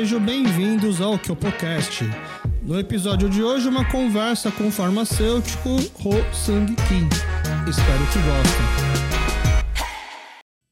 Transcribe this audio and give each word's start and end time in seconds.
sejam 0.00 0.24
bem-vindos 0.24 0.98
ao 0.98 1.18
Kyopocast. 1.18 2.04
No 2.62 2.80
episódio 2.80 3.28
de 3.28 3.42
hoje, 3.42 3.68
uma 3.68 3.84
conversa 3.84 4.50
com 4.50 4.68
o 4.68 4.70
farmacêutico 4.70 5.68
Ho 5.68 6.34
Sang 6.34 6.74
Kim. 6.88 7.06
Espero 7.68 8.06
que 8.10 8.18
gostem. 8.24 9.66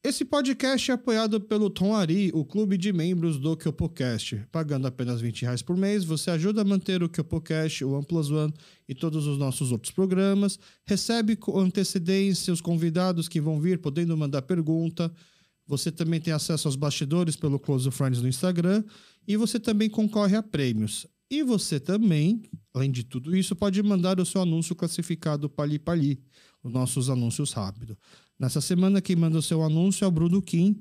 Esse 0.03 0.25
podcast 0.25 0.91
é 0.91 0.95
apoiado 0.95 1.39
pelo 1.43 1.69
Tom 1.69 1.95
Ari, 1.95 2.31
o 2.33 2.43
clube 2.43 2.79
de 2.79 2.91
membros 2.91 3.39
do 3.39 3.55
Kyopocast. 3.55 4.47
Pagando 4.51 4.87
apenas 4.87 5.21
20 5.21 5.43
reais 5.43 5.61
por 5.61 5.77
mês, 5.77 6.05
você 6.05 6.31
ajuda 6.31 6.63
a 6.63 6.65
manter 6.65 7.03
o 7.03 7.09
Kyopocast, 7.09 7.85
o 7.85 7.93
OnePlus 7.93 8.31
One 8.31 8.55
e 8.89 8.95
todos 8.95 9.27
os 9.27 9.37
nossos 9.37 9.71
outros 9.73 9.93
programas. 9.93 10.59
Recebe 10.87 11.37
com 11.37 11.61
antecedência 11.61 12.51
os 12.51 12.63
convidados 12.63 13.29
que 13.29 13.43
vão 13.43 13.61
vir, 13.61 13.79
podendo 13.79 14.17
mandar 14.17 14.41
pergunta. 14.41 15.13
Você 15.67 15.93
também 15.93 16.19
tem 16.19 16.33
acesso 16.33 16.67
aos 16.67 16.77
bastidores 16.77 17.37
pelo 17.37 17.59
Close 17.59 17.91
Friends 17.91 18.23
no 18.23 18.29
Instagram. 18.29 18.83
E 19.29 19.37
você 19.37 19.61
também 19.61 19.91
concorre 19.91 20.35
a 20.35 20.43
prêmios. 20.43 21.07
E 21.31 21.43
você 21.43 21.79
também, 21.79 22.43
além 22.73 22.91
de 22.91 23.05
tudo 23.05 23.37
isso, 23.37 23.55
pode 23.55 23.83
mandar 23.83 24.19
o 24.19 24.25
seu 24.25 24.41
anúncio 24.41 24.75
classificado 24.75 25.51
Pali 25.51 25.79
Pali, 25.79 26.19
os 26.65 26.73
nossos 26.73 27.11
anúncios 27.11 27.53
rápidos. 27.53 27.95
Nessa 28.39 28.63
semana, 28.63 29.03
quem 29.03 29.15
manda 29.15 29.37
o 29.37 29.43
seu 29.43 29.63
anúncio 29.63 30.03
é 30.03 30.09
o 30.09 30.11
Bruno 30.11 30.41
Kim, 30.41 30.81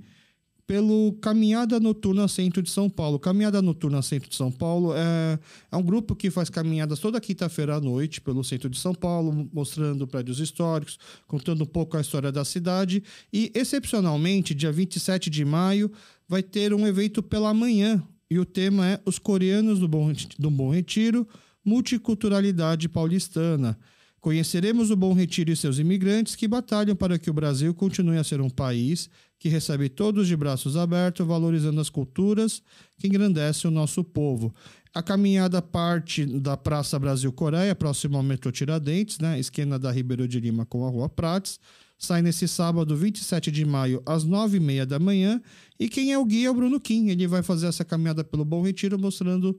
pelo 0.66 1.12
Caminhada 1.22 1.78
Noturna 1.78 2.26
Centro 2.30 2.62
de 2.62 2.70
São 2.70 2.90
Paulo. 2.90 3.20
Caminhada 3.20 3.62
Noturna 3.62 4.02
Centro 4.02 4.30
de 4.30 4.36
São 4.36 4.50
Paulo 4.50 4.94
é, 4.94 5.38
é 5.70 5.76
um 5.76 5.84
grupo 5.84 6.16
que 6.16 6.32
faz 6.32 6.50
caminhadas 6.50 7.00
toda 7.00 7.20
quinta-feira 7.20 7.76
à 7.76 7.82
noite 7.82 8.22
pelo 8.22 8.46
centro 8.46 8.70
de 8.70 8.78
São 8.78 8.94
Paulo, 8.94 9.50
mostrando 9.52 10.08
prédios 10.08 10.40
históricos, 10.40 10.98
contando 11.28 11.64
um 11.64 11.68
pouco 11.68 11.98
a 11.98 12.02
história 12.02 12.32
da 12.32 12.46
cidade. 12.46 13.04
E, 13.32 13.52
excepcionalmente, 13.54 14.56
dia 14.56 14.72
27 14.72 15.30
de 15.30 15.44
maio, 15.44 15.92
vai 16.30 16.42
ter 16.42 16.74
um 16.74 16.88
evento 16.88 17.22
pela 17.22 17.54
manhã. 17.54 18.02
E 18.30 18.38
o 18.40 18.46
tema 18.46 18.86
é 18.86 19.02
Os 19.06 19.18
Coreanos 19.18 19.80
do 19.80 19.88
Bom, 19.88 20.12
do 20.38 20.52
Bom 20.52 20.70
Retiro, 20.70 21.28
Multiculturalidade 21.64 22.90
Paulistana. 22.90 23.78
Conheceremos 24.20 24.92
o 24.92 24.96
Bom 24.96 25.14
Retiro 25.14 25.52
e 25.52 25.56
seus 25.56 25.80
imigrantes 25.80 26.36
que 26.36 26.48
batalham 26.48 26.96
para 26.96 27.18
que 27.18 27.30
o 27.30 27.34
Brasil 27.34 27.74
continue 27.74 28.18
a 28.18 28.24
ser 28.24 28.42
um 28.42 28.50
país 28.50 29.10
que 29.40 29.48
recebe 29.48 29.88
todos 29.88 30.28
de 30.28 30.36
braços 30.36 30.76
abertos, 30.76 31.26
valorizando 31.26 31.80
as 31.80 31.90
culturas 31.90 32.62
que 32.98 33.08
engrandecem 33.08 33.70
o 33.70 33.74
nosso 33.74 34.04
povo. 34.04 34.54
A 34.94 35.04
caminhada 35.04 35.62
parte 35.62 36.26
da 36.26 36.58
Praça 36.58 36.98
Brasil-Coreia, 36.98 37.76
próximo 37.76 38.18
ao 38.18 38.24
metrô 38.24 38.52
Tiradentes, 38.52 39.20
né, 39.20 39.40
esquina 39.40 39.78
da 39.78 39.92
Ribeiro 39.92 40.28
de 40.28 40.40
Lima 40.40 40.66
com 40.66 40.86
a 40.86 40.90
Rua 40.90 41.08
Prates. 41.08 41.60
Sai 41.98 42.22
nesse 42.22 42.48
sábado, 42.48 42.96
27 42.96 43.50
de 43.50 43.66
maio, 43.66 44.04
às 44.06 44.26
9h30 44.26 44.86
da 44.86 45.00
manhã. 45.00 45.42
E 45.80 45.90
quem 45.90 46.12
é 46.12 46.18
o 46.18 46.26
guia 46.26 46.48
é 46.48 46.52
o 46.52 46.54
Bruno 46.54 46.80
Kim. 46.80 47.10
Ele 47.10 47.26
vai 47.28 47.42
fazer 47.42 47.68
essa 47.68 47.84
caminhada 47.84 48.24
pelo 48.24 48.46
Bom 48.46 48.62
Retiro, 48.62 49.00
mostrando 49.00 49.58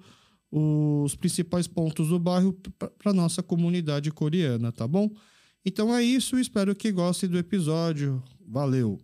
os 0.50 1.14
principais 1.16 1.66
pontos 1.66 2.09
do 2.09 2.19
bairro 2.19 2.56
para 2.98 3.12
nossa 3.12 3.42
comunidade 3.42 4.11
coreana, 4.11 4.72
tá 4.72 4.86
bom? 4.86 5.11
Então 5.64 5.94
é 5.94 6.03
isso, 6.03 6.39
espero 6.39 6.75
que 6.75 6.91
gostem 6.92 7.28
do 7.28 7.36
episódio. 7.36 8.22
Valeu! 8.47 8.98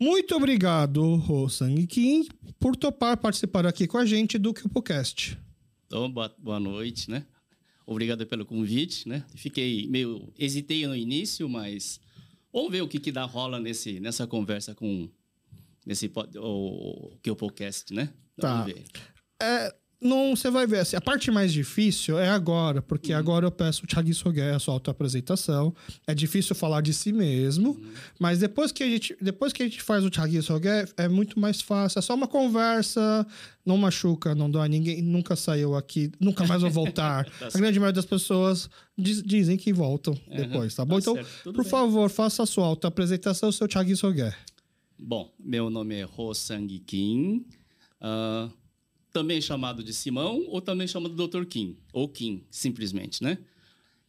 Muito 0.00 0.34
obrigado, 0.34 1.02
Ho 1.02 1.48
Sang 1.48 1.86
Kim, 1.86 2.26
por 2.58 2.74
topar 2.76 3.16
participar 3.16 3.66
aqui 3.66 3.86
com 3.86 3.98
a 3.98 4.06
gente 4.06 4.38
do 4.38 4.54
KyopoCast. 4.54 5.38
Então, 5.86 6.10
boa 6.10 6.60
noite, 6.60 7.10
né? 7.10 7.24
Obrigado 7.86 8.26
pelo 8.26 8.44
convite, 8.44 9.08
né? 9.08 9.24
Fiquei 9.34 9.86
meio... 9.88 10.32
Hesitei 10.38 10.86
no 10.86 10.94
início, 10.94 11.48
mas... 11.48 12.00
Vamos 12.58 12.72
ver 12.72 12.82
o 12.82 12.88
que, 12.88 12.98
que 12.98 13.12
dá 13.12 13.24
rola 13.24 13.60
nesse, 13.60 14.00
nessa 14.00 14.26
conversa 14.26 14.74
com... 14.74 15.08
Nesse 15.86 16.10
o, 16.36 17.12
o 17.12 17.16
KyopoCast, 17.22 17.94
né? 17.94 18.12
Tá. 18.36 18.62
Vamos 18.62 18.74
ver. 18.74 18.84
É, 19.40 19.74
não, 20.00 20.36
você 20.36 20.48
vai 20.48 20.64
ver 20.64 20.78
assim, 20.78 20.94
a 20.94 21.00
parte 21.00 21.28
mais 21.28 21.52
difícil 21.52 22.20
é 22.20 22.28
agora, 22.28 22.80
porque 22.80 23.12
uhum. 23.12 23.18
agora 23.18 23.46
eu 23.46 23.50
peço 23.50 23.82
o 23.82 23.86
Thiago 23.86 24.14
Soguer 24.14 24.54
a 24.54 24.58
sua 24.60 24.74
autoapresentação. 24.74 25.74
É 26.06 26.14
difícil 26.14 26.54
falar 26.54 26.82
de 26.82 26.94
si 26.94 27.12
mesmo, 27.12 27.70
uhum. 27.70 27.92
mas 28.16 28.38
depois 28.38 28.70
que 28.70 28.84
a 28.84 28.86
gente, 28.86 29.16
depois 29.20 29.52
que 29.52 29.60
a 29.60 29.66
gente 29.66 29.82
faz 29.82 30.04
o 30.04 30.10
Thiago 30.10 30.40
Soguer, 30.40 30.88
é 30.96 31.08
muito 31.08 31.40
mais 31.40 31.60
fácil, 31.60 31.98
é 31.98 32.02
só 32.02 32.14
uma 32.14 32.28
conversa, 32.28 33.26
não 33.66 33.76
machuca, 33.76 34.36
não 34.36 34.48
dói 34.48 34.68
ninguém, 34.68 35.02
nunca 35.02 35.34
saiu 35.34 35.74
aqui, 35.74 36.12
nunca 36.20 36.46
mais 36.46 36.62
vou 36.62 36.70
voltar. 36.70 37.24
tá 37.40 37.48
a 37.48 37.58
grande 37.58 37.80
maioria 37.80 37.94
das 37.94 38.06
pessoas 38.06 38.70
diz, 38.96 39.20
dizem 39.20 39.56
que 39.56 39.72
voltam 39.72 40.14
uhum. 40.28 40.36
depois, 40.36 40.76
tá 40.76 40.84
bom? 40.84 41.00
Tá 41.00 41.10
então, 41.10 41.52
por 41.52 41.64
bem. 41.64 41.70
favor, 41.70 42.08
faça 42.08 42.44
a 42.44 42.46
sua 42.46 42.66
autoapresentação, 42.66 43.50
seu 43.50 43.66
Thiago 43.66 43.96
Soguer. 43.96 44.36
Bom, 44.96 45.28
meu 45.40 45.68
nome 45.68 45.96
é 45.96 46.08
Ho 46.16 46.32
Sang 46.34 46.78
Kim. 46.86 47.44
Uh, 48.00 48.48
também 49.12 49.40
chamado 49.40 49.82
de 49.82 49.92
Simão 49.92 50.44
ou 50.48 50.60
também 50.60 50.86
chamado 50.86 51.14
Dr. 51.14 51.44
Kim, 51.44 51.76
ou 51.92 52.08
Kim, 52.08 52.44
simplesmente, 52.50 53.22
né? 53.22 53.38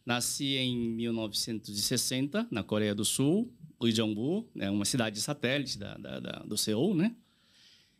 Nasci 0.04 0.56
em 0.56 0.76
1960, 0.76 2.48
na 2.50 2.62
Coreia 2.62 2.94
do 2.94 3.04
Sul, 3.04 3.52
Uijeongbu, 3.80 4.48
né, 4.54 4.70
uma 4.70 4.84
cidade 4.84 5.20
satélite 5.20 5.78
da, 5.78 5.96
da, 5.96 6.20
da, 6.20 6.32
do 6.40 6.56
Seul, 6.56 6.94
né? 6.94 7.14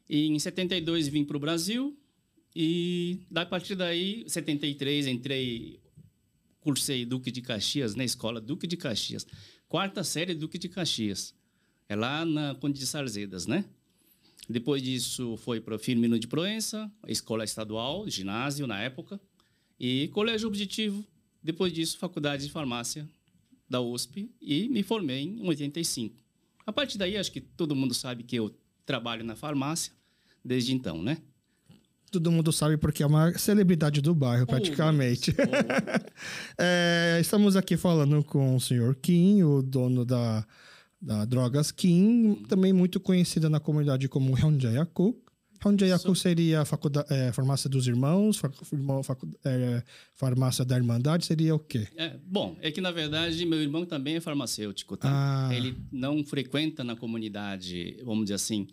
E 0.08 0.26
em 0.26 0.38
72 0.38 1.08
vim 1.08 1.24
para 1.24 1.36
o 1.36 1.40
Brasil 1.40 1.96
e 2.54 3.20
a 3.34 3.46
partir 3.46 3.76
daí, 3.76 4.24
73, 4.26 5.06
entrei, 5.06 5.80
cursei 6.60 7.04
Duque 7.04 7.30
de 7.30 7.40
Caxias, 7.40 7.94
na 7.94 8.04
escola 8.04 8.40
Duque 8.40 8.66
de 8.66 8.76
Caxias, 8.76 9.26
quarta 9.68 10.02
série 10.02 10.34
Duque 10.34 10.58
de 10.58 10.68
Caxias, 10.68 11.34
é 11.88 11.94
lá 11.94 12.24
na 12.24 12.54
Conde 12.56 12.78
de 12.78 12.86
Sarzedas, 12.86 13.46
né? 13.46 13.64
Depois 14.50 14.82
disso, 14.82 15.36
foi 15.36 15.60
para 15.60 15.76
o 15.76 15.78
Firmino 15.78 16.18
de 16.18 16.26
Proença, 16.26 16.90
escola 17.06 17.44
estadual, 17.44 18.08
ginásio 18.08 18.66
na 18.66 18.80
época, 18.80 19.20
e 19.78 20.08
colégio 20.08 20.48
objetivo. 20.48 21.04
Depois 21.40 21.72
disso, 21.72 21.96
faculdade 21.96 22.44
de 22.46 22.50
farmácia 22.50 23.08
da 23.68 23.80
USP 23.80 24.28
e 24.42 24.68
me 24.68 24.82
formei 24.82 25.22
em 25.22 25.46
85. 25.46 26.16
A 26.66 26.72
partir 26.72 26.98
daí, 26.98 27.16
acho 27.16 27.30
que 27.30 27.40
todo 27.40 27.76
mundo 27.76 27.94
sabe 27.94 28.24
que 28.24 28.34
eu 28.34 28.52
trabalho 28.84 29.24
na 29.24 29.36
farmácia 29.36 29.92
desde 30.44 30.74
então, 30.74 31.00
né? 31.00 31.18
Todo 32.10 32.32
mundo 32.32 32.50
sabe 32.50 32.76
porque 32.76 33.04
é 33.04 33.06
uma 33.06 33.32
celebridade 33.38 34.00
do 34.00 34.12
bairro, 34.12 34.46
praticamente. 34.46 35.32
Oh, 35.40 36.62
é, 36.62 37.18
estamos 37.18 37.56
aqui 37.56 37.76
falando 37.76 38.22
com 38.22 38.54
o 38.56 38.60
senhor 38.60 38.94
Kim, 38.96 39.42
o 39.42 39.62
dono 39.62 40.04
da 40.04 40.46
da 41.00 41.24
Drogas 41.24 41.70
Kim, 41.70 42.34
também 42.48 42.72
muito 42.72 43.00
conhecida 43.00 43.48
na 43.48 43.58
comunidade 43.58 44.08
como 44.08 44.34
Hyunjayaku. 44.34 45.16
Hyunjayaku 45.62 46.14
seria 46.14 46.62
a 46.62 46.64
faculdade, 46.64 47.12
é, 47.12 47.32
farmácia 47.32 47.68
dos 47.68 47.86
irmãos, 47.86 48.40
é, 49.44 49.82
farmácia 50.14 50.64
da 50.64 50.76
Irmandade, 50.76 51.26
seria 51.26 51.54
o 51.54 51.58
quê? 51.58 51.86
É, 51.96 52.16
bom, 52.26 52.56
é 52.60 52.70
que 52.70 52.80
na 52.80 52.90
verdade 52.90 53.44
meu 53.44 53.60
irmão 53.60 53.84
também 53.84 54.16
é 54.16 54.20
farmacêutico, 54.20 54.96
tá? 54.96 55.08
Ah. 55.48 55.54
Ele 55.54 55.76
não 55.92 56.24
frequenta 56.24 56.82
na 56.82 56.96
comunidade, 56.96 58.00
vamos 58.04 58.24
dizer 58.24 58.34
assim, 58.34 58.68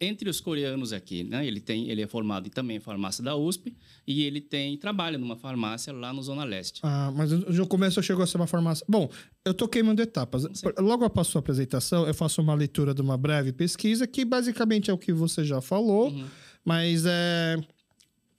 entre 0.00 0.30
os 0.30 0.40
coreanos 0.40 0.92
aqui, 0.92 1.22
né? 1.22 1.46
Ele 1.46 1.60
tem, 1.60 1.90
ele 1.90 2.00
é 2.00 2.06
formado 2.06 2.48
também 2.48 2.78
em 2.78 2.80
farmácia 2.80 3.22
da 3.22 3.36
USP 3.36 3.76
e 4.06 4.22
ele 4.22 4.40
tem 4.40 4.76
trabalha 4.78 5.18
numa 5.18 5.36
farmácia 5.36 5.92
lá 5.92 6.10
no 6.12 6.22
Zona 6.22 6.42
Leste. 6.42 6.80
Ah, 6.82 7.12
mas 7.14 7.30
no 7.30 7.66
começo 7.66 8.02
chegou 8.02 8.24
a 8.24 8.26
ser 8.26 8.38
uma 8.38 8.46
farmácia. 8.46 8.84
Bom, 8.88 9.10
eu 9.44 9.52
tô 9.52 9.68
queimando 9.68 10.00
etapas. 10.00 10.46
Logo 10.78 11.04
após 11.04 11.26
sua 11.26 11.40
apresentação, 11.40 12.06
eu 12.06 12.14
faço 12.14 12.40
uma 12.40 12.54
leitura 12.54 12.94
de 12.94 13.02
uma 13.02 13.18
breve 13.18 13.52
pesquisa 13.52 14.06
que 14.06 14.24
basicamente 14.24 14.90
é 14.90 14.94
o 14.94 14.98
que 14.98 15.12
você 15.12 15.44
já 15.44 15.60
falou, 15.60 16.08
uhum. 16.08 16.24
mas 16.64 17.04
é 17.06 17.58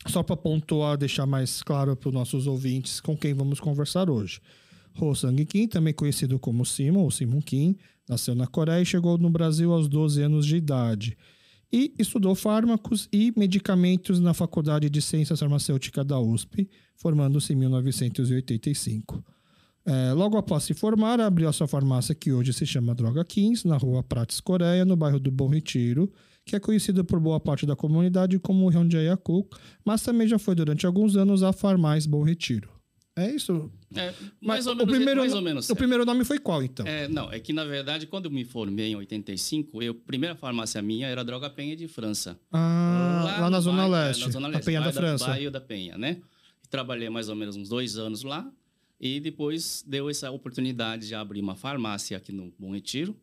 só 0.07 0.23
para 0.23 0.35
pontuar, 0.35 0.97
deixar 0.97 1.27
mais 1.27 1.61
claro 1.61 1.95
para 1.95 2.09
os 2.09 2.13
nossos 2.13 2.47
ouvintes 2.47 2.99
com 2.99 3.15
quem 3.15 3.35
vamos 3.35 3.59
conversar 3.59 4.09
hoje. 4.09 4.41
Ho 4.99 5.13
Sang 5.13 5.45
Kim, 5.45 5.67
também 5.67 5.93
conhecido 5.93 6.39
como 6.39 6.65
Simon 6.65 7.03
ou 7.03 7.11
Simon 7.11 7.39
Kim, 7.39 7.77
nasceu 8.09 8.33
na 8.33 8.47
Coreia 8.47 8.81
e 8.81 8.85
chegou 8.85 9.15
no 9.19 9.29
Brasil 9.29 9.71
aos 9.71 9.87
12 9.87 10.23
anos 10.23 10.45
de 10.45 10.55
idade 10.55 11.15
e 11.71 11.94
estudou 11.97 12.35
fármacos 12.35 13.07
e 13.12 13.33
medicamentos 13.38 14.19
na 14.19 14.33
Faculdade 14.33 14.89
de 14.89 15.01
Ciências 15.01 15.39
Farmacêuticas 15.39 16.06
da 16.06 16.19
USP, 16.19 16.69
formando-se 16.97 17.53
em 17.53 17.56
1985. 17.56 19.23
É, 19.85 20.13
logo 20.13 20.38
após 20.38 20.63
se 20.63 20.73
formar, 20.73 21.19
abriu 21.19 21.50
a 21.50 21.53
sua 21.53 21.68
farmácia, 21.68 22.13
que 22.13 22.31
hoje 22.31 22.53
se 22.53 22.65
chama 22.65 22.94
Droga 22.94 23.25
Kings, 23.25 23.68
na 23.68 23.77
rua 23.77 24.03
Prates 24.03 24.39
Coreia, 24.39 24.85
no 24.85 24.95
bairro 24.95 25.19
do 25.19 25.31
Bom 25.31 25.47
Retiro, 25.47 26.12
que 26.45 26.56
é 26.56 26.59
conhecido 26.59 27.03
por 27.03 27.19
boa 27.19 27.39
parte 27.39 27.65
da 27.65 27.75
comunidade 27.75 28.38
como 28.38 28.69
Hyunjae-Yakuk, 28.69 29.57
mas 29.85 30.03
também 30.03 30.27
já 30.27 30.38
foi 30.38 30.53
durante 30.53 30.85
alguns 30.85 31.15
anos 31.15 31.41
a 31.41 31.51
Farmais 31.51 32.06
Bom 32.06 32.24
Retiro. 32.24 32.69
É 33.15 33.29
isso? 33.31 33.71
É, 33.95 34.13
mais, 34.39 34.65
ou 34.67 34.75
menos, 34.75 34.89
o 34.89 34.95
primeiro, 34.95 35.19
mais 35.19 35.33
ou 35.33 35.41
menos. 35.41 35.69
O 35.69 35.75
primeiro 35.75 36.05
nome 36.05 36.23
foi 36.23 36.39
qual, 36.39 36.63
então? 36.63 36.85
É, 36.88 37.07
não, 37.07 37.31
é 37.31 37.39
que 37.39 37.51
na 37.51 37.65
verdade, 37.65 38.07
quando 38.07 38.25
eu 38.25 38.31
me 38.31 38.45
formei 38.45 38.88
em 38.91 38.95
85, 38.95 39.81
eu, 39.83 39.91
a 39.91 40.07
primeira 40.07 40.35
farmácia 40.35 40.81
minha 40.81 41.07
era 41.07 41.23
Droga 41.25 41.49
Penha 41.49 41.75
de 41.75 41.88
França. 41.88 42.39
Ah, 42.51 43.21
lá, 43.25 43.39
lá 43.41 43.49
na, 43.49 43.59
Zona 43.59 43.77
bairro, 43.88 43.91
Leste, 43.93 44.23
é, 44.23 44.25
na 44.27 44.31
Zona 44.31 44.47
Leste. 44.47 44.61
A 44.61 44.65
Penha 44.65 44.81
da 44.81 44.93
França. 44.93 45.27
Bairro 45.27 45.51
da 45.51 45.61
Penha, 45.61 45.97
né? 45.97 46.17
Trabalhei 46.69 47.09
mais 47.09 47.27
ou 47.27 47.35
menos 47.35 47.55
uns 47.57 47.67
dois 47.69 47.97
anos 47.97 48.23
lá 48.23 48.49
e 48.99 49.19
depois 49.19 49.83
deu 49.85 50.09
essa 50.09 50.31
oportunidade 50.31 51.07
de 51.07 51.15
abrir 51.15 51.41
uma 51.41 51.55
farmácia 51.55 52.15
aqui 52.15 52.31
no 52.31 52.53
Bom 52.57 52.71
Retiro. 52.73 53.15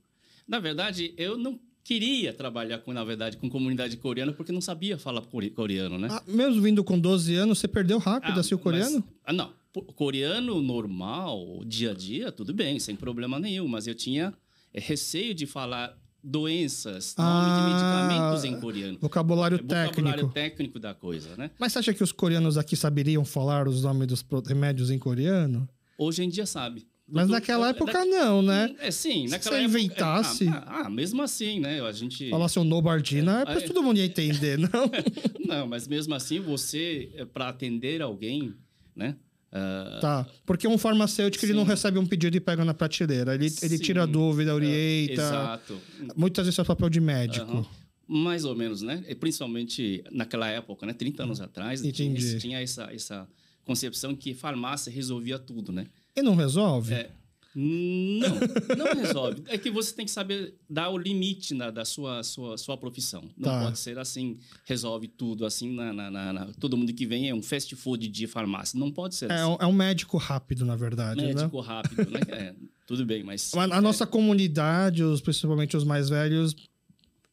Na 0.47 0.59
verdade, 0.59 1.15
eu 1.17 1.39
não 1.39 1.59
queria 1.85 2.35
trabalhar 2.35 2.79
com, 2.81 2.93
na 2.93 3.03
verdade, 3.03 3.39
com 3.39 3.49
comunidade 3.49 3.97
coreana 3.97 4.33
porque 4.33 4.53
não 4.53 4.61
sabia 4.61 4.99
falar 4.99 5.23
core- 5.23 5.49
coreano, 5.51 5.97
né? 5.99 6.09
Ah, 6.11 6.23
mesmo 6.27 6.61
vindo 6.61 6.85
com 6.85 6.99
12 6.99 7.35
anos, 7.35 7.59
você 7.59 7.67
perdeu 7.69 7.97
rápido 7.99 8.37
Ah, 8.37 8.41
assim 8.41 8.55
o 8.55 8.59
coreano? 8.59 8.97
mas- 9.07 9.15
ah, 9.25 9.33
não. 9.33 9.53
Coreano 9.83 10.61
normal, 10.63 11.63
dia 11.67 11.91
a 11.91 11.95
dia, 11.95 12.31
tudo 12.33 12.53
bem, 12.55 12.79
sem 12.79 12.95
problema 12.97 13.39
nenhum. 13.39 13.67
Mas 13.69 13.87
eu 13.87 13.95
tinha 13.95 14.35
é, 14.73 14.81
receio 14.81 15.35
de 15.35 15.47
falar 15.47 15.97
doenças, 16.23 17.15
nome 17.17 17.51
Ah, 17.51 17.55
de 17.55 17.63
medicamentos 17.63 18.45
em 18.45 18.61
coreano. 18.61 18.99
Vocabulário 19.01 19.57
É 19.57 19.63
vocabulário 19.63 19.95
técnico. 20.29 20.35
técnico 20.35 20.79
da 20.79 20.95
coisa, 20.95 21.37
né? 21.37 21.51
Mas 21.59 21.73
você 21.73 21.79
acha 21.79 21.95
que 21.95 22.03
os 22.03 22.13
coreanos 22.13 22.59
aqui 22.59 22.77
saberiam 22.77 23.25
falar 23.25 23.67
os 23.69 23.83
nomes 23.83 24.07
dos 24.09 24.25
remédios 24.47 24.91
em 24.91 24.99
coreano? 24.99 25.69
Hoje 25.97 26.23
em 26.25 26.29
dia 26.29 26.47
sabe. 26.47 26.87
Mas 27.11 27.27
naquela 27.29 27.69
é, 27.69 27.71
época 27.71 27.91
da- 27.93 28.05
não, 28.05 28.43
né? 28.43 28.75
É, 28.81 28.91
sim. 28.91 29.27
Se 29.27 29.31
Naquela 29.33 29.57
você 29.57 29.63
época, 29.63 29.79
é, 29.79 29.85
inventasse- 29.85 30.49
ah, 30.49 30.83
ah, 30.85 30.91
mesmo 30.91 31.23
assim, 31.23 31.59
né? 31.59 31.81
A 31.81 31.91
gente... 31.91 32.29
Falasse 32.29 32.59
o 32.59 32.65
Nobardina, 32.65 33.45
É, 33.49 33.55
é, 33.55 33.57
é. 33.57 33.61
todo 33.63 33.83
mundo 33.83 33.97
ia 33.97 34.05
entender, 34.05 34.59
não? 34.59 34.69
Não, 35.49 35.67
mas 35.67 35.89
mesmo 35.89 36.15
assim, 36.15 36.39
você, 36.41 37.11
para 37.33 37.49
atender 37.49 38.03
alguém, 38.03 38.53
né? 38.95 39.17
Ah, 39.53 39.99
tá. 40.01 40.27
Porque 40.45 40.69
um 40.69 40.77
farmacêutico, 40.77 41.45
ele 41.45 41.55
não 41.55 41.65
Sim. 41.65 41.71
recebe 41.71 41.99
um 41.99 42.07
pedido 42.07 42.37
e 42.37 42.41
pega 42.41 42.65
na 42.65 42.75
prateleira. 42.75 43.35
Ele, 43.35 43.47
ele 43.47 43.77
Sim. 43.77 43.83
tira 43.83 44.03
a 44.03 44.07
dúvida, 44.07 44.55
orienta. 44.55 45.13
Exato. 45.13 45.81
Muitas 46.17 46.47
vezes 46.47 46.59
é 46.59 46.65
papel 46.65 46.89
de 46.91 47.01
médico. 47.01 47.51
Aham. 47.51 47.67
Mais 48.11 48.45
ou 48.45 48.57
menos, 48.57 48.81
né? 48.81 49.05
E 49.07 49.15
principalmente 49.15 50.03
naquela 50.11 50.49
época, 50.49 50.87
né? 50.87 50.95
30 50.95 51.25
anos 51.25 51.41
atrás, 51.43 51.81
tinha, 51.81 51.91
Entendi. 51.91 52.39
tinha 52.39 52.61
essa, 52.61 52.85
essa 52.91 53.29
concepção 53.67 54.17
que 54.17 54.33
farmácia 54.33 54.91
resolvia 54.91 55.39
tudo, 55.39 55.73
né? 55.73 55.87
E 56.17 56.23
não 56.23 56.35
resolve? 56.35 56.95
É, 56.95 57.11
não, 57.61 58.77
não 58.77 58.95
resolve. 58.95 59.43
É 59.49 59.59
que 59.59 59.71
você 59.71 59.93
tem 59.95 60.05
que 60.05 60.11
saber 60.11 60.55
dar 60.71 60.91
o 60.91 60.97
limite 60.99 61.55
na, 61.55 61.71
da 61.71 61.85
sua, 61.85 62.23
sua, 62.23 62.57
sua 62.57 62.77
profissão. 62.77 63.23
Não 63.37 63.51
Tá. 63.51 63.65
pode 63.65 63.79
ser 63.79 63.99
assim, 63.99 64.39
resolve 64.65 65.09
tudo 65.09 65.45
assim, 65.45 65.75
na, 65.75 65.93
na- 65.93 66.11
na- 66.33 66.47
todo 66.61 66.77
mundo 66.77 66.93
que 66.95 67.05
vem 67.07 67.29
é 67.29 67.35
um 67.35 67.43
fast 67.43 67.75
food 67.75 68.07
de 68.09 68.27
farmácia. 68.27 68.79
Não 68.79 68.91
pode 68.93 69.15
ser 69.17 69.31
É, 69.31 69.35
assim. 69.35 69.51
um, 69.53 69.57
é 69.61 69.67
um 69.67 69.73
médico 69.73 70.17
rápido, 70.17 70.65
na 70.65 70.77
verdade, 70.77 71.21
né? 71.21 71.35
Médico 71.35 71.61
rápido, 71.61 72.09
né? 72.11 72.21
É, 72.29 72.55
tudo 72.87 73.05
bem, 73.05 73.23
mas... 73.25 73.53
A, 73.55 73.63
a 73.65 73.81
nossa 73.81 74.07
comunidade, 74.07 75.03
os, 75.03 75.21
principalmente 75.21 75.77
os 75.77 75.85
mais 75.85 76.09
velhos, 76.09 76.55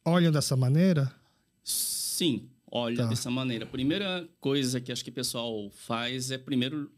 olham 0.04 0.32
dessa 0.32 0.56
maneira? 0.56 1.12
Sim, 1.62 2.48
olha 2.70 2.96
Tá. 2.96 3.06
dessa 3.06 3.30
maneira. 3.30 3.64
A 3.64 3.68
primeira 3.68 4.28
coisa 4.40 4.80
que 4.80 4.90
acho 4.90 5.04
que 5.04 5.10
o 5.10 5.14
pessoal 5.14 5.70
faz 5.74 6.30
é 6.30 6.38
primeiro 6.38 6.90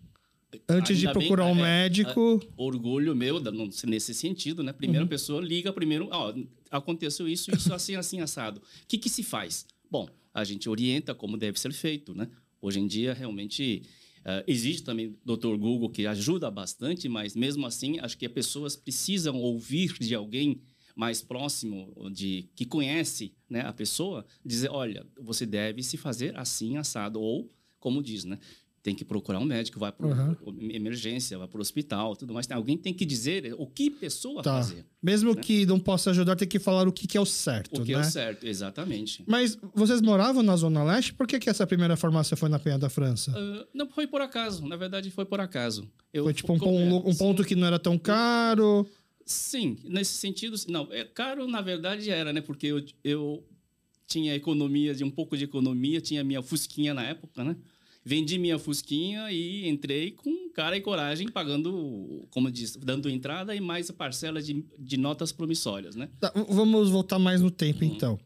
Antes 0.68 0.98
de 0.98 1.06
Ainda 1.06 1.18
bem, 1.18 1.28
procurar 1.28 1.46
um 1.46 1.58
é, 1.58 1.62
médico. 1.62 2.40
orgulho 2.56 3.14
meu 3.14 3.38
nesse 3.86 4.14
sentido, 4.14 4.62
né? 4.62 4.72
Primeira 4.72 5.04
Uhum. 5.04 5.08
pessoa 5.08 5.42
liga 5.42 5.72
primeiro, 5.72 6.08
ó, 6.10 6.34
aconteceu 6.70 7.28
isso, 7.28 7.50
isso 7.54 7.72
assim, 7.72 7.96
assim 7.96 8.20
assado. 8.20 8.60
O 8.60 8.86
que 8.86 8.96
que 8.96 9.10
se 9.10 9.22
faz? 9.22 9.66
Bom, 9.90 10.08
a 10.32 10.44
gente 10.44 10.68
orienta 10.68 11.14
como 11.14 11.36
deve 11.36 11.60
ser 11.60 11.72
feito, 11.72 12.14
né? 12.14 12.28
Hoje 12.62 12.80
em 12.80 12.86
dia 12.86 13.12
realmente 13.12 13.82
eh, 14.24 14.44
existe 14.46 14.82
também 14.82 15.08
o 15.24 15.36
Dr. 15.36 15.54
Google 15.56 15.90
que 15.90 16.06
ajuda 16.06 16.50
bastante, 16.50 17.08
mas 17.08 17.36
mesmo 17.36 17.66
assim 17.66 17.98
acho 18.00 18.16
que 18.16 18.24
as 18.26 18.32
pessoas 18.32 18.74
precisam 18.74 19.36
ouvir 19.36 19.92
de 19.98 20.14
alguém 20.14 20.60
mais 20.96 21.22
próximo 21.22 21.94
de 22.10 22.48
que 22.56 22.64
conhece, 22.64 23.32
né, 23.48 23.60
a 23.60 23.72
pessoa, 23.72 24.26
dizer, 24.44 24.68
olha, 24.70 25.06
você 25.20 25.46
deve 25.46 25.82
se 25.82 25.96
fazer 25.96 26.36
assim 26.36 26.76
assado 26.76 27.20
ou 27.20 27.52
como 27.78 28.02
diz, 28.02 28.24
né? 28.24 28.38
Tem 28.82 28.94
que 28.94 29.04
procurar 29.04 29.38
um 29.40 29.44
médico, 29.44 29.78
vai 29.78 29.90
para 29.90 30.06
Uhum. 30.06 30.36
emergência, 30.70 31.36
vai 31.36 31.48
para 31.48 31.58
o 31.58 31.60
hospital, 31.60 32.14
tudo 32.16 32.32
mais. 32.32 32.48
Alguém 32.50 32.78
tem 32.78 32.94
que 32.94 33.04
dizer 33.04 33.54
o 33.58 33.66
que 33.66 33.90
pessoa 33.90 34.42
Tá. 34.42 34.54
fazer. 34.54 34.86
Mesmo 35.02 35.34
que 35.36 35.66
não 35.66 35.78
possa 35.80 36.10
ajudar, 36.10 36.36
tem 36.36 36.46
que 36.46 36.58
falar 36.58 36.86
o 36.86 36.92
que, 36.92 37.06
que 37.06 37.18
é 37.18 37.20
o 37.20 37.26
certo, 37.26 37.80
O 37.80 37.84
que 37.84 37.92
né? 37.92 37.98
é 37.98 38.00
o 38.02 38.04
certo, 38.04 38.46
exatamente. 38.46 39.24
Mas 39.26 39.58
vocês 39.74 40.00
moravam 40.00 40.42
na 40.42 40.56
Zona 40.56 40.82
Leste? 40.84 41.12
Por 41.12 41.26
que, 41.26 41.38
que 41.38 41.50
essa 41.50 41.66
primeira 41.66 41.96
farmácia 41.96 42.36
foi 42.36 42.48
na 42.48 42.58
Penha 42.58 42.78
da 42.78 42.88
França? 42.88 43.32
Ah, 43.36 43.66
não 43.74 43.88
foi 43.88 44.06
por 44.06 44.20
acaso, 44.20 44.66
na 44.66 44.76
verdade 44.76 45.10
foi 45.10 45.24
por 45.24 45.40
acaso. 45.40 45.90
Eu, 46.12 46.24
foi 46.24 46.32
tipo 46.34 46.52
um, 46.52 46.58
como- 46.58 47.02
pon- 47.02 47.10
um 47.10 47.12
sim, 47.12 47.18
ponto 47.18 47.44
que 47.44 47.54
não 47.56 47.66
era 47.66 47.78
tão 47.80 47.98
caro. 47.98 48.86
Sim, 49.26 49.76
nesse 49.84 50.14
sentido, 50.14 50.56
não, 50.68 50.88
é 50.92 51.04
caro 51.04 51.46
na 51.46 51.60
verdade 51.60 52.10
era, 52.10 52.32
né? 52.32 52.40
Porque 52.40 52.68
eu, 52.68 52.82
eu 53.04 53.44
tinha 54.06 54.34
economia, 54.34 54.94
de 54.94 55.04
um 55.04 55.10
pouco 55.10 55.36
de 55.36 55.44
economia, 55.44 56.00
tinha 56.00 56.24
minha 56.24 56.40
fusquinha 56.42 56.94
na 56.94 57.02
época, 57.02 57.44
né? 57.44 57.56
Vendi 58.08 58.38
minha 58.38 58.58
fusquinha 58.58 59.30
e 59.30 59.68
entrei 59.68 60.12
com 60.12 60.48
cara 60.54 60.74
e 60.78 60.80
coragem, 60.80 61.28
pagando, 61.30 62.26
como 62.30 62.50
diz, 62.50 62.74
dando 62.74 63.10
entrada 63.10 63.54
e 63.54 63.60
mais 63.60 63.90
a 63.90 63.92
parcela 63.92 64.40
de, 64.40 64.64
de 64.78 64.96
notas 64.96 65.30
promissórias, 65.30 65.94
né? 65.94 66.08
Tá, 66.18 66.32
vamos 66.48 66.88
voltar 66.88 67.18
mais 67.18 67.42
no 67.42 67.50
tempo, 67.50 67.84
Uhum. 67.84 67.92
então. 67.94 68.18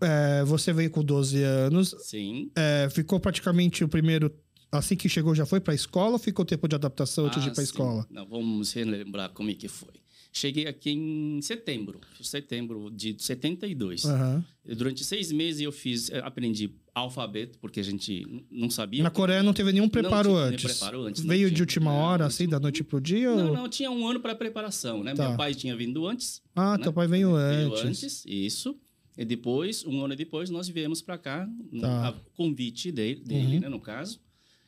É, 0.00 0.42
você 0.44 0.72
veio 0.72 0.90
com 0.90 1.04
12 1.04 1.42
anos, 1.42 1.94
Sim. 2.00 2.50
é, 2.56 2.88
ficou 2.90 3.20
praticamente 3.20 3.84
o 3.84 3.88
primeiro. 3.88 4.34
Assim 4.72 4.96
que 4.96 5.06
chegou, 5.08 5.34
já 5.34 5.44
foi 5.44 5.60
para 5.60 5.72
a 5.72 5.76
escola 5.76 6.12
ou 6.12 6.18
ficou 6.18 6.44
tempo 6.46 6.66
de 6.66 6.74
adaptação 6.74 7.26
antes 7.26 7.42
de 7.42 7.48
ir 7.48 7.50
Ah, 7.50 7.54
para 7.54 7.62
a 7.62 7.64
escola? 7.64 8.06
Não, 8.10 8.26
vamos 8.26 8.72
relembrar 8.72 9.30
como 9.34 9.50
é 9.50 9.54
que 9.54 9.68
foi. 9.68 9.92
Cheguei 10.30 10.66
aqui 10.66 10.90
em 10.90 11.40
setembro, 11.42 12.00
setembro 12.20 12.90
de 12.90 13.16
72. 13.18 14.04
Aham. 14.04 14.44
E 14.64 14.74
Durante 14.74 15.02
seis 15.04 15.32
meses 15.32 15.60
eu 15.62 15.72
fiz, 15.72 16.10
eh, 16.10 16.20
aprendi 16.22 16.70
alfabeto, 16.94 17.58
porque 17.58 17.80
a 17.80 17.82
gente 17.82 18.44
não 18.50 18.68
sabia. 18.70 19.02
Na 19.02 19.10
Coreia 19.10 19.42
não 19.42 19.52
teve 19.54 19.72
nenhum 19.72 19.88
preparo 19.88 20.28
nenhum 20.30 20.40
antes. 20.42 20.64
preparo 20.64 21.02
antes, 21.02 21.22
não 21.22 21.28
Veio 21.30 21.50
de 21.50 21.62
última 21.62 21.90
Não, 21.90 21.98
hora, 21.98 22.18
não 22.24 22.26
assim, 22.26 22.46
da 22.46 22.60
noite 22.60 22.84
pro 22.84 23.00
dia? 23.00 23.34
Não, 23.34 23.48
ou- 23.48 23.54
não, 23.54 23.68
tinha 23.68 23.90
um 23.90 24.06
ano 24.06 24.20
para 24.20 24.34
preparação, 24.34 25.02
né? 25.02 25.14
Tá. 25.14 25.28
Meu 25.28 25.36
pai 25.36 25.54
tinha 25.54 25.74
vindo 25.74 26.06
antes. 26.06 26.42
Ah, 26.54 26.76
né? 26.76 26.82
teu 26.84 26.92
pai 26.92 27.06
veio 27.08 27.34
Veio 27.34 27.74
antes. 27.74 27.84
antes, 28.04 28.24
isso. 28.26 28.78
E 29.16 29.24
depois, 29.24 29.84
um 29.86 30.04
ano 30.04 30.14
depois, 30.14 30.50
nós 30.50 30.68
viemos 30.68 31.00
para 31.02 31.18
cá, 31.18 31.48
Tá. 31.80 32.08
a 32.08 32.12
convite 32.36 32.92
dele, 32.92 33.20
dele 33.24 33.54
Uhum. 33.56 33.60
né, 33.60 33.68
no 33.68 33.80
caso. 33.80 34.20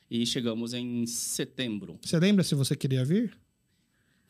E 0.09 0.25
chegamos 0.25 0.73
em 0.73 1.05
setembro. 1.05 1.97
Você 2.01 2.19
lembra 2.19 2.43
se 2.43 2.53
você 2.55 2.75
queria 2.75 3.05
vir? 3.05 3.31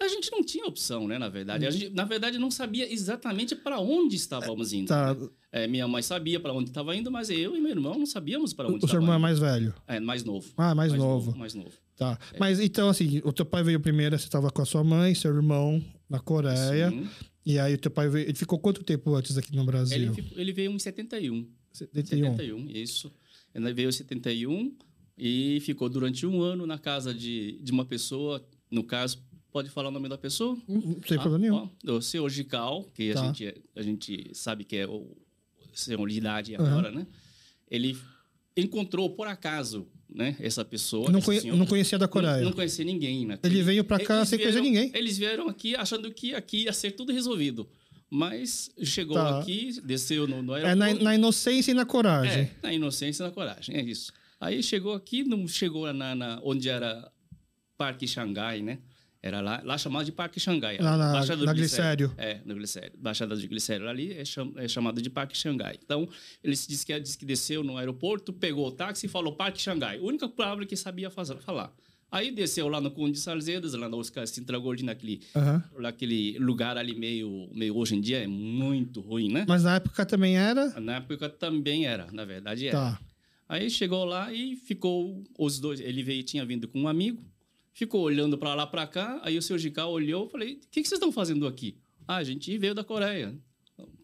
A 0.05 0.07
gente 0.07 0.31
não 0.31 0.43
tinha 0.43 0.65
opção, 0.65 1.07
né, 1.07 1.17
na 1.19 1.29
verdade. 1.29 1.65
A 1.65 1.69
gente, 1.71 1.89
na 1.91 2.05
verdade, 2.05 2.37
não 2.37 2.49
sabia 2.49 2.91
exatamente 2.91 3.55
para 3.55 3.79
onde 3.79 4.15
estávamos 4.15 4.73
indo. 4.73 4.87
Tá. 4.87 5.13
né? 5.13 5.29
É, 5.51 5.67
minha 5.67 5.87
mãe 5.87 6.01
sabia 6.01 6.39
para 6.39 6.53
onde 6.53 6.69
estava 6.69 6.95
indo, 6.95 7.11
mas 7.11 7.29
eu 7.29 7.55
e 7.55 7.61
meu 7.61 7.71
irmão 7.71 7.97
não 7.99 8.05
sabíamos 8.05 8.53
para 8.53 8.67
onde 8.67 8.83
O 8.83 8.87
seu 8.87 8.99
irmão 8.99 9.13
é 9.13 9.17
indo. 9.17 9.21
mais 9.21 9.37
velho. 9.39 9.73
É, 9.87 9.99
mais 9.99 10.23
novo. 10.23 10.51
Ah, 10.57 10.73
mais, 10.73 10.91
novo. 10.93 11.37
Mais 11.37 11.53
novo. 11.53 11.71
Tá. 11.95 12.17
É. 12.33 12.39
Mas 12.39 12.59
então, 12.59 12.89
assim, 12.89 13.21
o 13.23 13.31
teu 13.31 13.45
pai 13.45 13.63
veio 13.63 13.79
primeiro, 13.79 14.17
você 14.17 14.25
estava 14.25 14.49
com 14.49 14.61
a 14.61 14.65
sua 14.65 14.83
mãe, 14.83 15.13
seu 15.13 15.33
irmão 15.35 15.83
na 16.09 16.19
Coreia. 16.19 16.89
Sim. 16.89 17.07
E 17.45 17.59
aí 17.59 17.73
o 17.73 17.77
teu 17.77 17.91
pai 17.91 18.07
veio. 18.09 18.25
Ele 18.27 18.33
ficou 18.37 18.57
quanto 18.59 18.83
tempo 18.83 19.13
antes 19.13 19.37
aqui 19.37 19.51
no 19.53 19.61
Ele, 19.61 19.67
Brasil? 19.67 20.13
ficou- 20.13 20.39
ele 20.39 20.51
veio 20.53 20.71
em 20.71 20.79
71. 20.79 21.47
71. 21.73 22.31
71, 22.37 22.69
isso. 22.69 23.11
Ele 23.53 23.73
veio 23.73 23.89
em 23.89 23.91
71 23.91 24.75
e 25.17 25.59
ficou 25.61 25.89
durante 25.89 26.25
um 26.25 26.41
ano 26.41 26.65
na 26.65 26.77
casa 26.79 27.13
de, 27.13 27.59
de 27.61 27.71
uma 27.71 27.85
pessoa, 27.85 28.43
no 28.69 28.83
caso, 28.83 29.23
pode 29.51 29.69
falar 29.69 29.89
o 29.89 29.91
nome 29.91 30.07
da 30.09 30.17
pessoa? 30.17 30.57
Hum, 30.67 30.97
Sem 31.07 31.17
Ah, 31.17 31.21
problema 31.21 31.37
nenhum. 31.39 31.69
ó, 31.87 31.91
o 31.93 32.01
senhor 32.01 32.29
Gical, 32.29 32.83
que 32.93 33.13
Tá. 33.13 33.21
a, 33.21 33.25
gente, 33.27 33.53
a 33.75 33.81
gente 33.81 34.31
sabe 34.33 34.63
que 34.63 34.75
é 34.77 34.87
o 34.87 35.07
senhor 35.73 36.07
de 36.09 36.17
idade 36.17 36.55
Aham. 36.55 36.67
agora, 36.71 36.91
né? 36.91 37.05
Ele 37.69 37.97
encontrou, 38.55 39.09
por 39.11 39.27
acaso, 39.27 39.87
né, 40.09 40.35
essa 40.39 40.63
pessoa. 40.65 41.09
não, 41.09 41.21
conhe- 41.21 41.39
senhor. 41.41 41.55
não 41.57 41.65
conhecia 41.65 41.97
da 41.97 42.07
Coreia. 42.07 42.37
Não, 42.37 42.45
não 42.45 42.51
conhecia 42.53 42.83
ninguém, 42.83 43.25
né? 43.25 43.39
Ele 43.43 43.61
veio 43.63 43.83
pra 43.83 43.97
cá 43.99 44.17
Eles 44.17 44.29
sem 44.29 44.37
conhecer 44.39 44.61
vieram- 44.61 44.65
ninguém. 44.81 44.91
Eles 44.99 45.17
vieram 45.17 45.47
aqui 45.47 45.75
achando 45.75 46.11
que 46.11 46.33
aqui 46.35 46.63
ia 46.63 46.73
ser 46.73 46.91
tudo 46.91 47.11
resolvido. 47.13 47.67
Mas 48.09 48.69
chegou 48.83 49.15
Tá. 49.15 49.39
aqui, 49.39 49.79
desceu 49.85 50.27
no, 50.27 50.43
no 50.43 50.53
É 50.53 50.75
na, 50.75 50.85
aeroporto. 50.85 51.03
na 51.05 51.15
inocência 51.15 51.71
e 51.71 51.73
na 51.73 51.85
coragem. 51.85 52.41
É, 52.43 52.51
na 52.61 52.73
inocência 52.73 53.23
e 53.23 53.25
na 53.27 53.31
coragem, 53.31 53.73
é 53.77 53.81
isso. 53.81 54.11
Aí 54.37 54.61
chegou 54.61 54.93
aqui, 54.93 55.23
não 55.23 55.47
chegou 55.47 55.91
na, 55.93 56.13
na- 56.13 56.41
onde 56.43 56.67
era 56.67 57.09
Parque 57.77 58.05
Xangai, 58.05 58.61
né? 58.61 58.79
Era 59.23 59.39
lá, 59.39 59.61
lá 59.63 59.77
chamado 59.77 60.03
de 60.05 60.11
Parque 60.11 60.39
Xangai. 60.39 60.79
Lá 60.79 60.97
na- 60.97 61.11
Baixada 61.13 61.37
do 61.37 61.45
na 61.45 61.53
Glicério. 61.53 62.11
É, 62.17 62.39
no 62.43 62.55
Glicério. 62.55 62.91
Baixada 62.97 63.35
de 63.35 63.47
Glicério 63.47 63.87
ali 63.87 64.13
é, 64.13 64.25
cham, 64.25 64.51
é 64.57 64.67
chamado 64.67 64.99
de 64.99 65.09
Parque 65.11 65.37
Xangai. 65.37 65.77
Então, 65.83 66.09
ele 66.43 66.55
se 66.55 66.67
disse 66.67 66.83
que, 66.85 66.99
disse 66.99 67.17
que 67.17 67.25
desceu 67.25 67.63
no 67.63 67.77
aeroporto, 67.77 68.33
pegou 68.33 68.67
o 68.67 68.71
táxi 68.71 69.05
e 69.05 69.09
falou 69.09 69.35
Parque 69.35 69.61
Xangai. 69.61 69.97
A 69.99 70.01
única 70.01 70.27
palavra 70.27 70.65
que 70.65 70.75
sabia 70.75 71.09
fazer, 71.11 71.35
falar. 71.37 71.71
Aí 72.11 72.31
desceu 72.31 72.67
lá 72.67 72.81
no 72.81 72.89
Conde 72.91 73.13
de 73.13 73.19
Salzedas, 73.19 73.73
lá 73.73 73.87
no 73.87 73.97
Oscar 73.97 74.25
Sintra 74.27 74.57
Gordi, 74.57 74.83
naquele, 74.83 75.21
Aham. 75.35 75.63
naquele 75.77 76.37
lugar 76.39 76.75
ali 76.75 76.93
meio, 76.93 77.47
meio... 77.53 77.77
Hoje 77.77 77.95
em 77.95 78.01
dia 78.01 78.17
é 78.23 78.27
muito 78.27 78.99
ruim, 79.01 79.31
né? 79.31 79.45
Mas 79.47 79.63
na 79.63 79.75
época 79.75 80.03
também 80.05 80.35
era. 80.35 80.77
Na 80.79 80.95
época 80.97 81.29
também 81.29 81.85
era, 81.85 82.07
na 82.11 82.25
verdade 82.25 82.67
era. 82.67 82.77
Tá. 82.77 82.99
Aí 83.47 83.69
chegou 83.69 84.03
lá 84.03 84.33
e 84.33 84.55
ficou 84.57 85.23
os 85.37 85.59
dois. 85.59 85.79
Ele 85.79 86.01
veio, 86.03 86.23
tinha 86.23 86.43
vindo 86.43 86.67
com 86.67 86.81
um 86.81 86.87
amigo, 86.87 87.23
ficou 87.73 88.01
olhando 88.01 88.37
para 88.37 88.53
lá 88.55 88.65
para 88.67 88.85
cá. 88.87 89.19
Aí 89.23 89.37
o 89.37 89.41
seu 89.41 89.57
Gical 89.57 89.91
olhou, 89.91 90.29
falei: 90.29 90.53
"O 90.53 90.59
que, 90.71 90.81
que 90.81 90.87
vocês 90.87 90.97
estão 90.99 91.11
fazendo 91.11 91.47
aqui?" 91.47 91.77
Ah, 92.07 92.17
a 92.17 92.23
gente 92.23 92.57
veio 92.57 92.73
da 92.75 92.83
Coreia. 92.83 93.33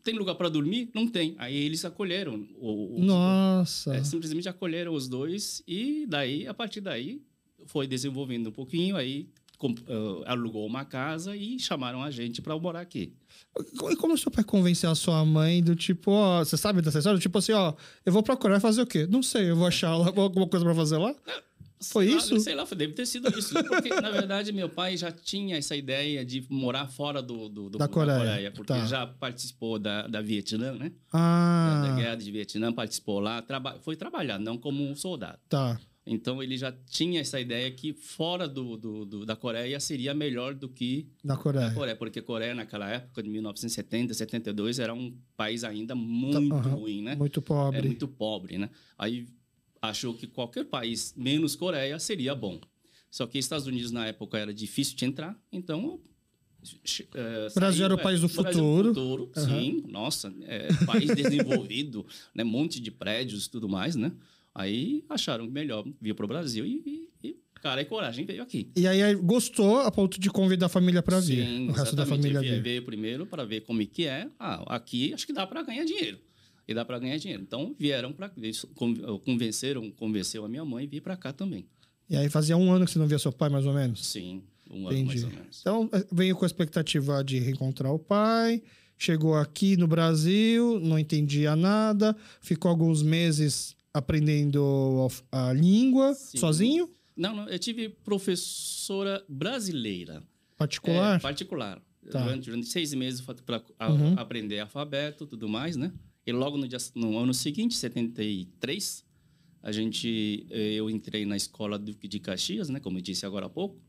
Tem 0.03 0.15
lugar 0.15 0.35
para 0.35 0.49
dormir? 0.49 0.89
Não 0.95 1.05
tem. 1.07 1.35
Aí 1.37 1.55
eles 1.55 1.83
acolheram. 1.85 2.47
O, 2.57 2.95
o- 2.99 3.03
Nossa. 3.03 3.93
é, 3.95 4.03
simplesmente 4.03 4.47
acolheram 4.49 4.93
os 4.93 5.07
dois 5.07 5.61
e 5.67 6.05
daí, 6.07 6.47
a 6.47 6.53
partir 6.53 6.79
daí, 6.81 7.21
foi 7.65 7.85
desenvolvendo 7.85 8.47
um 8.47 8.51
pouquinho. 8.51 8.95
Aí 8.95 9.27
com- 9.57 9.71
uh, 9.73 10.23
alugou 10.25 10.65
uma 10.65 10.85
casa 10.85 11.35
e 11.35 11.59
chamaram 11.59 12.01
a 12.01 12.09
gente 12.09 12.41
para 12.41 12.57
morar 12.57 12.79
aqui. 12.81 13.13
E 13.91 13.95
como 13.97 14.17
seu 14.17 14.31
pai 14.31 14.43
convenceu 14.43 14.89
a 14.89 14.95
sua 14.95 15.23
mãe 15.25 15.61
do 15.61 15.75
tipo, 15.75 16.11
ó, 16.11 16.39
você 16.45 16.55
sabe 16.55 16.81
dessa 16.81 16.99
história? 16.99 17.19
Tipo 17.19 17.39
assim, 17.39 17.51
ó, 17.51 17.73
eu 18.05 18.13
vou 18.13 18.23
procurar 18.23 18.59
fazer 18.59 18.81
o 18.81 18.87
quê? 18.87 19.05
Não 19.07 19.21
sei, 19.21 19.49
eu 19.49 19.55
vou 19.55 19.67
achar 19.67 19.89
alguma 19.89 20.47
coisa 20.47 20.63
pra 20.65 20.73
fazer 20.75 20.97
lá? 20.97 21.13
Foi 21.79 22.05
Sei 22.05 22.13
lá, 22.15 22.19
isso? 22.21 22.39
sei 22.39 22.55
lá, 22.55 22.63
deve 22.63 22.93
ter 22.93 23.05
sido 23.05 23.27
isso. 23.37 23.53
Porque, 23.65 23.89
na 23.89 24.09
verdade, 24.09 24.51
meu 24.51 24.67
pai 24.67 24.97
já 24.97 25.11
tinha 25.11 25.57
essa 25.57 25.75
ideia 25.75 26.25
de 26.25 26.43
morar 26.49 26.87
fora 26.87 27.21
do, 27.21 27.47
do- 27.47 27.69
do- 27.69 27.77
Da 27.77 27.87
Coreia, 27.87 28.51
porque 28.51 28.73
tá. 28.73 28.85
já 28.85 29.05
participou 29.05 29.77
da, 29.77 30.07
da 30.07 30.21
Vietnã, 30.21 30.73
né? 30.73 30.89
Da, 30.89 31.19
Ah, 31.19 31.81
da 31.83 31.95
guerra 31.95 32.15
de 32.15 32.31
Vietnã, 32.31 32.73
participou 32.73 33.19
lá, 33.19 33.41
traba 33.41 33.77
foi 33.81 33.95
trabalhar, 33.95 34.39
não 34.39 34.57
como 34.57 34.83
um 34.83 34.95
soldado. 34.95 35.39
tá. 35.49 35.79
Então, 36.09 36.41
ele 36.41 36.57
já 36.57 36.71
tinha 36.89 37.19
essa 37.19 37.37
ideia 37.37 37.69
que 37.69 37.91
fora 37.91 38.47
do, 38.47 38.77
do- 38.77 39.05
do- 39.05 39.25
da 39.25 39.35
Coreia 39.35 39.77
seria 39.77 40.13
melhor 40.13 40.55
do 40.55 40.69
que 40.69 41.05
Na 41.21 41.35
Coreia. 41.35 41.67
a 41.67 41.73
Coreia, 41.73 41.97
porque 41.97 42.19
a 42.19 42.23
Coreia, 42.23 42.55
naquela 42.55 42.89
época, 42.89 43.21
de 43.21 43.29
1970, 43.29 44.13
72, 44.13 44.79
era 44.79 44.93
um 44.93 45.13
país 45.35 45.65
ainda 45.65 45.93
muito 45.95 46.53
Aham. 46.55 46.75
ruim, 46.75 47.01
né? 47.01 47.13
Muito 47.15 47.41
pobre. 47.41 47.81
muito 47.81 48.07
pobre, 48.07 48.57
né? 48.57 48.69
Aí 48.97 49.27
achou 49.81 50.13
que 50.13 50.27
qualquer 50.27 50.65
país, 50.65 51.13
menos 51.17 51.55
Coreia, 51.55 51.97
seria 51.99 52.33
bom. 52.35 52.59
Só 53.09 53.25
que 53.25 53.37
Estados 53.37 53.67
Unidos, 53.67 53.91
na 53.91 54.07
época, 54.07 54.37
era 54.37 54.53
difícil 54.53 54.95
de 54.95 55.05
entrar, 55.05 55.39
então... 55.51 55.99
eh, 57.15 57.47
Brasil 57.55 57.85
era 57.85 57.95
o 57.95 57.99
é, 57.99 58.03
país 58.03 58.21
do 58.21 58.29
futuro. 58.29 58.89
futuro, 58.89 59.31
Aham. 59.35 59.47
sim. 59.47 59.83
Nossa, 59.87 60.33
é, 60.41 60.73
país 60.85 61.15
desenvolvido, 61.15 62.05
né? 62.35 62.43
monte 62.43 62.79
de 62.79 62.91
prédios 62.91 63.45
e 63.45 63.49
tudo 63.49 63.69
mais, 63.69 63.95
né? 63.95 64.11
Aí 64.53 65.03
acharam 65.07 65.45
melhor 65.45 65.85
vir 66.01 66.15
para 66.15 66.25
o 66.25 66.27
Brasil 66.27 66.65
e, 66.65 66.81
e, 67.23 67.27
e 67.29 67.37
cara 67.61 67.81
e 67.81 67.85
coragem 67.85 68.25
veio 68.25 68.41
aqui. 68.41 68.71
E 68.75 68.87
aí 68.87 69.15
gostou 69.15 69.79
a 69.79 69.91
ponto 69.91 70.19
de 70.19 70.29
convidar 70.29 70.65
a 70.65 70.69
família 70.69 71.03
pra 71.03 71.19
vir. 71.19 71.45
Sim, 71.45 71.69
o 71.69 71.71
resto 71.71 71.95
da 71.95 72.05
família 72.05 72.39
Veio-. 72.39 72.63
Veio 72.63 72.83
primeiro 72.83 73.25
para 73.25 73.45
ver 73.45 73.61
como 73.61 73.81
é 73.81 73.85
que 73.85 74.05
é. 74.05 74.27
Ah, 74.39 74.75
aqui 74.75 75.13
acho 75.13 75.27
que 75.27 75.33
dá 75.33 75.45
para 75.45 75.61
ganhar 75.63 75.85
dinheiro. 75.85 76.19
E 76.67 76.73
dá 76.73 76.83
para 76.83 76.99
ganhar 76.99 77.17
dinheiro. 77.17 77.41
Então 77.43 77.75
vieram 77.79 78.11
para 78.11 78.29
convenceram, 79.23 79.89
convenceu 79.91 80.43
a 80.45 80.49
minha 80.49 80.65
mãe 80.65 80.85
a 80.85 80.89
vir 80.89 81.01
para 81.01 81.15
cá 81.15 81.31
também. 81.31 81.65
E 82.09 82.15
aí 82.15 82.29
fazia 82.29 82.55
um 82.57 82.71
ano 82.71 82.85
que 82.85 82.91
você 82.91 82.99
não 82.99 83.07
via 83.07 83.19
seu 83.19 83.31
pai, 83.31 83.49
mais 83.49 83.65
ou 83.65 83.73
menos? 83.73 84.05
Sim, 84.05 84.43
um 84.69 84.87
ano 84.87 84.97
Entendi. 84.97 85.05
mais 85.07 85.23
ou 85.23 85.29
menos. 85.29 85.59
Então, 85.61 85.89
eh, 85.93 86.05
veio 86.11 86.35
com 86.35 86.45
a 86.45 86.47
expectativa 86.47 87.23
de 87.23 87.39
reencontrar 87.39 87.93
o 87.93 87.99
pai, 87.99 88.61
chegou 88.97 89.35
aqui 89.35 89.75
no 89.77 89.87
Brasil, 89.87 90.79
não 90.79 90.97
entendia 90.97 91.55
nada, 91.55 92.15
ficou 92.41 92.69
alguns 92.69 93.01
meses 93.03 93.75
aprendendo 93.93 95.07
a 95.31 95.51
língua 95.53 96.13
Sim. 96.13 96.37
sozinho, 96.37 96.89
Não, 97.15 97.35
não, 97.35 97.49
eu 97.49 97.57
tive 97.59 97.89
professora 97.89 99.23
brasileira. 99.27 100.23
particular. 100.57 101.17
É, 101.17 101.19
particular. 101.19 101.81
Tá. 102.09 102.21
Durante, 102.23 102.45
durante 102.45 102.67
seis 102.67 102.93
meses 102.93 103.19
para 103.21 103.61
Uhum. 103.89 104.13
aprender 104.17 104.59
alfabeto 104.59 105.25
e 105.25 105.27
tudo 105.27 105.49
mais, 105.49 105.75
né? 105.75 105.91
E 106.27 106.31
logo 106.33 106.57
no, 106.57 106.67
dia, 106.67 106.77
no 106.93 107.17
ano 107.17 107.33
seguinte, 107.33 107.73
73, 107.75 109.05
a 109.63 109.71
gente, 109.71 110.45
eh, 110.49 110.73
eu 110.73 110.89
entrei 110.89 111.25
na 111.25 111.37
escola 111.37 111.79
Duque 111.79 112.07
de 112.07 112.19
Caxias, 112.19 112.67
né? 112.69 112.79
Como 112.81 112.97
eu 112.97 113.01
disse 113.01 113.25
agora 113.25 113.45
há 113.45 113.49
pouco. 113.49 113.79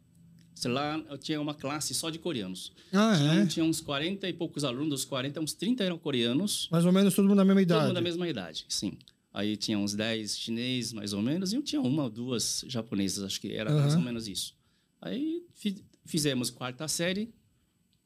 Sei 0.55 0.71
Lá 0.71 0.99
eu 1.11 1.19
tinha 1.19 1.41
uma 1.41 1.55
classe 1.55 1.95
só 1.95 2.11
de 2.11 2.19
coreanos. 2.19 2.73
ah, 2.93 3.15
Tinha, 3.17 3.33
é? 3.43 3.47
tinha 3.47 3.65
uns 3.65 3.81
40 3.81 4.29
e 4.29 4.33
poucos 4.33 4.65
alunos, 4.65 4.89
dos 4.91 5.05
40, 5.05 5.41
uns 5.41 5.53
30 5.53 5.85
eram 5.85 5.99
coreanos. 5.99 6.69
Mais 6.71 6.85
ou 6.85 6.93
menos 6.93 7.15
todo 7.15 7.27
mundo 7.29 7.37
da 7.39 7.45
mesma 7.45 7.61
Todo 7.61 7.63
idade. 7.71 7.87
mundo 7.87 7.95
da 7.95 8.01
mesma 8.01 8.29
idade, 8.29 8.65
sim. 8.69 8.99
Aí 9.33 9.57
tinha 9.57 9.79
uns 9.79 9.95
10 9.95 10.37
chineses, 10.39 10.93
mais 10.93 11.13
ou 11.13 11.23
menos, 11.23 11.53
e 11.53 11.57
eu 11.57 11.63
tinha 11.63 11.81
uma 11.81 12.05
ou 12.05 12.11
duas 12.11 12.65
japonesas, 12.67 13.23
acho 13.25 13.41
que 13.41 13.53
era 13.53 13.73
mais 13.73 13.93
Aham. 13.93 13.99
ou 13.99 14.05
menos 14.05 14.27
isso. 14.27 14.57
Aí 15.01 15.45
fi- 15.55 15.85
fizemos 16.05 16.51
quarta 16.51 16.89
série, 16.89 17.33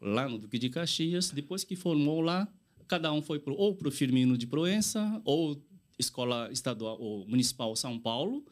lá 0.00 0.28
no 0.28 0.36
Duque 0.38 0.58
de 0.58 0.68
Caxias. 0.68 1.30
Depois 1.30 1.64
que 1.64 1.74
formou 1.76 2.20
lá, 2.20 2.46
cada 2.92 3.10
um 3.10 3.22
foi 3.22 3.38
pro, 3.38 3.54
ou 3.54 3.74
para 3.74 3.88
o 3.88 3.90
Firmino 3.90 4.36
de 4.36 4.46
Proença, 4.46 5.18
ou 5.24 5.58
escola 5.98 6.50
estadual 6.52 7.00
ou 7.00 7.26
municipal 7.26 7.74
São 7.74 7.98
Paulo, 7.98 8.44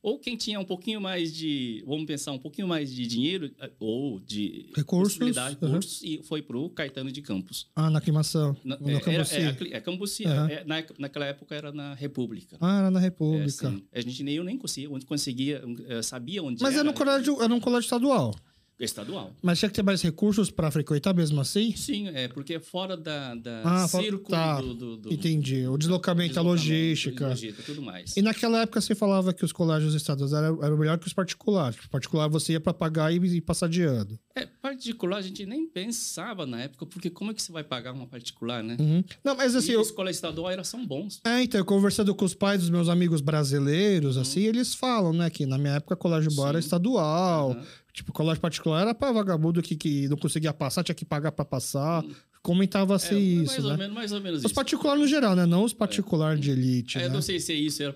ou 0.00 0.16
quem 0.16 0.36
tinha 0.36 0.60
um 0.60 0.64
pouquinho 0.64 1.00
mais 1.00 1.34
de, 1.34 1.82
vamos 1.84 2.06
pensar, 2.06 2.30
um 2.30 2.38
pouquinho 2.38 2.68
mais 2.68 2.88
de 2.94 3.04
dinheiro 3.04 3.50
eh, 3.58 3.70
ou 3.80 4.20
de 4.20 4.70
Recursos, 4.76 5.18
recursos, 5.18 6.02
e 6.04 6.22
foi 6.22 6.40
para 6.40 6.56
o 6.56 6.70
Caetano 6.70 7.10
de 7.10 7.20
Campos. 7.20 7.66
Ah, 7.74 7.90
na 7.90 7.98
aclimação. 7.98 8.56
Na- 8.64 8.78
no 8.78 8.88
é, 8.90 8.92
era, 8.92 9.00
Cambuci. 9.02 9.34
é, 9.34 9.46
a- 9.48 9.76
é 9.76 9.80
Cambuci, 9.80 10.24
Aham. 10.24 10.48
é, 10.50 10.64
na, 10.64 10.84
naquela 11.00 11.26
época 11.26 11.52
era 11.56 11.72
na 11.72 11.94
República. 11.94 12.56
Ah, 12.60 12.78
era 12.78 12.90
na 12.92 13.00
É, 13.00 13.02
República. 13.02 13.50
sim. 13.70 13.82
a 13.92 14.00
gente 14.00 14.22
nem 14.22 14.36
eu 14.36 14.44
nem 14.44 14.56
conseguia, 14.56 14.88
onde 14.90 15.04
conseguia, 15.04 15.62
eh, 15.88 16.00
sabia 16.00 16.42
onde 16.44 16.62
Mas 16.62 16.74
era. 16.74 16.80
era 16.82 16.88
no 16.90 16.94
colégio, 16.96 17.42
era 17.42 17.52
um 17.52 17.60
colégio 17.60 17.86
estadual. 17.86 18.34
Estadual. 18.80 19.32
Mas 19.42 19.58
tinha 19.58 19.68
que 19.68 19.74
ter 19.74 19.82
mais 19.82 20.00
recursos 20.02 20.50
para 20.50 20.70
frequentar 20.70 21.14
mesmo 21.14 21.40
assim? 21.40 21.74
Sim, 21.76 22.08
é 22.08 22.28
porque 22.28 22.54
é 22.54 22.60
fora 22.60 22.96
da, 22.96 23.34
da 23.34 23.62
Ah, 23.64 23.88
círculo 23.88 24.28
tá. 24.28 24.60
do, 24.60 24.74
do, 24.74 24.96
do 24.96 25.12
Entendi. 25.12 25.66
O 25.66 25.76
deslocamento, 25.76 26.38
a 26.38 26.42
logística. 26.42 27.28
logística, 27.28 27.62
tudo 27.62 27.82
mais. 27.82 28.16
E 28.16 28.22
naquela 28.22 28.62
época 28.62 28.80
você 28.80 28.94
falava 28.94 29.32
que 29.32 29.44
os 29.44 29.52
colégios 29.52 29.94
estaduais 29.94 30.32
eram, 30.32 30.62
eram 30.64 30.76
melhor 30.76 30.98
que 30.98 31.06
os 31.06 31.12
particulares. 31.12 31.76
Tipo, 31.76 31.88
particular 31.90 32.28
você 32.28 32.52
ia 32.52 32.60
para 32.60 32.72
pagar 32.72 33.12
e, 33.12 33.16
e 33.36 33.40
passar 33.40 33.68
de 33.68 33.82
ano. 33.82 34.18
É, 34.34 34.46
particular 34.46 35.18
a 35.18 35.22
gente 35.22 35.44
nem 35.44 35.66
pensava 35.66 36.46
na 36.46 36.60
época, 36.62 36.86
porque 36.86 37.10
como 37.10 37.32
é 37.32 37.34
que 37.34 37.42
você 37.42 37.50
vai 37.50 37.64
pagar 37.64 37.92
uma 37.92 38.06
particular, 38.06 38.62
né? 38.62 38.76
Uhum. 38.78 39.02
Não, 39.24 39.34
mas 39.34 39.56
assim, 39.56 39.72
e 39.72 39.74
eu, 39.74 39.80
escola 39.82 40.10
estadual 40.10 40.50
era, 40.50 40.62
são 40.62 40.86
bons. 40.86 41.20
é, 41.24 41.42
então, 41.42 41.60
eu 41.60 41.64
conversando 41.64 42.14
com 42.14 42.24
os 42.24 42.32
pais 42.34 42.60
dos 42.60 42.70
meus 42.70 42.88
amigos 42.88 43.20
brasileiros, 43.20 44.16
assim, 44.16 44.42
eles 44.42 44.72
falam, 44.74 45.12
né, 45.12 45.28
que 45.30 45.44
na 45.46 45.58
minha 45.58 45.74
época 45.74 45.96
colégio 45.96 46.30
bom 46.34 46.44
era 46.46 46.54
Uhum. 46.54 46.60
Estadual. 46.60 47.50
Aham. 47.52 47.66
Tipo, 47.92 48.12
colégio 48.12 48.40
particular 48.40 48.82
era 48.82 48.94
para 48.94 49.10
vagabundo 49.12 49.60
que, 49.60 49.74
que 49.74 50.06
não 50.08 50.16
conseguia 50.16 50.52
passar, 50.54 50.84
tinha 50.84 50.94
que 50.94 51.04
pagar 51.04 51.32
para 51.32 51.44
passar. 51.44 52.04
Comentava-se 52.40 53.14
É, 53.14 53.18
isso, 53.18 53.46
mais, 53.52 53.64
ou 53.64 53.70
né? 53.72 53.76
menos, 53.76 53.94
mais 53.94 54.12
ou 54.12 54.20
menos 54.20 54.44
Os 54.44 54.52
particulares 54.52 55.00
no 55.02 55.08
geral, 55.08 55.34
né? 55.36 55.44
Não 55.44 55.64
os 55.64 55.74
particulares 55.74 56.40
de 56.40 56.52
elite, 56.52 56.96
É, 56.98 57.00
né? 57.02 57.06
eu 57.08 57.10
não 57.12 57.20
sei 57.20 57.38
se 57.40 57.52
isso 57.52 57.82
era 57.82 57.92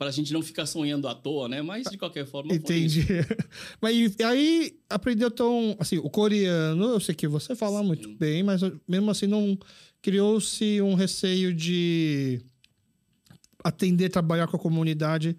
para 0.00 0.08
a 0.08 0.12
gente 0.12 0.32
não 0.32 0.40
ficar 0.40 0.64
sonhando 0.64 1.06
à 1.06 1.14
toa, 1.14 1.46
né? 1.46 1.60
Mas, 1.60 1.86
de 1.90 1.98
qualquer 1.98 2.24
forma, 2.24 2.54
Entendi. 2.54 3.04
mas 3.82 4.18
aí 4.20 4.80
aprendeu 4.88 5.30
tão. 5.30 5.76
Assim, 5.78 5.98
o 5.98 6.08
coreano, 6.08 6.86
eu 6.86 6.98
sei 6.98 7.14
que 7.14 7.28
você 7.28 7.54
fala 7.54 7.82
muito 7.82 8.08
Sim. 8.08 8.16
bem, 8.16 8.42
mas 8.42 8.62
mesmo 8.88 9.10
assim 9.10 9.26
não 9.26 9.58
criou-se 10.00 10.80
um 10.80 10.94
receio 10.94 11.52
de 11.52 12.40
atender, 13.62 14.08
trabalhar 14.08 14.46
com 14.46 14.56
a 14.56 14.58
comunidade, 14.60 15.36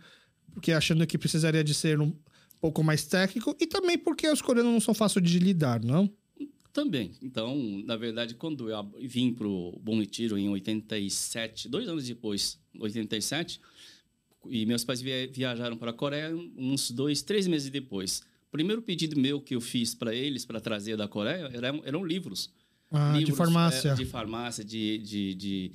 porque 0.53 0.71
achando 0.71 1.07
que 1.07 1.17
precisaria 1.17 1.63
de 1.63 1.73
ser 1.73 1.99
um 1.99 2.13
pouco 2.59 2.83
mais 2.83 3.03
técnico, 3.03 3.57
e 3.59 3.65
também 3.65 3.97
porque 3.97 4.29
os 4.29 4.43
coreanos 4.43 4.73
não 4.73 4.79
são 4.79 4.93
fáceis 4.93 5.25
de 5.25 5.39
lidar, 5.39 5.83
não? 5.83 6.07
Também. 6.71 7.13
Então, 7.19 7.57
na 7.83 7.95
verdade, 7.95 8.35
quando 8.35 8.69
eu 8.69 8.91
vim 8.99 9.33
para 9.33 9.47
o 9.47 9.79
Bom 9.81 9.99
Retiro 9.99 10.37
em 10.37 10.49
87, 10.49 11.67
dois 11.67 11.89
anos 11.89 12.05
depois, 12.05 12.59
87, 12.79 13.59
e 14.49 14.65
meus 14.65 14.83
pais 14.83 15.01
via- 15.01 15.27
viajaram 15.31 15.77
para 15.77 15.91
a 15.91 15.93
Coreia 15.93 16.35
uns 16.57 16.91
dois, 16.91 17.21
três 17.21 17.47
meses 17.47 17.69
depois. 17.69 18.21
O 18.47 18.51
primeiro 18.51 18.81
pedido 18.81 19.17
meu 19.19 19.39
que 19.39 19.55
eu 19.55 19.61
fiz 19.61 19.93
para 19.95 20.13
eles, 20.13 20.45
para 20.45 20.59
trazer 20.59 20.97
da 20.97 21.07
Coreia, 21.07 21.49
eram, 21.53 21.81
eram 21.85 22.03
livros. 22.05 22.49
Ah, 22.91 23.13
de 23.13 23.19
livros, 23.19 23.37
farmácia. 23.37 23.89
é, 23.91 23.93
de 23.95 24.05
farmácia, 24.05 24.63
de, 24.65 24.97
de, 24.97 25.33
de, 25.35 25.71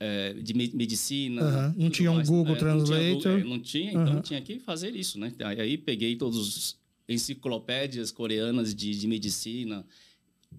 é, 0.00 0.32
de 0.32 0.54
me- 0.54 0.70
medicina. 0.72 1.42
Aham. 1.42 1.74
Não 1.76 1.90
tinha 1.90 2.10
um 2.10 2.14
mais. 2.14 2.28
Google 2.28 2.56
É, 2.56 2.62
não 2.62 2.84
tinha 2.84 2.86
Translator. 2.86 3.44
Não 3.44 3.60
tinha, 3.60 3.90
então 3.92 4.22
tinha 4.22 4.40
que 4.40 4.58
fazer 4.60 4.96
isso, 4.96 5.18
né? 5.18 5.32
Aí, 5.44 5.60
aí 5.60 5.76
peguei 5.78 6.16
todos 6.16 6.38
os 6.38 6.78
enciclopédias 7.08 8.10
coreanas 8.10 8.74
de, 8.74 8.98
de 8.98 9.06
medicina, 9.06 9.84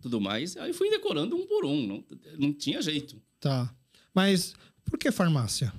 tudo 0.01 0.21
mais. 0.21 0.55
Aí 0.57 0.73
fui 0.73 0.89
decorando 0.89 1.35
um 1.35 1.47
por 1.47 1.65
um, 1.65 1.87
não, 1.87 2.03
não 2.37 2.53
tinha 2.53 2.81
jeito. 2.81 3.19
Tá. 3.39 3.73
Mas 4.13 4.53
por 4.85 4.99
que 4.99 5.11
farmácia? 5.11 5.73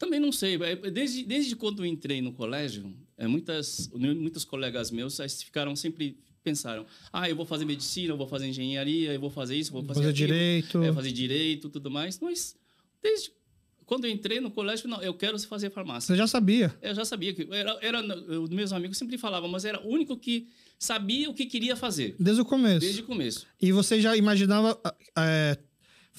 Também 0.00 0.18
não 0.18 0.32
sei, 0.32 0.54
é, 0.54 0.74
desde, 0.90 1.24
desde 1.24 1.54
quando 1.54 1.84
entrei 1.84 2.22
no 2.22 2.32
colégio, 2.32 2.90
é, 3.18 3.26
muitas, 3.26 3.90
muitos 3.92 4.46
colegas 4.46 4.90
meus 4.90 5.18
ficaram 5.44 5.76
sempre 5.76 6.16
pensaram, 6.42 6.86
ah, 7.12 7.28
eu 7.28 7.36
vou 7.36 7.44
fazer 7.44 7.66
medicina, 7.66 8.14
eu 8.14 8.16
vou 8.16 8.26
fazer 8.26 8.48
engenharia, 8.48 9.12
eu 9.12 9.20
vou 9.20 9.28
fazer 9.28 9.56
isso, 9.56 9.68
eu 9.68 9.74
vou 9.74 9.82
fazer, 9.84 10.00
Fazer 10.00 10.10
aquilo, 10.10 10.26
direito. 10.28 10.82
é, 10.82 10.90
fazer 10.90 11.12
direito, 11.12 11.68
tudo 11.68 11.90
mais. 11.90 12.18
Mas 12.18 12.56
desde 13.02 13.30
quando 13.84 14.06
eu 14.06 14.10
entrei 14.10 14.40
no 14.40 14.50
colégio, 14.50 14.88
não, 14.88 15.02
eu 15.02 15.12
quero 15.12 15.38
fazer 15.40 15.68
farmácia. 15.68 16.06
Você 16.06 16.16
já 16.16 16.26
sabia. 16.26 16.74
Eu 16.80 16.94
já 16.94 17.04
sabia 17.04 17.34
que 17.34 17.46
era, 17.50 17.78
era 17.82 17.98
eu, 18.00 18.48
meus 18.48 18.72
amigos 18.72 18.96
sempre 18.96 19.18
falavam, 19.18 19.50
mas 19.50 19.66
era 19.66 19.86
o 19.86 19.88
único 19.90 20.16
que 20.16 20.48
sabia 20.78 21.28
o 21.28 21.34
que 21.34 21.44
queria 21.44 21.76
fazer 21.76 22.16
Desde 22.18 22.40
o 22.40 22.44
começo. 22.46 22.80
desde 22.80 23.02
o 23.02 23.04
começo. 23.04 23.46
E 23.60 23.70
você 23.70 24.00
já 24.00 24.16
imaginava 24.16 24.80
é, 25.18 25.58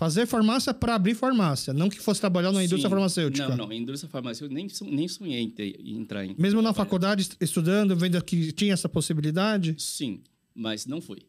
fazer 0.01 0.25
farmácia 0.25 0.73
para 0.73 0.95
abrir 0.95 1.13
farmácia, 1.13 1.71
não 1.75 1.87
que 1.87 1.99
fosse 1.99 2.19
trabalhar 2.19 2.51
na 2.51 2.63
indústria 2.63 2.89
Sim. 2.89 2.89
farmacêutica. 2.89 3.49
Não, 3.49 3.67
não, 3.67 3.71
indústria 3.71 4.09
farmacêutica 4.09 4.51
nem 4.51 4.67
nem 4.97 5.07
sonhei 5.07 5.41
em, 5.43 5.49
ter- 5.51 5.79
em 5.79 5.95
entrar 5.99 6.25
em. 6.25 6.29
Mesmo 6.39 6.59
na 6.59 6.69
trabalhar. 6.69 6.73
faculdade, 6.73 7.21
est- 7.21 7.37
estudando, 7.39 7.95
vendo 7.95 8.19
que 8.23 8.51
tinha 8.51 8.73
essa 8.73 8.89
possibilidade? 8.89 9.75
Sim, 9.77 10.21
mas 10.55 10.87
não 10.87 10.99
fui. 10.99 11.19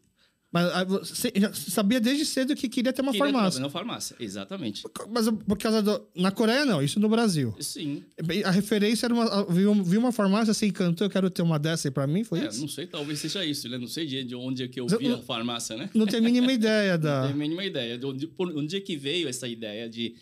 Mas 0.53 0.67
ah, 0.71 0.83
você 0.83 1.33
já 1.35 1.51
sabia 1.51 1.99
desde 1.99 2.25
cedo 2.27 2.55
que 2.55 2.69
queria 2.69 2.93
ter 2.93 3.01
uma 3.01 3.11
Queria 3.11 3.25
farmácia. 3.25 3.59
na 3.59 3.69
farmácia, 3.71 4.15
exatamente. 4.19 4.83
Mas 5.09 5.27
por 5.27 5.57
causa 5.57 5.81
do... 5.81 6.05
Na 6.15 6.29
Coreia, 6.29 6.63
não. 6.63 6.79
Isso 6.79 6.99
no 6.99 7.09
Brasil. 7.09 7.55
Sim. 7.59 8.03
A 8.45 8.51
referência 8.51 9.07
era 9.07 9.13
uma... 9.15 9.45
Viu, 9.51 9.73
viu 9.83 9.99
uma 9.99 10.11
farmácia, 10.11 10.53
se 10.53 10.67
encantou, 10.67 11.07
eu 11.07 11.09
quero 11.09 11.27
ter 11.31 11.41
uma 11.41 11.57
dessa 11.57 11.87
aí 11.87 11.91
pra 11.91 12.05
mim, 12.05 12.23
foi 12.23 12.39
É, 12.41 12.47
isso? 12.49 12.61
não 12.61 12.67
sei, 12.67 12.85
talvez 12.85 13.17
seja 13.19 13.43
isso, 13.43 13.67
né? 13.67 13.79
Não 13.79 13.87
sei 13.87 14.05
de 14.05 14.23
de 14.23 14.35
onde 14.35 14.61
é 14.61 14.67
que 14.67 14.79
eu 14.79 14.85
vi 14.85 15.07
não- 15.07 15.15
a 15.15 15.21
farmácia, 15.23 15.75
né? 15.75 15.89
Não 15.95 16.05
tenho 16.05 16.21
a 16.21 16.25
mínima 16.25 16.53
ideia 16.53 16.93
Não 16.97 17.03
da... 17.03 17.21
tenho 17.23 17.33
a 17.33 17.37
mínima 17.37 17.65
ideia. 17.65 17.97
De 17.97 18.05
onde, 18.05 18.27
por 18.27 18.55
onde 18.55 18.77
é 18.77 18.79
que 18.79 18.95
veio 18.95 19.27
essa 19.27 19.47
ideia 19.47 19.89
de, 19.89 20.13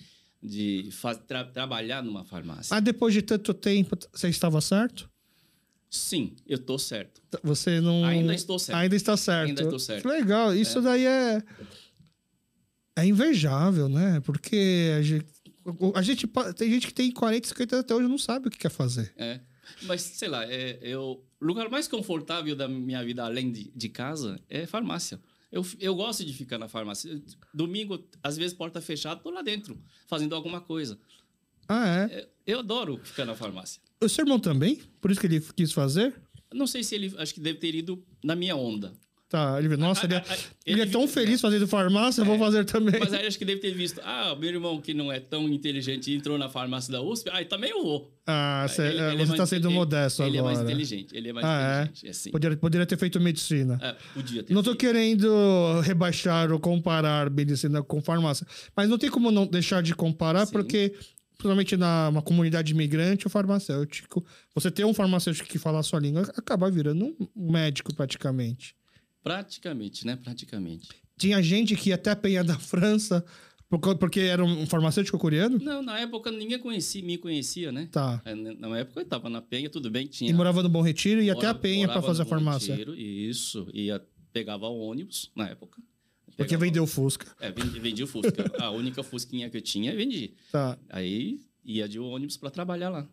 de 0.42 0.90
tra- 1.28 1.44
trabalhar 1.44 2.02
numa 2.02 2.24
farmácia? 2.24 2.74
Mas 2.74 2.82
depois 2.86 3.14
de 3.14 3.22
tanto 3.22 3.54
tempo, 3.54 3.98
você 4.14 4.30
estava 4.30 4.62
certo? 4.62 5.11
Sim, 5.92 6.38
eu 6.48 6.58
tô 6.58 6.80
certo. 6.80 7.22
Você 7.44 7.82
não... 7.82 8.06
Ainda 8.06 8.34
estou 8.34 8.58
certo. 8.58 8.78
Ainda 8.80 8.96
está 8.96 9.18
certo. 9.18 9.50
Ainda 9.50 9.64
estou 9.64 9.78
certo. 9.78 10.08
Legal. 10.08 10.56
Isso 10.56 10.82
daí 10.82 11.06
é... 11.06 11.44
É 12.96 13.06
invejável, 13.06 13.90
né? 13.90 14.22
Porque 14.22 14.94
a 14.98 15.02
gente... 15.02 15.26
A 15.94 16.02
gente... 16.02 16.28
Tem 16.56 16.72
gente 16.72 16.88
que 16.88 16.94
tem 16.94 17.12
40, 17.12 17.50
50 17.50 17.80
até 17.82 17.94
hoje 17.94 18.06
e 18.06 18.10
não 18.10 18.18
sabe 18.18 18.48
o 18.48 18.50
que 18.50 18.58
quer 18.58 18.72
fazer. 18.72 19.14
É. 19.18 19.42
Mas, 19.84 20.02
sei 20.02 20.30
lá, 20.30 20.46
é, 20.46 20.80
eu, 20.82 21.22
o 21.42 21.46
lugar 21.46 21.70
mais 21.70 21.90
confortável 21.90 22.56
da 22.56 22.70
minha 22.70 23.04
vida, 23.04 23.26
além 23.26 23.52
de, 23.52 23.70
de 23.76 23.90
casa, 23.90 24.40
é 24.50 24.66
farmácia. 24.66 25.20
Eu, 25.52 25.66
eu 25.78 25.94
gosto 25.94 26.24
de 26.24 26.34
ficar 26.34 26.58
na 26.58 26.70
farmácia. 26.70 27.22
Domingo, 27.54 28.08
às 28.24 28.38
vezes, 28.38 28.54
porta 28.54 28.80
fechada, 28.80 29.20
tô 29.20 29.30
lá 29.30 29.42
dentro, 29.42 29.78
fazendo 30.08 30.34
alguma 30.36 30.62
coisa. 30.62 30.98
Ah, 31.68 32.08
é? 32.10 32.14
É, 32.14 32.30
Eu 32.48 32.60
adoro 32.60 33.00
ficar 33.04 33.26
na 33.26 33.36
farmácia. 33.36 33.82
O 34.04 34.10
seu 34.10 34.24
irmão 34.24 34.40
também? 34.40 34.80
Por 35.00 35.12
isso 35.12 35.20
que 35.20 35.28
ele 35.28 35.42
quis 35.56 35.72
fazer? 35.72 36.14
Não 36.54 36.68
sei 36.68 36.84
se 36.84 36.96
ele, 36.96 37.14
acho 37.18 37.34
que 37.34 37.40
deve 37.40 37.60
ter 37.60 37.74
ido 37.76 38.04
na 38.24 38.36
minha 38.36 38.56
onda. 38.56 38.92
Tá, 39.30 39.56
ele 39.60 39.78
nossa, 39.78 40.06
ele 40.06 40.16
é, 40.16 40.18
Ah, 40.18 40.24
ah, 40.28 40.34
ah, 40.34 40.38
ele 40.66 40.80
é 40.82 40.84
ele- 40.84 40.92
tão 40.92 41.08
feliz 41.08 41.40
fazendo 41.40 41.66
farmácia, 41.66 42.20
eu 42.20 42.26
vou 42.26 42.38
fazer 42.38 42.66
também. 42.66 43.00
Mas 43.00 43.14
aí 43.14 43.26
acho 43.26 43.38
que 43.38 43.46
deve 43.46 43.62
ter 43.62 43.72
visto, 43.74 44.02
ah, 44.04 44.36
meu 44.38 44.50
irmão 44.50 44.82
que 44.82 44.94
não 44.94 45.10
é 45.10 45.22
tão 45.22 45.48
inteligente 45.48 46.12
entrou 46.12 46.38
na 46.38 46.50
farmácia 46.50 46.92
da 46.92 47.02
USP, 47.02 47.30
ah, 47.32 47.46
também 47.46 47.70
eu 47.70 47.82
vou. 47.82 48.14
Ah, 48.28 48.66
cê- 48.68 48.82
Ele- 48.88 49.00
é, 49.00 49.14
ele 49.14 49.22
é 49.22 49.26
você 49.26 49.28
mais 49.30 49.38
tá 49.38 49.46
sendo 49.46 49.72
modesto 49.72 50.22
ele 50.24 50.38
agora. 50.38 50.54
é 50.54 50.58
mais 50.58 50.70
inteligente, 50.70 51.16
ele 51.16 51.30
é 51.30 51.34
mais 51.34 51.46
Ah, 51.48 51.62
é? 51.62 51.82
inteligente, 51.84 52.08
é 52.08 52.10
assim. 52.10 52.32
Poderia, 52.32 52.58
poderia 52.58 52.86
ter 52.86 52.98
feito 52.98 53.22
medicina. 53.22 53.80
É, 53.82 53.96
podia 54.14 54.44
ter 54.44 54.54
Não 54.54 54.62
tô 54.62 54.72
feito. 54.72 54.82
querendo 54.82 55.80
rebaixar 55.80 56.52
ou 56.52 56.60
comparar 56.60 57.30
medicina 57.30 57.82
com 57.82 58.02
farmácia, 58.02 58.46
mas 58.76 58.90
não 58.90 58.98
tem 58.98 59.10
como 59.10 59.32
não 59.32 59.48
deixar 59.48 59.82
de 59.82 59.96
comparar, 59.96 60.46
Sim. 60.46 60.52
porque, 60.52 60.94
principalmente 61.42 61.76
na 61.76 62.10
uma 62.10 62.22
comunidade 62.22 62.72
imigrante, 62.72 63.26
o 63.26 63.30
farmacêutico, 63.30 64.24
você 64.54 64.70
ter 64.70 64.86
um 64.86 64.94
farmacêutico 64.94 65.50
que 65.50 65.58
fala 65.58 65.80
a 65.80 65.84
sua 65.84 66.00
língua, 66.00 66.22
acaba 66.38 66.70
virando 66.70 67.16
um 67.36 67.52
médico 67.52 67.94
praticamente. 67.96 68.76
Praticamente, 69.24 70.06
né? 70.06 70.16
Praticamente. 70.16 70.90
Tinha 71.18 71.42
gente 71.42 71.76
que 71.76 71.90
ia 71.90 71.96
até 71.96 72.12
a 72.12 72.16
Penha 72.16 72.44
da 72.44 72.58
França, 72.58 73.26
porque 74.00 74.20
era 74.20 74.44
um 74.44 74.68
farmacêutico 74.68 75.18
coreano? 75.18 75.58
Não, 75.60 75.82
na 75.82 76.00
época 76.00 76.32
ninguém 76.32 76.60
conhecia, 76.60 77.04
me 77.04 77.18
conhecia, 77.18 77.72
né? 77.72 77.88
Tá. 77.92 78.22
É, 78.24 78.36
Na 78.36 78.78
época 78.78 79.02
eu 79.02 79.06
tava 79.06 79.30
na 79.30 79.42
Penha, 79.42 79.70
tudo 79.70 79.90
bem, 79.90 80.06
tinha. 80.08 80.30
E 80.30 80.34
morava 80.34 80.62
no 80.62 80.70
Bom 80.70 80.82
Retiro 80.82 81.22
e 81.22 81.26
ia 81.26 81.34
até 81.34 81.48
a 81.48 81.54
Penha 81.56 81.88
para 81.88 82.02
fazer 82.02 82.22
a 82.22 82.26
farmácia. 82.26 82.76
Retiro, 82.76 82.96
Isso, 82.96 83.68
ia, 83.74 84.02
pegava 84.32 84.68
o 84.68 84.80
ônibus 84.80 85.32
na 85.36 85.48
época. 85.50 85.82
Porque 86.38 86.58
vendeu 86.58 86.88
Fusca. 86.88 87.28
É, 87.40 87.52
vendi, 87.52 87.80
vendi 87.80 88.04
o 88.04 88.08
Fusca. 88.08 88.52
a 88.60 88.70
única 88.72 89.04
Fusquinha 89.04 89.50
que 89.50 89.58
eu 89.58 89.62
tinha, 89.62 89.96
vendi. 89.96 90.34
Tá. 90.52 90.78
Aí 90.90 91.40
ia 91.64 91.88
de 91.88 92.00
ônibus 92.00 92.38
para 92.38 92.50
trabalhar 92.50 92.90
lá. 92.90 93.08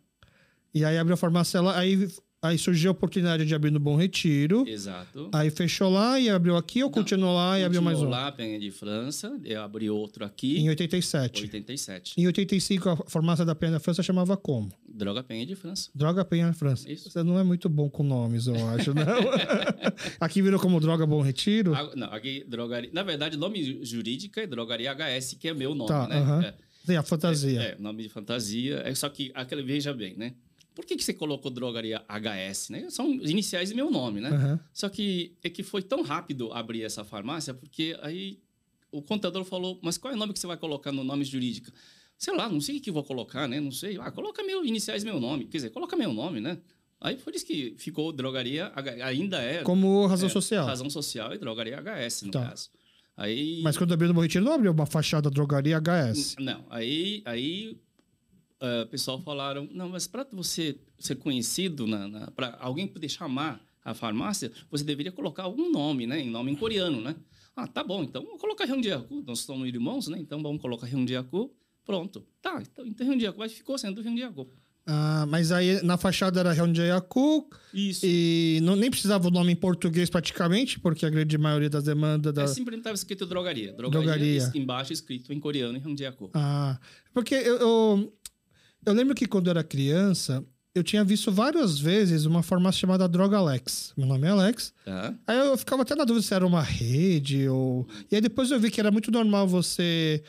E 0.75 0.85
aí 0.85 0.99
abriu 0.99 1.15
a 1.15 1.17
farmácia 1.17 1.61
lá, 1.61 1.79
aí, 1.79 2.09
aí 2.40 2.57
surgiu 2.57 2.90
a 2.90 2.92
oportunidade 2.92 3.45
de 3.45 3.54
abrir 3.54 3.71
no 3.71 3.80
Bom 3.80 3.97
Retiro. 3.97 4.64
Exato. 4.66 5.28
Aí 5.33 5.50
fechou 5.50 5.90
lá 5.90 6.18
e 6.21 6.28
abriu 6.30 6.57
aqui, 6.57 6.83
ou 6.83 6.88
Não, 6.88 6.92
continuou 6.95 7.35
lá 7.35 7.59
e 7.59 7.64
abriu 7.64 7.83
mais 7.83 7.99
um? 8.00 8.09
Lá, 8.09 8.30
Penha 8.30 8.59
de 8.59 8.71
França, 8.71 9.38
eu 9.45 9.61
abri 9.62 9.90
outro 9.90 10.25
aqui, 10.25 10.59
Em 10.59 10.68
87. 10.68 11.42
87. 11.42 12.14
Em 12.16 12.26
85, 12.26 12.88
a 12.90 12.97
farmácia 13.09 13.45
da 13.45 13.54
Penha 13.54 13.73
da 13.73 13.80
França 13.80 14.02
chamava 14.02 14.37
como? 14.37 14.71
Droga 14.88 15.23
Penha 15.23 15.45
de 15.47 15.54
França. 15.54 15.90
Droga 15.95 16.25
Penha 16.25 16.47
da 16.47 16.52
França. 16.52 16.90
Isso. 16.90 17.11
Você 17.11 17.23
não 17.23 17.38
é 17.38 17.42
muito 17.45 17.69
bom 17.69 17.89
com 17.91 18.02
nomes, 18.02 18.47
eu 18.47 18.54
acho, 18.69 18.93
não? 18.95 19.04
aqui 20.21 20.41
virou 20.43 20.60
como 20.60 20.80
Droga 20.80 21.06
Bom 21.06 21.21
Retiro? 21.21 21.75
Ah, 21.75 21.91
não, 21.97 22.08
aqui, 22.13 22.45
drogaria. 22.49 22.91
Na 22.93 23.02
verdade, 23.02 23.36
nome 23.36 23.84
jurídico 23.84 24.39
é 24.41 24.47
Drogaria 24.47 24.93
HS, 24.95 25.34
que 25.39 25.49
é 25.49 25.54
meu 25.54 25.75
nome, 25.75 25.89
Tá, 25.89 26.06
né? 26.08 26.17
aham. 26.17 26.43
É. 26.45 26.54
Tem 26.86 26.97
a 26.97 27.02
fantasia. 27.02 27.60
É, 27.60 27.76
nome 27.78 28.02
de 28.04 28.08
fantasia. 28.08 28.80
É 28.84 28.95
só 28.95 29.08
que, 29.10 29.30
aquele, 29.34 29.63
veja 29.63 29.93
bem, 29.93 30.17
né? 30.17 30.32
Por 30.78 30.86
que, 30.86 30.95
que 30.95 31.02
você 31.02 31.12
colocou 31.12 31.50
drogaria 31.50 32.04
HS, 32.08 32.69
né? 32.71 32.88
São 32.88 33.10
iniciais 33.14 33.71
do 33.71 33.75
meu 33.75 33.91
nome, 33.91 34.21
né? 34.21 34.28
Aham. 34.28 34.60
Só 34.73 34.88
que 34.88 35.36
é 35.43 35.50
que 35.50 35.64
foi 35.64 35.82
tão 35.82 36.02
rápido 36.02 36.52
abrir 36.52 36.84
essa 36.84 37.02
farmácia, 37.02 37.52
porque 37.52 37.99
aí 38.00 38.38
o 38.93 39.02
contador 39.02 39.43
falou, 39.43 39.80
mas 39.82 39.99
qual 39.99 40.12
é 40.12 40.14
o 40.14 40.17
nome 40.17 40.32
que 40.32 40.38
você 40.38 40.47
vai 40.47 40.56
colocar 40.56 40.93
no 40.93 41.02
nome 41.02 41.25
jurídico? 41.25 41.73
Sei 42.17 42.32
lá, 42.32 42.49
não 42.49 42.60
sei 42.60 42.76
o 42.76 42.80
que 42.80 42.93
vou 42.93 43.02
colocar, 43.02 43.49
né? 43.49 43.58
Não 43.58 43.73
sei. 43.73 43.99
Ah, 44.00 44.12
coloca 44.12 44.41
meu 44.45 44.64
iniciais 44.64 45.02
meu 45.02 45.19
nome. 45.19 45.47
Quer 45.47 45.56
dizer, 45.56 45.71
coloca 45.71 45.97
meu 45.97 46.12
nome, 46.12 46.41
né? 46.41 46.58
Aí 47.00 47.17
por 47.17 47.34
isso 47.34 47.45
que 47.45 47.75
ficou 47.76 48.12
drogaria, 48.12 48.73
ainda 49.02 49.43
é. 49.43 49.64
Como 49.64 50.06
razão 50.06 50.28
é, 50.28 50.30
social. 50.30 50.64
Razão 50.64 50.88
social 50.88 51.34
e 51.34 51.38
drogaria 51.38 51.80
HS, 51.82 52.23
no 52.23 52.30
Tá. 52.30 52.50
caso. 52.50 52.71
Aí. 53.17 53.60
Mas 53.64 53.76
quando 53.76 53.93
abriu 53.93 54.06
no 54.06 54.14
Bom 54.14 54.21
Retiro, 54.21 54.45
não 54.45 54.52
abriu 54.52 54.71
uma 54.71 54.86
fachada 54.86 55.28
Drogaria 55.28 55.80
HS. 55.80 56.36
Não, 56.38 56.64
aí, 56.71 57.21
aí 57.25 57.76
o 58.60 58.86
pessoal 58.86 59.21
falaram, 59.23 59.68
não, 59.73 59.88
mas 59.88 60.06
para 60.06 60.26
você 60.32 60.78
ser 60.99 61.16
conhecido, 61.16 61.86
na, 61.86 62.30
para 62.32 62.56
alguém 62.60 62.86
poder 62.86 63.08
chamar 63.08 63.64
a 63.84 63.94
farmácia, 63.94 64.52
você 64.71 64.84
deveria 64.84 65.12
colocar 65.12 65.44
algum 65.44 65.71
nome, 65.71 66.06
né? 66.06 66.21
Em 66.21 66.30
nome 66.30 66.52
em 66.52 66.56
coreano, 66.56 67.00
né? 67.00 67.16
Ah, 67.56 67.66
tá 67.66 67.82
bom, 67.82 68.02
então 68.02 68.23
vamos 68.25 68.40
colocar 68.40 68.64
Hyundaiaku, 68.66 69.25
nós 69.26 69.40
somos 69.40 69.66
irmãos, 69.66 70.08
né? 70.08 70.18
Então 70.18 70.42
vamos 70.42 70.60
colocar 70.60 70.86
Hyundaiaku, 70.86 71.52
pronto. 71.84 72.26
Tá, 72.40 72.62
então, 72.62 72.86
então 72.86 73.06
Hyundaiaku, 73.06 73.38
mas 73.38 73.52
ficou 73.52 73.78
sendo 73.78 74.00
Hyundaiaku. 74.00 74.49
Ah, 74.90 75.26
mas 75.28 75.52
aí 75.52 75.82
na 75.82 75.99
fachada 75.99 76.40
era 76.40 76.50
Hyundaiaku 76.50 77.50
Isso. 77.75 78.06
e 78.06 78.58
não, 78.62 78.75
nem 78.75 78.90
precisava 78.90 79.28
o 79.28 79.30
nome 79.30 79.52
em 79.52 79.56
português 79.56 80.08
praticamente, 80.08 80.80
porque 80.80 81.04
a 81.04 81.10
grande 81.10 81.36
maioria 81.36 81.68
das 81.68 81.84
demandas 81.84 82.32
da... 82.32 82.44
É, 82.44 82.47
simplesmente 82.47 82.80
estava 82.80 82.94
escrito 82.94 83.26
drogaria. 83.26 83.75
Drogaria, 83.75 84.14
Drogaria. 84.14 84.50
embaixo 84.54 84.94
escrito 84.94 85.30
em 85.30 85.38
coreano 85.38 85.76
em 85.76 85.80
Hyundaiaku. 85.80 86.30
Ah, 86.32 86.78
porque 87.12 87.34
eu, 87.34 87.56
eu, 87.58 88.18
eu 88.84 88.93
lembro 88.93 89.14
que 89.14 89.26
quando 89.26 89.47
eu 89.47 89.52
era 89.52 89.64
criança, 89.64 90.45
eu 90.75 90.82
tinha 90.82 91.04
visto 91.04 91.32
várias 91.32 91.78
vezes 91.78 92.25
uma 92.25 92.43
farmácia 92.43 92.80
chamada 92.80 93.08
Droga 93.08 93.36
Alex. 93.36 93.93
Meu 93.97 94.06
nome 94.06 94.26
é 94.26 94.30
Alex. 94.30 94.73
Tá? 94.84 95.14
Aí 95.26 95.38
eu 95.38 95.56
ficava 95.56 95.82
até 95.82 95.95
na 95.95 96.04
dúvida 96.04 96.25
se 96.26 96.34
era 96.34 96.47
uma 96.47 96.62
rede 96.62 97.49
ou. 97.49 97.86
E 98.10 98.14
aí 98.14 98.21
depois 98.21 98.50
eu 98.50 98.60
vi 98.60 98.71
que 98.71 98.80
era 98.80 98.91
muito 98.91 99.10
normal 99.10 99.47
você. 99.47 100.23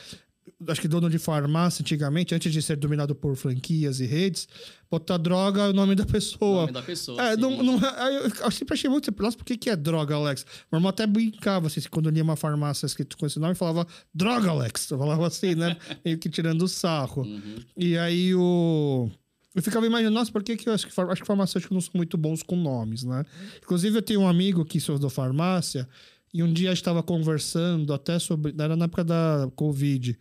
Acho 0.68 0.82
que 0.82 0.90
dono 0.90 1.10
de 1.10 1.18
farmácia 1.18 1.82
antigamente, 1.82 2.36
antes 2.36 2.52
de 2.52 2.62
ser 2.62 2.76
dominado 2.76 3.16
por 3.16 3.34
franquias 3.38 4.02
e 4.02 4.06
redes, 4.06 4.46
botar 4.92 5.16
droga 5.18 5.62
é 5.62 5.70
o 5.70 5.74
nome 5.74 5.96
da 5.96 6.04
O 6.04 6.08
pessoa. 6.08 6.62
nome 6.62 6.74
da 6.74 6.82
pessoa. 6.82 7.22
É, 7.22 7.38
não, 7.38 7.64
não, 7.64 7.80
aí 7.96 8.16
eu, 8.42 8.52
sempre 8.52 8.74
achei 8.74 8.90
muito. 8.90 9.14
Nossa, 9.22 9.38
por 9.38 9.46
que, 9.46 9.56
que 9.56 9.70
é 9.70 9.76
droga, 9.76 10.16
Alex? 10.16 10.46
Meu 10.70 10.80
irmão 10.80 10.90
até 10.90 11.08
brincava, 11.08 11.68
assim, 11.68 11.80
quando 11.90 12.10
lia 12.10 12.22
uma 12.22 12.36
farmácia 12.36 12.86
escrito 12.86 13.18
com 13.18 13.26
esse 13.26 13.40
nome, 13.40 13.56
falava 13.56 13.88
droga, 14.14 14.50
Alex. 14.50 14.90
Eu 14.90 14.98
falava 14.98 15.28
assim, 15.28 15.56
né? 15.56 15.78
Meio 16.04 16.18
que 16.18 16.30
tirando 16.30 16.64
o 16.64 16.68
sarro. 16.68 17.22
Uhum. 17.22 17.56
E 17.78 17.98
aí 17.98 18.36
o. 18.36 19.10
Eu 19.56 19.64
ficava 19.64 19.86
imaginando, 19.86 20.16
nossa, 20.16 20.32
por 20.32 20.44
que, 20.44 20.58
que 20.58 20.68
eu 20.68 20.74
acho 20.74 20.88
que, 20.88 21.02
acho 21.02 21.22
que 21.22 21.28
farmacêuticos 21.28 21.74
não 21.74 21.82
são 21.82 21.94
muito 21.96 22.18
bons 22.18 22.44
com 22.44 22.56
nomes, 22.58 23.04
né? 23.04 23.26
Inclusive, 23.64 23.98
eu 23.98 24.02
tenho 24.02 24.22
um 24.22 24.28
amigo 24.28 24.66
que 24.66 24.78
estudou 24.78 25.10
farmácia, 25.10 25.88
e 26.34 26.44
um 26.44 26.52
dia 26.52 26.70
a 26.70 26.74
gente 26.74 26.82
estava 26.82 27.02
conversando 27.02 27.94
até 27.94 28.20
sobre. 28.20 28.54
Era 28.58 28.76
na 28.76 28.86
época 28.86 29.04
da 29.06 29.50
Covid. 29.56 30.18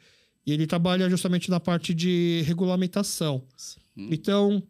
E 0.49 0.53
ele 0.53 0.67
trabalha 0.67 1.11
justamente 1.11 1.51
na 1.51 1.61
parte 1.61 1.93
de 1.93 2.43
regulamentação. 2.47 3.43
Sim. 3.55 4.09
Então, 4.11 4.63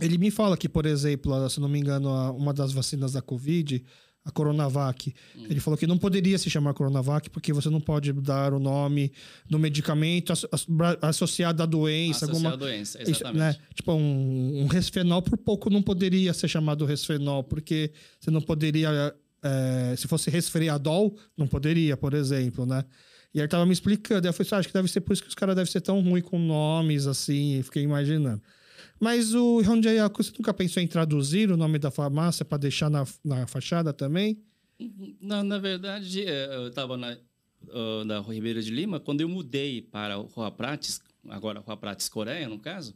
ele 0.00 0.18
me 0.18 0.28
fala 0.28 0.56
que, 0.56 0.68
por 0.68 0.86
exemplo, 0.86 1.48
se 1.48 1.60
não 1.60 1.68
me 1.68 1.78
engano, 1.78 2.10
uma 2.32 2.52
das 2.52 2.72
vacinas 2.72 3.12
da 3.12 3.22
Covid, 3.22 3.80
a 4.24 4.30
Coronavac, 4.32 5.14
ele 5.48 5.60
falou 5.60 5.78
que 5.78 5.86
não 5.86 5.98
poderia 5.98 6.36
se 6.36 6.50
chamar 6.50 6.74
Coronavac 6.74 7.30
porque 7.30 7.52
você 7.52 7.70
não 7.70 7.80
pode 7.80 8.12
dar 8.12 8.52
o 8.52 8.58
nome 8.58 9.12
do 9.48 9.56
medicamento 9.56 10.32
associado 11.00 11.62
à 11.62 11.66
doença, 11.66 12.24
Associar 12.24 12.34
alguma 12.34 12.52
a 12.54 12.56
doença, 12.56 13.00
isso, 13.00 13.10
exatamente. 13.12 13.38
né? 13.38 13.56
Tipo, 13.72 13.92
um, 13.92 14.62
um 14.62 14.66
resfenol 14.66 15.22
por 15.22 15.38
pouco 15.38 15.70
não 15.70 15.82
poderia 15.82 16.34
ser 16.34 16.48
chamado 16.48 16.84
resfenol, 16.84 17.44
porque 17.44 17.92
você 18.18 18.32
não 18.32 18.40
poderia. 18.40 19.14
é, 19.44 19.94
se 19.96 20.08
fosse 20.08 20.28
resfriadol, 20.28 21.16
não 21.36 21.46
poderia, 21.46 21.96
por 21.96 22.14
exemplo, 22.14 22.66
né? 22.66 22.84
E 23.34 23.40
ele 23.40 23.48
tava 23.48 23.66
me 23.66 23.72
explicando. 23.72 24.26
Aí 24.26 24.30
eu 24.30 24.32
falei, 24.32 24.46
assim, 24.46 24.54
ah, 24.54 24.58
acho 24.58 24.68
que 24.68 24.74
deve 24.74 24.88
ser 24.88 25.00
por 25.00 25.12
isso 25.12 25.22
que 25.22 25.28
os 25.28 25.34
caras 25.34 25.56
devem 25.56 25.70
ser 25.70 25.80
tão 25.80 26.00
ruins 26.00 26.22
com 26.22 26.38
nomes, 26.38 27.06
assim, 27.06 27.58
e 27.58 27.62
fiquei 27.62 27.82
imaginando. 27.82 28.40
Mas 29.00 29.34
o 29.34 29.60
Hyundaiaku, 29.60 30.22
você 30.22 30.32
nunca 30.38 30.54
pensou 30.54 30.82
em 30.82 30.86
traduzir 30.86 31.50
o 31.50 31.56
nome 31.56 31.78
da 31.78 31.90
farmácia 31.90 32.44
para 32.44 32.58
deixar 32.58 32.88
na, 32.88 33.04
na 33.24 33.46
fachada 33.46 33.92
também? 33.92 34.40
Na, 35.20 35.42
na 35.42 35.58
verdade, 35.58 36.24
é, 36.24 36.56
eu 36.56 36.68
estava 36.68 36.96
na, 36.96 37.16
na 38.06 38.18
Rua 38.18 38.34
Ribeiro 38.34 38.62
de 38.62 38.70
Lima, 38.70 39.00
quando 39.00 39.20
eu 39.20 39.28
mudei 39.28 39.82
para 39.82 40.18
o 40.18 40.22
Rua 40.26 40.50
Prates, 40.50 41.00
agora 41.28 41.60
Rua 41.60 41.76
Prates 41.76 42.08
Coreia, 42.08 42.48
no 42.48 42.58
caso, 42.58 42.94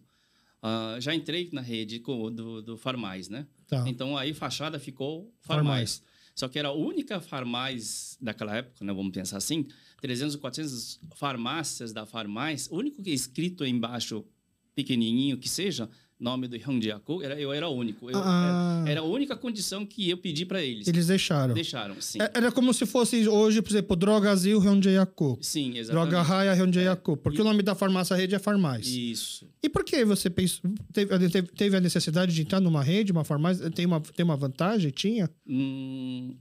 ah, 0.62 0.96
já 1.00 1.14
entrei 1.14 1.48
na 1.52 1.60
rede 1.60 1.98
do, 1.98 2.62
do 2.62 2.76
Farmais, 2.76 3.28
né? 3.28 3.46
Tá. 3.66 3.84
Então, 3.86 4.16
aí 4.16 4.32
fachada 4.32 4.78
ficou 4.78 5.32
Farmais. 5.40 5.98
Farmais. 5.98 6.02
Só 6.38 6.46
que 6.46 6.56
era 6.56 6.68
a 6.68 6.72
única 6.72 7.20
farmácia 7.20 8.16
daquela 8.20 8.54
época, 8.54 8.84
né, 8.84 8.92
vamos 8.92 9.10
pensar 9.10 9.38
assim, 9.38 9.66
300, 10.00 10.36
400 10.36 11.00
farmácias 11.16 11.92
da 11.92 12.06
farmácia, 12.06 12.72
o 12.72 12.78
único 12.78 13.02
que 13.02 13.10
é 13.10 13.12
escrito 13.12 13.66
embaixo, 13.66 14.24
pequenininho 14.72 15.36
que 15.36 15.48
seja, 15.48 15.90
nome 16.20 16.48
do 16.48 16.56
Hyundaiaku, 16.56 17.22
era 17.22 17.40
eu 17.40 17.52
era 17.52 17.68
o 17.68 17.72
único. 17.72 18.10
Eu, 18.10 18.18
Ah. 18.20 18.80
era, 18.82 18.90
era 18.92 19.00
a 19.00 19.04
única 19.04 19.36
condição 19.36 19.86
que 19.86 20.10
eu 20.10 20.18
pedi 20.18 20.44
para 20.44 20.60
eles. 20.62 20.88
Eles 20.88 21.06
deixaram. 21.06 21.54
Deixaram, 21.54 22.00
sim. 22.00 22.20
É- 22.20 22.30
Era 22.34 22.50
como 22.50 22.74
se 22.74 22.84
fosse 22.86 23.28
hoje, 23.28 23.62
por 23.62 23.70
exemplo, 23.70 23.94
Drogazil 23.96 24.58
Hyundaiaku. 24.58 25.38
Sim, 25.40 25.78
exatamente. 25.78 26.10
Droga 26.10 26.22
Raia 26.22 26.52
Hyundaiaku. 26.54 27.16
Porque 27.18 27.40
o 27.40 27.44
nome 27.44 27.62
da 27.62 27.74
farmácia 27.74 28.16
rede 28.16 28.34
é 28.34 28.38
farmácia. 28.38 28.90
Isso. 28.98 29.48
E 29.62 29.68
por 29.68 29.84
que 29.84 30.04
você 30.04 30.28
pensou, 30.28 30.70
teve, 30.92 31.16
teve- 31.30 31.48
teve 31.52 31.76
a 31.76 31.80
necessidade 31.80 32.34
de 32.34 32.42
entrar 32.42 32.60
numa 32.60 32.82
rede, 32.82 33.12
uma 33.12 33.24
farmácia? 33.24 33.70
Tem 33.70 33.86
uma, 33.86 34.00
tem 34.00 34.24
uma 34.24 34.36
vantagem? 34.36 34.90
Tinha? 34.90 35.30
Hum, 35.46 36.34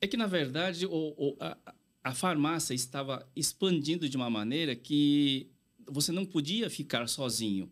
é 0.00 0.06
que, 0.06 0.16
na 0.16 0.26
verdade, 0.26 0.84
o, 0.84 0.90
o- 0.92 1.36
a, 1.40 1.56
a 2.04 2.14
farmácia 2.14 2.74
estava 2.74 3.26
expandindo 3.34 4.06
de 4.08 4.16
uma 4.16 4.28
maneira 4.28 4.74
que 4.76 5.48
você 5.90 6.12
não 6.12 6.26
podia 6.26 6.68
ficar 6.68 7.08
sozinho. 7.08 7.70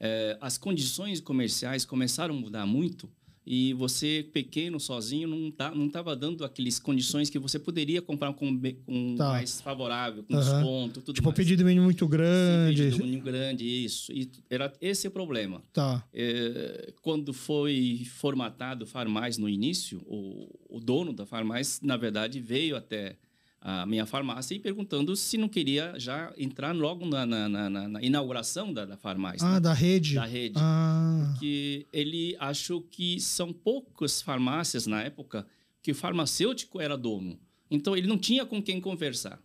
É, 0.00 0.36
as 0.40 0.58
condições 0.58 1.20
comerciais 1.20 1.84
começaram 1.84 2.34
a 2.36 2.38
mudar 2.38 2.66
muito 2.66 3.08
e 3.46 3.74
você, 3.74 4.26
pequeno, 4.32 4.80
sozinho, 4.80 5.28
não 5.28 5.50
tá, 5.50 5.70
não 5.74 5.86
estava 5.86 6.16
dando 6.16 6.46
aquelas 6.46 6.78
condições 6.78 7.28
que 7.28 7.38
você 7.38 7.58
poderia 7.58 8.00
comprar 8.00 8.32
com, 8.32 8.58
com 8.86 9.16
Tá. 9.18 9.28
mais 9.32 9.60
favorável, 9.60 10.24
com 10.24 10.34
Aham. 10.34 10.42
desconto, 10.60 11.00
tudo 11.02 11.14
Tipo, 11.14 11.28
mais. 11.28 11.36
pedido 11.36 11.62
mínimo 11.62 11.84
muito 11.84 12.08
grande. 12.08 12.90
Sim, 12.90 12.98
pedido 12.98 13.22
grande, 13.22 13.64
isso. 13.66 14.10
E 14.12 14.30
era 14.48 14.72
esse 14.80 15.06
é 15.06 15.10
o 15.10 15.12
problema. 15.12 15.62
Tá. 15.74 16.02
É, 16.12 16.94
quando 17.02 17.34
foi 17.34 18.06
formatado 18.14 18.86
Farmais 18.86 19.36
no 19.36 19.46
início, 19.48 20.00
o, 20.06 20.48
o 20.70 20.80
dono 20.80 21.12
da 21.12 21.26
Farmais, 21.26 21.80
na 21.82 21.98
verdade, 21.98 22.40
veio 22.40 22.76
até 22.76 23.16
a 23.66 23.86
minha 23.86 24.04
farmácia 24.04 24.54
e 24.54 24.58
perguntando 24.58 25.16
se 25.16 25.38
não 25.38 25.48
queria 25.48 25.98
já 25.98 26.30
entrar 26.36 26.76
logo 26.76 27.06
na, 27.06 27.24
na- 27.24 27.48
na- 27.48 27.70
na- 27.70 27.88
na 27.88 28.02
inauguração 28.02 28.70
da, 28.70 28.84
da 28.84 28.94
Farmais, 28.98 29.42
Ah, 29.42 29.54
né? 29.54 29.60
da 29.60 29.72
rede? 29.72 30.14
da 30.16 30.26
rede. 30.26 30.54
Ah, 30.58 31.34
Que 31.40 31.86
ele 31.90 32.36
achou 32.38 32.82
que 32.82 33.18
são 33.18 33.54
poucas 33.54 34.20
farmácias 34.20 34.86
na 34.86 35.00
época 35.02 35.46
que 35.82 35.92
o 35.92 35.94
farmacêutico 35.94 36.78
era 36.78 36.94
dono. 36.96 37.38
Então, 37.70 37.96
ele 37.96 38.06
não 38.06 38.18
tinha 38.18 38.44
com 38.44 38.62
quem 38.62 38.78
conversar. 38.82 39.40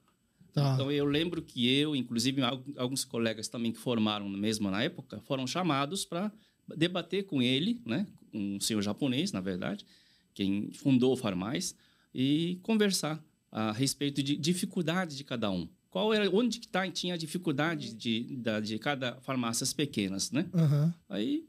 tá. 0.54 0.74
Então, 0.74 0.92
eu 0.92 1.06
lembro 1.06 1.42
que 1.42 1.66
eu, 1.74 1.96
inclusive 1.96 2.42
al- 2.42 2.62
alguns 2.76 3.06
colegas 3.06 3.48
também 3.48 3.72
que 3.72 3.80
formaram 3.80 4.28
mesmo 4.28 4.70
na 4.70 4.84
época, 4.84 5.22
foram 5.22 5.48
chamados 5.48 6.04
para 6.04 6.30
debater 6.76 7.24
com 7.26 7.42
ele, 7.42 7.80
né, 7.86 8.06
um 8.34 8.60
senhor 8.60 8.82
japonês, 8.82 9.32
na 9.32 9.40
verdade, 9.40 9.86
quem 10.34 10.72
fundou 10.74 11.14
o 11.14 11.18
Farmais, 11.18 11.74
e 12.14 12.60
conversar 12.64 13.24
a 13.52 13.72
respeito 13.72 14.22
de 14.22 14.36
dificuldade 14.36 15.16
de 15.16 15.24
cada 15.24 15.50
um. 15.50 15.68
Qual 15.90 16.14
era, 16.14 16.30
onde 16.30 16.60
que 16.60 16.68
tá, 16.68 16.90
tinha 16.90 17.16
a 17.16 17.18
dificuldade 17.18 17.94
de, 17.94 18.38
da, 18.38 18.60
de 18.60 18.78
cada 18.78 19.20
farmácias 19.22 19.74
pequenas, 19.74 20.32
né? 20.32 20.48
Aham. 20.54 20.94
Aí 21.10 21.48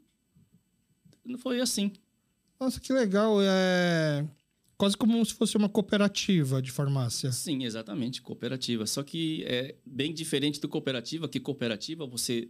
foi 1.38 1.60
assim. 1.60 1.92
Nossa, 2.58 2.80
que 2.80 2.92
legal. 2.92 3.38
É 3.42 4.26
quase 4.80 4.96
como 4.96 5.22
se 5.26 5.34
fosse 5.34 5.58
uma 5.58 5.68
cooperativa 5.68 6.62
de 6.62 6.70
farmácia. 6.70 7.30
Sim, 7.32 7.64
exatamente, 7.64 8.22
cooperativa. 8.22 8.86
Só 8.86 9.02
que 9.02 9.44
é 9.44 9.76
bem 9.84 10.14
diferente 10.14 10.58
do 10.58 10.70
cooperativa, 10.70 11.28
que 11.28 11.38
cooperativa 11.38 12.06
você 12.06 12.48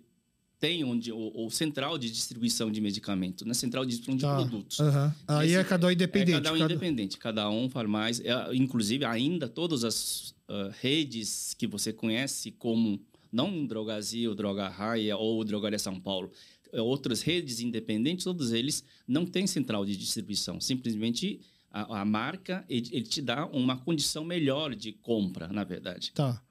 tem 0.61 0.85
onde 0.85 1.11
o, 1.11 1.47
o 1.47 1.51
central 1.51 1.97
de 1.97 2.11
distribuição 2.11 2.71
de 2.71 2.81
medicamento, 2.81 3.47
né? 3.49 3.55
Central 3.55 3.85
de 3.87 3.93
distribuição 3.97 4.29
Tá. 4.31 4.37
de 4.43 4.49
produtos. 4.49 4.79
Aham. 4.79 5.15
Aí 5.27 5.49
Esse 5.49 5.57
é 5.59 5.65
cada 5.65 5.87
um 5.87 5.91
independente. 5.91 6.31
É 6.33 6.35
cada 6.35 6.53
um 6.55 6.59
cada- 6.59 6.73
independente, 6.75 7.17
cada 7.19 7.51
um 7.51 7.69
faz 7.71 7.89
mais. 7.89 8.21
É, 8.21 8.55
inclusive, 8.55 9.05
ainda 9.07 9.49
todas 9.49 9.83
as 9.85 10.35
ah, 10.49 10.71
redes 10.81 11.55
que 11.55 11.67
você 11.67 11.93
conhece, 11.93 12.51
como 12.53 13.01
não 13.33 13.65
Drogazil, 13.67 14.35
Droga 14.35 14.69
Raia 14.69 15.17
ou 15.17 15.43
Drogaria 15.45 15.79
São 15.79 15.99
Paulo, 15.99 16.31
é, 16.73 16.81
outras 16.81 17.23
redes 17.23 17.61
independentes, 17.61 18.25
todos 18.25 18.53
eles 18.53 18.85
não 19.09 19.25
têm 19.25 19.47
central 19.47 19.85
de 19.87 19.97
distribuição. 19.97 20.61
Simplesmente 20.61 21.41
a, 21.73 22.01
a 22.01 22.05
marca 22.05 22.65
ele, 22.69 22.89
ele 22.93 23.05
te 23.07 23.23
dá 23.23 23.47
uma 23.47 23.77
condição 23.79 24.25
melhor 24.25 24.75
de 24.75 24.93
compra, 24.93 25.49
na 25.49 25.65
verdade. 25.65 26.13
Tá. 26.13 26.43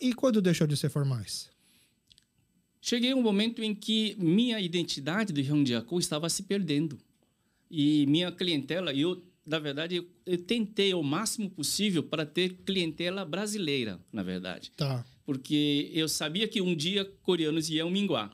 E 0.00 0.12
quando 0.12 0.42
deixou 0.42 0.66
de 0.66 0.76
ser 0.76 0.90
formais? 0.90 1.48
Cheguei 2.88 3.10
a 3.10 3.16
um 3.16 3.22
momento 3.22 3.60
em 3.64 3.74
que 3.74 4.14
minha 4.16 4.60
identidade 4.60 5.32
do 5.32 5.40
Hyundaiaku 5.40 5.98
estava 5.98 6.28
se 6.28 6.44
perdendo. 6.44 6.96
E 7.68 8.06
minha 8.06 8.30
clientela, 8.30 8.94
eu, 8.94 9.24
na 9.44 9.58
verdade, 9.58 9.96
eu, 9.96 10.06
eu 10.24 10.38
tentei 10.38 10.94
o 10.94 11.02
máximo 11.02 11.50
possível 11.50 12.04
para 12.04 12.24
ter 12.24 12.58
clientela 12.64 13.24
brasileira, 13.24 13.98
na 14.12 14.22
verdade. 14.22 14.70
Tá, 14.76 15.04
Porque 15.24 15.90
eu 15.92 16.08
sabia 16.08 16.46
que 16.46 16.60
um 16.62 16.76
dia 16.76 17.04
coreanos 17.22 17.68
iam 17.70 17.90
minguar. 17.90 18.30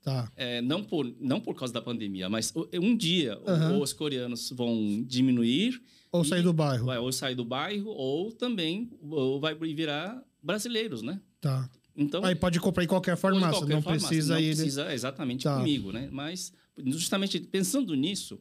tá. 0.00 0.30
É, 0.36 0.62
não, 0.62 0.84
por, 0.84 1.12
não 1.18 1.40
por 1.40 1.56
causa 1.56 1.74
da 1.74 1.82
pandemia, 1.82 2.28
mas 2.28 2.54
um 2.80 2.96
dia 2.96 3.34
Aham. 3.44 3.80
os 3.80 3.92
coreanos 3.92 4.48
vão 4.50 5.02
diminuir, 5.04 5.82
Ou 6.12 6.22
E- 6.22 6.28
sair 6.28 6.42
do 6.44 6.52
bairro. 6.52 6.86
vai 6.86 6.98
ou 6.98 7.10
sair 7.10 7.34
do 7.34 7.44
bairro, 7.44 7.88
ou 7.90 8.30
também 8.30 8.92
ou 9.10 9.40
vai 9.40 9.56
virar 9.56 10.22
brasileiros, 10.40 11.02
né? 11.02 11.20
Tá. 11.40 11.68
Então, 11.96 12.24
Aí 12.24 12.34
pode 12.34 12.58
comprar 12.60 12.84
em 12.84 12.86
qualquer 12.86 13.16
farmácia, 13.16 13.50
qualquer 13.60 13.74
não 13.74 13.82
farmácia, 13.82 14.08
precisa 14.08 14.34
não 14.34 14.40
ir. 14.40 14.54
precisa 14.56 14.94
exatamente 14.94 15.44
Tá. 15.44 15.56
comigo, 15.56 15.92
né? 15.92 16.08
Mas 16.10 16.52
justamente 16.86 17.38
pensando 17.40 17.94
nisso, 17.94 18.40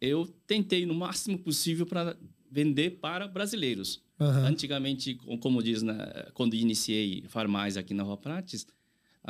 eu 0.00 0.26
tentei 0.46 0.86
no 0.86 0.94
máximo 0.94 1.38
possível 1.38 1.84
para 1.86 2.16
vender 2.50 2.98
para 3.00 3.26
brasileiros. 3.26 4.00
Aham. 4.20 4.46
Antigamente, 4.46 5.14
co- 5.16 5.38
como 5.38 5.62
diz, 5.62 5.82
quando 6.34 6.54
iniciei 6.54 7.24
farmácia 7.28 7.80
aqui 7.80 7.92
na 7.94 8.02
Rua 8.04 8.16
Prates, 8.16 8.66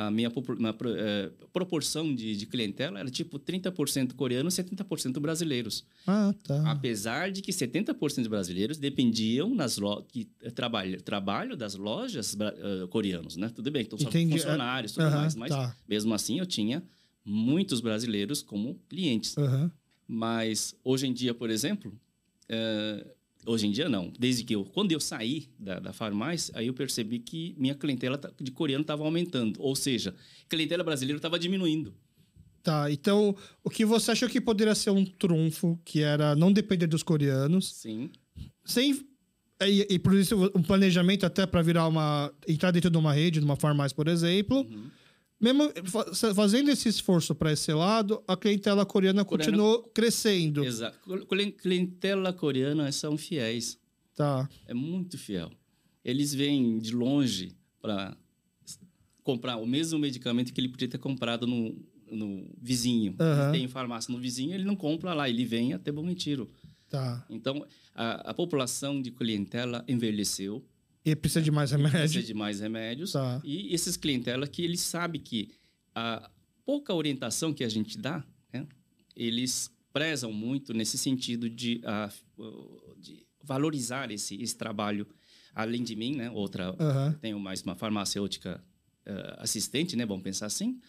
a 0.01 0.09
minha 0.09 0.31
pro- 0.31 0.55
eh, 0.95 1.29
proporção 1.51 2.15
de, 2.15 2.33
de 2.33 2.45
clientela 2.45 2.99
era 3.01 3.09
tipo 3.11 3.37
30% 3.37 4.13
coreanos 4.13 4.57
e 4.57 4.63
70% 4.63 5.19
brasileiros. 5.19 5.85
Ah, 6.07 6.33
tá. 6.41 6.71
Apesar 6.71 7.29
de 7.33 7.41
que 7.41 7.51
70% 7.51 8.15
dos 8.15 8.27
brasileiros 8.27 8.77
dependiam 8.77 9.53
nas 9.53 9.77
lo 9.77 10.01
que 10.03 10.29
eh, 10.41 10.49
trabalho, 10.51 11.01
trabalho 11.01 11.57
das 11.57 11.75
lojas 11.75 12.33
eh, 12.39 12.87
coreanos, 12.89 13.35
né? 13.35 13.49
Tudo 13.53 13.69
bem, 13.69 13.81
então 13.81 13.99
são 13.99 14.09
funcionários, 14.37 14.93
tudo 14.93 15.03
Aham, 15.07 15.17
mais, 15.17 15.35
mas 15.35 15.49
tá. 15.49 15.75
mesmo 15.85 16.13
assim 16.13 16.39
eu 16.39 16.45
tinha 16.45 16.81
muitos 17.25 17.81
brasileiros 17.81 18.41
como 18.41 18.75
clientes. 18.87 19.37
Aham. 19.37 19.69
Mas 20.07 20.73
hoje 20.81 21.07
em 21.07 21.13
dia, 21.13 21.33
por 21.33 21.49
exemplo, 21.49 21.91
eh, 22.47 23.05
hoje 23.49 23.67
em 23.67 23.71
dia 23.71 23.89
não, 23.89 24.13
desde 24.17 24.43
que 24.43 24.55
eu 24.55 24.63
quando 24.63 24.91
eu 24.91 24.99
saí 24.99 25.49
da, 25.57 25.79
da 25.79 25.93
farmácia, 25.93 26.53
aí 26.55 26.67
eu 26.67 26.73
percebi 26.73 27.19
que 27.19 27.55
minha 27.57 27.73
clientela 27.73 28.19
de 28.39 28.51
coreano 28.51 28.83
estava 28.83 29.03
aumentando, 29.03 29.59
ou 29.61 29.75
seja, 29.75 30.13
clientela 30.47 30.83
brasileira 30.83 31.17
estava 31.17 31.39
diminuindo. 31.39 31.93
Tá, 32.61 32.91
então 32.91 33.35
o 33.63 33.69
que 33.69 33.85
você 33.85 34.11
achou 34.11 34.29
que 34.29 34.39
poderia 34.39 34.75
ser 34.75 34.91
um 34.91 35.03
trunfo, 35.05 35.79
que 35.83 36.01
era 36.01 36.35
não 36.35 36.51
depender 36.51 36.87
dos 36.87 37.03
coreanos, 37.03 37.73
Sim, 37.73 38.11
sem. 38.63 39.07
E, 39.61 39.87
e 39.89 39.99
por 39.99 40.13
isso 40.13 40.51
um 40.55 40.61
planejamento 40.61 41.25
até 41.25 41.45
para 41.45 41.61
virar 41.61 41.87
uma. 41.87 42.31
entrar 42.47 42.71
dentro 42.71 42.89
de 42.89 42.97
uma 42.97 43.11
rede, 43.11 43.39
de 43.39 43.45
uma 43.45 43.57
farmácia, 43.57 43.95
por 43.95 44.07
exemplo. 44.07 44.59
Uhum. 44.59 44.89
Mesmo 45.39 45.71
fa- 45.85 46.33
fazendo 46.35 46.69
esse 46.69 46.89
esforço 46.89 47.33
para 47.33 47.53
esse 47.53 47.71
lado, 47.73 48.21
a 48.27 48.35
clientela 48.35 48.85
coreana 48.85 49.23
Coreana- 49.23 49.51
continuou 49.51 49.83
crescendo. 49.93 50.63
exato. 50.65 50.97
Cli- 51.27 51.51
Clientela 51.53 52.33
coreana 52.33 52.91
são 52.91 53.17
fiéis. 53.17 53.79
Tá. 54.15 54.49
é 54.67 54.73
muito 54.73 55.17
fiel. 55.17 55.49
Eles 56.03 56.33
vêm 56.33 56.77
de 56.77 56.93
longe 56.93 57.55
para 57.81 58.17
comprar 59.23 59.55
o 59.55 59.65
mesmo 59.65 59.97
medicamento 59.97 60.51
que 60.53 60.59
ele 60.59 60.67
podia 60.67 60.89
ter 60.89 60.97
comprado 60.97 61.47
no, 61.47 61.73
no 62.11 62.45
vizinho. 62.61 63.15
Ele 63.17 63.57
tem 63.59 63.67
farmácia 63.69 64.11
no 64.13 64.19
vizinho, 64.19 64.53
ele 64.53 64.65
não 64.65 64.75
compra 64.75 65.13
lá, 65.13 65.29
ele 65.29 65.45
vem 65.45 65.71
até 65.73 65.89
Bom 65.91 66.05
Retiro. 66.05 66.51
Tá. 66.89 67.25
Então, 67.29 67.65
a, 67.95 68.31
a 68.31 68.33
população 68.33 69.01
de 69.01 69.11
clientela 69.11 69.85
envelheceu, 69.87 70.65
E 71.05 71.15
precisa 71.15 71.41
de 71.41 71.51
mais 71.51 71.71
precisa 71.71 71.89
remédio. 71.91 72.23
de 72.23 72.33
mais 72.33 72.59
remédios. 72.59 73.13
Tá. 73.13 73.41
E 73.43 73.73
esses 73.73 73.95
clientela 73.95 74.47
que 74.47 74.61
eles 74.63 74.81
sabem 74.81 75.21
que 75.21 75.51
a 75.95 76.29
pouca 76.65 76.93
orientação 76.93 77.53
que 77.53 77.63
a 77.63 77.69
gente 77.69 77.97
dá, 77.97 78.23
né, 78.53 78.67
eles 79.15 79.71
prezam 79.91 80.31
muito 80.31 80.73
nesse 80.73 80.97
sentido 80.97 81.49
de, 81.49 81.81
ah, 81.83 82.09
de 82.97 83.25
valorizar 83.43 84.11
esse, 84.11 84.41
esse 84.41 84.55
trabalho. 84.55 85.07
Além 85.55 85.83
de 85.83 85.95
mim, 85.95 86.15
né, 86.15 86.29
outra 86.29 86.75
Aham. 86.79 87.17
tenho 87.19 87.39
mais 87.39 87.61
uma 87.63 87.75
farmacêutica 87.75 88.63
eh, 89.05 89.35
assistente, 89.39 89.95
né, 89.95 90.05
vamos 90.05 90.23
pensar 90.23 90.45
assim, 90.45 90.79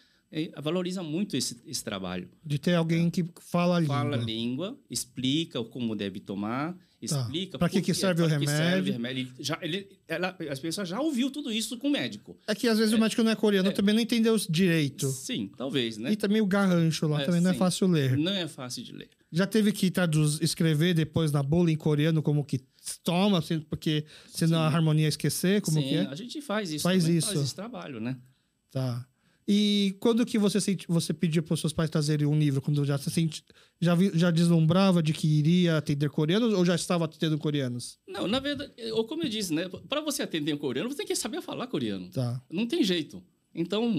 valoriza 0.61 1.03
muito 1.03 1.37
esse, 1.37 1.61
esse 1.67 1.83
trabalho. 1.83 2.29
De 2.45 2.59
ter 2.59 2.75
alguém 2.75 3.11
que 3.11 3.25
fala 3.41 3.77
a 3.77 3.81
língua. 3.81 3.97
Fala 3.97 4.17
a 4.17 4.21
língua, 4.21 4.79
explica 4.89 5.65
como 5.65 5.97
deve 5.97 6.21
tomar, 6.21 6.77
explica 7.03 7.59
Pra 7.59 7.69
que 7.69 7.81
por 7.81 7.87
que 7.87 7.95
serve 7.95 8.23
o 8.23 8.27
que 8.27 8.47
serve 8.47 8.91
remédio. 8.91 8.91
o 8.91 8.93
remédio. 8.93 9.21
Ele 9.37 9.45
já, 9.45 9.59
ele, 9.63 9.89
ela, 10.07 10.37
as 10.51 10.59
pessoas 10.61 10.89
já 10.89 11.01
ouviu 11.01 11.31
tudo 11.31 11.51
isso 11.53 11.77
com 11.79 11.89
o 11.89 11.91
médico. 11.91 12.37
É 12.47 12.55
que 12.55 12.69
às 12.69 12.79
vezes 12.79 12.93
o 12.95 12.99
médico 12.99 13.23
não 13.23 13.31
é 13.33 13.37
coreano, 13.37 13.73
também 13.73 13.95
não 13.95 14.03
entendeu 14.03 14.37
direito. 14.49 15.09
Sim, 15.11 15.51
talvez, 15.57 15.97
né? 15.97 16.13
E 16.13 16.17
também 16.17 16.41
o 16.41 16.47
garrancho 16.47 17.07
lá 17.07 17.23
É, 17.23 17.25
também 17.25 17.41
não 17.41 17.51
é 17.51 17.53
sim. 17.55 17.59
fácil 17.59 17.87
ler. 17.89 18.17
Não 18.19 18.33
é 18.33 18.47
fácil 18.47 18.83
de 18.83 18.93
ler. 18.93 19.09
Já 19.33 19.47
teve 19.47 19.73
que 19.73 19.91
traduzir, 19.91 20.43
escrever 20.43 20.93
depois 20.93 21.31
na 21.33 21.43
bula 21.43 21.71
em 21.71 21.77
coreano 21.77 22.21
como 22.23 22.45
que 22.45 22.61
toma, 23.05 23.39
assim, 23.39 23.61
porque 23.61 24.05
senão 24.29 24.59
a 24.59 24.67
harmonia 24.67 25.05
ia 25.05 25.09
esquecer, 25.09 25.61
como 25.63 25.81
Sim, 25.81 25.89
que 25.89 25.95
é? 25.95 26.07
a 26.07 26.15
gente 26.15 26.41
faz 26.43 26.71
isso. 26.73 26.83
Faz 26.83 27.03
também, 27.05 27.19
isso. 27.19 27.29
Faz 27.29 27.41
esse 27.41 27.55
trabalho, 27.55 28.01
né? 28.01 28.17
Tá. 28.71 29.07
E 29.53 29.97
quando 29.99 30.25
que 30.25 30.39
você 30.39 30.61
sente, 30.61 30.87
você 30.89 31.13
pediu 31.13 31.43
para 31.43 31.55
os 31.55 31.61
seus 31.61 31.73
pais 31.73 31.91
trazerem 31.91 32.25
um 32.25 32.39
livro? 32.39 32.63
Quando 32.63 32.85
já 32.85 32.97
se 32.97 33.11
sente, 33.11 33.43
já, 33.81 33.97
vi- 33.97 34.13
já 34.15 34.31
deslumbrava 34.31 35.03
de 35.03 35.13
que 35.13 35.27
iria 35.27 35.77
atender 35.77 36.09
coreanos 36.09 36.53
ou 36.55 36.65
já 36.65 36.77
estava 36.77 37.05
atendendo 37.07 37.37
coreanos? 37.37 37.99
Não, 38.07 38.29
na 38.29 38.39
verdade, 38.39 38.73
ou 38.93 39.05
como 39.09 39.25
eu 39.25 39.29
disse, 39.29 39.53
né? 39.53 39.69
Para 39.89 40.01
você 40.03 40.23
atender 40.23 40.55
um 40.55 40.59
coreano, 40.59 40.89
você 40.89 40.99
tem 40.99 41.07
que 41.07 41.17
saber 41.17 41.43
falar 41.43 41.67
coreano. 41.67 42.09
Tá. 42.11 42.41
Não 42.49 42.65
tem 42.65 42.85
jeito. 42.85 43.21
Então, 43.53 43.93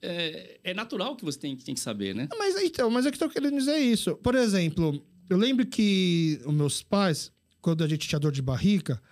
é, 0.00 0.60
é 0.62 0.72
natural 0.74 1.16
que 1.16 1.24
você 1.24 1.38
tem, 1.40 1.56
tem 1.56 1.74
que 1.74 1.80
saber, 1.80 2.14
né? 2.14 2.28
Mas 2.38 2.54
então, 2.62 2.88
mas 2.88 3.04
é 3.04 3.10
que 3.10 3.20
eu 3.20 3.26
tô 3.28 3.34
querendo 3.34 3.58
dizer 3.58 3.78
isso. 3.78 4.14
Por 4.18 4.36
exemplo, 4.36 5.04
eu 5.28 5.36
lembro 5.36 5.66
que 5.66 6.40
os 6.46 6.54
meus 6.54 6.82
pais, 6.84 7.32
quando 7.60 7.82
a 7.82 7.88
gente 7.88 8.06
tinha 8.06 8.20
dor 8.20 8.30
de 8.30 8.40
barriga, 8.42 9.02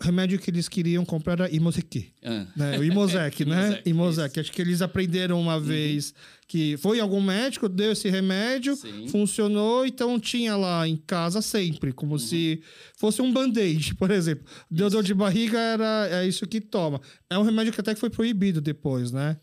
remédio 0.00 0.38
que 0.38 0.50
eles 0.50 0.68
queriam 0.68 1.04
comprar 1.04 1.34
era 1.34 1.50
Imosec. 1.54 2.12
Ah, 2.22 2.46
Né? 2.56 2.78
O 2.78 2.84
Imosec, 2.84 3.44
né? 3.46 3.80
Imosec. 3.84 4.38
Acho 4.38 4.52
que 4.52 4.60
eles 4.60 4.82
aprenderam 4.82 5.40
uma 5.40 5.58
vez 5.58 6.14
que 6.48 6.76
foi 6.76 7.00
algum 7.00 7.20
médico, 7.20 7.68
deu 7.68 7.92
esse 7.92 8.08
remédio, 8.08 8.76
Sim. 8.76 9.08
funcionou, 9.08 9.84
então 9.84 10.18
tinha 10.20 10.56
lá 10.56 10.86
em 10.86 10.96
casa 10.96 11.42
sempre, 11.42 11.92
como 11.92 12.18
se 12.18 12.62
fosse 12.96 13.20
um 13.20 13.32
band-aid, 13.32 13.96
por 13.96 14.10
exemplo. 14.12 14.44
Deu 14.70 14.88
dor 14.88 15.02
de 15.02 15.12
barriga, 15.12 15.58
era 15.58 16.08
é 16.10 16.28
isso 16.28 16.46
que 16.46 16.60
toma. 16.60 17.00
É 17.28 17.36
um 17.36 17.42
remédio 17.42 17.72
que 17.72 17.80
até 17.80 17.94
foi 17.96 18.10
proibido 18.10 18.60
depois, 18.60 19.10
né? 19.10 19.36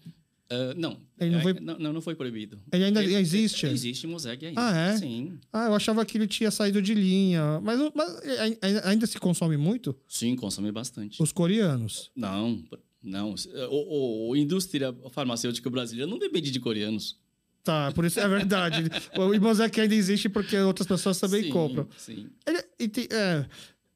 ah, 0.50 0.74
não, 0.78 0.98
Ele 1.24 1.32
não 1.32 1.40
É, 1.40 1.44
foi- 1.44 1.54
não, 1.60 1.94
não, 1.94 2.02
foi 2.02 2.16
proibido. 2.16 2.60
Ele 2.72 2.84
ainda 2.86 3.04
existe? 3.04 3.66
Existe 3.66 4.06
Mosaic 4.08 4.46
ainda. 4.46 4.62
Ah, 4.62 4.76
é? 4.78 4.98
Sim. 4.98 5.40
Ah, 5.52 5.68
eu 5.68 5.76
achava 5.76 6.06
que 6.06 6.18
ele 6.18 6.28
tinha 6.28 6.52
saído 6.52 6.82
de 6.82 6.94
linha. 6.94 7.60
Mas, 7.62 7.80
mas 7.96 8.22
ai- 8.40 8.58
ainda 8.84 9.06
se 9.08 9.18
consome 9.20 9.58
muito? 9.58 9.96
Sim, 10.08 10.36
consome 10.36 10.72
bastante. 10.72 11.22
Os 11.22 11.32
coreanos. 11.32 12.12
Não, 12.16 12.62
não. 13.02 13.36
O, 13.70 14.30
o- 14.30 14.34
a 14.34 14.38
indústria 14.38 14.96
farmacêutica 15.12 15.70
brasileira 15.70 16.10
não 16.10 16.18
depende 16.20 16.52
de 16.52 16.60
coreanos. 16.60 17.22
Tá, 17.64 17.94
por 17.94 18.04
isso 18.04 18.20
é 18.20 18.28
verdade. 18.28 18.84
o 19.18 19.34
Imosec 19.34 19.80
ainda 19.80 19.96
existe 19.96 20.28
porque 20.28 20.58
outras 20.58 20.86
pessoas 20.86 21.18
também 21.18 21.44
sim, 21.44 21.50
compram. 21.50 21.88
Sim. 21.98 22.28
Ele, 22.46 22.90
tem- 22.90 23.08
é, 23.10 23.46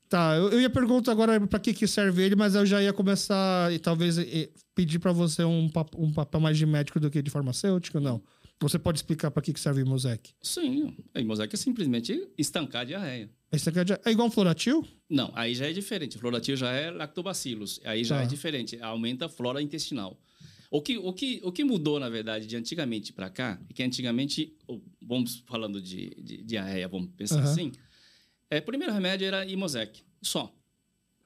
tá, 0.10 0.36
eu, 0.36 0.50
eu 0.52 0.62
ia 0.62 0.70
perguntar 0.70 1.12
agora 1.12 1.39
pra 1.48 1.60
que, 1.60 1.74
que 1.74 1.88
serve 1.88 2.24
ele, 2.24 2.36
mas 2.36 2.56
eu 2.56 2.65
já 2.65 2.82
ia 2.82 2.93
começar 2.93 3.72
e 3.74 3.80
talvez 3.80 4.17
e, 4.17 4.50
pedir 4.76 5.00
pra 5.00 5.12
você 5.12 5.43
um, 5.43 5.70
um 5.98 6.13
papel 6.13 6.39
mais 6.39 6.58
de 6.58 6.65
médico 6.65 7.00
do 7.00 7.10
que 7.10 7.22
de 7.22 7.30
farmacêutico, 7.32 8.00
não. 8.00 8.22
Você 8.60 8.80
pode 8.80 8.98
explicar 8.98 9.30
pra 9.30 9.41
que, 9.43 9.54
que 9.54 9.60
serve 9.60 9.82
o 9.82 9.86
Imosec? 9.86 10.32
Sim. 10.41 10.96
A 11.13 11.22
Mosaic 11.24 11.54
é 11.54 11.58
simplesmente 11.58 12.28
estancar 12.38 12.82
a 12.82 12.86
diarreia. 12.86 13.30
Aqui 13.52 13.80
é, 13.80 13.84
de- 13.84 13.93
é 14.04 14.12
igual 14.12 14.28
um 14.28 14.32
Floratil? 14.32 14.84
Não, 15.08 15.32
aí 15.36 15.54
já 15.54 15.67
é 15.70 15.72
diferente. 15.74 16.17
Floratil 16.17 16.56
já 16.56 16.72
é 16.72 16.89
lactobacillus. 16.89 17.80
Aí 17.86 18.04
já 18.04 18.17
Tá. 18.17 18.24
é 18.24 18.26
diferente. 18.26 18.80
Aumenta 18.82 19.28
a 19.28 19.30
flora 19.30 19.62
intestinal. 19.62 20.20
O 20.72 20.82
que, 20.82 20.98
o 20.98 21.13
que, 21.13 21.39
o 21.43 21.52
que 21.52 21.63
mudou, 21.63 22.00
na 22.00 22.10
verdade, 22.10 22.48
de 22.48 22.56
antigamente 22.58 23.13
para 23.13 23.30
cá, 23.30 23.60
é 23.70 23.74
que 23.74 23.84
antigamente, 23.84 24.54
o- 24.67 24.82
vamos 25.02 25.43
falando 25.46 25.80
de, 25.80 26.10
de 26.22 26.41
diarreia, 26.41 26.88
vamos 26.88 27.10
pensar 27.15 27.39
Aham. 27.39 27.52
assim, 27.52 27.72
é, 28.50 28.60
o 28.60 28.62
primeiro 28.62 28.94
remédio 28.94 29.28
era 29.28 29.46
Imosec. 29.46 30.02
Só. 30.22 30.54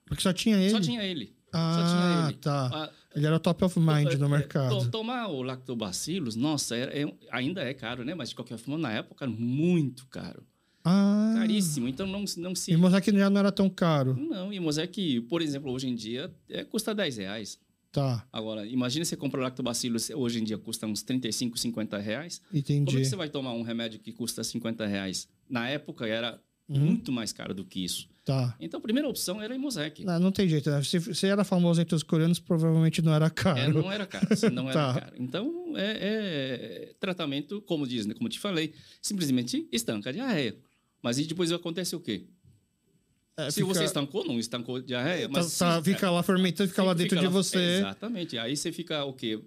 Porque 0.05 0.21
só 0.23 0.33
tinha 0.33 0.57
ele? 0.57 0.69
Só 0.71 0.79
tinha 0.81 1.03
ele. 1.03 1.35
Ah, 1.53 1.75
só 1.75 1.85
tinha 1.95 2.27
ele. 2.29 2.37
tá. 2.37 2.69
Ah, 2.73 2.91
Ele 3.15 3.25
era 3.25 3.35
o 3.35 3.39
top 3.39 3.63
of 3.65 3.77
mind 3.79 4.13
no 4.13 4.25
é, 4.25 4.29
mercado. 4.29 4.79
to- 4.85 4.89
Tomar 4.89 5.27
o 5.27 5.41
lactobacillus, 5.41 6.35
nossa, 6.35 6.75
era- 6.77 6.97
é- 6.97 7.13
ainda 7.29 7.61
é 7.61 7.73
caro, 7.73 8.05
né? 8.05 8.13
Mas 8.15 8.29
de 8.29 8.35
qualquer 8.35 8.57
forma, 8.57 8.77
na 8.77 8.91
época, 8.91 9.25
era 9.25 9.31
muito 9.31 10.05
caro. 10.07 10.43
Ah. 10.83 11.33
Caríssimo. 11.37 11.87
Então 11.87 12.07
não, 12.07 12.23
não 12.37 12.55
se. 12.55 12.71
E 12.71 12.73
Imosec 12.73 13.11
já 13.11 13.29
não 13.29 13.39
era 13.39 13.51
tão 13.51 13.69
caro. 13.69 14.15
Não, 14.17 14.51
e 14.51 14.59
Mosaic, 14.59 15.21
por 15.21 15.41
exemplo, 15.41 15.71
hoje 15.71 15.87
em 15.87 15.95
dia, 15.95 16.33
é, 16.49 16.63
custa 16.63 16.95
10 16.95 17.17
reais. 17.17 17.59
Tá, 17.91 18.25
Agora, 18.31 18.65
imagine 18.65 19.03
você 19.05 19.17
comprar 19.17 19.41
lactobacillus, 19.41 20.09
hoje 20.11 20.39
em 20.39 20.45
dia 20.45 20.57
custa 20.57 20.87
uns 20.87 21.03
35, 21.03 21.57
50 21.59 21.97
reais. 21.97 22.39
Como 22.39 22.55
é 22.55 22.59
entendi. 22.59 22.95
que 22.97 23.03
você 23.05 23.17
vai 23.17 23.27
tomar 23.27 23.51
um 23.51 23.61
remédio 23.63 23.99
que 23.99 24.13
custa 24.13 24.41
50 24.45 24.87
reais? 24.87 25.27
Na 25.49 25.67
época 25.67 26.07
era 26.07 26.41
Uhum. 26.79 26.85
muito 26.85 27.11
mais 27.11 27.33
caro 27.33 27.53
do 27.53 27.65
que 27.65 27.83
isso. 27.83 28.07
Tá. 28.23 28.55
Então, 28.59 28.77
a 28.79 28.81
primeira 28.81 29.09
opção 29.09 29.41
era 29.41 29.53
a 29.53 29.57
Imosec. 29.57 30.03
Não, 30.05 30.19
não 30.19 30.31
tem 30.31 30.47
jeito. 30.47 30.69
né? 30.69 30.81
Se, 30.83 31.13
se 31.15 31.25
era 31.27 31.43
famoso 31.43 31.81
entre 31.81 31.95
os 31.95 32.03
coreanos, 32.03 32.39
provavelmente 32.39 33.01
não 33.01 33.13
era 33.13 33.29
caro. 33.29 33.59
É, 33.59 33.67
não 33.67 33.91
era 33.91 34.05
caro, 34.05 34.27
assim, 34.31 34.49
não 34.49 34.69
era 34.69 34.93
Tá. 34.93 35.01
caro. 35.01 35.15
Então, 35.19 35.73
é, 35.75 35.97
é 36.91 36.93
tratamento, 36.99 37.61
como 37.61 37.87
diz, 37.87 38.05
né, 38.05 38.13
como 38.13 38.29
te 38.29 38.39
falei, 38.39 38.73
simplesmente 39.01 39.67
estanca 39.71 40.09
a 40.09 40.13
diarreia. 40.13 40.55
Mas 41.01 41.17
e 41.17 41.25
depois 41.25 41.51
acontece 41.51 41.95
o 41.95 41.99
quê? 41.99 42.27
É, 43.37 43.49
se 43.49 43.61
fica- 43.61 43.73
você 43.73 43.85
estancou, 43.85 44.25
não 44.25 44.37
estancou 44.37 44.75
a 44.75 44.81
diarreia, 44.81 45.27
tá- 45.27 45.33
mas... 45.33 45.57
tá- 45.57 45.77
se- 45.81 45.91
fica 45.91 46.11
lá 46.11 46.21
fermentando, 46.21 46.69
fica 46.69 46.83
lá 46.83 46.93
dentro 46.93 47.17
de 47.19 47.27
você. 47.27 47.57
Exatamente. 47.79 48.37
Aí 48.37 48.55
você 48.55 48.71
fica 48.71 49.03
o 49.03 49.13
quê? 49.13 49.39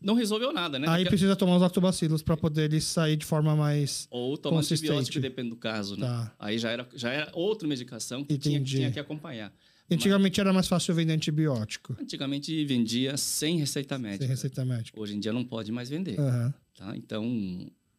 Não 0.00 0.14
resolveu 0.14 0.52
nada, 0.52 0.78
né? 0.78 0.86
Aí 0.88 1.04
a- 1.04 1.08
precisa 1.08 1.34
tomar 1.34 1.56
os 1.56 1.62
lactobacilos 1.62 2.22
para 2.22 2.36
poder 2.36 2.64
ele 2.64 2.80
sair 2.80 3.16
de 3.16 3.26
forma 3.26 3.56
mais. 3.56 4.06
Ou 4.10 4.38
tomar 4.38 4.56
consistente. 4.56 4.92
antibiótico, 4.92 5.20
depende 5.20 5.50
do 5.50 5.56
caso, 5.56 5.96
né? 5.96 6.06
Tá. 6.06 6.34
Aí 6.38 6.58
já 6.58 6.70
era, 6.70 6.88
já 6.94 7.10
era 7.10 7.30
outra 7.34 7.66
medicação 7.66 8.24
que 8.24 8.38
tinha, 8.38 8.62
tinha 8.62 8.90
que 8.92 9.00
acompanhar. 9.00 9.52
Antigamente 9.90 10.38
era 10.40 10.52
mais 10.52 10.68
fácil 10.68 10.94
vender 10.94 11.14
antibiótico. 11.14 11.96
Antigamente 12.00 12.64
vendia 12.66 13.16
sem 13.16 13.56
receita 13.58 13.98
médica. 13.98 14.24
Sem 14.24 14.28
receita 14.28 14.64
médica. 14.64 15.00
Hoje 15.00 15.16
em 15.16 15.20
dia 15.20 15.32
não 15.32 15.44
pode 15.44 15.72
mais 15.72 15.88
vender. 15.88 16.20
Aham. 16.20 16.54
Tá? 16.76 16.96
Então, 16.96 17.24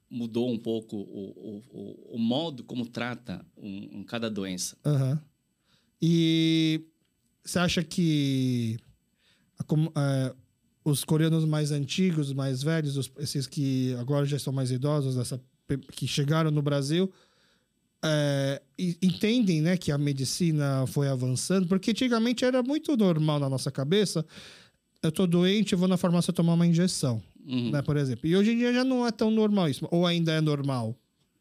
mudou 0.09 0.51
um 0.51 0.57
pouco 0.57 0.95
o, 0.95 1.63
o, 1.71 2.15
o, 2.15 2.19
modo 2.19 2.63
como 2.63 2.85
trata 2.85 3.43
um, 3.57 3.99
um 3.99 4.03
cada 4.03 4.29
doença. 4.29 4.77
Aham. 4.85 5.19
E 6.01 6.85
você 7.43 7.59
acha 7.59 7.83
que 7.83 8.77
a 9.57 9.63
é, 9.99 10.35
os 10.89 11.03
coreanos 11.03 11.45
mais 11.45 11.71
antigos, 11.71 12.33
mais 12.33 12.61
velhos, 12.63 12.97
os- 12.97 13.11
esses 13.19 13.45
que 13.47 13.95
agora 13.99 14.25
já 14.25 14.37
estão 14.37 14.51
mais 14.53 14.71
idosos, 14.71 15.17
essa, 15.17 15.39
que 15.91 16.07
chegaram 16.07 16.51
no 16.51 16.61
Brasil, 16.61 17.11
é, 18.03 18.61
entendem 19.01 19.61
né, 19.61 19.75
que 19.77 19.91
a 19.91 19.97
medicina 19.97 20.85
foi 20.87 21.07
avançando? 21.09 21.67
Porque 21.67 21.91
antigamente 21.91 22.45
era 22.45 22.63
muito 22.63 22.95
normal 22.95 23.39
na 23.39 23.49
nossa 23.49 23.69
cabeça. 23.69 24.25
Eu 25.03 25.11
tô 25.11 25.27
doente, 25.27 25.73
eu 25.73 25.79
vou 25.79 25.87
na 25.87 25.97
farmácia 25.97 26.31
tomar 26.33 26.53
uma 26.53 26.65
injeção, 26.67 27.21
Uhum. 27.45 27.71
né, 27.71 27.81
por 27.81 27.97
exemplo. 27.97 28.27
E 28.27 28.35
hoje 28.35 28.51
em 28.51 28.57
dia 28.57 28.73
já 28.73 28.83
não 28.83 29.05
é 29.05 29.11
tão 29.11 29.29
normal 29.31 29.67
isso. 29.69 29.87
Ou 29.91 30.05
ainda 30.05 30.31
é 30.31 30.41
normal? 30.41 30.95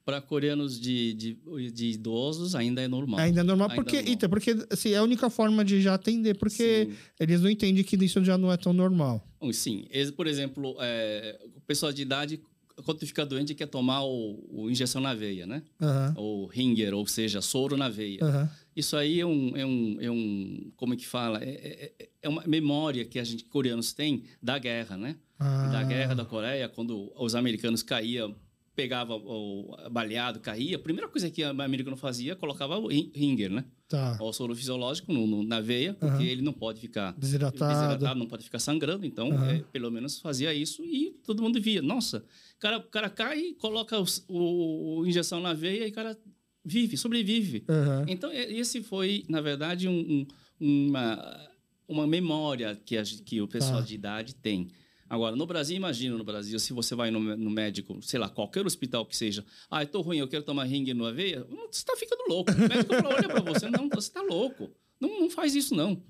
Para 0.09 0.23
coreanos 0.23 0.81
de, 0.81 1.13
de, 1.13 1.71
de 1.71 1.87
idosos, 1.91 2.55
ainda 2.55 2.81
é 2.81 2.89
normal. 2.89 3.21
Ainda 3.21 3.41
é 3.43 3.45
normal, 3.45 3.69
Ainda 3.69 3.83
porque, 3.83 3.97
é 3.97 3.99
normal. 3.99 4.15
então, 4.15 4.31
porque 4.31 4.57
assim, 4.71 4.93
é 4.93 4.97
a 4.97 5.03
única 5.03 5.29
forma 5.29 5.63
de 5.63 5.83
já 5.83 5.93
atender, 5.93 6.35
porque 6.39 6.87
Sim. 6.89 6.97
eles 7.21 7.43
não 7.43 7.51
entendem 7.51 7.85
que 7.85 7.95
isso 8.03 8.25
já 8.25 8.39
não 8.39 8.51
é 8.51 8.57
tão 8.57 8.73
normal. 8.73 9.23
Sim, 9.53 9.85
Ex- 9.91 10.11
por 10.11 10.27
exemplo, 10.27 10.75
é, 10.81 11.39
o 11.55 11.61
pessoal 11.61 11.93
de 11.93 12.01
idade, 12.01 12.41
quando 12.87 13.07
fica 13.07 13.27
doente, 13.27 13.55
quer 13.55 13.67
tomar 13.67 14.03
o, 14.03 14.47
o 14.51 14.71
injeção 14.71 15.03
na 15.03 15.13
veia, 15.13 15.47
né? 15.47 15.63
Aham, 15.79 16.15
Ou 16.17 16.47
ringer, 16.47 16.95
ou 16.95 17.07
seja, 17.07 17.43
soro 17.43 17.77
na 17.77 17.91
veia. 17.91 18.25
aham, 18.25 18.51
Isso 18.75 18.97
aí 18.97 19.21
é 19.21 19.27
um, 19.27 19.55
é 19.59 19.67
um, 19.67 19.97
é 20.01 20.11
um 20.11 20.73
como 20.75 20.95
é 20.95 20.97
que 20.97 21.07
fala? 21.07 21.39
É, 21.45 21.93
é, 22.01 22.09
é 22.23 22.29
uma 22.31 22.45
memória 22.47 23.05
que 23.05 23.19
a 23.19 23.25
gente, 23.25 23.45
coreanos, 23.45 23.93
tem 23.93 24.23
da 24.43 24.59
guerra, 24.59 24.97
né? 24.97 25.17
Ah. 25.39 25.67
Da 25.71 25.83
guerra 25.83 26.15
da 26.15 26.25
Coreia, 26.25 26.67
quando 26.67 27.13
os 27.15 27.35
americanos 27.35 27.83
caíam, 27.83 28.35
pegava 28.79 29.17
o 29.17 29.77
baleado, 29.91 30.39
caía, 30.39 30.77
a 30.77 30.79
primeira 30.79 31.09
coisa 31.09 31.29
que 31.29 31.43
o 31.43 31.49
americano 31.63 31.97
fazia, 31.97 32.37
colocava 32.37 32.79
o 32.79 32.87
rin- 32.87 33.11
ringer, 33.13 33.51
né? 33.51 33.65
Tá. 33.89 34.17
O 34.21 34.33
soro 34.33 34.55
fisiológico 34.55 35.13
no, 35.13 35.27
no- 35.27 35.43
na 35.43 35.61
veia, 35.61 35.95
porque 35.95 36.23
ele 36.23 36.43
não 36.43 36.53
pode 36.53 36.81
ficar 36.81 37.13
Desidratado. 37.19 37.73
desidratado, 37.75 38.21
não 38.21 38.29
pode 38.29 38.45
ficar 38.45 38.61
sangrando, 38.61 39.05
então 39.05 39.33
Aham. 39.33 39.51
é, 39.51 39.59
pelo 39.73 39.91
menos 39.91 40.21
fazia 40.21 40.55
isso 40.55 40.85
e 40.85 41.11
todo 41.25 41.43
mundo 41.43 41.61
via. 41.61 41.83
Nossa, 41.83 42.19
o 42.55 42.59
cara, 42.61 42.79
o 42.79 42.83
cara 42.85 43.11
cai, 43.11 43.53
coloca 43.59 43.99
os- 43.99 44.25
o, 44.29 45.01
o 45.01 45.07
injeção 45.09 45.41
na 45.41 45.53
veia 45.55 45.85
e 45.89 45.91
o 45.91 45.93
cara 45.93 46.17
vive, 46.65 46.97
sobrevive. 46.97 47.65
Aham. 47.69 48.05
Então 48.07 48.31
esse 48.33 48.81
foi, 48.81 49.25
na 49.29 49.41
verdade, 49.41 49.89
um- 49.89 50.25
um- 50.61 50.87
uma, 50.89 51.51
uma 51.89 52.07
memória 52.07 52.77
que, 52.85 52.97
a 52.97 53.03
que 53.03 53.41
o 53.43 53.49
pessoal 53.49 53.81
Tá. 53.81 53.87
de 53.87 53.95
idade 53.97 54.35
tem. 54.37 54.69
Agora, 55.11 55.35
no 55.35 55.47
Brasil, 55.47 55.77
imagina 55.77 56.17
no 56.17 56.25
Brasil, 56.25 56.59
se 56.59 56.73
você 56.73 56.95
vai 56.95 57.11
no, 57.11 57.19
no 57.37 57.51
médico, 57.51 57.99
sei 58.03 58.19
lá, 58.21 58.29
qualquer 58.29 58.67
hospital 58.67 59.07
que 59.07 59.17
seja, 59.17 59.45
ah, 59.71 59.83
eu 59.83 59.87
tô 59.87 60.01
ruim, 60.03 60.19
eu 60.19 60.29
quero 60.29 60.43
tomar 60.45 60.65
ringue 60.65 60.93
no 60.93 61.07
aveia, 61.07 61.45
você 61.45 61.79
está 61.79 61.97
ficando 61.97 62.23
louco. 62.29 62.51
O 62.53 62.59
médico 62.59 62.95
fala, 62.95 63.15
olha 63.15 63.29
para 63.29 63.41
você, 63.41 63.71
não, 63.71 63.89
você 63.89 64.09
está 64.09 64.21
louco. 64.23 64.71
Não, 65.01 65.21
não 65.21 65.31
faz 65.31 65.55
isso, 65.55 65.75
não. 65.75 66.03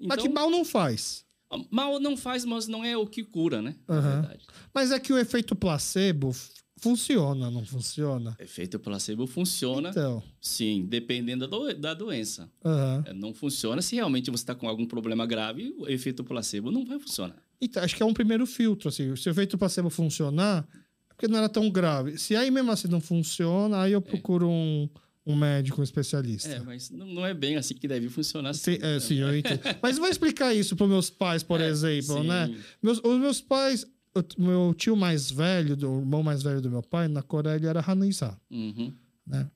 Mas 0.00 0.18
Então, 0.18 0.22
que 0.24 0.28
mal 0.28 0.48
não 0.50 0.64
faz. 0.64 1.24
Mal 1.70 1.98
não 1.98 2.16
faz, 2.16 2.44
mas 2.44 2.66
não 2.68 2.84
é 2.84 2.96
o 2.96 3.06
que 3.06 3.22
cura, 3.24 3.60
né? 3.62 3.74
Verdade. 3.88 4.44
Mas 4.72 4.90
é 4.92 4.98
que 5.00 5.12
o 5.12 5.18
efeito 5.18 5.56
placebo 5.56 6.30
funciona, 6.76 7.50
não 7.50 7.64
funciona? 7.64 8.36
Efeito 8.38 8.78
placebo 8.78 9.26
funciona, 9.26 9.90
Então. 9.90 10.22
sim, 10.40 10.86
dependendo 10.86 11.48
da, 11.48 11.56
do- 11.56 11.74
da 11.74 11.94
doença. 11.94 12.50
É, 13.06 13.12
Não 13.12 13.34
funciona 13.34 13.82
se 13.82 13.96
realmente 13.96 14.30
você 14.30 14.42
está 14.42 14.54
com 14.54 14.68
algum 14.68 14.86
problema 14.86 15.26
grave, 15.26 15.74
o 15.78 15.88
efeito 15.88 16.22
placebo 16.22 16.70
não 16.70 16.84
vai 16.84 16.98
funcionar. 16.98 17.42
Então, 17.60 17.82
acho 17.82 17.96
que 17.96 18.02
é 18.02 18.06
um 18.06 18.14
primeiro 18.14 18.46
filtro. 18.46 18.88
Assim. 18.88 19.14
Se 19.16 19.28
o 19.28 19.30
efeito 19.32 19.58
placebo 19.58 19.90
funcionar, 19.90 20.66
porque 21.08 21.26
não 21.28 21.38
era 21.38 21.48
tão 21.48 21.68
grave. 21.70 22.16
Se 22.18 22.36
aí 22.36 22.50
mesmo 22.50 22.70
assim 22.70 22.88
não 22.88 23.00
funciona, 23.00 23.80
aí 23.82 23.92
eu 23.92 24.00
procuro 24.00 24.48
um, 24.48 24.88
um 25.26 25.34
médico, 25.36 25.80
um 25.80 25.84
especialista. 25.84 26.48
É, 26.48 26.60
mas 26.60 26.90
não, 26.90 27.06
não 27.06 27.26
é 27.26 27.34
bem 27.34 27.56
assim 27.56 27.74
que 27.74 27.88
deve 27.88 28.08
funcionar. 28.08 28.54
Sim, 28.54 28.74
assim, 28.74 28.84
é, 28.86 28.94
né? 28.94 29.00
sim, 29.00 29.14
eu 29.16 29.36
entendo. 29.36 29.60
Mas 29.82 29.98
vai 29.98 30.10
explicar 30.10 30.54
isso 30.54 30.76
para 30.76 30.86
meus 30.86 31.10
pais, 31.10 31.42
por 31.42 31.60
É, 31.60 31.66
exemplo, 31.68 32.20
sim. 32.22 32.26
né? 32.28 32.54
Meus, 32.82 32.98
os 33.02 33.18
meus 33.18 33.40
pais, 33.40 33.84
o 34.14 34.42
meu 34.42 34.72
tio 34.76 34.94
mais 34.96 35.28
velho, 35.30 35.76
do- 35.76 35.90
o 35.90 36.00
irmão 36.00 36.22
mais 36.22 36.42
velho 36.42 36.60
do 36.60 36.70
meu 36.70 36.82
pai, 36.82 37.08
na 37.08 37.22
Coreia, 37.22 37.56
ele 37.56 37.66
era 37.66 37.84
Hanuisa, 37.84 38.38
Uhum. 38.50 38.94
né? 39.26 39.50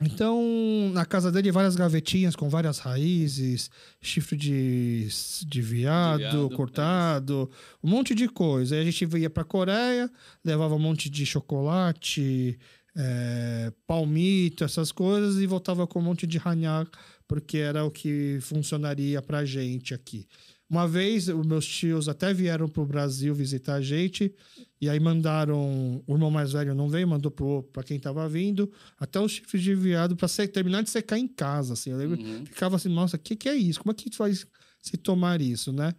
Então, 0.00 0.90
na 0.92 1.04
casa 1.06 1.30
dele, 1.30 1.52
várias 1.52 1.76
gavetinhas 1.76 2.34
com 2.34 2.48
várias 2.48 2.78
raízes, 2.78 3.70
chifre 4.02 4.36
de, 4.36 5.08
de 5.46 5.62
viado, 5.62 6.18
De 6.18 6.24
viado, 6.24 6.50
cortado, 6.50 7.50
um 7.82 7.88
monte 7.88 8.14
de 8.14 8.28
coisa. 8.28 8.74
Aí 8.74 8.82
a 8.82 8.84
gente 8.84 9.04
ia 9.16 9.30
pra 9.30 9.44
Coreia, 9.44 10.10
levava 10.44 10.74
um 10.74 10.80
monte 10.80 11.08
de 11.08 11.24
chocolate, 11.24 12.58
é, 12.96 13.72
palmito, 13.86 14.64
essas 14.64 14.90
coisas, 14.90 15.40
e 15.40 15.46
voltava 15.46 15.86
com 15.86 16.00
um 16.00 16.02
monte 16.02 16.26
de 16.26 16.38
hanyak, 16.38 16.90
porque 17.26 17.58
era 17.58 17.84
o 17.84 17.90
que 17.90 18.38
funcionaria 18.40 19.22
pra 19.22 19.44
gente 19.44 19.94
aqui. 19.94 20.26
Uma 20.68 20.88
vez, 20.88 21.28
os 21.28 21.46
meus 21.46 21.66
tios 21.66 22.08
até 22.08 22.32
vieram 22.32 22.66
pro 22.68 22.86
Brasil 22.86 23.34
visitar 23.34 23.74
a 23.74 23.80
gente, 23.82 24.34
e 24.80 24.88
aí 24.88 24.98
mandaram. 24.98 26.02
O 26.06 26.14
irmão 26.14 26.30
mais 26.30 26.52
velho 26.52 26.74
não 26.74 26.88
veio, 26.88 27.06
mandou 27.06 27.30
pro, 27.30 27.62
pra 27.64 27.82
quem 27.82 28.00
tava 28.00 28.26
vindo, 28.28 28.72
até 28.98 29.20
os 29.20 29.32
chifres 29.32 29.62
de 29.62 29.74
viado 29.74 30.16
se- 30.28 30.48
terminar 30.48 30.82
de 30.82 30.90
secar 30.90 31.18
em 31.18 31.28
casa. 31.28 31.74
Assim. 31.74 31.90
Eu 31.90 31.98
lembro, 31.98 32.18
Uhum. 32.20 32.46
ficava 32.46 32.76
assim, 32.76 32.88
nossa, 32.88 33.16
o 33.16 33.20
que, 33.20 33.36
que 33.36 33.48
é 33.48 33.54
isso? 33.54 33.80
Como 33.80 33.92
é 33.92 33.94
que 33.94 34.10
faz 34.16 34.46
se 34.80 34.96
tomar 34.96 35.40
isso, 35.40 35.72
né? 35.72 35.94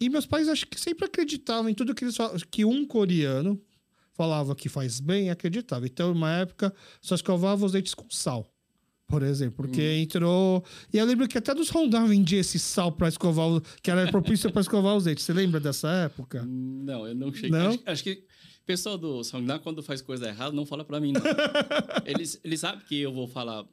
E 0.00 0.08
meus 0.08 0.26
pais 0.26 0.48
acho 0.48 0.66
que 0.66 0.80
sempre 0.80 1.04
acreditavam 1.04 1.68
em 1.70 1.74
tudo 1.74 1.94
que 1.94 2.04
eles 2.04 2.16
falavam, 2.16 2.38
que 2.50 2.64
um 2.64 2.84
coreano 2.86 3.60
falava 4.12 4.54
que 4.56 4.68
faz 4.68 4.98
bem, 4.98 5.30
acreditava. 5.30 5.86
Então, 5.86 6.10
uma 6.12 6.30
época, 6.32 6.74
só 7.00 7.14
escovava 7.14 7.64
os 7.64 7.72
dentes 7.72 7.94
com 7.94 8.06
sal. 8.10 8.52
Por 9.10 9.22
exemplo, 9.24 9.54
porque 9.56 9.82
entrou. 10.00 10.64
E 10.92 10.98
eu 10.98 11.04
lembro 11.04 11.26
que 11.26 11.36
até 11.36 11.52
nos 11.52 11.68
Rondar 11.68 12.06
vendia 12.06 12.38
esse 12.38 12.58
sal 12.58 12.92
para 12.92 13.08
escovar, 13.08 13.48
o... 13.48 13.60
que 13.82 13.90
era 13.90 14.10
propício 14.10 14.50
para 14.52 14.60
escovar 14.60 14.96
os 14.96 15.04
dentes. 15.04 15.24
Você 15.24 15.32
lembra 15.32 15.58
dessa 15.58 15.88
época? 15.90 16.44
Não, 16.46 17.06
eu 17.08 17.14
não 17.14 17.32
cheguei. 17.32 17.50
Não? 17.50 17.70
Acho, 17.70 17.80
acho 17.86 18.04
que 18.04 18.12
o 18.12 18.66
pessoal 18.66 18.96
do 18.96 19.22
Songnam, 19.24 19.58
quando 19.58 19.82
faz 19.82 20.00
coisa 20.00 20.28
errada, 20.28 20.52
não 20.54 20.64
fala 20.64 20.84
pra 20.84 21.00
mim, 21.00 21.12
não. 21.12 21.20
eles, 22.06 22.40
eles 22.44 22.60
sabem 22.60 22.80
que 22.86 23.00
eu 23.00 23.12
vou 23.12 23.26
falar. 23.26 23.64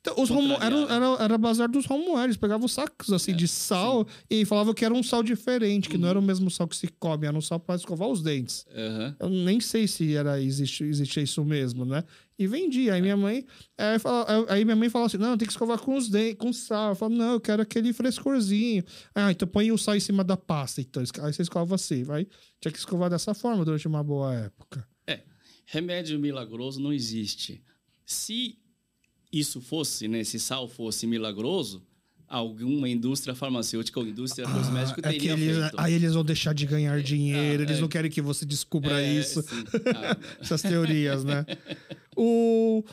Então, 0.00 0.14
os 0.22 0.30
Romu... 0.30 0.54
era, 0.54 0.76
era, 0.76 1.06
era 1.24 1.38
bazar 1.38 1.68
dos 1.68 1.84
Romuelos. 1.84 2.24
Eles 2.24 2.36
pegavam 2.36 2.66
sacos 2.66 3.12
assim 3.12 3.32
É, 3.32 3.34
de 3.34 3.46
sal 3.46 4.06
e 4.30 4.44
falavam 4.44 4.72
que 4.72 4.84
era 4.84 4.94
um 4.94 5.02
sal 5.02 5.22
diferente, 5.22 5.88
que 5.88 5.96
Uhum. 5.96 6.02
não 6.02 6.08
era 6.08 6.18
o 6.18 6.22
mesmo 6.22 6.50
sal 6.50 6.66
que 6.66 6.76
se 6.76 6.88
come, 6.88 7.26
era 7.26 7.36
um 7.36 7.40
sal 7.40 7.60
para 7.60 7.74
escovar 7.74 8.08
os 8.08 8.22
dentes. 8.22 8.64
Aham. 8.74 9.16
Eu 9.20 9.28
nem 9.28 9.60
sei 9.60 9.86
se 9.86 10.14
era 10.14 10.40
existe, 10.40 10.84
existe 10.84 11.20
isso 11.22 11.44
mesmo, 11.44 11.84
né? 11.84 12.02
E 12.38 12.46
vendia. 12.46 12.94
Aí 12.94 13.02
minha 13.02 13.16
mãe, 13.16 13.44
aí, 13.76 13.98
fala- 13.98 14.46
aí 14.48 14.64
minha 14.64 14.76
mãe 14.76 14.88
falava 14.88 15.06
assim: 15.08 15.16
não, 15.18 15.36
tem 15.36 15.44
que 15.46 15.52
escovar 15.52 15.78
com 15.80 15.96
os 15.96 16.08
dentes, 16.08 16.36
com 16.38 16.52
sal. 16.52 16.90
Eu 16.90 16.94
falo, 16.94 17.14
não, 17.16 17.32
eu 17.32 17.40
quero 17.40 17.60
aquele 17.62 17.92
frescorzinho. 17.92 18.84
Ah, 19.14 19.32
então 19.32 19.48
põe 19.48 19.72
o 19.72 19.78
sal 19.78 19.96
em 19.96 20.00
cima 20.00 20.22
da 20.22 20.36
pasta. 20.36 20.80
Então, 20.80 21.02
aí 21.22 21.32
você 21.32 21.42
escova 21.42 21.74
assim, 21.74 22.04
vai. 22.04 22.26
Tinha 22.60 22.70
que 22.70 22.78
escovar 22.78 23.10
dessa 23.10 23.34
forma 23.34 23.64
durante 23.64 23.88
uma 23.88 24.04
boa 24.04 24.32
época. 24.34 24.86
É, 25.06 25.24
remédio 25.66 26.18
milagroso 26.20 26.80
não 26.80 26.92
existe. 26.92 27.64
Se 28.06 28.56
isso 29.32 29.60
fosse, 29.60 30.06
né, 30.06 30.22
se 30.22 30.38
sal 30.38 30.68
fosse 30.68 31.06
milagroso, 31.06 31.84
alguma 32.28 32.88
indústria 32.88 33.34
farmacêutica 33.34 33.98
ou 33.98 34.06
indústria 34.06 34.46
cosmética 34.46 35.00
é 35.00 35.02
teria 35.12 35.18
que 35.20 35.28
eles- 35.28 35.56
feito. 35.58 35.74
aí 35.80 35.94
eles 35.94 36.12
vão 36.14 36.24
deixar 36.24 36.52
de 36.52 36.66
ganhar 36.66 37.00
dinheiro, 37.02 37.62
Ah, 37.62 37.64
eles 37.66 37.78
é. 37.78 37.80
não 37.80 37.88
querem 37.88 38.10
que 38.10 38.20
você 38.20 38.44
descubra 38.44 39.00
É, 39.00 39.12
isso. 39.18 39.42
Ah, 39.96 40.16
essas 40.40 40.60
teorias, 40.62 41.24
né? 41.24 41.44
O, 42.16 42.84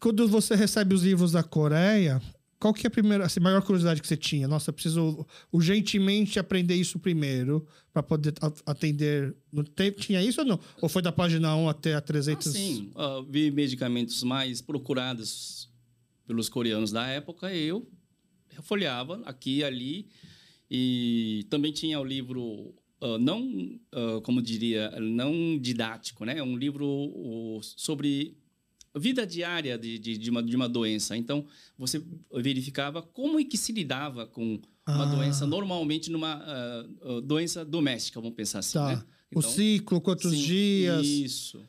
quando 0.00 0.28
você 0.28 0.54
recebe 0.54 0.94
os 0.94 1.02
livros 1.02 1.32
da 1.32 1.42
Coreia, 1.42 2.20
qual 2.58 2.72
que 2.72 2.86
é 2.86 2.88
a 2.88 2.90
primeira, 2.90 3.24
assim, 3.26 3.40
maior 3.40 3.60
curiosidade 3.62 4.00
que 4.00 4.06
você 4.06 4.16
tinha? 4.16 4.46
Nossa, 4.48 4.70
eu 4.70 4.74
preciso 4.74 5.26
urgentemente 5.52 6.38
aprender 6.38 6.74
isso 6.74 6.98
primeiro 6.98 7.66
para 7.92 8.02
poder 8.02 8.34
atender. 8.64 9.34
Não 9.52 9.64
tem- 9.64 9.90
tinha 9.90 10.22
isso 10.22 10.40
ou 10.40 10.46
não? 10.46 10.60
Ou 10.80 10.88
foi 10.88 11.02
da 11.02 11.12
página 11.12 11.54
1 11.56 11.68
até 11.68 11.94
a 11.94 11.98
ah, 11.98 12.00
300? 12.00 12.52
sim, 12.52 12.90
ah, 12.94 13.22
vi 13.28 13.50
medicamentos 13.50 14.22
mais 14.22 14.60
procurados 14.60 15.68
pelos 16.26 16.48
coreanos 16.48 16.90
da 16.90 17.06
época, 17.06 17.52
eu 17.54 17.86
folheava 18.62 19.22
aqui 19.24 19.58
e 19.58 19.64
ali. 19.64 20.08
E 20.70 21.46
também 21.48 21.72
tinha 21.72 22.00
o 22.00 22.04
livro, 22.04 22.74
ah, 23.00 23.18
não, 23.18 23.78
ah, 23.92 24.20
como 24.22 24.42
diria, 24.42 24.90
não 25.00 25.58
didático, 25.58 26.24
né? 26.24 26.42
Um 26.42 26.56
livro 26.56 26.86
o, 26.86 27.60
sobre 27.62 28.36
vida 28.98 29.26
diária 29.26 29.76
de, 29.78 29.98
de, 29.98 30.16
de, 30.18 30.30
uma, 30.30 30.42
de 30.42 30.56
uma 30.56 30.68
doença. 30.68 31.16
Então, 31.16 31.44
você 31.78 32.02
verificava 32.32 33.02
como 33.02 33.38
é 33.38 33.44
que 33.44 33.56
se 33.58 33.70
lidava 33.72 34.26
com 34.26 34.58
uma 34.88 35.02
Ah. 35.04 35.14
doença, 35.14 35.46
normalmente 35.46 36.10
numa 36.10 36.34
ah, 36.42 36.86
doença 37.22 37.64
doméstica, 37.64 38.20
vamos 38.20 38.34
pensar 38.36 38.60
assim, 38.60 38.78
Tá. 38.78 38.96
né? 38.96 39.04
o 39.34 39.42
ciclo, 39.42 40.00
quantos 40.00 40.30
sim, 40.32 40.42
dias. 40.46 41.04
Isso. 41.06 41.60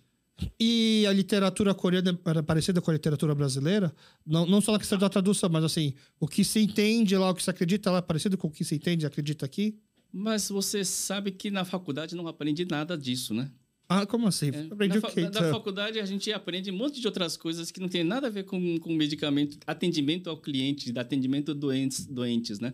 E 0.59 1.05
a 1.07 1.13
literatura 1.13 1.73
coreana 1.73 2.19
era 2.25 2.43
parecida 2.43 2.79
com 2.81 2.91
a 2.91 2.93
literatura 2.93 3.33
brasileira? 3.33 3.93
Não, 4.25 4.45
não 4.45 4.61
só 4.61 4.71
na 4.71 4.79
questão 4.79 4.97
da 4.97 5.09
tradução, 5.09 5.49
mas 5.49 5.63
assim, 5.63 5.93
o 6.19 6.27
que 6.27 6.43
se 6.43 6.59
entende 6.59 7.17
lá, 7.17 7.29
o 7.31 7.35
que 7.35 7.43
se 7.43 7.49
acredita 7.49 7.89
lá, 7.89 7.97
é 7.99 8.01
parecido 8.01 8.37
com 8.37 8.47
o 8.47 8.51
que 8.51 8.63
se 8.63 8.75
entende 8.75 9.03
e 9.03 9.07
acredita 9.07 9.45
aqui? 9.45 9.77
Mas 10.11 10.49
você 10.49 10.85
sabe 10.85 11.31
que 11.31 11.49
na 11.49 11.65
faculdade 11.65 12.15
não 12.15 12.27
aprendi 12.27 12.65
nada 12.65 12.97
disso, 12.97 13.33
né? 13.33 13.51
Ah, 13.89 14.05
como 14.05 14.27
assim? 14.27 14.49
É, 14.53 14.67
Aprendi 14.71 14.99
na, 14.99 15.07
o 15.07 15.11
quê? 15.11 15.21
na- 15.21 15.29
na 15.29 15.39
então? 15.39 15.51
faculdade 15.51 15.99
a 15.99 16.05
gente 16.05 16.31
aprende 16.31 16.69
um 16.71 16.75
monte 16.75 16.99
de 16.99 17.07
outras 17.07 17.37
coisas 17.37 17.71
que 17.71 17.79
não 17.79 17.87
tem 17.87 18.03
nada 18.03 18.27
a 18.27 18.29
ver 18.29 18.43
com, 18.43 18.77
com 18.79 18.93
medicamento, 18.93 19.57
atendimento 19.65 20.29
ao 20.29 20.37
cliente, 20.37 20.91
atendimento 20.97 21.53
doentes, 21.55 22.05
doentes, 22.05 22.59
né? 22.59 22.73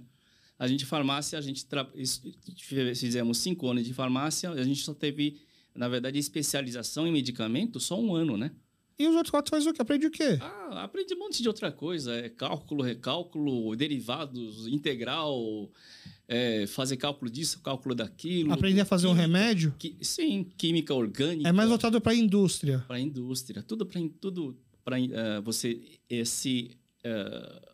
A 0.58 0.67
gente, 0.67 0.86
farmácia, 0.86 1.38
a 1.38 1.41
gente 1.41 1.65
tra... 1.65 1.88
fizemos 2.95 3.38
cinco 3.38 3.69
anos 3.69 3.86
de 3.86 3.93
farmácia, 3.93 4.49
a 4.49 4.63
gente 4.63 4.82
só 4.84 4.93
teve, 4.93 5.39
na 5.75 5.88
verdade, 5.88 6.19
especialização 6.19 7.07
em 7.07 7.12
medicamento 7.12 7.79
só 7.79 7.99
um 7.99 8.15
ano, 8.15 8.38
né? 8.38 8.51
E 8.97 9.07
os 9.07 9.15
outros 9.15 9.31
quatro 9.31 9.49
fazem 9.49 9.71
o 9.71 9.73
quê? 9.73 9.81
Aprende 9.81 10.05
o 10.05 10.12
quê? 10.12 10.38
Ah, 10.39 10.83
aprendi 10.83 11.15
um 11.15 11.19
monte 11.19 11.41
de 11.41 11.47
outra 11.47 11.71
coisa. 11.71 12.13
É 12.15 12.29
cálculo, 12.29 12.83
recálculo, 12.83 13.75
derivados, 13.75 14.67
integral, 14.67 15.71
é, 16.27 16.67
fazer 16.67 16.97
cálculo 16.97 17.29
disso, 17.31 17.59
cálculo 17.62 17.95
daquilo. 17.95 18.53
Aprender 18.53 18.81
a 18.81 18.86
fazer 18.86 19.07
um 19.07 19.15
química, 19.15 19.21
remédio? 19.27 19.75
qui- 19.79 19.97
sim, 20.01 20.47
química 20.57 20.93
orgânica. 20.93 21.49
É 21.49 21.51
mais 21.51 21.69
voltado 21.69 21.99
para 21.99 22.12
a 22.12 22.15
indústria. 22.15 22.83
para 22.88 22.97
a 22.97 22.99
indústria. 22.99 23.63
Tudo 23.63 23.83
para 23.86 23.99
tudo 24.21 24.55
para 24.86 24.97
você 25.41 25.81
esse 26.07 26.77
eh, 27.03 27.72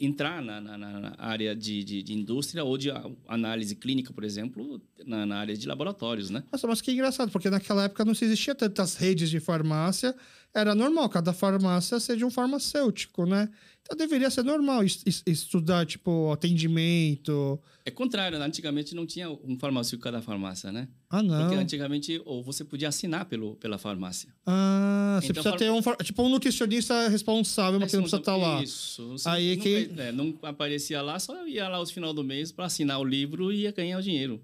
entrar 0.00 0.42
na, 0.42 0.60
na- 0.60 0.78
na- 0.78 1.14
área 1.18 1.54
de, 1.54 1.84
de, 1.84 2.02
de 2.02 2.12
indústria 2.14 2.64
ou 2.64 2.78
de 2.78 2.90
análise 3.28 3.74
clínica, 3.76 4.12
por 4.12 4.24
exemplo, 4.24 4.80
na, 5.06 5.26
na 5.26 5.36
área 5.38 5.56
de 5.56 5.66
laboratórios, 5.68 6.30
né? 6.30 6.42
Nossa, 6.50 6.66
mas 6.66 6.80
que 6.80 6.90
engraçado, 6.92 7.30
porque 7.30 7.50
naquela 7.50 7.84
época 7.84 8.04
não 8.04 8.12
existia 8.12 8.54
tantas 8.54 8.96
redes 8.96 9.28
de 9.28 9.38
farmácia. 9.40 10.14
Era 10.54 10.74
normal 10.74 11.08
cada 11.08 11.32
farmácia 11.32 12.00
ser 12.00 12.16
de 12.16 12.24
um 12.24 12.30
farmacêutico, 12.30 13.24
né? 13.24 13.48
Então 13.82 13.96
deveria 13.96 14.28
ser 14.30 14.42
normal 14.44 14.82
es- 14.84 15.02
es- 15.06 15.22
estudar, 15.26 15.86
tipo, 15.86 16.30
atendimento. 16.32 17.58
É 17.84 17.90
contrário, 17.90 18.38
né? 18.38 18.44
antigamente 18.44 18.94
não 18.94 19.06
tinha 19.06 19.30
um 19.30 19.56
farmacêutico 19.58 20.02
cada 20.02 20.20
farmácia, 20.20 20.70
né? 20.70 20.88
Ah, 21.08 21.22
não. 21.22 21.40
Porque 21.42 21.54
antigamente 21.56 22.20
ou 22.24 22.42
você 22.42 22.64
podia 22.64 22.88
assinar 22.88 23.24
pelo, 23.24 23.56
pela 23.56 23.78
farmácia. 23.78 24.32
Ah, 24.46 25.18
você 25.20 25.30
Então, 25.30 25.42
precisa 25.42 25.50
far- 25.50 25.58
ter 25.58 25.70
um, 26.00 26.04
tipo, 26.04 26.22
um 26.22 26.28
nutricionista 26.28 27.08
responsável, 27.08 27.80
mas 27.80 27.90
que 27.90 27.96
não 27.96 28.02
precisa 28.04 28.20
estar 28.20 28.36
lá. 28.36 28.62
Isso. 28.62 29.08
Você 29.10 29.28
Aí 29.28 29.56
não, 29.56 29.62
que- 29.62 29.90
é, 29.98 30.12
não 30.12 30.38
aparecia 30.42 31.00
lá, 31.02 31.18
só 31.18 31.46
ia 31.46 31.68
lá 31.68 31.78
no 31.78 31.86
final 31.86 32.12
do 32.12 32.22
mês 32.24 32.52
para 32.52 32.66
assinar 32.66 33.00
o 33.00 33.04
livro 33.04 33.52
e 33.52 33.62
ia 33.62 33.72
ganhar 33.72 33.98
o 33.98 34.02
dinheiro. 34.02 34.40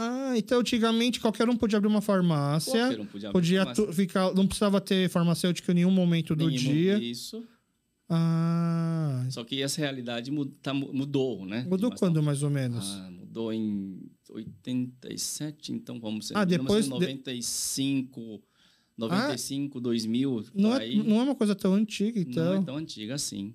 Ah, 0.00 0.34
então 0.36 0.60
antigamente 0.60 1.18
qualquer 1.20 1.48
um 1.48 1.56
podia 1.56 1.76
abrir 1.78 1.88
uma 1.88 2.00
farmácia. 2.00 2.86
Um 3.00 3.06
podia 3.06 3.28
abrir 3.30 3.32
Podia 3.32 3.64
farmácia. 3.64 3.92
ficar, 3.92 4.32
não 4.34 4.46
precisava 4.46 4.80
ter 4.80 5.08
farmacêutico 5.10 5.70
em 5.70 5.74
nenhum 5.74 5.90
momento 5.90 6.36
do 6.36 6.46
Nenhum- 6.46 6.58
dia. 6.60 6.98
Isso. 6.98 7.44
Ah, 8.08 9.26
Só 9.30 9.44
que 9.44 9.60
essa 9.62 9.80
realidade 9.80 10.30
tá- 10.62 10.72
mudou, 10.72 11.44
né? 11.44 11.66
mudou 11.68 11.90
Mas 11.90 11.98
quando 11.98 12.22
mais 12.22 12.42
ou 12.42 12.48
menos? 12.50 12.84
Ah, 12.96 13.10
mudou 13.10 13.52
em 13.52 14.00
87, 14.30 15.72
então 15.72 16.00
vamos 16.00 16.28
ser. 16.28 16.36
Ah, 16.36 16.44
depois 16.44 16.84
de- 16.84 16.90
95, 16.90 18.42
95, 18.96 19.80
2000. 19.80 20.44
não, 20.54 20.74
é, 20.76 20.94
não 20.94 21.20
é 21.20 21.22
uma 21.24 21.34
coisa 21.34 21.54
tão 21.54 21.74
antiga, 21.74 22.20
Não 22.24 22.30
então. 22.30 22.54
é 22.54 22.62
tão 22.62 22.76
antiga 22.76 23.14
assim. 23.14 23.54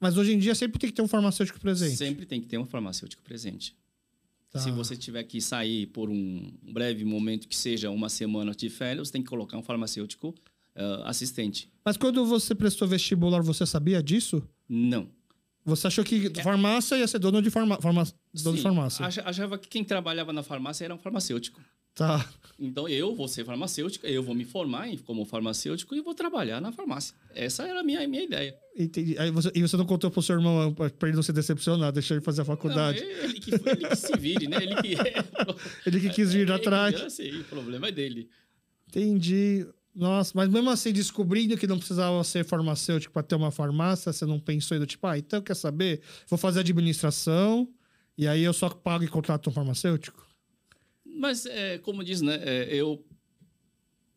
Mas 0.00 0.16
hoje 0.16 0.32
em 0.32 0.38
dia 0.38 0.54
sempre 0.54 0.78
tem 0.80 0.88
que 0.90 0.96
ter 0.96 1.02
um 1.02 1.08
farmacêutico 1.08 1.60
presente. 1.60 1.96
Sempre 1.96 2.26
tem 2.26 2.40
que 2.40 2.46
ter 2.48 2.58
um 2.58 2.64
farmacêutico 2.66 3.22
presente. 3.22 3.76
Tá. 4.52 4.60
Se 4.60 4.70
você 4.70 4.94
tiver 4.96 5.22
que 5.24 5.40
sair 5.40 5.86
por 5.86 6.10
um 6.10 6.52
breve 6.62 7.04
momento, 7.04 7.48
que 7.48 7.56
seja 7.56 7.90
uma 7.90 8.10
semana 8.10 8.54
de 8.54 8.68
férias, 8.68 9.08
você 9.08 9.12
tem 9.14 9.22
que 9.22 9.28
colocar 9.28 9.56
um 9.56 9.62
farmacêutico 9.62 10.34
ah, 10.76 11.04
assistente. 11.06 11.70
Mas 11.84 11.96
quando 11.96 12.24
você 12.26 12.54
prestou 12.54 12.86
vestibular, 12.86 13.40
você 13.40 13.64
sabia 13.64 14.02
disso? 14.02 14.46
Não. 14.68 15.08
Você 15.64 15.86
achou 15.86 16.04
que 16.04 16.28
farmácia 16.42 16.96
ia 16.98 17.06
ser 17.06 17.18
dono 17.18 17.40
de, 17.40 17.48
farma, 17.48 17.80
farma, 17.80 18.04
dono 18.34 18.56
de 18.56 18.58
Sim, 18.58 18.62
farmácia? 18.62 19.06
acha- 19.06 19.22
Achava 19.24 19.56
que 19.56 19.68
quem 19.68 19.82
trabalhava 19.84 20.32
na 20.32 20.42
farmácia 20.42 20.84
era 20.84 20.94
um 20.94 20.98
farmacêutico. 20.98 21.60
Tá. 21.94 22.26
Então 22.58 22.88
eu 22.88 23.14
vou 23.14 23.26
ser 23.28 23.44
farmacêutica, 23.44 24.06
eu 24.06 24.22
vou 24.22 24.34
me 24.34 24.44
formar 24.44 24.88
como 25.04 25.24
farmacêutico 25.24 25.94
e 25.94 26.00
vou 26.00 26.14
trabalhar 26.14 26.60
na 26.60 26.70
farmácia. 26.70 27.14
Essa 27.34 27.64
era 27.66 27.80
a 27.80 27.82
minha, 27.82 28.02
a 28.02 28.06
minha 28.06 28.22
ideia. 28.22 28.56
Entendi. 28.78 29.18
Aí 29.18 29.30
você, 29.30 29.50
e 29.54 29.60
você 29.60 29.76
não 29.76 29.84
contou 29.84 30.10
pro 30.10 30.22
seu 30.22 30.36
irmão 30.36 30.72
pra 30.72 30.88
pra 30.88 31.08
ele 31.08 31.16
não 31.16 31.22
se 31.22 31.32
decepcionar, 31.32 31.92
deixar 31.92 32.14
ele 32.14 32.24
fazer 32.24 32.42
a 32.42 32.44
Não, 32.44 32.46
faculdade. 32.46 32.98
ele, 33.00 33.40
que, 33.40 33.50
ele 33.54 33.88
que 33.88 33.96
se 33.96 34.16
vire, 34.16 34.48
né? 34.48 34.58
Ele 34.62 34.76
que, 34.76 34.94
Ele 35.86 36.00
que 36.00 36.10
quis 36.10 36.32
vir 36.32 36.48
é, 36.48 36.52
atrás. 36.52 37.00
Assim, 37.00 37.30
o 37.40 37.44
problema 37.44 37.88
é 37.88 37.92
dele. 37.92 38.28
Entendi. 38.88 39.66
Nossa, 39.94 40.32
mas 40.34 40.48
mesmo 40.48 40.70
assim, 40.70 40.92
descobrindo 40.92 41.56
que 41.56 41.66
não 41.66 41.76
precisava 41.76 42.22
ser 42.24 42.44
farmacêutico 42.44 43.12
para 43.12 43.22
ter 43.22 43.34
uma 43.34 43.50
farmácia, 43.50 44.10
você 44.12 44.24
não 44.24 44.40
pensou 44.40 44.74
ainda, 44.74 44.86
tipo, 44.86 45.06
ah, 45.06 45.18
então 45.18 45.42
quer 45.42 45.54
saber? 45.54 46.00
Vou 46.28 46.38
fazer 46.38 46.60
administração 46.60 47.68
e 48.16 48.26
aí 48.26 48.42
eu 48.42 48.54
só 48.54 48.70
pago 48.70 49.04
e 49.04 49.08
contrato 49.08 49.50
um 49.50 49.52
farmacêutico? 49.52 50.26
Mas, 51.22 51.46
é, 51.46 51.78
como 51.78 52.02
diz, 52.02 52.20
né? 52.20 52.40
é, 52.42 52.74
eu 52.74 53.00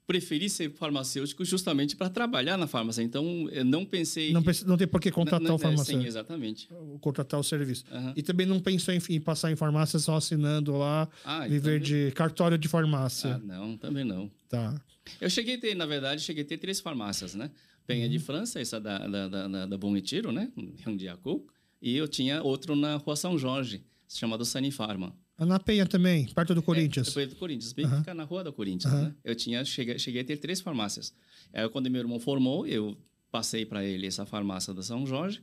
preferi 0.07 0.49
ser 0.49 0.71
farmacêutico 0.71 1.43
justamente 1.45 1.95
para 1.95 2.09
trabalhar 2.09 2.57
na 2.57 2.65
farmácia. 2.67 3.01
Então, 3.03 3.47
eu 3.51 3.63
não 3.63 3.85
pensei... 3.85 4.31
Não, 4.33 4.41
precisa- 4.41 4.67
não 4.67 4.75
tem 4.77 4.87
por 4.87 4.99
que 4.99 5.11
contratar 5.11 5.51
é, 5.53 5.57
farmacêutico. 5.57 6.01
Sim, 6.01 6.07
exatamente. 6.07 6.67
Contratar 7.01 7.39
o 7.39 7.43
serviço. 7.43 7.85
Aham. 7.91 8.13
E 8.15 8.21
também 8.23 8.45
não 8.47 8.59
pensou 8.59 8.91
em, 8.93 8.99
em 9.09 9.19
passar 9.21 9.51
em 9.51 9.55
farmácia 9.55 9.97
só 9.99 10.15
assinando 10.15 10.75
lá, 10.77 11.07
Ah, 11.23 11.45
e 11.47 11.51
viver 11.51 11.79
também- 11.81 12.07
de 12.07 12.11
cartório 12.13 12.57
de 12.57 12.67
farmácia. 12.67 13.35
Ah, 13.35 13.39
não, 13.39 13.77
também 13.77 14.03
não. 14.03 14.31
Tá. 14.49 14.79
Eu 15.21 15.29
cheguei 15.29 15.55
a 15.55 15.59
ter, 15.59 15.75
na 15.75 15.85
verdade, 15.85 16.21
cheguei 16.21 16.43
a 16.43 16.47
ter 16.47 16.57
três 16.57 16.79
farmácias, 16.79 17.33
né? 17.35 17.49
Penha 17.87 18.05
Uhum. 18.05 18.11
de 18.11 18.17
França, 18.19 18.59
essa 18.59 18.79
da, 18.79 19.07
da, 19.07 19.27
da, 19.27 19.47
da, 19.47 19.65
da 19.67 19.77
Bom 19.77 19.93
Retiro, 19.93 20.31
né? 20.31 20.51
Em 20.87 20.97
Diacu. 20.97 21.47
E 21.81 21.95
eu 21.95 22.07
tinha 22.07 22.41
outro 22.41 22.75
na 22.75 22.95
Rua 22.97 23.15
São 23.15 23.37
Jorge, 23.37 23.83
chamado 24.07 24.43
Sanifarma. 24.45 25.15
Na 25.37 25.59
Penha 25.59 25.85
também, 25.85 26.27
perto 26.27 26.55
do 26.55 26.61
Corinthians. 26.63 27.07
É, 27.07 27.09
depois 27.09 27.27
do 27.29 27.35
Corinthians, 27.35 27.73
bem 27.73 27.85
Aham. 27.85 27.97
fica 27.99 28.13
na 28.13 28.23
Rua 28.23 28.43
do 28.43 28.53
Corinthians, 28.53 28.93
Aham. 28.93 29.03
né? 29.09 29.15
Eu 29.23 29.35
tinha, 29.35 29.65
cheguei, 29.65 29.99
cheguei 29.99 30.21
a 30.21 30.23
ter 30.25 30.37
três 30.37 30.61
farmácias. 30.61 31.13
Aí, 31.53 31.67
quando 31.69 31.89
meu 31.89 31.99
irmão 31.99 32.19
formou, 32.19 32.65
eu 32.65 32.97
passei 33.31 33.65
para 33.65 33.83
ele 33.83 34.07
essa 34.07 34.25
farmácia 34.25 34.73
da 34.73 34.81
São 34.81 35.05
Jorge 35.05 35.41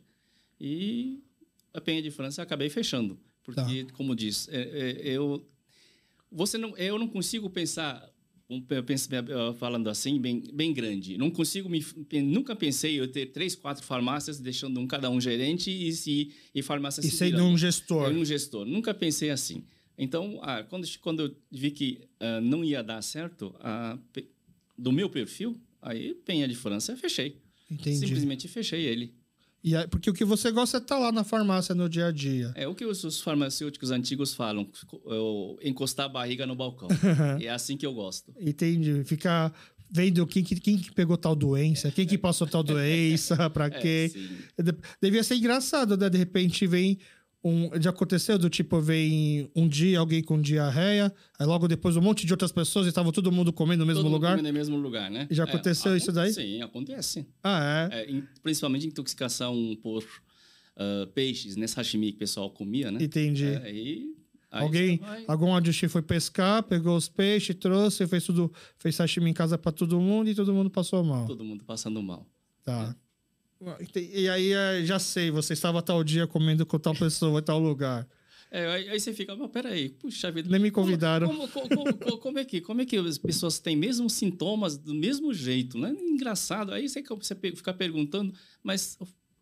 e 0.59 1.23
a 1.75 1.81
Penha 1.81 2.01
de 2.01 2.11
França 2.11 2.41
eu 2.41 2.45
acabei 2.45 2.71
fechando. 2.71 3.19
Porque, 3.45 3.85
Tá. 3.85 3.93
como 3.95 4.15
diz, 4.17 4.49
é, 4.51 4.63
é, 4.63 5.01
eu, 5.09 5.47
você 6.31 6.57
não, 6.57 6.75
eu 6.79 6.99
não 6.99 7.09
consigo 7.09 7.51
pensar, 7.51 8.09
falando 9.59 9.91
assim, 9.91 10.19
bem, 10.21 10.43
bem 10.55 10.73
grande. 10.73 11.19
Não 11.19 11.31
consigo 11.31 11.69
me, 11.69 11.85
nunca 12.23 12.55
pensei 12.57 12.99
eu 12.99 13.11
ter 13.11 13.27
três, 13.27 13.55
quatro 13.55 13.85
farmácias, 13.85 14.39
deixando 14.39 14.79
um 14.81 14.87
cada 14.87 15.11
um 15.11 15.21
gerente 15.21 15.71
e, 15.71 15.93
se, 15.93 16.33
e 16.55 16.63
farmácia 16.63 17.01
E 17.01 17.05
se 17.05 17.17
sendo 17.17 17.45
um 17.45 17.59
gestor. 17.59 18.11
Eu 18.11 18.19
um 18.21 18.25
gestor. 18.25 18.65
Nunca 18.65 18.95
pensei 18.95 19.29
assim. 19.31 19.65
Então, 19.97 20.39
ah, 20.43 20.63
quando, 20.63 20.87
quando 21.01 21.21
eu 21.23 21.37
vi 21.51 21.71
que 21.71 22.01
ah, 22.21 22.41
não 22.41 22.65
ia 22.65 22.83
dar 22.83 23.03
certo 23.03 23.55
ah, 23.61 23.99
do 24.77 24.91
meu 24.93 25.09
perfil, 25.11 25.61
aí 25.81 26.15
Penha 26.25 26.49
de 26.49 26.55
França, 26.55 26.93
eu 26.93 26.97
fechei. 26.97 27.41
Entendi. 27.71 27.99
Simplesmente 27.99 28.49
fechei 28.49 28.85
ele. 28.85 29.15
E 29.65 29.77
aí, 29.77 29.87
porque 29.87 30.11
o 30.11 30.13
que 30.13 30.25
você 30.25 30.51
gosta 30.51 30.79
é 30.79 30.81
estar 30.81 30.99
lá 30.99 31.13
na 31.13 31.23
farmácia 31.23 31.73
no 31.75 31.89
dia 31.89 32.07
a 32.07 32.11
dia. 32.11 32.53
É 32.57 32.67
o 32.67 32.75
que 32.75 32.85
os, 32.85 33.05
os 33.05 33.21
farmacêuticos 33.21 33.93
antigos 33.93 34.35
falam, 34.35 34.69
encostar 35.63 36.07
a 36.07 36.09
barriga 36.09 36.45
no 36.47 36.57
balcão. 36.57 36.89
é 37.41 37.49
assim 37.49 37.77
que 37.77 37.87
eu 37.87 37.95
gosto. 37.95 38.35
Entendi. 38.41 39.05
Ficar 39.05 39.55
vendo 39.89 40.27
quem 40.27 40.43
que, 40.43 40.59
quem 40.59 40.79
que 40.79 40.91
pegou 40.91 41.17
tal 41.17 41.37
doença, 41.37 41.93
quem 41.93 42.07
que 42.07 42.19
passou 42.19 42.47
tal 42.47 42.63
doença, 42.63 43.37
É, 43.61 43.71
quê. 43.71 44.11
sim. 44.13 44.29
De- 44.61 44.75
Devia 45.01 45.23
ser 45.23 45.37
engraçado, 45.37 45.97
né? 45.97 46.11
De 46.11 46.19
repente 46.19 46.67
vem 46.67 46.99
um. 47.45 47.71
Já 47.81 47.91
aconteceu 47.91 48.39
do 48.39 48.49
tipo, 48.49 48.81
vem 48.81 49.51
um 49.55 49.67
dia 49.69 49.99
alguém 49.99 50.23
com 50.23 50.41
diarreia, 50.41 51.13
aí 51.39 51.47
logo 51.47 51.67
depois 51.69 51.97
um 51.97 52.01
monte 52.01 52.25
de 52.27 52.33
outras 52.33 52.53
pessoas 52.53 52.87
e 52.87 52.89
estava 52.91 53.11
todo 53.13 53.31
mundo 53.33 53.53
comendo 53.53 53.81
no 53.81 53.87
mesmo 53.87 54.01
Todo 54.03 54.11
mundo 54.11 54.15
lugar. 54.21 54.31
comendo 54.37 54.49
no 54.49 54.55
mesmo 54.59 54.77
lugar, 54.77 55.11
né? 55.11 55.27
Já 55.31 55.45
É, 55.45 55.47
aconteceu 55.49 55.97
isso 55.97 56.13
daí? 56.13 56.33
Sim, 56.33 56.63
acontece. 56.63 57.27
Ah, 57.43 57.89
é. 57.93 58.03
É, 58.03 58.23
principalmente 58.43 58.87
intoxicação 58.87 59.77
por 59.83 60.05
ah, 60.77 61.07
peixes, 61.15 61.57
né? 61.57 61.67
Sashimi 61.67 62.11
que 62.13 62.17
o 62.17 62.19
pessoal 62.21 62.51
comia, 62.51 62.91
né? 62.91 63.03
Entendi. 63.03 63.45
É, 63.47 63.57
aí, 63.65 64.15
aí 64.51 64.63
Alguém, 64.63 64.99
vai- 64.99 65.25
algum 65.27 65.55
adjusti 65.55 65.89
foi 65.89 66.03
pescar, 66.03 66.63
pegou 66.63 66.97
os 66.97 67.09
peixes, 67.09 67.57
trouxe, 67.57 68.07
fez 68.07 68.25
tudo, 68.25 68.53
fez 68.79 68.95
sashimi 68.95 69.31
em 69.31 69.35
casa 69.35 69.57
pra 69.59 69.73
todo 69.73 69.99
mundo 70.01 70.29
e 70.31 70.35
todo 70.35 70.53
mundo 70.55 70.71
passou 70.71 71.03
mal. 71.03 71.27
todo 71.27 71.45
mundo 71.45 71.65
passando 71.65 72.03
mal. 72.03 72.27
Tá. 72.65 72.95
E 73.95 74.29
aí, 74.29 74.53
é, 74.53 74.85
já 74.85 74.99
sei, 74.99 75.31
você 75.31 75.53
estava 75.53 75.81
tal 75.83 76.03
dia 76.03 76.27
comendo 76.27 76.65
com 76.67 76.79
tal 76.79 76.95
pessoa 76.95 77.41
em 77.41 77.43
tal 77.43 77.59
lugar. 77.59 78.07
É, 78.51 78.67
aí, 78.67 78.89
aí 78.91 79.01
você 79.01 79.15
fica, 79.15 79.35
mas 79.35 79.51
peraí, 79.51 79.89
puxa 79.89 80.31
vida. 80.31 80.49
Nem 80.51 80.61
me 80.61 80.71
convidaram. 80.71 81.27
Como, 81.29 81.49
como, 81.49 81.69
como, 81.99 82.19
como- 82.19 82.39
é 82.39 82.45
que, 82.45 82.61
como 82.61 82.83
é 82.83 82.85
que 82.85 82.97
as 82.99 83.17
pessoas 83.17 83.59
têm 83.59 83.75
mesmos 83.75 84.13
sintomas 84.13 84.77
do 84.77 84.95
mesmo 84.95 85.33
jeito, 85.33 85.79
né? 85.79 85.97
Engraçado. 85.99 86.73
Aí 86.73 86.87
você, 86.89 87.03
você 87.03 87.35
fica 87.35 87.73
perguntando, 87.73 88.35
mas 88.63 88.99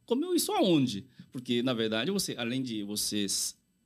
comeu 0.06 0.32
isso 0.34 0.52
aonde? 0.52 1.06
Porque, 1.32 1.60
na 1.62 1.74
verdade, 1.74 2.10
você, 2.12 2.34
além 2.38 2.62
de 2.62 2.84
você 2.84 3.26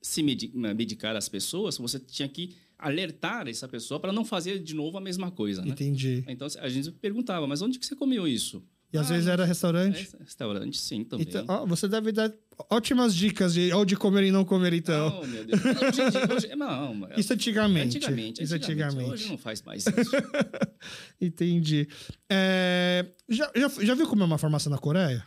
se 0.02 0.22
medi- 0.22 0.52
medicar 0.54 1.16
as 1.16 1.26
pessoas, 1.28 1.78
você 1.78 1.98
tinha 1.98 2.28
que 2.28 2.54
alertar 2.78 3.48
essa 3.48 3.66
pessoa 3.66 3.98
para 3.98 4.12
não 4.12 4.26
fazer 4.26 4.58
de 4.58 4.74
novo 4.74 4.98
a 4.98 5.00
mesma 5.00 5.30
coisa, 5.30 5.62
né? 5.64 5.70
Entendi. 5.72 6.22
Então, 6.28 6.46
a 6.60 6.68
gente 6.68 6.90
perguntava, 6.92 7.46
mas 7.46 7.62
onde 7.62 7.78
que 7.78 7.86
você 7.86 7.96
comeu 7.96 8.28
isso? 8.28 8.62
E 8.94 8.98
às 8.98 9.10
Ah, 9.10 9.14
vezes 9.14 9.26
era 9.28 9.44
restaurante. 9.44 10.08
É, 10.20 10.22
restaurante, 10.22 10.78
sim, 10.78 11.02
também. 11.02 11.26
Então, 11.28 11.44
ó, 11.48 11.66
você 11.66 11.88
deve 11.88 12.12
dar 12.12 12.32
ótimas 12.70 13.12
dicas 13.12 13.52
de 13.52 13.72
onde 13.72 13.96
comer 13.96 14.22
e 14.22 14.30
não 14.30 14.44
comer, 14.44 14.72
então. 14.72 15.20
Oh, 15.20 15.26
meu 15.26 15.44
Deus. 15.44 15.60
Hoje 15.64 16.32
hoje- 16.46 16.54
não, 16.56 16.94
mas- 16.94 17.18
Isso 17.18 17.32
antigamente. 17.32 17.96
Antigamente, 17.96 18.42
Isso 18.44 18.54
antigamente. 18.54 19.10
Hoje 19.10 19.28
não 19.28 19.36
faz 19.36 19.60
mais 19.62 19.84
isso. 19.84 19.90
Entendi. 21.20 21.88
É, 22.30 23.04
já, 23.28 23.50
já, 23.56 23.68
já 23.68 23.94
viu 23.94 24.06
como 24.06 24.22
é 24.22 24.26
uma 24.26 24.38
farmácia 24.38 24.70
na 24.70 24.78
Coreia? 24.78 25.24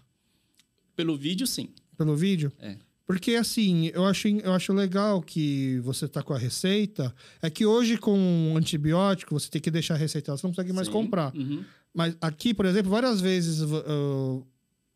Pelo 0.95 1.17
vídeo, 1.17 1.45
sim. 1.45 1.69
Pelo 1.97 2.15
vídeo? 2.15 2.51
É. 2.59 2.77
Porque, 3.05 3.35
assim, 3.35 3.89
eu 3.93 4.05
acho, 4.05 4.27
eu 4.27 4.53
acho 4.53 4.73
legal 4.73 5.21
que 5.21 5.79
você 5.79 6.07
tá 6.09 6.21
com 6.21 6.33
a 6.33 6.37
receita. 6.37 7.13
É 7.41 7.49
que 7.49 7.65
hoje, 7.65 7.97
com 7.97 8.53
antibiótico, 8.57 9.37
você 9.37 9.49
tem 9.49 9.61
que 9.61 9.71
deixar 9.71 9.93
a 9.93 9.97
receita, 9.97 10.35
você 10.35 10.45
não 10.45 10.51
consegue 10.51 10.73
mais 10.73 10.87
Sim. 10.87 10.93
comprar. 10.93 11.33
Uhum. 11.33 11.63
Mas 11.93 12.15
aqui, 12.21 12.53
por 12.53 12.65
exemplo, 12.65 12.91
várias 12.91 13.19
vezes, 13.19 13.61
uh, 13.61 14.45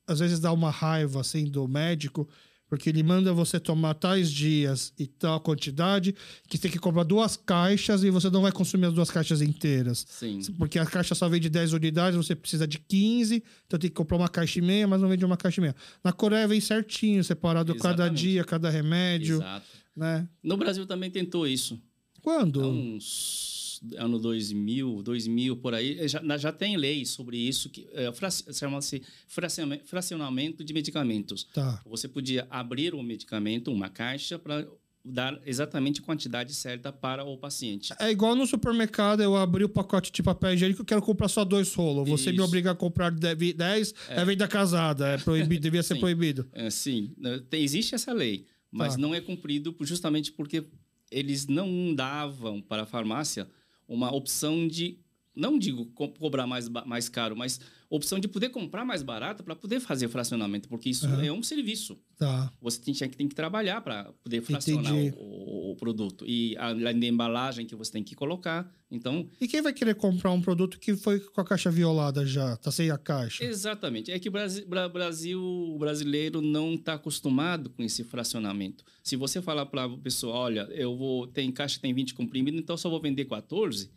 às 0.08 0.20
vezes 0.20 0.40
dá 0.40 0.52
uma 0.52 0.70
raiva 0.70 1.22
assim 1.22 1.46
do 1.46 1.68
médico, 1.68 2.28
porque 2.72 2.90
ele 2.90 3.04
manda 3.04 3.34
você 3.34 3.60
tomar 3.60 3.96
tais 3.96 4.32
dias 4.32 4.94
e 4.98 5.06
tal 5.06 5.42
quantidade, 5.42 6.16
que 6.48 6.56
você 6.56 6.62
tem 6.64 6.72
que 6.72 6.80
comprar 6.80 7.04
duas 7.04 7.36
caixas 7.36 8.02
e 8.02 8.10
você 8.10 8.30
não 8.30 8.42
vai 8.44 8.52
consumir 8.52 8.86
as 8.86 8.94
duas 8.94 9.12
caixas 9.12 9.42
inteiras. 9.42 10.06
Sim. 10.08 10.40
Porque 10.58 10.80
a 10.80 10.86
caixa 10.86 11.14
só 11.14 11.28
vende 11.28 11.50
10 11.50 11.74
unidades, 11.74 12.16
você 12.16 12.34
precisa 12.34 12.66
de 12.66 12.80
15, 12.80 13.44
então 13.68 13.78
tem 13.78 13.90
que 13.90 13.96
comprar 13.96 14.16
uma 14.16 14.30
caixa 14.30 14.60
e 14.60 14.62
meia, 14.62 14.88
mas 14.88 15.02
não 15.02 15.10
vende 15.10 15.26
uma 15.26 15.36
caixa 15.36 15.60
e 15.60 15.64
meia. 15.64 15.76
Na 16.02 16.14
Coreia 16.14 16.48
vem 16.48 16.62
certinho, 16.62 17.22
separado 17.26 17.76
cada 17.76 18.04
Exatamente. 18.04 18.22
dia, 18.22 18.44
cada 18.46 18.70
remédio, 18.70 19.36
Exato. 19.38 19.66
né? 19.94 20.30
No 20.42 20.56
Brasil 20.56 20.86
também 20.86 21.12
tentou 21.12 21.46
isso. 21.46 21.78
Quando? 22.22 22.62
Há 22.62 22.68
uns 22.68 23.51
ano 23.98 24.20
2000, 24.20 25.02
2000 25.02 25.58
por 25.58 25.74
aí, 25.74 26.08
já, 26.08 26.22
já 26.38 26.52
tem 26.52 26.78
lei 26.78 27.06
sobre 27.06 27.38
isso 27.38 27.70
que 27.70 27.88
é, 27.94 28.12
chama-se 28.54 29.02
fraciona- 29.28 29.80
fracionamento 29.86 30.64
de 30.64 30.74
medicamentos. 30.74 31.46
Tá. 31.54 31.82
Você 31.86 32.08
podia 32.08 32.46
abrir 32.50 32.94
o 32.94 33.02
medicamento, 33.02 33.72
uma 33.72 33.90
caixa 33.90 34.38
para 34.38 34.68
dar 35.04 35.42
exatamente 35.48 36.00
a 36.00 36.04
quantidade 36.04 36.54
certa 36.54 36.92
para 36.94 37.24
o 37.24 37.36
paciente. 37.36 37.92
É 38.00 38.12
igual 38.12 38.36
no 38.36 38.46
supermercado, 38.46 39.24
eu 39.24 39.36
abri 39.36 39.64
o 39.64 39.70
pacote 39.70 40.12
de 40.12 40.22
papel 40.22 40.54
higiênico, 40.54 40.82
eu 40.82 40.86
quero 40.86 41.02
comprar 41.02 41.28
só 41.28 41.44
dois 41.44 41.74
rolos. 41.74 42.08
Você 42.08 42.30
me 42.30 42.36
Isso. 42.36 42.46
obriga 42.46 42.70
a 42.70 42.76
comprar 42.76 43.10
10, 43.12 43.96
é, 44.10 44.24
venda 44.24 44.48
casada. 44.48 45.08
É 45.08 45.18
proibido, 45.18 45.60
devia 45.60 45.82
ser 45.82 45.96
proibido. 46.00 46.48
É, 46.54 46.70
sim, 46.70 47.16
né, 47.18 47.42
tem- 47.50 47.64
existe 47.64 47.96
essa 47.96 48.14
lei, 48.14 48.46
mas 48.72 48.94
Tá. 48.94 49.00
não 49.02 49.16
é 49.16 49.20
cumprido 49.20 49.76
justamente 49.82 50.32
porque 50.32 50.64
eles 51.10 51.48
não 51.48 51.96
davam 51.96 52.62
para 52.62 52.84
a 52.84 52.86
farmácia 52.86 53.50
uma 53.92 54.14
opção 54.16 54.68
de, 54.68 54.98
não 55.36 55.58
digo 55.58 55.86
co- 55.88 56.10
cobrar 56.10 56.46
mais, 56.48 56.68
mais 56.70 57.08
caro, 57.10 57.36
mas 57.36 57.60
opção 57.90 58.20
de 58.20 58.28
poder 58.28 58.50
comprar 58.50 58.86
mais 58.86 59.04
barato 59.04 59.44
para 59.44 59.56
poder 59.56 59.80
fazer 59.82 60.08
fracionamento, 60.08 60.68
porque 60.70 60.90
isso 60.90 61.06
Aham. 61.06 61.26
é 61.26 61.32
um 61.32 61.44
serviço. 61.44 61.98
Tá. 62.18 62.52
Você 62.62 62.80
tem, 62.82 62.94
tem 63.10 63.28
que 63.28 63.36
trabalhar 63.36 63.82
para 63.82 64.06
poder 64.24 64.42
fracionar 64.42 64.94
o, 64.94 65.10
o- 65.18 65.72
o 65.72 65.76
produto. 65.76 66.26
E 66.28 66.56
além 66.58 67.00
da 67.00 67.08
embalagem 67.08 67.66
que 67.66 67.76
você 67.76 67.92
tem 67.92 68.04
que 68.04 68.14
colocar. 68.16 68.70
Então, 68.90 69.28
E 69.40 69.48
quem 69.48 69.62
vai 69.62 69.74
querer 69.74 69.96
comprar 69.96 70.32
um 70.32 70.42
produto 70.42 70.78
que 70.80 70.96
foi 70.96 71.20
com 71.20 71.40
a 71.42 71.46
caixa 71.46 71.72
violada 71.72 72.26
já? 72.26 72.56
Tá 72.58 72.72
sem 72.72 72.92
a 72.92 72.98
caixa? 72.98 73.44
Exatamente. 73.44 74.12
É 74.12 74.20
que 74.20 74.28
o 74.30 74.32
Brasil, 74.32 74.66
Bra- 74.68 74.90
Brasil 74.90 75.42
o 75.42 75.78
brasileiro 75.78 76.42
não 76.42 76.74
está 76.76 76.94
acostumado 76.94 77.70
com 77.70 77.84
esse 77.84 78.04
fracionamento. 78.04 78.84
Se 79.04 79.16
você 79.16 79.42
falar 79.42 79.66
para 79.66 79.86
a 79.86 79.90
pessoa, 79.98 80.34
olha, 80.36 80.62
eu 80.72 80.96
vou 80.96 81.26
tem 81.28 81.52
caixa 81.52 81.80
tem 81.80 81.94
20 81.94 82.14
comprimidos, 82.14 82.60
então 82.60 82.76
só 82.78 82.90
vou 82.90 83.02
vender 83.02 83.26
14, 83.26 83.90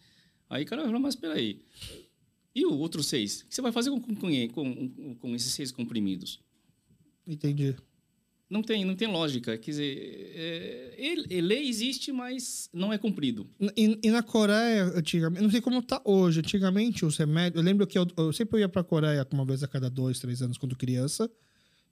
aí 0.48 0.64
o 0.64 0.66
cara 0.66 0.82
vai 0.82 0.90
falar, 0.90 1.00
mas 1.00 1.14
espera 1.14 1.34
aí. 1.34 1.60
E 2.54 2.64
o 2.64 2.78
outro 2.78 3.02
seis? 3.02 3.40
O 3.40 3.46
que 3.46 3.54
você 3.54 3.62
vai 3.62 3.72
fazer 3.72 3.90
com, 3.90 4.00
com, 4.00 4.48
com, 4.48 5.14
com 5.16 5.34
esses 5.34 5.52
seis 5.52 5.72
comprimidos? 5.72 6.40
Entendi. 7.26 7.74
Não 8.48 8.62
tem, 8.62 8.84
não 8.84 8.94
tem 8.94 9.08
lógica. 9.08 9.56
Quer 9.58 9.70
dizer, 9.70 10.32
é, 10.36 10.94
ele, 10.96 11.40
lei 11.40 11.68
existe, 11.68 12.12
mas 12.12 12.68
não 12.72 12.92
é 12.92 12.98
cumprido. 12.98 13.48
E, 13.76 13.98
e, 14.02 14.10
na 14.10 14.22
Coreia, 14.22 14.84
antigamente, 14.94 15.42
não 15.42 15.50
sei 15.50 15.60
como 15.60 15.82
tá 15.82 16.00
hoje. 16.04 16.40
Antigamente, 16.40 17.04
os 17.04 17.16
remédios. 17.16 17.56
Eu 17.56 17.64
lembro 17.64 17.86
que 17.86 17.98
eu, 17.98 18.06
eu 18.16 18.32
sempre 18.32 18.60
ia 18.60 18.68
pra 18.68 18.84
Coreia 18.84 19.26
uma 19.32 19.44
vez 19.44 19.62
a 19.62 19.68
cada 19.68 19.90
dois, 19.90 20.20
três 20.20 20.40
anos, 20.42 20.58
quando 20.58 20.76
criança. 20.76 21.28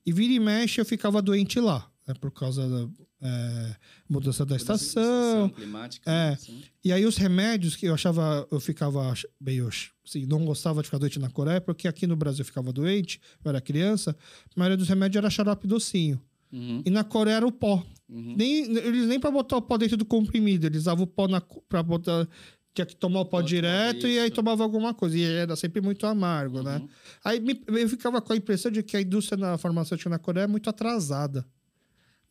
E 0.07 0.13
vira 0.13 0.33
e 0.33 0.39
mexe, 0.39 0.81
eu 0.81 0.85
ficava 0.85 1.21
doente 1.21 1.59
lá. 1.59 1.92
Né, 2.13 2.15
por 2.21 2.31
causa 2.31 2.69
da 2.69 2.89
é, 3.23 3.77
mudança 4.09 4.45
da 4.45 4.57
estação. 4.57 5.49
climática. 5.51 6.11
É. 6.11 6.31
Assim. 6.31 6.63
E 6.85 6.93
aí 6.93 7.07
os 7.07 7.17
remédios 7.17 7.77
que 7.77 7.87
eu 7.87 7.95
achava, 7.95 8.47
eu 8.51 8.61
ficava 8.61 9.13
meio 9.41 9.69
assim, 9.69 10.27
não 10.27 10.45
gostava 10.45 10.83
de 10.83 10.87
ficar 10.87 10.99
doente 10.99 11.19
na 11.19 11.31
Coreia, 11.31 11.61
porque 11.61 11.89
aqui 11.89 12.07
no 12.07 12.17
Brasil 12.17 12.41
eu 12.41 12.47
ficava 12.47 12.73
doente, 12.73 13.21
eu 13.45 13.49
era 13.49 13.61
criança, 13.61 14.17
a 14.55 14.59
maioria 14.59 14.77
dos 14.77 14.89
remédios 14.89 15.17
era 15.17 15.31
xarope 15.31 15.67
docinho. 15.67 16.21
Uhum. 16.53 16.83
E 16.85 16.91
na 16.91 17.03
Coreia 17.03 17.37
era 17.37 17.47
o 17.47 17.53
pó. 17.53 17.83
Uhum. 18.09 18.35
Nem, 18.37 18.77
eles 18.77 19.07
nem 19.07 19.19
para 19.19 19.31
botar 19.31 19.57
o 19.57 19.63
pó 19.63 19.79
dentro 19.79 19.97
do 19.97 20.05
comprimido, 20.05 20.67
eles 20.67 20.83
usavam 20.83 21.05
o 21.05 21.07
pó 21.07 21.27
para 21.69 21.83
botar. 21.83 22.29
Tinha 22.75 22.87
que 22.87 22.97
tomar 22.97 23.21
o 23.21 23.27
pó 23.27 23.43
direto 23.43 24.09
e 24.09 24.19
aí 24.19 24.31
tomava 24.31 24.63
alguma 24.63 24.95
coisa. 24.95 25.15
E 25.19 25.23
era 25.23 25.55
sempre 25.57 25.83
muito 25.83 26.07
amargo, 26.07 26.63
né? 26.63 26.77
uhum. 26.77 26.85
né? 26.85 26.89
Aí 27.23 27.39
me, 27.39 27.63
eu 27.69 27.87
ficava 27.87 28.19
com 28.23 28.33
a 28.33 28.37
impressão 28.37 28.71
de 28.73 28.83
que 28.83 28.97
a 28.97 29.01
indústria 29.03 29.37
na 29.37 29.59
farmacêutica 29.59 30.09
na 30.09 30.19
Coreia 30.19 30.45
é 30.45 30.47
muito 30.47 30.71
atrasada. 30.71 31.45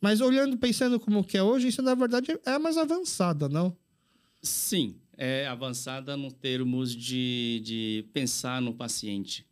Mas 0.02 0.20
olhando, 0.20 0.58
pensando 0.58 0.98
como 0.98 1.22
que 1.22 1.38
é 1.38 1.42
hoje, 1.44 1.68
isso 1.68 1.80
na 1.80 1.94
verdade 1.94 2.36
é 2.44 2.58
mais 2.58 2.76
avançada, 2.76 3.48
não? 3.48 3.74
Sim, 4.42 4.96
é 5.16 5.46
avançada 5.46 6.16
no 6.16 6.32
termos 6.32 6.92
de, 6.92 7.62
de 7.64 8.04
pensar 8.12 8.60
no 8.60 8.74
paciente. 8.74 9.46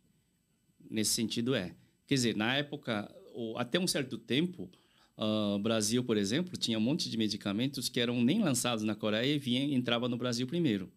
Nesse 0.89 1.11
sentido 1.11 1.55
é. 1.55 1.73
Quer 2.05 2.15
dizer, 2.15 2.35
na 2.35 2.53
época, 2.57 3.09
até 3.55 3.79
um 3.79 3.87
certo 3.87 4.17
tempo, 4.17 4.69
o 5.15 5.55
uh, 5.55 5.59
Brasil, 5.59 6.03
por 6.03 6.17
exemplo, 6.17 6.57
tinha 6.57 6.77
um 6.77 6.81
monte 6.81 7.09
de 7.09 7.17
medicamentos 7.17 7.87
que 7.87 8.01
eram 8.01 8.21
nem 8.21 8.43
lançados 8.43 8.83
na 8.83 8.93
Coreia 8.93 9.33
e 9.33 9.39
vinha, 9.39 9.63
entrava 9.73 10.09
no 10.09 10.17
Brasil 10.17 10.45
primeiro. 10.45 10.91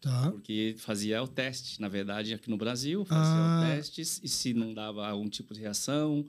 Tá. 0.00 0.30
Porque 0.30 0.76
fazia 0.78 1.20
o 1.20 1.26
teste, 1.26 1.80
na 1.80 1.88
verdade, 1.88 2.34
aqui 2.34 2.48
no 2.48 2.56
Brasil, 2.56 3.04
fazia 3.04 3.34
ah. 3.34 3.58
o 3.58 3.66
teste, 3.66 4.00
e 4.00 4.04
se 4.28 4.54
não 4.54 4.72
dava 4.72 5.08
algum 5.08 5.28
tipo 5.28 5.52
de 5.52 5.60
reação, 5.60 6.24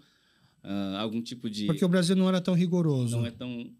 uh, 0.64 0.98
algum 0.98 1.22
tipo 1.22 1.50
de. 1.50 1.66
Porque 1.66 1.84
o 1.84 1.90
Brasil 1.90 2.16
não 2.16 2.28
era 2.28 2.42
tão 2.42 2.54
rigoroso. 2.54 3.18
Não 3.18 3.26
é 3.26 3.32
tão 3.32 3.72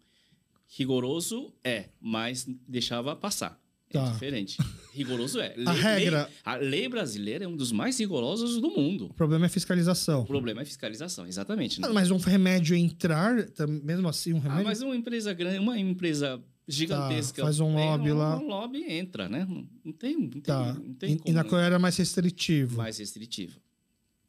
rigoroso, 0.66 1.52
é, 1.62 1.88
mas 2.00 2.46
deixava 2.66 3.14
passar. 3.14 3.60
É 3.90 3.92
tá. 3.98 4.10
diferente. 4.10 4.58
Rigoroso 4.92 5.40
é. 5.40 5.54
Lei, 5.56 5.66
a 5.66 5.72
regra. 5.72 6.22
Lei, 6.24 6.32
a 6.44 6.56
lei 6.56 6.88
brasileira 6.88 7.44
é 7.44 7.48
um 7.48 7.54
dos 7.54 7.70
mais 7.70 7.98
rigorosos 7.98 8.60
do 8.60 8.70
mundo. 8.70 9.06
O 9.06 9.14
problema 9.14 9.46
é 9.46 9.48
fiscalização. 9.48 10.22
O 10.22 10.26
problema 10.26 10.62
é 10.62 10.64
fiscalização, 10.64 11.26
exatamente. 11.26 11.80
Né? 11.80 11.86
Ah, 11.88 11.92
mas 11.92 12.10
um 12.10 12.16
remédio 12.16 12.74
entrar, 12.74 13.34
mesmo 13.82 14.08
assim, 14.08 14.32
um 14.32 14.38
ah, 14.38 14.40
remédio. 14.40 14.62
Ah, 14.62 14.64
mas 14.64 14.82
uma 14.82 14.96
empresa 14.96 15.32
grande, 15.32 15.58
uma 15.60 15.78
empresa 15.78 16.42
gigantesca. 16.66 17.42
Tá, 17.42 17.46
faz 17.46 17.60
um 17.60 17.72
lobby 17.72 18.10
um, 18.10 18.16
lá. 18.16 18.36
Um 18.36 18.48
lobby 18.48 18.84
entra, 18.88 19.28
né? 19.28 19.46
Não 19.84 19.92
tem. 19.92 20.18
Não 20.18 20.28
tem, 20.28 20.40
tá. 20.40 20.74
não 20.74 20.94
tem 20.94 21.12
e, 21.12 21.18
como, 21.18 21.30
e 21.30 21.32
na 21.32 21.44
Coreia 21.44 21.66
era 21.66 21.78
mais 21.78 21.96
restritivo. 21.96 22.76
Mais 22.76 22.98
restritivo. 22.98 23.60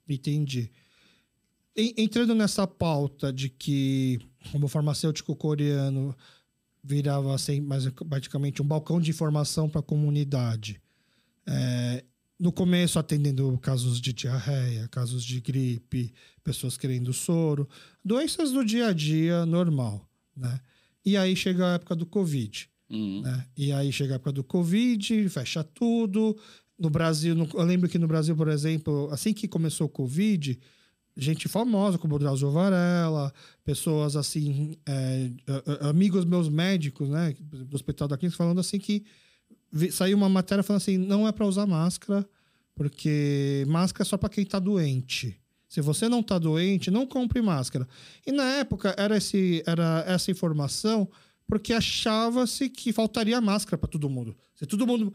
Entendi 0.07 0.69
entrando 1.75 2.33
nessa 2.33 2.65
pauta 2.65 3.33
de 3.33 3.49
que 3.49 4.19
como 4.51 4.67
farmacêutico 4.67 5.35
coreano 5.35 6.15
virava 6.83 7.33
assim, 7.33 7.59
mas 7.59 7.89
praticamente 8.07 8.61
um 8.61 8.65
balcão 8.65 9.01
de 9.01 9.09
informação 9.09 9.67
para 9.67 9.79
a 9.79 9.83
comunidade. 9.83 10.79
É, 11.47 12.03
no 12.39 12.51
começo 12.51 12.99
atendendo 12.99 13.57
casos 13.59 13.99
de 13.99 14.13
diarreia, 14.13 14.87
casos 14.89 15.23
de 15.23 15.39
gripe, 15.41 16.13
pessoas 16.43 16.77
querendo 16.77 17.13
soro, 17.13 17.67
doenças 18.03 18.51
do 18.51 18.63
dia 18.63 18.87
a 18.87 18.93
dia 18.93 19.45
normal, 19.45 20.07
né? 20.35 20.59
E 21.03 21.15
aí 21.17 21.35
chega 21.35 21.71
a 21.71 21.73
época 21.75 21.95
do 21.95 22.05
Covid, 22.05 22.69
uhum. 22.89 23.21
né? 23.21 23.45
E 23.55 23.71
aí 23.71 23.91
chega 23.91 24.13
a 24.13 24.15
época 24.15 24.31
do 24.31 24.43
Covid, 24.43 25.29
fecha 25.29 25.63
tudo. 25.63 26.37
No 26.77 26.89
Brasil, 26.89 27.35
eu 27.53 27.63
lembro 27.63 27.87
que 27.87 27.97
no 27.97 28.07
Brasil, 28.07 28.35
por 28.35 28.49
exemplo, 28.49 29.07
assim 29.11 29.33
que 29.33 29.47
começou 29.47 29.87
o 29.87 29.89
Covid, 29.89 30.59
gente 31.17 31.47
famosa 31.47 31.97
como 31.97 32.15
o 32.15 32.19
Drauzio 32.19 32.51
Varela, 32.51 33.33
pessoas 33.63 34.15
assim, 34.15 34.77
é, 34.85 35.31
amigos 35.81 36.25
meus 36.25 36.49
médicos, 36.49 37.09
né, 37.09 37.33
do 37.39 37.75
Hospital 37.75 38.07
da 38.07 38.17
Clínica, 38.17 38.37
falando 38.37 38.59
assim 38.59 38.77
que 38.77 39.03
saiu 39.91 40.17
uma 40.17 40.29
matéria 40.29 40.63
falando 40.63 40.81
assim, 40.81 40.97
não 40.97 41.27
é 41.27 41.31
para 41.31 41.45
usar 41.45 41.65
máscara, 41.65 42.27
porque 42.73 43.63
máscara 43.67 44.05
é 44.05 44.09
só 44.09 44.17
para 44.17 44.29
quem 44.29 44.43
está 44.43 44.59
doente. 44.59 45.39
Se 45.67 45.81
você 45.81 46.07
não 46.07 46.19
está 46.19 46.37
doente, 46.37 46.91
não 46.91 47.05
compre 47.05 47.41
máscara. 47.41 47.87
E 48.25 48.31
na 48.31 48.43
época 48.55 48.93
era, 48.97 49.17
esse, 49.17 49.63
era 49.65 50.03
essa 50.07 50.31
informação 50.31 51.09
porque 51.47 51.73
achava-se 51.73 52.69
que 52.69 52.91
faltaria 52.91 53.39
máscara 53.39 53.77
para 53.77 53.89
todo 53.89 54.09
mundo. 54.09 54.35
Se 54.55 54.65
todo 54.65 54.87
mundo 54.87 55.13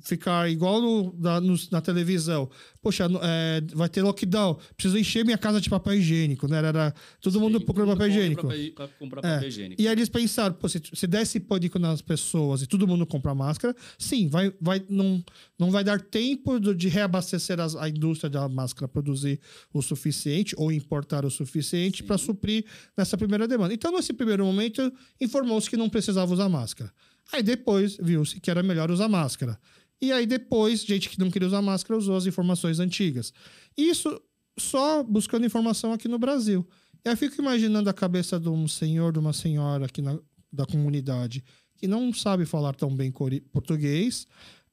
ficar 0.00 0.50
igual 0.50 0.80
no, 0.80 1.14
na, 1.18 1.40
no, 1.40 1.54
na, 1.70 1.80
televisão. 1.80 2.48
Poxa, 2.82 3.06
é, 3.22 3.62
vai 3.74 3.88
ter 3.88 4.02
lockdown, 4.02 4.58
preciso 4.76 4.98
encher 4.98 5.24
minha 5.24 5.38
casa 5.38 5.60
de 5.60 5.68
papel 5.68 5.94
higiênico, 5.94 6.48
né? 6.48 6.58
Era 6.58 6.94
todo 7.20 7.34
Sim, 7.34 7.40
mundo 7.40 7.60
procurando 7.60 7.92
papel 7.92 8.08
higiênico. 8.08 8.46
Pra, 8.74 8.88
comprar 8.88 9.20
é. 9.20 9.34
papel 9.34 9.48
higiênico. 9.48 9.82
E 9.82 9.86
aí 9.86 9.92
eles 9.92 10.08
pensaram, 10.08 10.54
pô, 10.54 10.68
se, 10.68 10.80
se 10.92 11.06
desse 11.06 11.40
pânico 11.40 11.78
nas 11.78 12.00
pessoas 12.00 12.62
e 12.62 12.66
todo 12.66 12.86
mundo 12.86 13.06
comprar 13.06 13.34
máscara, 13.34 13.74
sim, 13.98 14.28
vai, 14.28 14.52
vai, 14.60 14.82
não, 14.88 15.22
não 15.58 15.70
vai 15.70 15.84
dar 15.84 16.00
tempo 16.00 16.58
de 16.58 16.88
reabastecer 16.88 17.60
as, 17.60 17.76
a 17.76 17.88
indústria 17.88 18.30
da 18.30 18.48
máscara, 18.48 18.88
produzir 18.88 19.40
o 19.72 19.82
suficiente 19.82 20.54
ou 20.56 20.72
importar 20.72 21.24
o 21.24 21.30
suficiente 21.30 22.02
para 22.02 22.18
suprir 22.18 22.64
nessa 22.96 23.16
primeira 23.16 23.46
demanda. 23.46 23.74
Então, 23.74 23.92
nesse 23.92 24.12
primeiro 24.12 24.44
momento, 24.44 24.92
informou-se 25.20 25.68
que 25.68 25.76
não 25.76 25.88
precisava 25.88 26.32
usar 26.32 26.48
máscara. 26.48 26.92
Aí 27.32 27.42
depois 27.42 27.96
viu-se 28.00 28.40
que 28.40 28.50
era 28.50 28.62
melhor 28.62 28.90
usar 28.90 29.08
máscara. 29.08 29.58
E 30.00 30.12
aí 30.12 30.26
depois, 30.26 30.82
gente 30.82 31.08
que 31.08 31.18
não 31.18 31.30
queria 31.30 31.48
usar 31.48 31.62
máscara 31.62 31.98
usou 31.98 32.16
as 32.16 32.26
informações 32.26 32.80
antigas. 32.80 33.32
Isso 33.76 34.20
só 34.58 35.02
buscando 35.02 35.46
informação 35.46 35.92
aqui 35.92 36.08
no 36.08 36.18
Brasil. 36.18 36.66
Eu 37.04 37.16
fico 37.16 37.40
imaginando 37.40 37.88
a 37.88 37.94
cabeça 37.94 38.38
de 38.38 38.48
um 38.48 38.66
senhor, 38.68 39.12
de 39.12 39.18
uma 39.18 39.32
senhora 39.32 39.86
aqui 39.86 40.02
na, 40.02 40.18
da 40.52 40.66
comunidade 40.66 41.44
que 41.76 41.86
não 41.88 42.12
sabe 42.12 42.44
falar 42.44 42.74
tão 42.74 42.94
bem 42.94 43.10
português, 43.10 44.26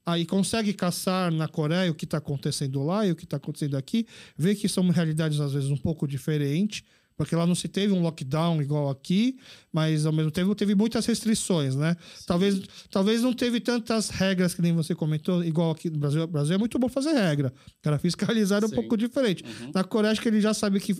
aí 0.05 0.25
consegue 0.25 0.73
caçar 0.73 1.31
na 1.31 1.47
Coreia 1.47 1.89
o 1.89 1.95
que 1.95 2.03
está 2.03 2.17
acontecendo 2.17 2.83
lá 2.83 3.07
e 3.07 3.11
o 3.11 3.15
que 3.15 3.23
está 3.23 3.37
acontecendo 3.37 3.77
aqui, 3.77 4.05
vê 4.37 4.53
que 4.53 4.67
são 4.67 4.89
realidades 4.89 5.39
às 5.39 5.53
vezes 5.53 5.69
um 5.69 5.77
pouco 5.77 6.05
diferentes, 6.05 6.83
porque 7.17 7.35
lá 7.35 7.47
não 7.47 7.55
se 7.55 7.67
teve 7.67 7.91
um 7.91 8.01
lockdown 8.01 8.61
igual 8.61 8.89
aqui, 8.89 9.37
mas 9.73 10.05
ao 10.05 10.13
mesmo 10.13 10.29
tempo 10.29 10.53
teve 10.53 10.75
muitas 10.75 11.05
restrições, 11.07 11.75
né? 11.75 11.97
Talvez, 12.27 12.61
talvez 12.91 13.23
não 13.23 13.33
teve 13.33 13.59
tantas 13.59 14.09
regras 14.09 14.53
que 14.53 14.61
nem 14.61 14.71
você 14.71 14.93
comentou, 14.93 15.43
igual 15.43 15.71
aqui 15.71 15.89
no 15.89 15.97
Brasil. 15.97 16.21
O 16.21 16.27
Brasil 16.27 16.55
é 16.55 16.57
muito 16.59 16.77
bom 16.77 16.87
fazer 16.87 17.13
regra. 17.13 17.51
Cara, 17.81 17.97
fiscalizar 17.97 18.63
é 18.63 18.67
um 18.67 18.69
pouco 18.69 18.95
diferente. 18.95 19.43
Uhum. 19.43 19.71
Na 19.73 19.83
Coreia, 19.83 20.11
acho 20.11 20.21
que 20.21 20.29
ele 20.29 20.39
já 20.39 20.53
sabe 20.53 20.79
que. 20.79 20.95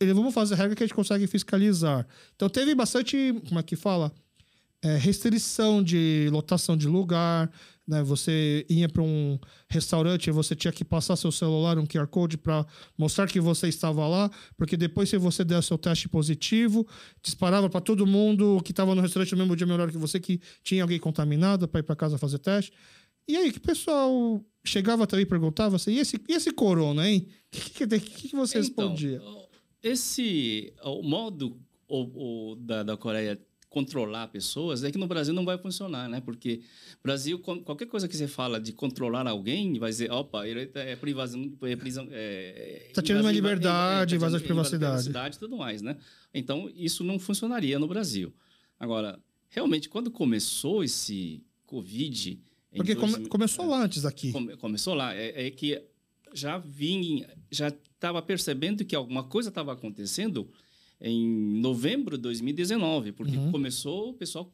Ele, 0.00 0.12
vamos 0.12 0.34
fazer 0.34 0.56
regra 0.56 0.74
que 0.74 0.82
a 0.82 0.86
gente 0.86 0.96
consegue 0.96 1.26
fiscalizar. 1.28 2.06
Então 2.34 2.48
teve 2.48 2.74
bastante. 2.74 3.40
Como 3.46 3.60
é 3.60 3.62
que 3.62 3.76
fala? 3.76 4.12
É, 4.82 4.96
restrição 4.96 5.82
de 5.82 6.30
lotação 6.32 6.74
de 6.74 6.88
lugar, 6.88 7.50
né? 7.90 8.02
Você 8.04 8.64
ia 8.68 8.88
para 8.88 9.02
um 9.02 9.38
restaurante 9.68 10.28
e 10.28 10.30
você 10.30 10.54
tinha 10.54 10.72
que 10.72 10.84
passar 10.84 11.16
seu 11.16 11.32
celular, 11.32 11.76
um 11.76 11.84
QR 11.84 12.06
Code, 12.06 12.38
para 12.38 12.64
mostrar 12.96 13.26
que 13.26 13.40
você 13.40 13.68
estava 13.68 14.06
lá, 14.06 14.30
porque 14.56 14.76
depois, 14.76 15.08
se 15.08 15.18
você 15.18 15.44
der 15.44 15.62
seu 15.62 15.76
teste 15.76 16.08
positivo, 16.08 16.86
disparava 17.20 17.68
para 17.68 17.80
todo 17.80 18.06
mundo 18.06 18.60
que 18.64 18.70
estava 18.70 18.94
no 18.94 19.02
restaurante 19.02 19.32
no 19.32 19.38
mesmo 19.38 19.56
dia, 19.56 19.66
melhor 19.66 19.90
que 19.90 19.98
você, 19.98 20.20
que 20.20 20.40
tinha 20.62 20.82
alguém 20.82 21.00
contaminado 21.00 21.66
para 21.66 21.80
ir 21.80 21.82
para 21.82 21.96
casa 21.96 22.16
fazer 22.16 22.38
teste. 22.38 22.72
E 23.26 23.36
aí, 23.36 23.50
que 23.50 23.58
o 23.58 23.62
pessoal 23.62 24.40
chegava 24.64 25.06
também 25.06 25.24
e 25.24 25.28
perguntava 25.28 25.76
assim: 25.76 25.92
e 25.92 25.98
esse, 25.98 26.20
e 26.28 26.32
esse 26.32 26.52
corona, 26.52 27.08
hein? 27.08 27.26
O 27.28 27.50
que, 27.50 27.70
que, 27.70 27.86
que, 27.86 28.28
que, 28.28 28.36
você 28.36 28.60
então, 28.60 28.88
respondia? 28.88 29.20
Esse. 29.82 30.72
O 30.84 31.02
modo 31.02 31.60
o, 31.88 32.52
o 32.52 32.56
da, 32.56 32.82
da 32.82 32.96
Coreia 32.96 33.36
controlar 33.70 34.26
pessoas, 34.26 34.82
é 34.82 34.90
que 34.90 34.98
no 34.98 35.06
Brasil 35.06 35.32
não 35.32 35.44
vai 35.44 35.56
funcionar, 35.56 36.08
né? 36.08 36.20
Porque 36.20 36.60
Brasil, 37.02 37.38
qualquer 37.38 37.86
coisa 37.86 38.08
que 38.08 38.16
você 38.16 38.26
fala 38.26 38.60
de 38.60 38.72
controlar 38.72 39.26
alguém, 39.28 39.78
vai 39.78 39.90
dizer, 39.90 40.10
opa, 40.10 40.46
ele 40.46 40.68
é 40.74 40.96
privação, 40.96 41.56
é 41.62 41.76
prisão, 41.76 42.08
é, 42.10 42.90
tá 42.92 43.00
tirando 43.00 43.22
uma 43.22 43.32
liberdade, 43.32 44.14
é, 44.14 44.18
tá 44.18 44.20
invasão 44.20 44.40
de 44.40 44.44
privacidade. 44.44 45.04
privacidade 45.04 45.36
e 45.36 45.38
tudo 45.38 45.56
mais, 45.56 45.80
né? 45.82 45.96
Então, 46.34 46.68
isso 46.74 47.04
não 47.04 47.18
funcionaria 47.20 47.78
no 47.78 47.86
Brasil. 47.86 48.34
Agora, 48.78 49.20
realmente, 49.48 49.88
quando 49.88 50.10
começou 50.10 50.82
esse 50.82 51.40
Covid... 51.64 52.40
Porque 52.74 52.94
dois, 52.96 53.14
come, 53.14 53.28
começou 53.28 53.66
lá 53.66 53.84
antes 53.84 54.04
aqui. 54.04 54.32
Come, 54.32 54.56
começou 54.56 54.94
lá. 54.94 55.14
É, 55.14 55.46
é 55.46 55.50
que 55.50 55.80
já 56.34 56.58
vim, 56.58 57.24
já 57.50 57.68
estava 57.68 58.20
percebendo 58.20 58.84
que 58.84 58.96
alguma 58.96 59.22
coisa 59.24 59.48
estava 59.48 59.72
acontecendo 59.72 60.50
em 61.00 61.60
novembro 61.60 62.16
de 62.16 62.22
2019, 62.22 63.12
porque 63.12 63.36
uhum. 63.36 63.50
começou 63.50 64.10
o 64.10 64.14
pessoal 64.14 64.52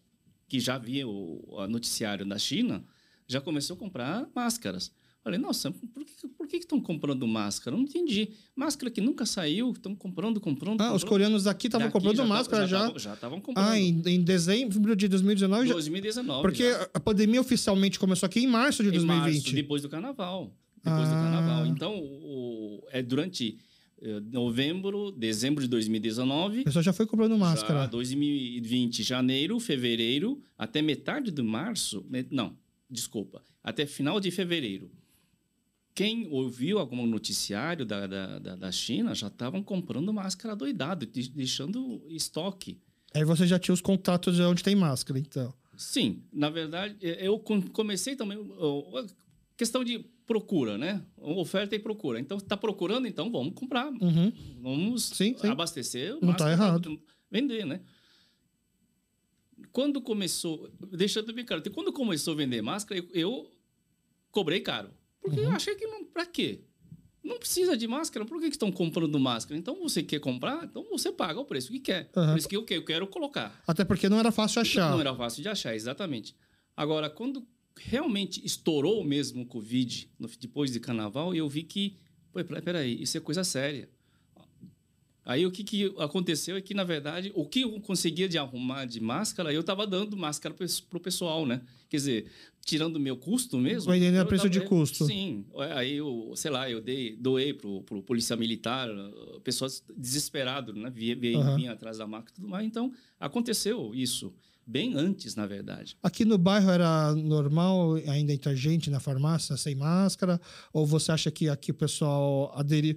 que 0.49 0.61
já 0.61 0.79
via 0.79 1.07
o, 1.07 1.43
o 1.47 1.67
noticiário 1.67 2.25
da 2.25 2.39
China 2.39 2.85
já 3.27 3.41
começou 3.41 3.75
a 3.75 3.79
comprar 3.79 4.29
máscaras. 4.35 4.93
Falei, 5.25 5.41
nossa, 5.41 5.73
por 5.73 6.05
que 6.05 6.29
por 6.29 6.47
que 6.47 6.57
estão 6.59 6.81
comprando 6.81 7.27
máscara? 7.27 7.77
Não 7.77 7.83
entendi. 7.83 8.31
Máscara 8.55 8.89
que 8.93 9.01
nunca 9.01 9.27
saiu, 9.27 9.73
estão 9.73 9.93
comprando, 9.97 10.41
comprando. 10.41 10.75
Ah, 10.81 10.85
comprando. 10.85 10.97
os 10.97 11.03
coreanos 11.03 11.43
daqui 11.43 11.67
estavam 11.67 11.91
comprando 11.91 12.17
já 12.19 12.25
máscara 12.25 12.67
já. 12.69 12.93
Já 12.97 13.15
estavam 13.15 13.41
comprando. 13.41 13.67
Ah, 13.67 13.77
em, 13.77 14.01
em 14.07 14.23
dezembro 14.23 14.95
de 14.95 15.09
2019 15.09 15.67
já. 15.67 15.73
2019. 15.75 16.43
Porque 16.43 16.71
já. 16.71 16.89
a 16.95 17.01
pandemia 17.01 17.41
oficialmente 17.41 17.99
começou 17.99 18.29
aqui 18.29 18.39
em 18.39 18.47
março 18.47 18.85
de 18.85 18.91
Em 18.91 18.93
2020. 18.93 19.35
março, 19.35 19.53
depois 19.53 19.83
do 19.83 19.89
carnaval. 19.89 20.55
Depois 20.85 21.09
do 21.09 21.15
Ah. 21.17 21.19
carnaval. 21.23 21.67
Então, 21.67 21.99
o, 21.99 22.87
é 22.93 23.03
durante 23.03 23.59
novembro, 24.33 25.11
dezembro 25.13 25.63
de 25.63 25.69
2019. 25.69 26.61
O 26.61 26.65
pessoal 26.65 26.83
já 26.83 26.93
foi 26.93 27.07
comprando 27.07 27.33
Já 27.33 27.39
máscara. 27.39 27.87
2020, 27.89 29.03
janeiro, 29.03 29.59
fevereiro, 29.61 30.41
até 30.57 30.81
metade 30.83 31.31
de 31.31 31.43
março. 31.43 32.05
Não, 32.31 32.57
desculpa. 32.89 33.43
Até 33.63 33.87
final 33.87 34.21
de 34.21 34.31
fevereiro. 34.31 34.91
Quem 35.95 36.29
ouviu 36.31 36.79
algum 36.79 37.07
noticiário 37.07 37.87
da, 37.87 38.07
da, 38.07 38.39
da, 38.39 38.71
China 38.71 39.15
já 39.15 39.29
estavam 39.29 39.63
comprando 39.63 40.13
máscara 40.13 40.55
doidado, 40.55 41.07
de- 41.07 41.31
deixando 41.31 42.03
estoque. 42.11 42.79
Aí 43.15 43.25
você 43.25 43.47
já 43.47 43.59
tinha 43.59 43.73
os 43.73 43.81
contatos 43.81 44.37
de 44.37 44.43
onde 44.43 44.63
tem 44.63 44.77
máscara, 44.77 45.19
então. 45.19 45.55
Sim, 45.75 46.23
na 46.31 46.51
verdade, 46.51 46.97
eh, 47.01 47.27
eu 47.27 47.39
com- 47.39 47.63
comecei 47.63 48.15
também. 48.15 48.39
Questão 49.57 49.83
de 49.83 49.99
procura, 50.27 50.77
né? 50.77 51.03
Oferta 51.17 51.75
e 51.75 51.79
procura. 51.79 52.21
Então, 52.21 52.37
está 52.37 52.57
procurando, 52.57 53.07
então 53.07 53.31
vamos 53.31 53.55
comprar. 53.55 53.87
Uhum. 53.91 54.33
Vamos 54.61 55.05
Sim, 55.05 55.35
sim. 55.39 55.49
abastecer. 55.49 56.13
Não 56.15 56.21
tá 56.21 56.27
máscara 56.45 56.53
errado. 56.53 57.03
Vender, 57.31 57.65
né? 57.65 57.81
Quando 59.73 60.01
começou, 60.01 60.71
deixando 60.93 61.33
bem 61.33 61.45
claro, 61.45 61.63
quando 61.73 61.93
começou 61.93 62.35
a 62.35 62.37
vender 62.37 62.63
máscara, 62.63 63.01
eu, 63.01 63.09
eu 63.13 63.51
cobrei 64.31 64.61
caro. 64.61 64.91
Porque 65.21 65.41
Uhum. 65.41 65.47
eu 65.47 65.53
achei 65.53 65.75
que 65.75 65.87
não. 65.87 66.05
Pra 66.05 66.25
quê? 66.27 66.63
Não 67.23 67.39
precisa 67.39 67.77
de 67.77 67.89
máscara, 67.89 68.25
por 68.25 68.39
que, 68.41 68.47
que 68.49 68.55
estão 68.55 68.71
comprando 68.71 69.19
máscara? 69.19 69.59
Então 69.59 69.75
você 69.81 70.03
quer 70.03 70.21
comprar, 70.21 70.65
então 70.65 70.85
você 70.91 71.11
paga 71.11 71.41
o 71.41 71.45
preço 71.45 71.73
que 71.73 71.81
quer. 71.81 72.09
Aham. 72.17 72.33
Por 72.33 72.39
isso 72.39 72.49
que 72.49 72.57
eu, 72.57 72.65
que- 72.65 72.75
eu 72.75 72.85
quero 72.85 73.07
colocar. 73.09 73.61
Até 73.67 73.85
porque 73.85 74.09
não 74.09 74.19
era 74.19 74.31
fácil 74.31 74.61
achar. 74.63 74.91
Não 74.93 75.01
era 75.01 75.15
fácil 75.15 75.43
de 75.43 75.49
achar, 75.49 75.75
exatamente. 75.75 76.37
Agora, 76.77 77.11
quando 77.11 77.45
realmente 77.79 78.45
estourou 78.45 79.05
mesmo 79.05 79.43
o 79.43 79.47
Covid, 79.47 80.09
no- 80.19 80.29
depois 80.41 80.71
de 80.73 80.81
carnaval, 80.81 81.35
eu 81.35 81.49
vi 81.49 81.63
que, 81.63 81.97
pô, 82.33 82.43
pera- 82.45 82.63
peraí, 82.63 83.01
isso 83.03 83.17
é 83.17 83.21
coisa 83.21 83.45
séria. 83.45 83.89
Aí 85.25 85.45
o 85.45 85.51
que, 85.51 85.65
que 85.65 85.93
aconteceu 85.99 86.55
é 86.57 86.61
que, 86.61 86.73
na 86.73 86.85
verdade, 86.85 87.33
o 87.35 87.45
que 87.45 87.63
eu 87.63 87.81
conseguia 87.81 88.29
de 88.29 88.39
arrumar 88.39 88.85
de 88.85 89.01
máscara, 89.01 89.53
eu 89.53 89.61
estava 89.61 89.85
dando 89.85 90.17
máscara 90.17 90.55
para 90.55 90.97
o 90.97 91.01
pessoal, 91.01 91.45
né? 91.45 91.63
Quer 91.89 91.97
dizer, 91.97 92.27
tirando 92.65 92.95
o 92.95 93.01
meu 93.01 93.17
custo 93.17 93.59
mesmo. 93.59 93.91
Vendendo 93.91 94.15
a 94.15 94.21
eu 94.21 94.27
preço 94.27 94.49
de 94.49 94.59
é, 94.59 94.61
custo. 94.61 95.05
Sim. 95.05 95.45
Aí 95.75 95.95
eu, 95.97 96.33
sei 96.37 96.49
lá, 96.53 96.71
eu 96.71 96.81
dei, 96.81 97.17
doei 97.17 97.53
para 97.53 97.69
o 97.69 97.83
polícia 98.05 98.37
militar, 98.37 98.89
uh, 98.89 99.41
pessoas 99.41 99.83
desesperadas, 99.97 100.77
né? 100.77 100.91
Vinha, 100.91 101.17
vinha, 101.17 101.39
Aham. 101.41 101.57
vinha 101.57 101.73
atrás 101.73 101.99
da 101.99 102.07
máquina 102.07 102.31
e 102.31 102.35
tudo 102.37 102.49
mais. 102.49 102.65
Então, 102.65 102.93
aconteceu 103.19 103.93
isso. 103.97 104.33
Bem 104.67 104.95
antes, 104.97 105.37
na 105.37 105.47
verdade. 105.47 105.97
Aqui 106.03 106.25
no 106.25 106.37
bairro 106.37 106.69
era 106.71 107.15
normal 107.15 107.95
ainda 108.09 108.33
entrar 108.33 108.53
gente 108.57 108.91
na 108.91 108.99
farmácia 108.99 109.57
sem 109.57 109.77
máscara? 109.77 110.41
Ou 110.73 110.85
você 110.85 111.13
acha 111.13 111.31
que 111.31 111.49
aqui 111.49 111.71
o 111.71 111.75
pessoal 111.75 112.53
aderiu? 112.59 112.97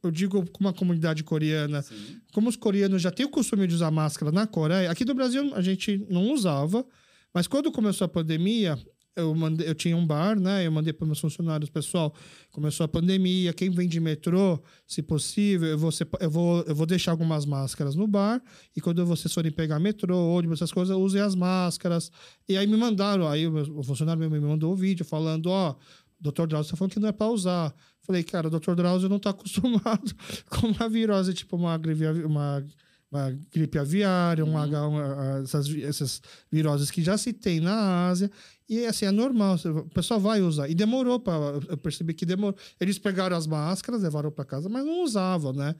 Eu 0.00 0.12
digo 0.12 0.48
com 0.52 0.60
uma 0.60 0.72
comunidade 0.72 1.24
coreana. 1.24 1.82
Sim. 1.82 2.20
Como 2.32 2.48
os 2.48 2.54
coreanos 2.54 3.02
já 3.02 3.10
têm 3.10 3.26
o 3.26 3.30
costume 3.30 3.66
de 3.66 3.74
usar 3.74 3.90
máscara 3.90 4.30
na 4.30 4.46
Coreia, 4.46 4.88
aqui 4.88 5.04
no 5.04 5.14
Brasil 5.14 5.52
a 5.56 5.60
gente 5.60 6.06
não 6.08 6.32
usava, 6.32 6.86
mas 7.34 7.48
quando 7.48 7.72
começou 7.72 8.04
a 8.04 8.08
pandemia, 8.08 8.78
eu, 9.16 9.34
mandei, 9.34 9.66
eu 9.66 9.74
tinha 9.74 9.96
um 9.96 10.06
bar, 10.06 10.38
né? 10.38 10.66
Eu 10.66 10.70
mandei 10.70 10.92
para 10.92 11.06
meus 11.06 11.18
funcionários, 11.18 11.70
pessoal, 11.70 12.14
começou 12.52 12.84
a 12.84 12.88
pandemia, 12.88 13.52
quem 13.54 13.70
vem 13.70 13.88
de 13.88 13.98
metrô, 13.98 14.62
se 14.86 15.02
possível, 15.02 15.68
eu 15.68 15.78
vou, 15.78 15.90
eu 16.20 16.30
vou, 16.30 16.62
eu 16.62 16.74
vou 16.74 16.86
deixar 16.86 17.12
algumas 17.12 17.46
máscaras 17.46 17.94
no 17.96 18.06
bar, 18.06 18.42
e 18.76 18.80
quando 18.80 19.04
vocês 19.06 19.32
forem 19.32 19.50
pegar 19.50 19.80
metrô, 19.80 20.16
ônibus, 20.16 20.58
essas 20.58 20.70
coisas, 20.70 20.94
usem 20.94 21.20
as 21.20 21.34
máscaras. 21.34 22.10
E 22.46 22.56
aí 22.56 22.66
me 22.66 22.76
mandaram, 22.76 23.26
aí 23.26 23.46
o, 23.46 23.82
funcionário 23.82 24.30
me 24.30 24.40
mandou 24.40 24.72
o 24.72 24.76
vídeo 24.76 25.04
falando, 25.04 25.46
ó, 25.46 25.74
Dr. 26.20 26.46
Drauzio 26.46 26.70
tá 26.70 26.76
falando 26.76 26.92
que 26.92 27.00
não 27.00 27.08
é 27.08 27.12
para 27.12 27.30
usar. 27.30 27.74
Falei, 28.00 28.22
cara, 28.22 28.48
o 28.48 28.50
Dr. 28.50 28.74
Drauzio 28.74 29.08
não 29.08 29.18
tá 29.18 29.30
acostumado 29.30 30.14
com 30.48 30.68
uma 30.68 30.88
virose, 30.88 31.34
tipo 31.34 31.56
uma 31.56 31.80
uma, 32.24 32.66
uma 33.10 33.30
gripe 33.52 33.78
aviária, 33.78 34.44
um 34.44 34.58
H, 34.58 34.86
uma- 34.88 35.40
essas, 35.42 35.68
vi- 35.68 35.84
essas 35.84 36.20
viroses 36.50 36.90
que 36.90 37.02
já 37.02 37.16
se 37.16 37.32
tem 37.32 37.60
na 37.60 38.08
Ásia. 38.08 38.30
E 38.68 38.84
assim, 38.84 39.06
é 39.06 39.12
normal, 39.12 39.56
o 39.64 39.88
pessoal 39.90 40.18
vai 40.18 40.42
usar. 40.42 40.68
E 40.68 40.74
demorou 40.74 41.20
para. 41.20 41.34
Eu 41.68 41.76
percebi 41.78 42.12
que 42.14 42.26
demorou. 42.26 42.58
Eles 42.80 42.98
pegaram 42.98 43.36
as 43.36 43.46
máscaras, 43.46 44.02
levaram 44.02 44.30
para 44.32 44.44
casa, 44.44 44.68
mas 44.68 44.84
não 44.84 45.04
usavam, 45.04 45.52
né? 45.52 45.74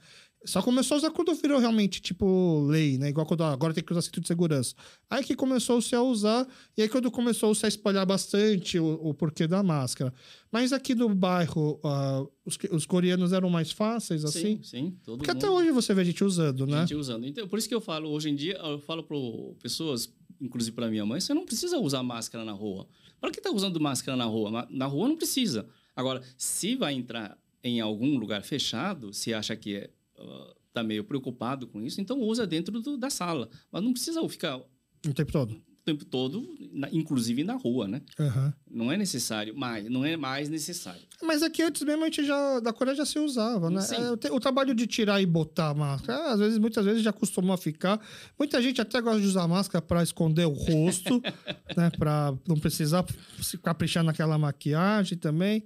Só 0.47 0.61
começou 0.61 0.95
a 0.95 0.97
usar 0.99 1.11
quando 1.11 1.35
virou 1.35 1.59
realmente, 1.59 2.01
tipo, 2.01 2.65
lei, 2.67 2.97
né? 2.97 3.09
Igual 3.09 3.25
quando 3.25 3.43
agora 3.43 3.73
tem 3.73 3.83
que 3.83 3.91
usar 3.91 4.01
cinto 4.01 4.21
de 4.21 4.27
segurança. 4.27 4.73
Aí 5.09 5.23
que 5.23 5.35
começou-se 5.35 5.93
a 5.93 6.01
usar, 6.01 6.47
e 6.77 6.81
aí 6.81 6.87
quando 6.87 7.11
começou-se 7.11 7.65
a 7.65 7.67
espalhar 7.67 8.05
bastante 8.05 8.79
o, 8.79 8.93
o 9.09 9.13
porquê 9.13 9.45
da 9.45 9.61
máscara. 9.61 10.13
Mas 10.49 10.71
aqui 10.71 10.95
no 10.95 11.13
bairro, 11.13 11.79
ah, 11.83 12.25
os, 12.45 12.57
os 12.71 12.85
coreanos 12.85 13.33
eram 13.33 13.49
mais 13.49 13.71
fáceis, 13.71 14.23
assim? 14.23 14.57
Sim, 14.57 14.63
sim. 14.63 14.97
Todo 15.03 15.17
Porque 15.17 15.33
mundo, 15.33 15.43
até 15.43 15.49
hoje 15.49 15.71
você 15.71 15.93
vê 15.93 16.05
gente 16.05 16.23
usando, 16.23 16.65
né? 16.65 16.79
gente 16.81 16.95
usando. 16.95 17.27
Então, 17.27 17.45
por 17.45 17.59
isso 17.59 17.67
que 17.67 17.75
eu 17.75 17.81
falo, 17.81 18.09
hoje 18.09 18.29
em 18.29 18.35
dia, 18.35 18.57
eu 18.57 18.79
falo 18.79 19.03
para 19.03 19.17
pessoas, 19.61 20.09
inclusive 20.39 20.73
para 20.73 20.89
minha 20.89 21.05
mãe, 21.05 21.19
você 21.19 21.33
não 21.33 21.45
precisa 21.45 21.77
usar 21.77 22.01
máscara 22.03 22.45
na 22.45 22.53
rua. 22.53 22.87
Para 23.19 23.31
que 23.31 23.41
tá 23.41 23.51
usando 23.51 23.79
máscara 23.81 24.15
na 24.15 24.25
rua? 24.25 24.65
Na 24.69 24.85
rua 24.85 25.09
não 25.09 25.17
precisa. 25.17 25.67
Agora, 25.93 26.21
se 26.37 26.75
vai 26.75 26.93
entrar 26.93 27.37
em 27.63 27.81
algum 27.81 28.17
lugar 28.17 28.43
fechado, 28.43 29.11
se 29.11 29.33
acha 29.33 29.55
que 29.55 29.75
é, 29.75 29.89
ah, 30.19 30.53
tá 30.73 30.83
meio 30.83 31.03
preocupado 31.03 31.67
com 31.67 31.81
isso, 31.81 31.99
então 32.01 32.19
usa 32.19 32.45
dentro 32.45 32.79
do- 32.81 32.97
da 32.97 33.09
sala. 33.09 33.49
Mas 33.71 33.83
não 33.83 33.93
precisa 33.93 34.27
ficar 34.29 34.57
o 34.57 34.65
O 35.07 35.13
tempo 35.13 35.31
todo. 35.31 35.61
tempo 35.85 36.03
todo, 36.03 36.45
na- 36.73 36.89
inclusive 36.91 37.45
na 37.45 37.53
rua, 37.55 37.87
né? 37.87 38.01
Aham. 38.19 38.53
Não 38.69 38.91
é 38.91 38.97
necessário, 38.97 39.55
mais, 39.55 39.89
não 39.89 40.03
é 40.03 40.17
mais 40.17 40.49
necessário. 40.49 41.01
Mas 41.23 41.41
aqui 41.41 41.61
antes 41.63 41.81
mesmo 41.83 42.03
a 42.03 42.07
gente 42.07 42.25
já, 42.25 42.59
da 42.59 42.73
Coreia 42.73 42.95
já 42.97 43.05
se 43.05 43.17
usava, 43.17 43.69
né? 43.69 43.79
É, 44.21 44.31
o, 44.31 44.35
o 44.35 44.39
trabalho 44.41 44.75
de 44.75 44.85
tirar 44.85 45.21
e 45.21 45.25
botar 45.25 45.69
a 45.69 45.73
máscara, 45.73 46.33
às 46.33 46.39
vezes, 46.41 46.57
muitas 46.59 46.83
vezes 46.83 47.01
já 47.01 47.11
acostumou 47.11 47.53
a 47.53 47.57
ficar. 47.57 47.99
Muita 48.37 48.61
gente 48.61 48.81
até 48.81 48.99
gosta 48.99 49.21
de 49.21 49.27
usar 49.27 49.47
máscara 49.47 49.81
para 49.81 50.03
esconder 50.03 50.45
o 50.45 50.51
rosto, 50.51 51.21
né? 51.77 51.89
Para 51.97 52.37
não 52.45 52.59
precisar 52.59 53.05
se 53.41 53.57
caprichar 53.57 54.03
naquela 54.03 54.37
maquiagem 54.37 55.17
também. 55.17 55.63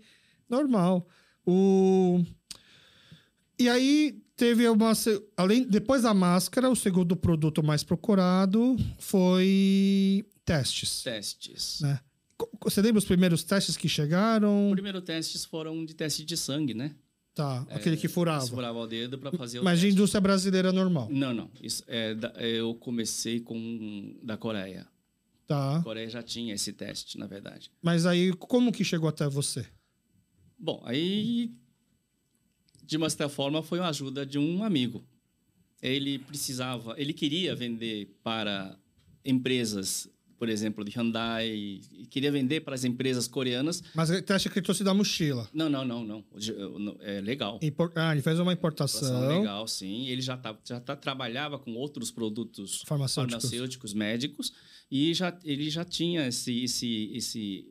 Normal. 0.48 1.08
O... 1.48 2.24
E 3.60 3.68
aí 3.70 4.22
teve 4.42 4.68
uma. 4.68 4.92
Além, 5.38 5.68
depois 5.68 6.02
da 6.02 6.16
máscara, 6.16 6.68
o 6.68 6.76
segundo 6.76 7.16
produto 7.16 7.62
mais 7.62 7.84
procurado 7.84 8.76
foi 8.98 10.26
testes. 10.44 11.04
Testes. 11.04 11.80
Né? 11.82 12.00
Você 12.64 12.82
lembra 12.82 12.98
os 12.98 13.06
primeiros 13.06 13.44
testes 13.44 13.78
que 13.78 13.88
chegaram? 13.88 14.70
Os 14.70 14.74
primeiros 14.74 15.04
testes 15.04 15.46
foram 15.46 15.86
de 15.86 15.94
teste 15.94 16.26
de 16.26 16.36
sangue, 16.36 16.74
né? 16.74 16.96
Tá, 17.36 17.66
aquele 17.70 17.96
que 17.96 18.08
furava. 18.08 18.46
Furava 18.48 18.80
o 18.80 18.88
dedo 18.88 19.18
para 19.20 19.32
fazer 19.32 19.60
o 19.60 19.64
Mas 19.64 19.80
de 19.80 19.90
indústria 19.90 20.20
brasileira 20.20 20.72
normal. 20.72 21.08
Não, 21.12 21.34
não. 21.34 21.52
Isso 21.62 21.84
é 21.88 22.18
eu 22.40 22.74
comecei 22.74 23.40
com 23.42 24.18
da 24.24 24.36
Coreia. 24.38 24.88
Tá. 25.46 25.78
A 25.78 25.84
Coreia 25.84 26.10
já 26.10 26.24
tinha 26.24 26.56
esse 26.56 26.74
teste, 26.74 27.18
na 27.20 27.28
verdade. 27.28 27.72
Mas 27.80 28.08
aí, 28.08 28.34
como 28.34 28.72
que 28.72 28.84
chegou 28.84 29.08
até 29.08 29.30
você? 29.30 29.66
Bom, 30.58 30.82
aí 30.84 31.54
de 32.84 32.98
uma 32.98 33.10
certa 33.10 33.30
forma 33.30 33.62
foi 33.64 33.80
uma 33.80 33.90
ajuda 33.90 34.26
de 34.26 34.38
um 34.40 34.64
amigo. 34.64 35.04
Ele 35.82 36.20
precisava, 36.20 36.94
ele 36.98 37.14
queria 37.14 37.56
vender 37.56 38.16
para 38.24 38.78
empresas, 39.26 40.08
por 40.38 40.50
exemplo, 40.50 40.84
de 40.84 40.92
Hyundai, 40.92 41.82
queria 42.10 42.32
vender 42.32 42.62
para 42.62 42.74
as 42.76 42.84
empresas 42.84 43.28
coreanas. 43.28 43.84
Mas 43.94 44.10
o 44.10 44.22
teste 44.22 44.50
que 44.50 44.58
ele 44.60 44.64
trouxe 44.66 44.84
da 44.84 44.94
mochila. 44.94 45.48
Não, 45.54 45.70
não, 45.70 45.86
não, 45.86 46.04
não. 46.04 46.26
É 47.02 47.22
legal. 47.22 47.60
Impor- 47.62 47.92
Ah, 47.96 48.12
ele 48.12 48.22
fez 48.22 48.40
uma 48.40 48.54
Importação 48.54 49.00
importação. 49.10 49.40
legal, 49.40 49.68
sim. 49.68 50.08
Ele 50.08 50.22
já, 50.22 50.36
tá, 50.38 50.58
já 50.68 50.80
tá, 50.80 50.96
trabalhava 50.96 51.58
com 51.60 51.74
outros 51.74 52.12
produtos 52.12 52.82
Farmacêuticos. 52.86 53.42
farmacêuticos, 53.44 53.94
médicos, 53.94 54.54
e 54.90 55.14
já, 55.14 55.38
ele 55.44 55.70
já 55.70 55.84
tinha 55.86 56.28
esse, 56.28 56.64
esse, 56.64 57.12
esse 57.14 57.66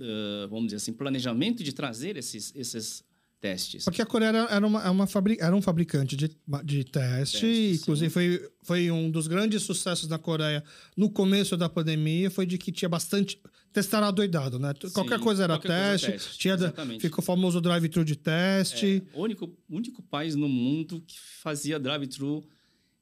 ah, 0.00 0.46
vamos 0.48 0.66
dizer 0.66 0.76
assim, 0.76 0.92
planejamento 0.92 1.62
de 1.64 1.72
trazer 1.72 2.16
esses, 2.16 2.52
esses 2.54 3.02
testes. 3.44 3.84
Porque 3.84 4.00
a 4.00 4.06
Coreia 4.06 4.46
era, 4.50 4.66
uma, 4.66 4.82
é 4.82 4.88
uma 4.88 5.06
era 5.38 5.54
um 5.54 5.60
fabricante 5.60 6.16
de, 6.16 6.28
de 6.64 6.84
teste. 6.84 7.40
Teste, 7.40 7.80
inclusive, 7.82 8.10
foi, 8.10 8.50
foi 8.62 8.90
um 8.90 9.10
dos 9.10 9.26
grandes 9.26 9.62
sucessos 9.62 10.08
da 10.08 10.16
Coreia 10.16 10.64
no 10.96 11.10
começo 11.10 11.54
da 11.54 11.68
pandemia. 11.68 12.30
Foi 12.30 12.46
de 12.46 12.56
que 12.56 12.72
tinha 12.72 12.88
bastante. 12.88 13.38
Testaram 13.70 14.06
adoidado, 14.06 14.58
né? 14.58 14.72
qualquer 14.94 15.18
coisa 15.18 15.44
era 15.44 15.54
qualquer 15.54 15.68
coisa 15.68 15.90
teste. 15.90 16.12
teste, 16.12 16.38
tinha, 16.38 16.54
exatamente. 16.54 17.00
ficou 17.00 17.18
o 17.18 17.22
famoso 17.22 17.60
drive-thru 17.60 18.04
de 18.04 18.16
teste. 18.16 19.02
É, 19.12 19.18
o 19.18 19.22
único, 19.22 19.52
único 19.68 20.00
país 20.00 20.36
no 20.36 20.48
mundo 20.48 21.02
que 21.04 21.18
fazia 21.42 21.78
drive-thru 21.78 22.46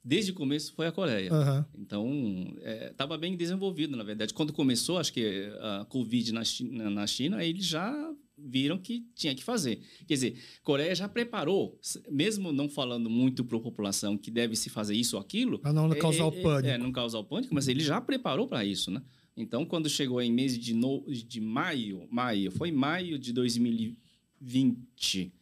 desde 0.02 0.32
o 0.32 0.34
começo 0.34 0.72
foi 0.74 0.86
a 0.86 0.92
Coreia. 0.92 1.32
Aham. 1.32 1.66
Então, 1.78 2.56
estava 2.90 3.16
bem 3.16 3.36
desenvolvido, 3.36 3.96
na 3.96 4.02
verdade. 4.02 4.34
Quando 4.34 4.52
começou, 4.52 4.98
acho 4.98 5.12
que 5.12 5.52
a 5.60 5.84
Covid 5.84 6.32
na 6.32 6.42
China, 6.42 6.90
na 6.90 7.06
China, 7.06 7.44
eles 7.44 7.66
já 7.66 7.92
viram 8.36 8.78
que 8.78 9.06
tinha 9.14 9.34
que 9.34 9.42
fazer. 9.42 9.80
Quer 10.06 10.14
dizer, 10.14 10.38
Coreia 10.62 10.94
já 10.94 11.08
preparou, 11.08 11.78
mesmo 12.10 12.52
não 12.52 12.68
falando 12.68 13.08
muito 13.08 13.44
para 13.44 13.56
a 13.56 13.60
população 13.60 14.16
que 14.16 14.30
deve 14.30 14.56
se 14.56 14.70
fazer 14.70 14.94
isso 14.94 15.16
ou 15.16 15.22
aquilo. 15.22 15.58
Para 15.58 15.72
não 15.72 15.88
causar 15.90 16.24
é, 16.24 16.26
o 16.26 16.32
pânico. 16.32 16.68
É, 16.68 16.78
não 16.78 16.92
causar 16.92 17.18
o 17.18 17.24
pânico, 17.24 17.54
mas 17.54 17.68
ele 17.68 17.80
já 17.80 18.00
preparou 18.00 18.48
para 18.48 18.64
isso, 18.64 18.90
né? 18.90 19.02
Então, 19.36 19.64
quando 19.64 19.88
chegou 19.88 20.20
em 20.20 20.32
mês 20.32 20.58
de, 20.58 20.74
no, 20.74 21.04
de 21.08 21.40
maio, 21.40 22.06
maio, 22.10 22.50
foi 22.52 22.70
maio 22.70 23.18
de 23.18 23.32
2020, 23.32 25.32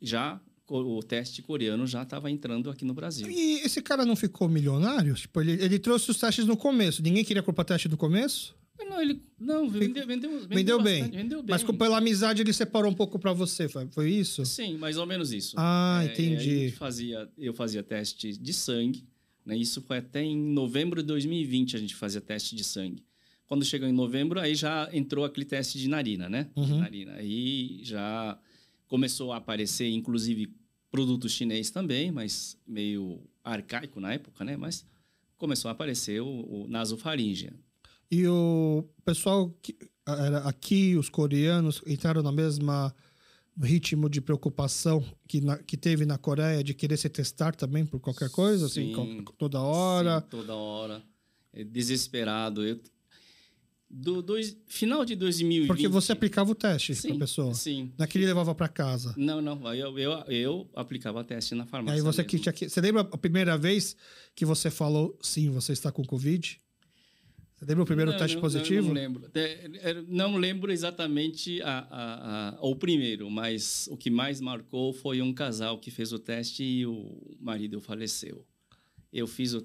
já 0.00 0.40
o 0.68 1.02
teste 1.02 1.42
coreano 1.42 1.86
já 1.86 2.02
estava 2.02 2.30
entrando 2.30 2.70
aqui 2.70 2.84
no 2.84 2.94
Brasil. 2.94 3.30
E 3.30 3.60
esse 3.60 3.82
cara 3.82 4.06
não 4.06 4.16
ficou 4.16 4.48
milionário? 4.48 5.14
Tipo, 5.14 5.42
ele, 5.42 5.62
ele 5.62 5.78
trouxe 5.78 6.10
os 6.10 6.18
testes 6.18 6.46
no 6.46 6.56
começo. 6.56 7.02
Ninguém 7.02 7.24
queria 7.24 7.42
comprar 7.42 7.64
teste 7.64 7.88
no 7.88 7.98
começo? 7.98 8.56
Não, 8.84 9.00
ele 9.00 9.22
não 9.38 9.68
vendeu, 9.68 10.06
vendeu, 10.06 10.30
vendeu, 10.30 10.48
vendeu 10.48 10.82
bem. 10.82 11.10
vendeu 11.10 11.42
bem. 11.42 11.50
Mas 11.50 11.62
pela 11.62 11.98
amizade 11.98 12.42
ele 12.42 12.52
separou 12.52 12.90
um 12.90 12.94
pouco 12.94 13.18
para 13.18 13.32
você, 13.32 13.68
foi, 13.68 13.88
foi, 13.88 14.10
isso? 14.10 14.44
Sim, 14.44 14.76
mais 14.76 14.96
ou 14.96 15.06
menos 15.06 15.32
isso. 15.32 15.56
Ah, 15.58 16.00
é, 16.02 16.06
entendi. 16.06 16.70
fazia, 16.72 17.28
eu 17.38 17.52
fazia 17.52 17.82
teste 17.82 18.36
de 18.36 18.52
sangue, 18.52 19.06
né? 19.44 19.56
Isso 19.56 19.82
foi 19.82 19.98
até 19.98 20.22
em 20.22 20.36
novembro 20.36 21.02
de 21.02 21.06
2020 21.08 21.76
a 21.76 21.78
gente 21.78 21.94
fazia 21.94 22.20
teste 22.20 22.54
de 22.54 22.64
sangue. 22.64 23.04
Quando 23.46 23.64
chegou 23.64 23.86
em 23.86 23.92
novembro, 23.92 24.40
aí 24.40 24.54
já 24.54 24.88
entrou 24.92 25.24
aquele 25.24 25.44
teste 25.44 25.78
de 25.78 25.88
narina, 25.88 26.28
né? 26.28 26.48
Uhum. 26.56 26.64
De 26.64 26.74
narina. 26.74 27.12
Aí 27.14 27.80
já 27.82 28.38
começou 28.86 29.32
a 29.32 29.36
aparecer, 29.36 29.90
inclusive, 29.90 30.54
produto 30.90 31.28
chinês 31.28 31.70
também, 31.70 32.10
mas 32.10 32.58
meio 32.66 33.22
arcaico 33.42 34.00
na 34.00 34.14
época, 34.14 34.44
né? 34.44 34.56
Mas 34.56 34.86
começou 35.36 35.68
a 35.68 35.72
aparecer 35.72 36.20
o, 36.22 36.26
o 36.26 36.68
nasofaríngea. 36.68 37.52
E 38.12 38.28
o 38.28 38.84
pessoal 39.06 39.48
que, 39.62 39.74
era 40.06 40.40
aqui, 40.40 40.96
os 40.96 41.08
coreanos, 41.08 41.82
entraram 41.86 42.22
na 42.22 42.30
mesma 42.30 42.94
ritmo 43.58 44.06
de 44.06 44.20
preocupação 44.20 45.02
que, 45.26 45.40
na, 45.40 45.56
que 45.56 45.78
teve 45.78 46.04
na 46.04 46.18
Coreia 46.18 46.62
de 46.62 46.74
querer 46.74 46.98
se 46.98 47.08
testar 47.08 47.54
também 47.54 47.86
por 47.86 48.00
qualquer 48.00 48.28
coisa, 48.28 48.66
assim, 48.66 48.94
sim, 48.94 49.00
assim, 49.00 49.24
toda 49.38 49.62
hora. 49.62 50.20
Sim, 50.20 50.26
toda 50.28 50.54
hora. 50.54 51.02
É 51.54 51.64
desesperado. 51.64 52.62
Eu, 52.66 52.78
do 53.88 54.20
dois, 54.20 54.58
final 54.66 55.06
de 55.06 55.16
2020. 55.16 55.66
Porque 55.66 55.88
você 55.88 56.12
aplicava 56.12 56.50
o 56.50 56.54
teste 56.54 56.94
para 56.94 57.14
a 57.14 57.18
pessoa. 57.18 57.54
Sim. 57.54 57.92
Naquele 57.96 58.26
levava 58.26 58.54
para 58.54 58.68
casa. 58.68 59.14
Não, 59.16 59.40
não. 59.40 59.74
Eu, 59.74 59.98
eu, 59.98 60.12
eu 60.28 60.70
aplicava 60.74 61.24
teste 61.24 61.54
na 61.54 61.64
farmácia. 61.64 61.98
Aí 61.98 62.02
você 62.02 62.22
que 62.22 62.38
tinha 62.38 62.52
que. 62.52 62.68
Você 62.68 62.80
lembra 62.82 63.02
a 63.02 63.16
primeira 63.18 63.56
vez 63.56 63.96
que 64.34 64.44
você 64.44 64.70
falou 64.70 65.18
sim, 65.22 65.48
você 65.48 65.72
está 65.72 65.90
com 65.90 66.04
Covid? 66.04 66.60
Você 67.62 67.66
lembra 67.66 67.84
o 67.84 67.86
primeiro 67.86 68.10
não, 68.10 68.18
teste 68.18 68.34
não, 68.34 68.40
positivo? 68.40 68.88
Não, 68.88 68.92
lembro. 68.92 69.30
Não 70.08 70.36
lembro 70.36 70.72
exatamente 70.72 71.62
a, 71.62 71.86
a, 71.90 72.48
a, 72.56 72.60
o 72.60 72.74
primeiro, 72.74 73.30
mas 73.30 73.88
o 73.88 73.96
que 73.96 74.10
mais 74.10 74.40
marcou 74.40 74.92
foi 74.92 75.22
um 75.22 75.32
casal 75.32 75.78
que 75.78 75.88
fez 75.88 76.12
o 76.12 76.18
teste 76.18 76.64
e 76.64 76.84
o 76.84 77.36
marido 77.38 77.80
faleceu. 77.80 78.44
Eu 79.12 79.28
fiz 79.28 79.54
o. 79.54 79.64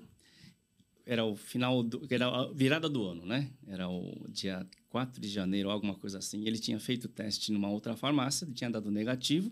Era 1.08 1.26
o 1.26 1.36
final. 1.36 1.82
Do, 1.82 2.06
era 2.08 2.28
a 2.28 2.54
virada 2.54 2.88
do 2.88 3.04
ano, 3.04 3.26
né? 3.26 3.50
Era 3.66 3.90
o 3.90 4.28
dia 4.30 4.64
4 4.90 5.20
de 5.20 5.28
janeiro, 5.28 5.72
alguma 5.72 5.96
coisa 5.96 6.20
assim. 6.20 6.46
Ele 6.46 6.60
tinha 6.60 6.80
feito 6.80 7.06
o 7.06 7.10
teste 7.10 7.52
numa 7.52 7.70
outra 7.70 7.96
farmácia, 7.96 8.48
tinha 8.54 8.70
dado 8.70 8.92
negativo. 8.92 9.52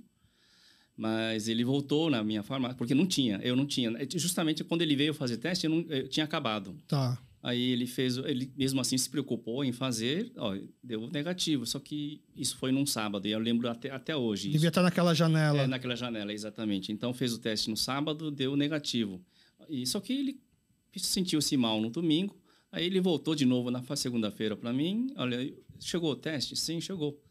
Mas 0.96 1.48
ele 1.48 1.64
voltou 1.64 2.12
na 2.12 2.24
minha 2.24 2.44
farmácia, 2.44 2.78
porque 2.78 2.94
não 2.94 3.08
tinha, 3.08 3.40
eu 3.42 3.56
não 3.56 3.66
tinha. 3.66 3.92
Justamente 4.14 4.64
quando 4.64 4.84
ele 4.84 4.96
veio 4.96 5.16
fazer 5.16 5.38
teste, 5.38 5.66
eu, 5.66 5.72
não, 5.72 5.86
eu 5.90 6.08
tinha 6.08 6.24
acabado. 6.24 6.78
Tá. 6.88 7.20
Aí 7.46 7.62
ele 7.74 7.86
fez, 7.86 8.18
ele 8.18 8.52
mesmo 8.58 8.82
assim 8.82 8.98
se 8.98 9.08
preocupou 9.08 9.64
em 9.64 9.72
fazer, 9.72 10.32
ó, 10.36 10.58
deu 10.84 11.08
negativo. 11.12 11.64
Só 11.64 11.80
que 11.80 12.20
isso 12.36 12.58
foi 12.58 12.72
num 12.72 12.88
sábado, 12.88 13.28
e 13.28 13.32
eu 13.32 13.38
lembro 13.38 13.70
até, 13.70 13.92
até 13.92 14.16
hoje. 14.16 14.46
Devia 14.46 14.58
isso. 14.58 14.68
estar 14.70 14.82
naquela 14.82 15.14
janela. 15.14 15.62
É, 15.62 15.68
naquela 15.68 15.96
janela, 15.96 16.34
exatamente. 16.34 16.92
Então 16.92 17.14
fez 17.14 17.34
o 17.34 17.38
teste 17.38 17.70
no 17.70 17.78
sábado, 17.78 18.32
deu 18.32 18.56
negativo. 18.56 19.24
E 19.70 19.86
só 19.86 20.00
que 20.00 20.12
ele 20.12 20.42
sentiu-se 20.98 21.56
mal 21.56 21.80
no 21.80 21.92
domingo. 21.92 22.36
Aí 22.72 22.88
ele 22.88 23.00
voltou 23.00 23.36
de 23.36 23.46
novo 23.46 23.70
na 23.70 23.84
segunda-feira 23.96 24.58
para 24.58 24.74
mim. 24.74 25.14
Olha, 25.16 25.54
chegou 25.80 26.14
o 26.14 26.16
teste? 26.16 26.56
Sim, 26.56 26.82
chegou. 26.82 27.22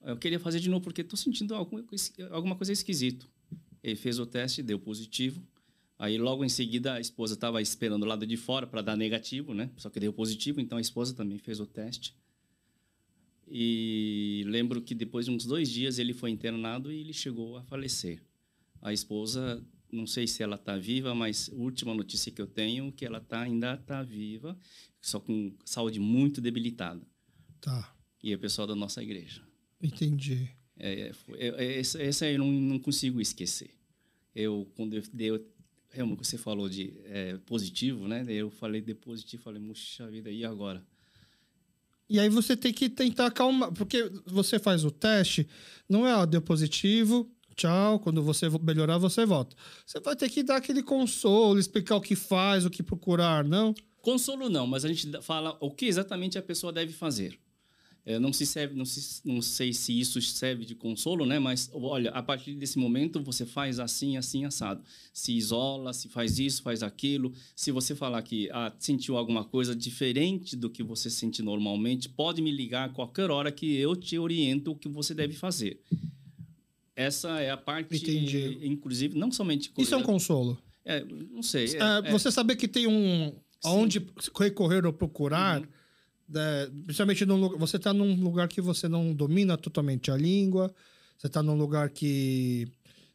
Eu 0.00 0.16
queria 0.16 0.38
fazer 0.38 0.60
de 0.60 0.70
novo 0.70 0.84
porque 0.84 1.00
estou 1.00 1.16
sentindo 1.16 1.56
alguma, 1.56 1.84
alguma 2.30 2.54
coisa 2.54 2.72
esquisito. 2.72 3.28
Ele 3.82 3.96
fez 3.96 4.20
o 4.20 4.26
teste, 4.26 4.62
deu 4.62 4.78
positivo. 4.78 5.42
Aí 5.98 6.18
logo 6.18 6.44
em 6.44 6.48
seguida 6.48 6.94
a 6.94 7.00
esposa 7.00 7.34
estava 7.34 7.60
esperando 7.62 8.02
do 8.02 8.06
lado 8.06 8.26
de 8.26 8.36
fora 8.36 8.66
para 8.66 8.82
dar 8.82 8.96
negativo, 8.96 9.54
né? 9.54 9.70
Só 9.76 9.88
que 9.88 9.98
deu 9.98 10.12
positivo, 10.12 10.60
então 10.60 10.76
a 10.76 10.80
esposa 10.80 11.14
também 11.14 11.38
fez 11.38 11.58
o 11.58 11.66
teste. 11.66 12.14
E 13.48 14.42
lembro 14.46 14.82
que 14.82 14.94
depois 14.94 15.26
de 15.26 15.32
uns 15.32 15.46
dois 15.46 15.70
dias 15.70 15.98
ele 15.98 16.12
foi 16.12 16.30
internado 16.30 16.92
e 16.92 17.00
ele 17.00 17.12
chegou 17.12 17.56
a 17.56 17.62
falecer. 17.62 18.22
A 18.82 18.92
esposa, 18.92 19.64
não 19.90 20.06
sei 20.06 20.26
se 20.26 20.42
ela 20.42 20.56
está 20.56 20.76
viva, 20.76 21.14
mas 21.14 21.48
a 21.50 21.56
última 21.56 21.94
notícia 21.94 22.30
que 22.30 22.42
eu 22.42 22.46
tenho 22.46 22.88
é 22.88 22.90
que 22.90 23.06
ela 23.06 23.20
tá, 23.20 23.42
ainda 23.42 23.74
está 23.74 24.02
viva, 24.02 24.58
só 25.00 25.18
com 25.18 25.54
saúde 25.64 25.98
muito 25.98 26.40
debilitada. 26.40 27.06
Tá. 27.60 27.96
E 28.22 28.32
é 28.32 28.36
o 28.36 28.38
pessoal 28.38 28.66
da 28.66 28.74
nossa 28.74 29.02
igreja. 29.02 29.42
Entendi. 29.80 30.50
É, 30.78 31.12
é, 31.34 31.48
é, 31.48 31.78
essa, 31.80 32.02
essa 32.02 32.28
eu 32.28 32.38
não, 32.38 32.50
não 32.50 32.78
consigo 32.78 33.20
esquecer. 33.20 33.70
Eu, 34.34 34.70
quando 34.74 34.94
eu 34.94 35.02
dei 35.12 35.30
realmente 35.96 36.26
você 36.26 36.38
falou 36.38 36.68
de 36.68 36.92
é, 37.04 37.38
positivo, 37.46 38.06
né? 38.06 38.24
Eu 38.28 38.50
falei 38.50 38.80
de 38.80 38.94
positivo, 38.94 39.42
falei, 39.42 39.60
muxa 39.60 40.06
vida, 40.08 40.30
e 40.30 40.44
agora? 40.44 40.84
E 42.08 42.20
aí 42.20 42.28
você 42.28 42.56
tem 42.56 42.72
que 42.72 42.88
tentar 42.88 43.26
acalmar, 43.26 43.72
porque 43.72 44.10
você 44.26 44.58
faz 44.58 44.84
o 44.84 44.90
teste, 44.90 45.48
não 45.88 46.06
é, 46.06 46.14
ó, 46.14 46.24
deu 46.24 46.40
positivo, 46.40 47.28
tchau, 47.56 47.98
quando 47.98 48.22
você 48.22 48.46
melhorar, 48.62 48.98
você 48.98 49.26
volta. 49.26 49.56
Você 49.84 49.98
vai 49.98 50.14
ter 50.14 50.28
que 50.28 50.42
dar 50.42 50.56
aquele 50.56 50.82
consolo, 50.82 51.58
explicar 51.58 51.96
o 51.96 52.00
que 52.00 52.14
faz, 52.14 52.64
o 52.64 52.70
que 52.70 52.82
procurar, 52.82 53.42
não? 53.42 53.74
Consolo 54.02 54.48
não, 54.48 54.66
mas 54.66 54.84
a 54.84 54.88
gente 54.88 55.10
fala 55.22 55.56
o 55.60 55.70
que 55.70 55.86
exatamente 55.86 56.38
a 56.38 56.42
pessoa 56.42 56.72
deve 56.72 56.92
fazer. 56.92 57.36
É, 58.06 58.20
não 58.20 58.32
se 58.32 58.46
serve, 58.46 58.76
não, 58.76 58.84
se, 58.84 59.20
não 59.24 59.42
sei 59.42 59.72
se 59.72 59.98
isso 59.98 60.22
serve 60.22 60.64
de 60.64 60.76
consolo, 60.76 61.26
né? 61.26 61.40
Mas 61.40 61.68
olha, 61.72 62.10
a 62.12 62.22
partir 62.22 62.54
desse 62.54 62.78
momento 62.78 63.20
você 63.20 63.44
faz 63.44 63.80
assim, 63.80 64.16
assim, 64.16 64.44
assado. 64.44 64.80
Se 65.12 65.32
isola, 65.32 65.92
se 65.92 66.08
faz 66.08 66.38
isso, 66.38 66.62
faz 66.62 66.84
aquilo. 66.84 67.32
Se 67.56 67.72
você 67.72 67.96
falar 67.96 68.22
que 68.22 68.48
ah, 68.52 68.72
sentiu 68.78 69.16
alguma 69.16 69.44
coisa 69.44 69.74
diferente 69.74 70.54
do 70.54 70.70
que 70.70 70.84
você 70.84 71.10
sente 71.10 71.42
normalmente, 71.42 72.08
pode 72.08 72.40
me 72.40 72.52
ligar 72.52 72.88
a 72.88 72.92
qualquer 72.92 73.28
hora 73.28 73.50
que 73.50 73.74
eu 73.74 73.96
te 73.96 74.16
oriento 74.16 74.70
o 74.70 74.76
que 74.76 74.88
você 74.88 75.12
deve 75.12 75.34
fazer. 75.34 75.80
Essa 76.94 77.40
é 77.40 77.50
a 77.50 77.56
parte, 77.56 77.96
Entendi. 77.96 78.60
inclusive, 78.62 79.18
não 79.18 79.32
somente. 79.32 79.72
Isso 79.76 79.94
é 79.96 79.98
um 79.98 80.04
consolo. 80.04 80.56
É, 80.84 81.04
não 81.04 81.42
sei. 81.42 81.66
É, 81.74 82.08
é, 82.08 82.12
você 82.12 82.30
saber 82.30 82.54
que 82.54 82.68
tem 82.68 82.86
um 82.86 83.34
aonde 83.64 84.06
recorrer 84.38 84.86
ou 84.86 84.92
procurar. 84.92 85.60
Uhum 85.60 85.75
é, 86.34 86.70
principalmente 86.84 87.24
num, 87.24 87.56
você 87.58 87.76
está 87.76 87.92
num 87.92 88.14
lugar 88.22 88.48
que 88.48 88.60
você 88.60 88.88
não 88.88 89.14
domina 89.14 89.56
totalmente 89.56 90.10
a 90.10 90.16
língua, 90.16 90.74
você 91.16 91.26
está 91.26 91.42
num 91.42 91.56
lugar 91.56 91.90
que 91.90 92.68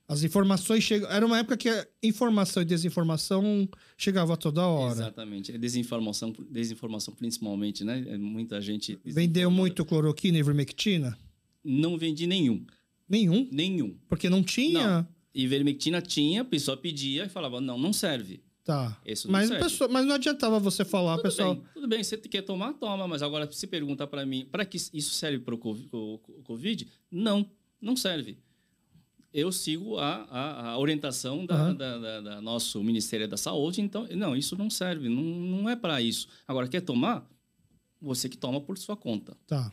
as 0.07 0.23
informações 0.23 0.83
chegam. 0.83 1.09
Era 1.09 1.25
uma 1.25 1.39
época 1.39 1.55
que 1.55 1.69
a 1.69 1.87
informação 2.03 2.61
e 2.61 2.65
desinformação 2.65 3.67
chegava 3.97 4.35
toda 4.35 4.65
hora. 4.67 5.03
Exatamente. 5.03 5.57
Desinformação, 5.57 6.35
desinformação 6.49 7.13
principalmente, 7.13 7.83
né? 7.83 8.03
É, 8.07 8.17
muita 8.17 8.59
gente. 8.61 8.99
Vendeu 9.05 9.49
muito 9.49 9.85
cloroquina 9.85 10.37
e 10.37 10.41
ivermectina? 10.41 11.17
Não 11.63 11.97
vendi 11.97 12.27
nenhum. 12.27 12.65
Nenhum? 13.07 13.47
Nenhum. 13.51 13.95
Porque 14.09 14.29
não 14.29 14.43
tinha? 14.43 14.97
Não. 14.97 15.07
Ivermectina 15.33 16.01
tinha, 16.01 16.41
a 16.41 16.45
pessoa 16.45 16.75
pedia 16.75 17.25
e 17.25 17.29
falava: 17.29 17.61
não, 17.61 17.77
não 17.77 17.93
serve. 17.93 18.43
Tá. 18.63 19.01
mas, 19.27 19.49
pessoa, 19.49 19.89
mas 19.89 20.05
não 20.05 20.15
adiantava 20.15 20.59
você 20.59 20.85
falar, 20.85 21.15
tudo 21.15 21.23
pessoal. 21.23 21.55
Bem, 21.55 21.63
tudo 21.73 21.87
bem, 21.87 22.03
você 22.03 22.17
quer 22.17 22.43
tomar, 22.43 22.73
toma, 22.73 23.07
mas 23.07 23.23
agora 23.23 23.51
se 23.51 23.65
pergunta 23.65 24.05
para 24.05 24.25
mim, 24.25 24.47
para 24.51 24.63
que 24.63 24.77
isso 24.77 25.11
serve 25.15 25.39
para 25.39 25.55
o 25.55 25.57
Covid? 26.43 26.87
Não, 27.09 27.49
não 27.81 27.95
serve. 27.95 28.37
Eu 29.33 29.51
sigo 29.51 29.97
a, 29.97 30.27
a, 30.29 30.69
a 30.71 30.77
orientação 30.77 31.45
da, 31.45 31.67
uhum. 31.67 31.75
da, 31.75 31.97
da, 31.97 32.21
da, 32.21 32.41
nosso 32.41 32.83
Ministério 32.83 33.27
da 33.27 33.37
Saúde, 33.37 33.81
então, 33.81 34.05
não, 34.11 34.35
isso 34.35 34.55
não 34.57 34.69
serve, 34.69 35.09
não, 35.09 35.23
não 35.23 35.69
é 35.69 35.75
para 35.75 36.01
isso. 36.01 36.27
Agora, 36.47 36.67
quer 36.67 36.81
tomar? 36.81 37.27
Você 38.01 38.27
que 38.27 38.37
toma 38.37 38.59
por 38.59 38.77
sua 38.77 38.97
conta. 38.97 39.37
Tá. 39.47 39.71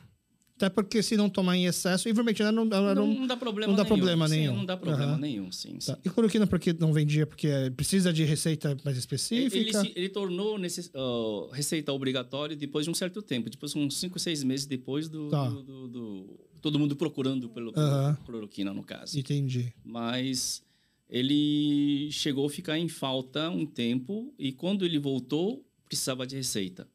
Até 0.59 0.69
porque 0.69 1.05
se 1.05 1.17
não 1.17 1.31
tomar 1.31 1.57
em 1.57 1.67
excesso, 1.67 2.09
ivermectina 2.09 2.51
não, 2.51 2.65
não, 2.65 2.93
não, 2.93 3.07
não 3.07 3.27
dá 3.29 3.37
problema 3.37 3.71
não 3.71 3.77
dá 3.77 3.85
nenhum. 3.85 3.97
Problema 3.97 4.29
sim, 4.29 4.37
nenhum. 4.37 4.57
não 4.57 4.67
dá 4.67 4.77
problema 4.77 5.13
uhum. 5.13 5.19
nenhum, 5.19 5.53
sim. 5.53 5.79
Tá. 5.79 5.97
E 6.05 6.11
cloroquina 6.11 6.49
porque 6.49 6.73
não 6.73 6.93
vendia? 6.93 7.25
Porque 7.25 7.49
precisa 7.77 8.13
de 8.13 8.25
receita 8.25 8.77
mais 8.85 8.97
específica? 8.97 9.79
Ele, 9.79 9.93
ele 9.95 10.09
tornou 10.09 10.59
necess, 10.59 10.91
uh, 10.93 11.49
receita 11.53 11.93
obrigatória 11.93 12.57
depois 12.57 12.87
de 12.87 12.91
um 12.91 12.95
certo 12.95 13.23
tempo. 13.23 13.49
Depois, 13.49 13.77
uns 13.77 13.99
5, 13.99 14.19
6 14.19 14.43
meses 14.43 14.67
depois 14.67 15.09
do, 15.09 15.29
tá. 15.29 15.49
do, 15.49 15.63
do, 15.63 15.89
do, 15.89 16.41
Todo 16.61 16.77
mundo 16.77 16.97
procurando 16.97 17.49
pelo, 17.51 17.69
uhum. 17.69 18.17
cloroquina, 18.27 18.75
no 18.75 18.83
caso. 18.83 19.17
Entendi. 19.17 19.73
Mas 19.85 20.61
ele 21.09 22.11
chegou 22.11 22.47
a 22.47 22.51
ficar 22.51 22.77
em 22.77 22.89
falta 22.89 23.49
um 23.49 23.65
tempo 23.65 24.35
e 24.37 24.51
quando 24.51 24.85
ele 24.85 24.99
voltou, 24.99 25.65
precisava 25.87 26.27
de 26.27 26.35
receita. 26.35 26.89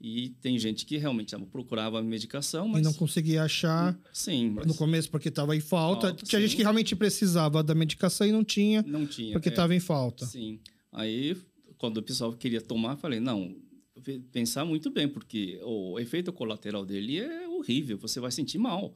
E 0.00 0.30
tem 0.40 0.56
gente 0.58 0.86
que 0.86 0.96
realmente 0.96 1.36
procurava 1.50 2.00
medicação, 2.00 2.68
mas... 2.68 2.80
E 2.80 2.84
não 2.84 2.92
conseguia 2.92 3.42
achar 3.42 3.98
Sim, 4.12 4.50
mas 4.50 4.64
no 4.66 4.74
começo 4.74 5.10
porque 5.10 5.28
estava 5.28 5.56
em 5.56 5.60
falta. 5.60 6.08
Falta, 6.08 6.24
Tinha 6.24 6.40
gente 6.40 6.50
sim. 6.52 6.56
que 6.58 6.62
realmente 6.62 6.94
precisava 6.94 7.64
da 7.64 7.74
medicação 7.74 8.24
e 8.26 8.30
não 8.30 8.44
tinha 8.44 8.82
não 8.82 9.04
tinha. 9.06 9.32
porque 9.32 9.48
é. 9.48 9.52
estava 9.52 9.74
em 9.74 9.80
falta. 9.80 10.24
Sim. 10.24 10.60
Aí, 10.92 11.36
quando 11.78 11.96
o 11.98 12.02
pessoal 12.02 12.32
queria 12.32 12.60
tomar, 12.60 12.96
falei, 12.96 13.18
não, 13.18 13.56
pe- 14.04 14.20
pensar 14.30 14.64
muito 14.64 14.88
bem, 14.88 15.08
porque 15.08 15.58
o 15.64 15.98
efeito 15.98 16.32
colateral 16.32 16.86
dele 16.86 17.18
é 17.18 17.48
horrível, 17.48 17.98
você 17.98 18.20
vai 18.20 18.30
sentir 18.30 18.58
mal. 18.58 18.94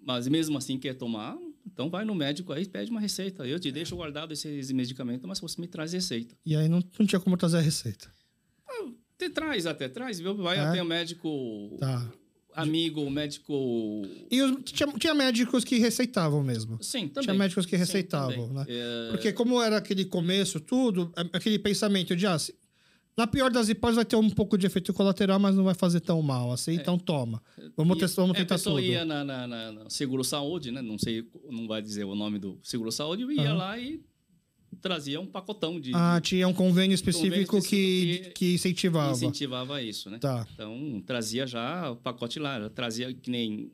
Mas 0.00 0.28
mesmo 0.28 0.56
assim 0.56 0.78
quer 0.78 0.94
tomar, 0.94 1.36
então 1.66 1.90
vai 1.90 2.04
no 2.04 2.14
médico 2.14 2.52
aí, 2.52 2.64
pede 2.66 2.92
uma 2.92 3.00
receita. 3.00 3.46
Eu 3.46 3.58
te 3.58 3.70
deixo 3.72 3.96
guardado 3.96 4.32
esse, 4.32 4.48
esse 4.48 4.72
medicamento, 4.72 5.26
mas 5.26 5.40
você 5.40 5.60
me 5.60 5.66
traz 5.66 5.92
receita. 5.92 6.34
E 6.46 6.54
aí 6.54 6.68
não, 6.68 6.80
não 6.98 7.06
tinha 7.06 7.18
como 7.20 7.36
trazer 7.36 7.58
a 7.58 7.60
receita. 7.60 8.08
Te 9.20 9.28
traz 9.30 9.66
até, 9.66 9.88
traz, 9.88 10.18
viu? 10.18 10.34
Vai 10.34 10.56
É? 10.56 10.60
até 10.60 10.82
o 10.82 10.84
médico 10.86 11.76
Tá. 11.78 12.10
amigo, 12.54 13.08
médico... 13.10 14.02
E 14.30 14.40
os- 14.42 14.56
tinha, 14.64 14.90
tinha 14.94 15.14
médicos 15.14 15.62
que 15.64 15.76
receitavam 15.78 16.42
mesmo. 16.42 16.78
Sim, 16.82 17.06
também. 17.08 17.22
Tinha 17.24 17.34
médicos 17.34 17.66
que 17.66 17.72
Sim, 17.72 17.76
receitavam, 17.78 18.48
também. 18.48 18.54
né? 18.54 18.66
É, 18.68 19.10
Porque 19.10 19.32
como 19.32 19.60
era 19.62 19.76
aquele 19.76 20.04
começo, 20.04 20.58
tudo, 20.58 21.12
a- 21.14 21.20
aquele 21.36 21.58
pensamento 21.58 22.16
de, 22.16 22.26
ah, 22.26 22.38
se- 22.38 22.54
na 23.16 23.26
pior 23.26 23.50
das 23.50 23.68
hipóteses 23.68 23.96
vai 23.96 24.04
ter 24.06 24.16
um 24.16 24.30
pouco 24.30 24.56
de 24.56 24.66
efeito 24.66 24.94
colateral, 24.94 25.38
mas 25.38 25.54
não 25.54 25.64
vai 25.64 25.74
fazer 25.74 26.00
tão 26.00 26.22
mal 26.22 26.50
assim, 26.52 26.72
então 26.74 26.98
toma. 26.98 27.42
Vamos, 27.76 27.96
E- 27.98 28.00
testar, 28.00 28.22
vamos 28.22 28.36
é, 28.36 28.40
tentar 28.40 28.54
a 28.54 28.58
pessoa 28.58 28.80
tudo. 28.80 28.90
ia 28.90 29.04
na, 29.04 29.22
na, 29.24 29.46
na- 29.46 29.90
Seguro 29.90 30.24
Saúde, 30.24 30.70
né? 30.72 30.80
Não 30.80 30.98
sei, 30.98 31.28
não 31.50 31.68
vai 31.68 31.82
dizer 31.82 32.04
o 32.04 32.14
nome 32.14 32.38
do 32.38 32.58
Seguro 32.62 32.90
Saúde, 32.90 33.22
eu 33.24 33.30
ia 33.30 33.42
Aham. 33.50 33.54
lá 33.58 33.78
e 33.78 34.00
trazia 34.80 35.20
um 35.20 35.26
pacotão 35.26 35.80
de, 35.80 35.92
Ah, 35.94 36.20
tinha 36.22 36.46
um 36.48 36.52
convênio 36.54 36.94
específico, 36.94 37.56
específico 37.56 37.62
que, 37.68 38.30
que- 38.34 38.54
incentivava. 38.54 39.12
incentivava 39.12 39.82
isso, 39.82 40.08
né? 40.10 40.18
Tá. 40.18 40.46
Então, 40.54 41.02
trazia 41.06 41.46
já 41.46 41.90
o 41.90 41.96
pacote 41.96 42.38
lá, 42.38 42.68
trazia 42.70 43.12
que 43.12 43.30
nem 43.30 43.70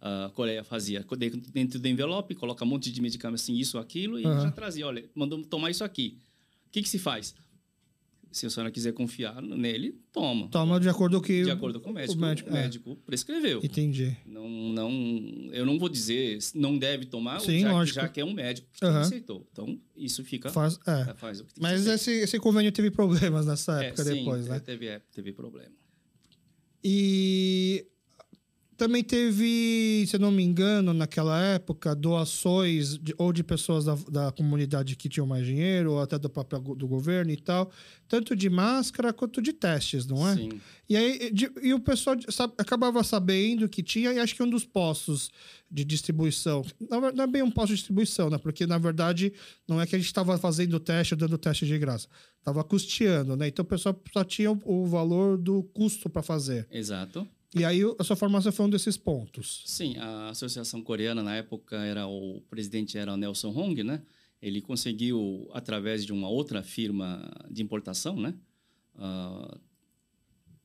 a 0.00 0.30
Coreia 0.34 0.64
fazia. 0.64 1.04
Dentro- 1.52 1.78
do 1.78 1.88
envelope, 1.88 2.34
coloca 2.34 2.64
um 2.64 2.68
monte 2.68 2.90
de 2.90 3.00
medicamento 3.00 3.40
assim, 3.40 3.54
isso, 3.56 3.78
aquilo, 3.78 4.18
e 4.18 4.24
Aham. 4.26 4.40
já 4.42 4.50
trazia, 4.50 4.86
olha, 4.86 5.04
mandou 5.14 5.42
tomar 5.44 5.70
isso 5.70 5.84
aqui. 5.84 6.18
O 6.66 6.70
que, 6.72 6.82
que 6.82 6.88
se 6.88 6.98
faz? 6.98 7.34
Se 8.32 8.46
a 8.46 8.50
senhora 8.50 8.70
quiser 8.70 8.92
confiar 8.92 9.42
nele, 9.42 10.00
toma. 10.10 10.48
Toma 10.48 10.80
de 10.80 10.88
acordo 10.88 11.18
com 11.18 11.22
o 11.22 11.26
que 11.26 11.44
De 11.44 11.50
acordo 11.50 11.80
com 11.80 11.90
o 11.90 11.92
médico. 11.92 12.18
O 12.18 12.20
médico, 12.20 12.50
médico, 12.50 12.90
é. 12.92 12.96
prescreveu. 13.06 13.60
Entendi. 13.62 14.16
Não, 14.26 14.48
não, 14.48 14.90
eu 15.52 15.66
não 15.66 15.78
vou 15.78 15.88
dizer 15.88 16.38
não 16.54 16.78
deve 16.78 17.04
tomar, 17.06 17.40
Sim, 17.40 17.60
já, 17.60 17.72
lógico. 17.72 18.00
já 18.00 18.08
que 18.08 18.20
é 18.20 18.24
um 18.24 18.32
médico 18.32 18.68
que 18.72 18.84
Aham. 18.84 19.00
receitou. 19.00 19.46
Então, 19.52 19.78
isso 19.96 20.24
fica. 20.24 20.48
Faz, 20.50 20.78
é. 20.86 21.10
é, 21.10 21.14
faz 21.14 21.40
o 21.40 21.44
que 21.44 21.54
tem 21.54 21.62
Mas 21.62 21.84
que 21.84 21.90
esse, 21.90 22.10
esse 22.10 22.38
convênio 22.38 22.72
teve 22.72 22.90
problemas 22.90 23.44
nessa 23.46 23.78
feito. 23.78 23.88
época 24.00 24.02
É, 24.02 24.14
sim, 24.14 24.18
depois, 24.20 24.46
né? 24.46 24.60
Teve, 24.60 24.86
é, 24.86 25.00
teve 25.12 25.32
problema. 25.32 25.70
E 26.82 27.86
também 28.86 29.04
teve, 29.04 30.04
se 30.06 30.16
eu 30.16 30.20
não 30.20 30.30
me 30.30 30.42
engano, 30.42 30.92
naquela 30.92 31.40
época, 31.40 31.94
doações 31.94 32.98
de- 32.98 33.14
ou 33.18 33.32
de 33.32 33.42
pessoas 33.44 33.84
da, 33.84 33.94
da 34.10 34.32
comunidade 34.32 34.96
que 34.96 35.08
tinham 35.08 35.26
mais 35.26 35.46
dinheiro, 35.46 35.92
ou 35.92 36.00
até 36.00 36.18
do 36.18 36.28
próprio 36.30 36.60
do 36.74 36.86
governo 36.88 37.30
e 37.30 37.36
tal, 37.36 37.70
tanto 38.08 38.34
de 38.34 38.48
máscara 38.50 39.12
quanto 39.12 39.40
de 39.40 39.52
testes, 39.52 40.06
não 40.06 40.26
é? 40.28 40.34
Sim. 40.36 40.60
E 40.88 40.96
aí 40.96 41.30
de- 41.32 41.50
e 41.62 41.72
o 41.72 41.80
pessoal 41.80 42.16
de- 42.16 42.30
sa- 42.32 42.52
acabava 42.58 43.02
sabendo 43.04 43.68
que 43.68 43.82
tinha, 43.82 44.12
e 44.12 44.18
acho 44.18 44.34
que 44.34 44.42
um 44.42 44.50
dos 44.50 44.64
postos 44.64 45.30
de 45.70 45.84
distribuição, 45.84 46.62
ver- 46.62 47.14
não 47.14 47.24
é 47.24 47.26
bem 47.26 47.42
um 47.42 47.50
posto 47.50 47.68
de 47.68 47.76
distribuição, 47.76 48.28
né? 48.28 48.38
Porque 48.38 48.66
na 48.66 48.78
verdade 48.78 49.32
não 49.66 49.80
é 49.80 49.86
que 49.86 49.94
a 49.96 49.98
gente 49.98 50.06
estava 50.06 50.36
fazendo 50.38 50.78
teste 50.78 51.14
ou 51.14 51.18
dando 51.18 51.38
teste 51.38 51.64
de 51.66 51.78
graça, 51.78 52.08
estava 52.38 52.62
custeando, 52.62 53.36
né? 53.36 53.48
Então 53.48 53.62
o 53.62 53.66
pessoal 53.68 53.98
só 54.12 54.22
tinha 54.24 54.50
o, 54.52 54.58
o 54.64 54.86
valor 54.86 55.38
do 55.38 55.62
custo 55.62 56.10
para 56.10 56.22
fazer. 56.22 56.66
Exato. 56.70 57.26
E 57.54 57.64
aí 57.64 57.80
a 57.98 58.04
sua 58.04 58.16
formação 58.16 58.50
foi 58.50 58.64
um 58.66 58.70
desses 58.70 58.96
pontos. 58.96 59.62
Sim, 59.66 59.96
a 59.98 60.30
Associação 60.30 60.82
Coreana, 60.82 61.22
na 61.22 61.36
época, 61.36 61.76
era 61.76 62.06
o 62.06 62.40
presidente 62.48 62.96
era 62.96 63.12
o 63.12 63.16
Nelson 63.16 63.50
Hong, 63.50 63.82
né? 63.84 64.02
Ele 64.40 64.60
conseguiu, 64.60 65.48
através 65.52 66.04
de 66.04 66.12
uma 66.12 66.28
outra 66.28 66.62
firma 66.62 67.30
de 67.50 67.62
importação, 67.62 68.16
né? 68.18 68.34
Ah, 68.96 69.58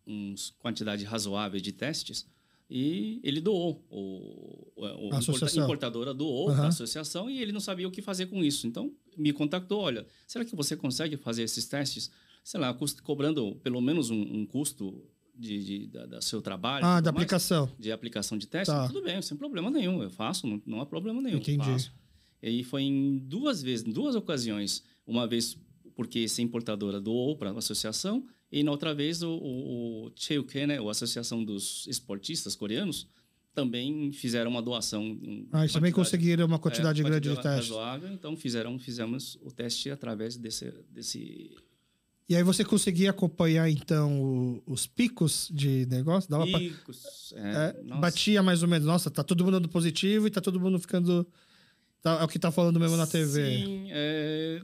uma 0.05 0.35
quantidade 0.59 1.03
razoável 1.03 1.59
de 1.59 1.71
testes. 1.71 2.25
E 2.69 3.19
ele 3.23 3.39
doou. 3.39 3.85
O, 3.89 4.71
o, 4.75 5.13
A 5.13 5.17
associação. 5.19 5.63
importadora 5.63 6.13
doou 6.13 6.47
para 6.47 6.63
a 6.65 6.67
associação 6.67 7.29
e 7.29 7.41
ele 7.41 7.51
não 7.51 7.59
sabia 7.61 7.87
o 7.87 7.91
que 7.91 8.01
fazer 8.01 8.25
com 8.27 8.43
isso. 8.43 8.67
Então, 8.67 8.91
me 9.17 9.31
contactou, 9.31 9.79
olha, 9.81 10.05
será 10.27 10.43
que 10.43 10.55
você 10.55 10.75
consegue 10.75 11.15
fazer 11.15 11.43
esses 11.43 11.65
testes, 11.65 12.11
sei 12.43 12.59
lá, 12.59 12.73
cust- 12.73 13.01
cobrando 13.01 13.55
pelo 13.63 13.79
menos 13.81 14.09
um, 14.09 14.19
um 14.21 14.45
custo 14.45 15.01
de, 15.37 15.63
de- 15.63 15.87
da, 15.87 16.05
da 16.05 16.21
seu 16.21 16.41
trabalho? 16.41 16.85
Ah, 16.85 16.99
da 17.01 17.11
mais?" 17.11 17.23
aplicação. 17.23 17.69
de 17.79 17.91
aplicação 17.91 18.37
de 18.37 18.47
teste, 18.47 18.73
Tá. 18.73 18.87
tudo 18.87 19.01
bem, 19.03 19.21
sem 19.21 19.37
problema 19.37 19.69
nenhum. 19.69 20.01
Eu 20.01 20.09
faço, 20.09 20.47
não, 20.47 20.61
não 20.65 20.81
há 20.81 20.85
problema 20.85 21.21
nenhum. 21.21 21.37
Entendi. 21.37 21.57
Faço. 21.65 21.93
E 22.41 22.63
foi 22.63 22.83
em 22.83 23.17
duas 23.17 23.61
vezes, 23.61 23.85
em 23.85 23.91
duas 23.91 24.15
ocasiões. 24.15 24.83
Uma 25.05 25.25
vez 25.27 25.57
porque 25.95 26.19
essa 26.19 26.41
importadora 26.41 26.99
doou 27.01 27.35
para 27.37 27.49
a 27.51 27.57
associação 27.57 28.25
e 28.51 28.61
na 28.63 28.71
outra 28.71 28.93
vez 28.93 29.23
o, 29.23 29.31
o, 29.31 30.05
o 30.07 30.11
Cheilke, 30.15 30.65
né, 30.67 30.77
a 30.77 30.91
Associação 30.91 31.43
dos 31.43 31.87
Esportistas 31.87 32.55
Coreanos, 32.55 33.07
também 33.55 34.11
fizeram 34.11 34.51
uma 34.51 34.61
doação. 34.61 35.17
Ah, 35.51 35.61
eles 35.61 35.73
também 35.73 35.91
conseguiram 35.91 36.45
uma 36.45 36.57
é, 36.57 36.59
quantidade 36.59 37.01
grande 37.01 37.29
de 37.29 37.35
testes. 37.41 37.69
razoável, 37.71 38.11
então 38.13 38.37
fizeram, 38.37 38.77
fizemos 38.77 39.35
o 39.41 39.49
teste 39.51 39.89
através 39.89 40.37
desse, 40.37 40.71
desse 40.91 41.49
E 42.29 42.35
aí 42.35 42.43
você 42.43 42.63
conseguia 42.65 43.11
acompanhar, 43.11 43.69
então, 43.69 44.21
o- 44.21 44.63
os 44.67 44.85
picos 44.85 45.49
de 45.53 45.85
negócio? 45.85 46.29
Dava 46.29 46.45
pra- 46.45 46.59
picos. 46.59 47.33
é, 47.37 47.39
É, 47.79 47.83
nossa. 47.83 48.01
batia 48.01 48.43
mais 48.43 48.61
ou 48.61 48.67
menos. 48.67 48.85
Nossa, 48.85 49.09
tá 49.09 49.23
todo 49.23 49.45
mundo 49.45 49.69
positivo 49.69 50.27
e 50.27 50.29
tá 50.31 50.41
todo 50.41 50.59
mundo 50.59 50.77
ficando... 50.79 51.25
Tá, 52.01 52.19
é 52.19 52.23
o 52.23 52.27
que 52.27 52.37
tá 52.37 52.51
falando 52.51 52.79
mesmo 52.79 52.97
na 52.97 53.07
TV. 53.07 53.57
Sim, 53.57 53.87
é, 53.91 54.61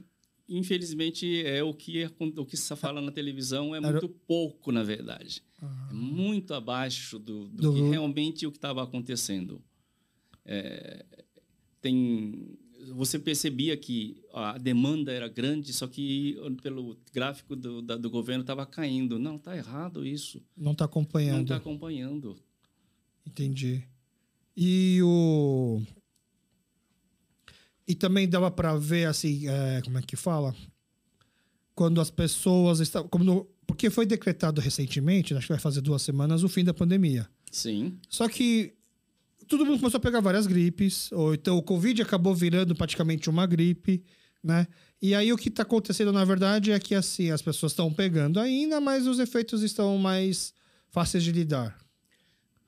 infelizmente 0.48 1.42
é 1.46 1.62
o 1.64 1.72
que 1.74 2.04
o 2.36 2.44
que 2.46 2.56
se 2.56 2.76
fala 2.76 3.00
na 3.00 3.10
televisão 3.10 3.74
é 3.74 3.80
muito 3.80 4.08
pouco, 4.08 4.70
na 4.70 4.82
verdade. 4.82 5.42
Ah. 5.60 5.88
É 5.90 5.94
muito 5.94 6.52
abaixo 6.54 7.18
do, 7.18 7.48
do 7.48 7.62
Do- 7.62 7.74
que 7.74 7.80
realmente 7.88 8.46
o 8.46 8.50
que 8.52 8.58
estava 8.58 8.82
acontecendo. 8.82 9.60
É, 10.44 11.04
tem 11.80 12.58
você 12.92 13.18
percebia 13.18 13.76
que 13.76 14.16
a 14.32 14.58
demanda 14.58 15.12
era 15.12 15.28
grande, 15.28 15.72
só 15.72 15.86
que 15.86 16.36
pelo 16.62 16.96
gráfico 17.12 17.54
do, 17.56 17.80
da- 17.82 17.96
do 17.96 18.10
governo 18.10 18.42
estava 18.42 18.64
caindo. 18.66 19.18
Não, 19.18 19.36
está 19.36 19.56
errado 19.56 20.06
isso. 20.06 20.42
Não 20.56 20.74
tá 20.74 20.84
Não 20.84 20.90
acompanhando. 20.90 21.42
está 21.42 21.56
acompanhando. 21.56 22.36
Entendi. 23.26 23.82
E 24.56 25.00
o. 25.02 25.80
E 27.86 27.94
também 27.94 28.28
dava 28.28 28.50
para 28.50 28.76
ver 28.76 29.06
assim, 29.06 29.46
é, 29.48 29.82
como 29.82 29.98
é 29.98 30.02
que 30.02 30.16
fala? 30.16 30.54
Quando 31.74 32.00
as 32.00 32.10
pessoas 32.10 32.80
estavam. 32.80 33.08
Como 33.08 33.24
no- 33.24 33.46
porque 33.66 33.88
foi 33.90 34.06
decretado 34.06 34.60
recentemente, 34.60 35.34
acho 35.34 35.46
que 35.46 35.52
vai 35.52 35.60
fazer 35.60 35.80
duas 35.80 36.02
semanas, 36.02 36.42
o 36.42 36.48
fim 36.48 36.64
da 36.64 36.74
pandemia. 36.74 37.28
Sim, 37.50 37.98
Só 38.08 38.28
que 38.28 38.74
todo 39.48 39.64
mundo 39.64 39.78
começou 39.78 39.98
a 39.98 40.00
pegar 40.00 40.20
várias 40.20 40.46
gripes, 40.46 41.10
ou 41.12 41.34
então 41.34 41.56
o 41.56 41.62
Covid 41.62 42.00
acabou 42.02 42.34
virando 42.34 42.74
praticamente 42.74 43.28
uma 43.30 43.46
gripe, 43.46 44.02
né? 44.42 44.66
E 45.00 45.14
aí 45.14 45.32
o 45.32 45.36
que 45.36 45.48
está 45.48 45.62
acontecendo, 45.62 46.12
na 46.12 46.24
verdade, 46.24 46.72
é 46.72 46.78
que 46.78 46.94
assim, 46.94 47.30
as 47.30 47.42
pessoas 47.42 47.72
estão 47.72 47.92
pegando 47.92 48.40
ainda, 48.40 48.80
mas 48.80 49.06
os 49.06 49.18
efeitos 49.18 49.62
estão 49.62 49.98
mais 49.98 50.52
fáceis 50.90 51.22
de 51.24 51.32
lidar. 51.32 51.76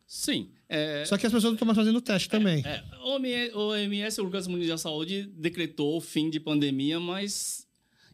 sim. 0.07 0.51
É, 0.69 1.05
Só 1.05 1.17
que 1.17 1.25
as 1.25 1.33
pessoas 1.33 1.45
não 1.45 1.53
estão 1.53 1.65
mais 1.65 1.79
fazendo 1.79 2.01
teste 2.01 2.29
também. 2.29 2.61
É, 2.67 2.83
o 3.01 3.11
OMS, 3.15 3.55
o 3.55 3.69
OMS, 3.69 4.21
o 4.21 4.25
Organismo 4.25 4.55
Mundial 4.55 4.75
da 4.77 4.79
Saúde, 4.79 5.31
decretou 5.37 5.97
o 5.97 6.01
fim 6.01 6.29
de 6.29 6.41
pandemia, 6.41 6.99
mas 6.99 7.69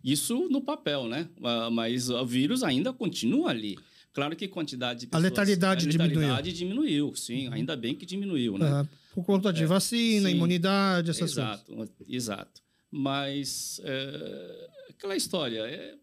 isso 0.04 0.48
no 0.50 0.60
papel, 0.60 1.06
né? 1.06 1.28
Ah, 1.42 1.70
Mas 1.70 2.10
o 2.10 2.26
vírus 2.26 2.62
ainda 2.62 2.92
continua 2.92 3.48
ali. 3.48 3.78
Claro 4.12 4.36
que 4.36 4.44
a 4.44 4.48
quantidade 4.48 5.00
de 5.00 5.06
A 5.06 5.08
pessoas... 5.10 5.24
letalidade 5.24 5.86
a 5.86 5.90
diminuiu. 5.90 6.20
letalidade 6.20 6.52
diminuiu, 6.52 7.14
sim. 7.14 7.48
Ainda 7.48 7.74
bem 7.76 7.94
que 7.94 8.04
diminuiu, 8.04 8.58
né? 8.58 8.66
Ah, 8.68 8.86
por 9.14 9.24
conta 9.24 9.52
de 9.52 9.64
vacina, 9.64 10.28
sim. 10.28 10.34
imunidade, 10.36 11.10
essas 11.10 11.34
coisas. 11.34 11.38
exato, 11.38 11.88
exato. 12.06 12.62
Mas 12.90 13.80
é, 13.84 14.68
aquela 14.90 15.16
história, 15.16 15.60
é, 15.60 15.96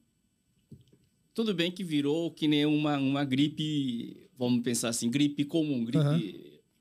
tudo 1.36 1.53
bem 1.53 1.72
que 1.72 1.84
virou 1.84 2.32
que 2.32 2.47
nem 2.47 2.66
uma, 2.66 2.97
uma 2.97 3.24
gripe, 3.24 4.28
vamos 4.38 4.64
pensar 4.64 4.89
assim, 4.89 5.10
gripe 5.10 5.45
comum, 5.45 5.86
gripe 5.86 5.99
Aham. 6.03 6.20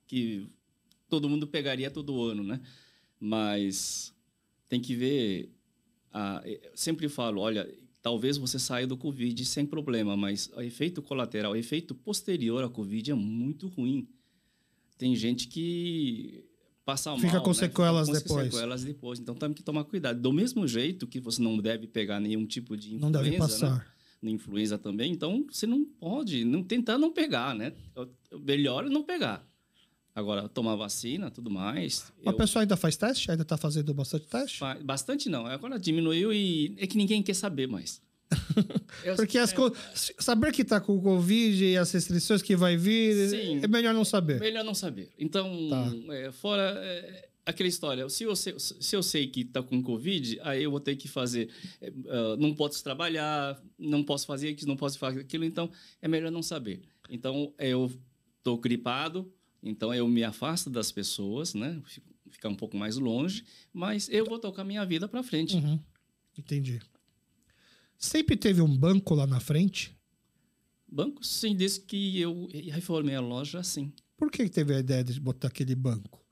que 0.06 0.48
todo 1.10 1.28
mundo 1.28 1.46
pegaria 1.46 1.90
todo 1.90 2.22
ano, 2.22 2.42
né? 2.42 2.60
Mas 3.20 4.14
tem 4.68 4.80
que 4.80 4.94
ver, 4.94 5.50
a, 6.12 6.42
eu 6.44 6.58
sempre 6.74 7.08
falo, 7.08 7.40
olha, 7.42 7.68
talvez 8.08 8.38
você 8.38 8.58
saia 8.58 8.86
do 8.86 8.96
Covid 8.96 9.44
sem 9.44 9.66
problema, 9.66 10.16
mas 10.16 10.50
o 10.56 10.62
efeito 10.62 11.02
colateral, 11.02 11.52
o 11.52 11.56
efeito 11.56 11.94
posterior 11.94 12.64
à 12.64 12.68
Covid 12.70 13.10
é 13.10 13.14
muito 13.14 13.68
ruim. 13.68 14.08
Tem 14.96 15.14
gente 15.14 15.46
que 15.46 16.42
passa 16.86 17.10
mal, 17.10 17.18
Fica 17.20 17.38
com 17.42 17.50
né? 17.50 17.54
sequelas 17.54 18.08
Fica 18.08 18.20
com 18.22 18.26
depois. 18.28 18.50
sequelas 18.54 18.82
depois. 18.84 19.20
Então 19.20 19.34
temos 19.34 19.56
que 19.58 19.62
tomar 19.62 19.84
cuidado. 19.84 20.18
Do 20.22 20.32
mesmo 20.32 20.66
jeito 20.66 21.06
que 21.06 21.20
você 21.20 21.42
não 21.42 21.58
deve 21.58 21.86
pegar 21.86 22.18
nenhum 22.18 22.46
tipo 22.46 22.78
de 22.78 22.96
Não 22.98 23.12
deve 23.12 23.28
influenza, 23.28 23.66
né? 23.66 23.72
passar. 23.76 23.94
na 24.22 24.30
influenza 24.30 24.78
também. 24.78 25.12
Então, 25.12 25.44
você 25.50 25.66
não 25.66 25.84
pode 25.84 26.46
não 26.46 26.62
tentar 26.62 26.96
não 26.96 27.12
pegar, 27.12 27.54
né? 27.54 27.74
O 28.32 28.38
melhor 28.38 28.86
é 28.86 28.88
não 28.88 29.02
pegar. 29.02 29.46
Agora, 30.18 30.48
tomar 30.48 30.74
vacina, 30.74 31.30
tudo 31.30 31.48
mais. 31.48 32.12
A 32.26 32.32
pessoa 32.32 32.64
ainda 32.64 32.76
faz 32.76 32.96
teste? 32.96 33.30
Ainda 33.30 33.44
está 33.44 33.56
fazendo 33.56 33.94
bastante 33.94 34.26
teste? 34.26 34.58
Bastante 34.82 35.28
não. 35.28 35.46
Agora 35.46 35.78
diminuiu 35.78 36.32
e 36.32 36.74
é 36.76 36.88
que 36.88 36.96
ninguém 36.96 37.22
quer 37.22 37.34
saber 37.34 37.68
mais. 37.68 38.02
Porque 39.14 39.38
as 39.38 39.52
é... 39.52 39.54
co... 39.54 39.72
saber 39.94 40.50
que 40.52 40.62
está 40.62 40.80
com 40.80 40.96
o 40.96 41.00
Covid 41.00 41.64
e 41.64 41.76
as 41.76 41.92
restrições 41.92 42.42
que 42.42 42.56
vai 42.56 42.76
vir, 42.76 43.28
Sim, 43.28 43.60
é 43.62 43.68
melhor 43.68 43.94
não 43.94 44.04
saber. 44.04 44.40
Melhor 44.40 44.64
não 44.64 44.74
saber. 44.74 45.12
Então, 45.16 45.68
tá. 45.70 46.14
é, 46.16 46.32
fora 46.32 46.74
é, 46.82 47.28
aquela 47.46 47.68
história, 47.68 48.08
se 48.08 48.24
eu 48.24 48.34
sei, 48.34 48.58
se 48.58 48.96
eu 48.96 49.04
sei 49.04 49.28
que 49.28 49.42
está 49.42 49.62
com 49.62 49.80
Covid, 49.80 50.40
aí 50.42 50.64
eu 50.64 50.70
vou 50.72 50.80
ter 50.80 50.96
que 50.96 51.06
fazer, 51.06 51.48
uh, 51.80 52.36
não 52.36 52.52
posso 52.56 52.82
trabalhar, 52.82 53.56
não 53.78 54.02
posso 54.02 54.26
fazer 54.26 54.50
isso, 54.50 54.66
não 54.66 54.76
posso 54.76 54.98
fazer 54.98 55.20
aquilo, 55.20 55.44
então 55.44 55.70
é 56.02 56.08
melhor 56.08 56.32
não 56.32 56.42
saber. 56.42 56.82
Então, 57.08 57.54
eu 57.56 57.88
estou 58.38 58.58
gripado, 58.58 59.32
então 59.62 59.92
eu 59.94 60.06
me 60.08 60.24
afasto 60.24 60.70
das 60.70 60.92
pessoas, 60.92 61.54
né? 61.54 61.80
Ficar 62.30 62.48
um 62.48 62.54
pouco 62.54 62.76
mais 62.76 62.96
longe, 62.96 63.44
mas 63.72 64.08
eu 64.08 64.24
vou 64.24 64.38
tocar 64.38 64.64
minha 64.64 64.84
vida 64.84 65.08
para 65.08 65.22
frente. 65.22 65.56
Uhum. 65.56 65.80
Entendi. 66.36 66.80
Sempre 67.96 68.36
teve 68.36 68.60
um 68.60 68.76
banco 68.76 69.14
lá 69.14 69.26
na 69.26 69.40
frente? 69.40 69.96
Banco, 70.86 71.24
sim, 71.24 71.54
desde 71.54 71.80
que 71.80 72.18
eu 72.20 72.48
reformei 72.70 73.14
a 73.14 73.20
loja, 73.20 73.62
sim. 73.62 73.92
Por 74.16 74.30
que 74.30 74.48
teve 74.48 74.74
a 74.74 74.78
ideia 74.78 75.04
de 75.04 75.18
botar 75.20 75.48
aquele 75.48 75.74
banco? 75.74 76.24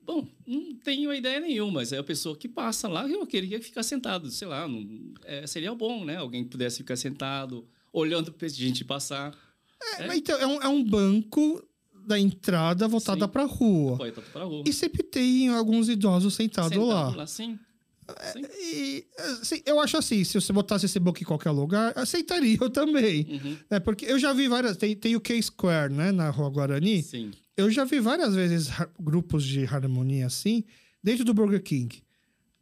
Bom, 0.00 0.28
não 0.46 0.76
tenho 0.76 1.12
ideia 1.12 1.40
nenhuma, 1.40 1.74
mas 1.74 1.92
é 1.92 1.98
a 1.98 2.04
pessoa 2.04 2.36
que 2.36 2.48
passa 2.48 2.86
lá, 2.88 3.08
eu 3.08 3.26
queria 3.26 3.60
ficar 3.60 3.82
sentado, 3.82 4.30
sei 4.30 4.46
lá, 4.46 4.68
não, 4.68 5.14
é, 5.24 5.46
seria 5.46 5.74
bom, 5.74 6.04
né? 6.04 6.16
Alguém 6.16 6.44
pudesse 6.44 6.78
ficar 6.78 6.96
sentado, 6.96 7.66
olhando 7.92 8.32
para 8.32 8.46
a 8.46 8.50
gente 8.50 8.84
passar. 8.84 9.34
É, 9.98 10.06
é. 10.08 10.16
Então, 10.16 10.38
é 10.38 10.46
um, 10.46 10.62
é 10.62 10.68
um 10.68 10.84
banco 10.84 11.62
da 12.06 12.18
entrada 12.18 12.86
voltada 12.86 13.26
para 13.26 13.42
a 13.42 13.46
rua. 13.46 13.98
Rua. 14.34 14.62
E 14.66 14.72
sempre 14.72 15.02
tem 15.02 15.48
alguns 15.48 15.88
idosos 15.88 16.34
sentados 16.34 16.72
Sentado 16.72 16.86
lá. 16.86 17.16
lá 17.16 17.26
sim. 17.26 17.58
É, 18.06 18.38
e, 18.62 19.06
assim, 19.40 19.62
eu 19.64 19.80
acho 19.80 19.96
assim, 19.96 20.22
se 20.24 20.38
você 20.38 20.52
botasse 20.52 20.84
esse 20.84 20.98
banco 20.98 21.20
em 21.20 21.24
qualquer 21.24 21.50
lugar, 21.50 21.96
aceitaria 21.96 22.58
eu 22.60 22.68
também. 22.68 23.26
Uhum. 23.30 23.56
É, 23.70 23.80
porque 23.80 24.04
eu 24.04 24.18
já 24.18 24.32
vi 24.32 24.46
várias. 24.46 24.76
Tem, 24.76 24.94
tem 24.94 25.16
o 25.16 25.20
K-Square, 25.20 25.92
né, 25.92 26.12
na 26.12 26.28
Rua 26.28 26.50
Guarani. 26.50 27.02
Sim. 27.02 27.30
Eu 27.56 27.70
já 27.70 27.84
vi 27.84 28.00
várias 28.00 28.34
vezes 28.34 28.68
grupos 29.00 29.44
de 29.44 29.64
harmonia 29.64 30.26
assim, 30.26 30.64
dentro 31.02 31.24
do 31.24 31.32
Burger 31.32 31.62
King. 31.62 32.02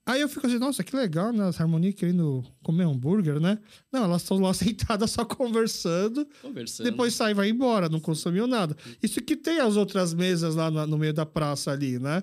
Aí 0.05 0.21
eu 0.21 0.29
fico 0.29 0.47
assim, 0.47 0.59
nossa, 0.59 0.83
que 0.83 0.97
legal, 0.97 1.33
né? 1.33 1.47
As 1.47 1.61
harmonias 1.61 1.95
querendo 1.95 2.45
comer 2.63 2.85
hambúrguer, 2.85 3.39
né? 3.39 3.59
Não, 3.93 4.05
elas 4.05 4.23
estão 4.23 4.39
lá 4.39 4.53
sentadas 4.55 5.11
só 5.13 5.25
conversando. 5.25 6.27
Conversando. 6.41 6.91
Depois 6.91 7.15
sai 7.15 7.31
e 7.31 7.35
vai 7.35 7.49
embora, 7.49 7.89
não 7.89 8.01
consumiu 8.01 8.47
nada. 8.47 8.77
Isso 9.01 9.21
que 9.21 9.37
tem 9.37 9.61
as 9.61 9.77
outras 9.77 10.13
mesas 10.13 10.57
lá 10.57 10.71
no, 10.71 10.99
meio 10.99 11.15
da 11.15 11.25
praça 11.25 11.71
ali, 11.71 12.01
né? 12.01 12.23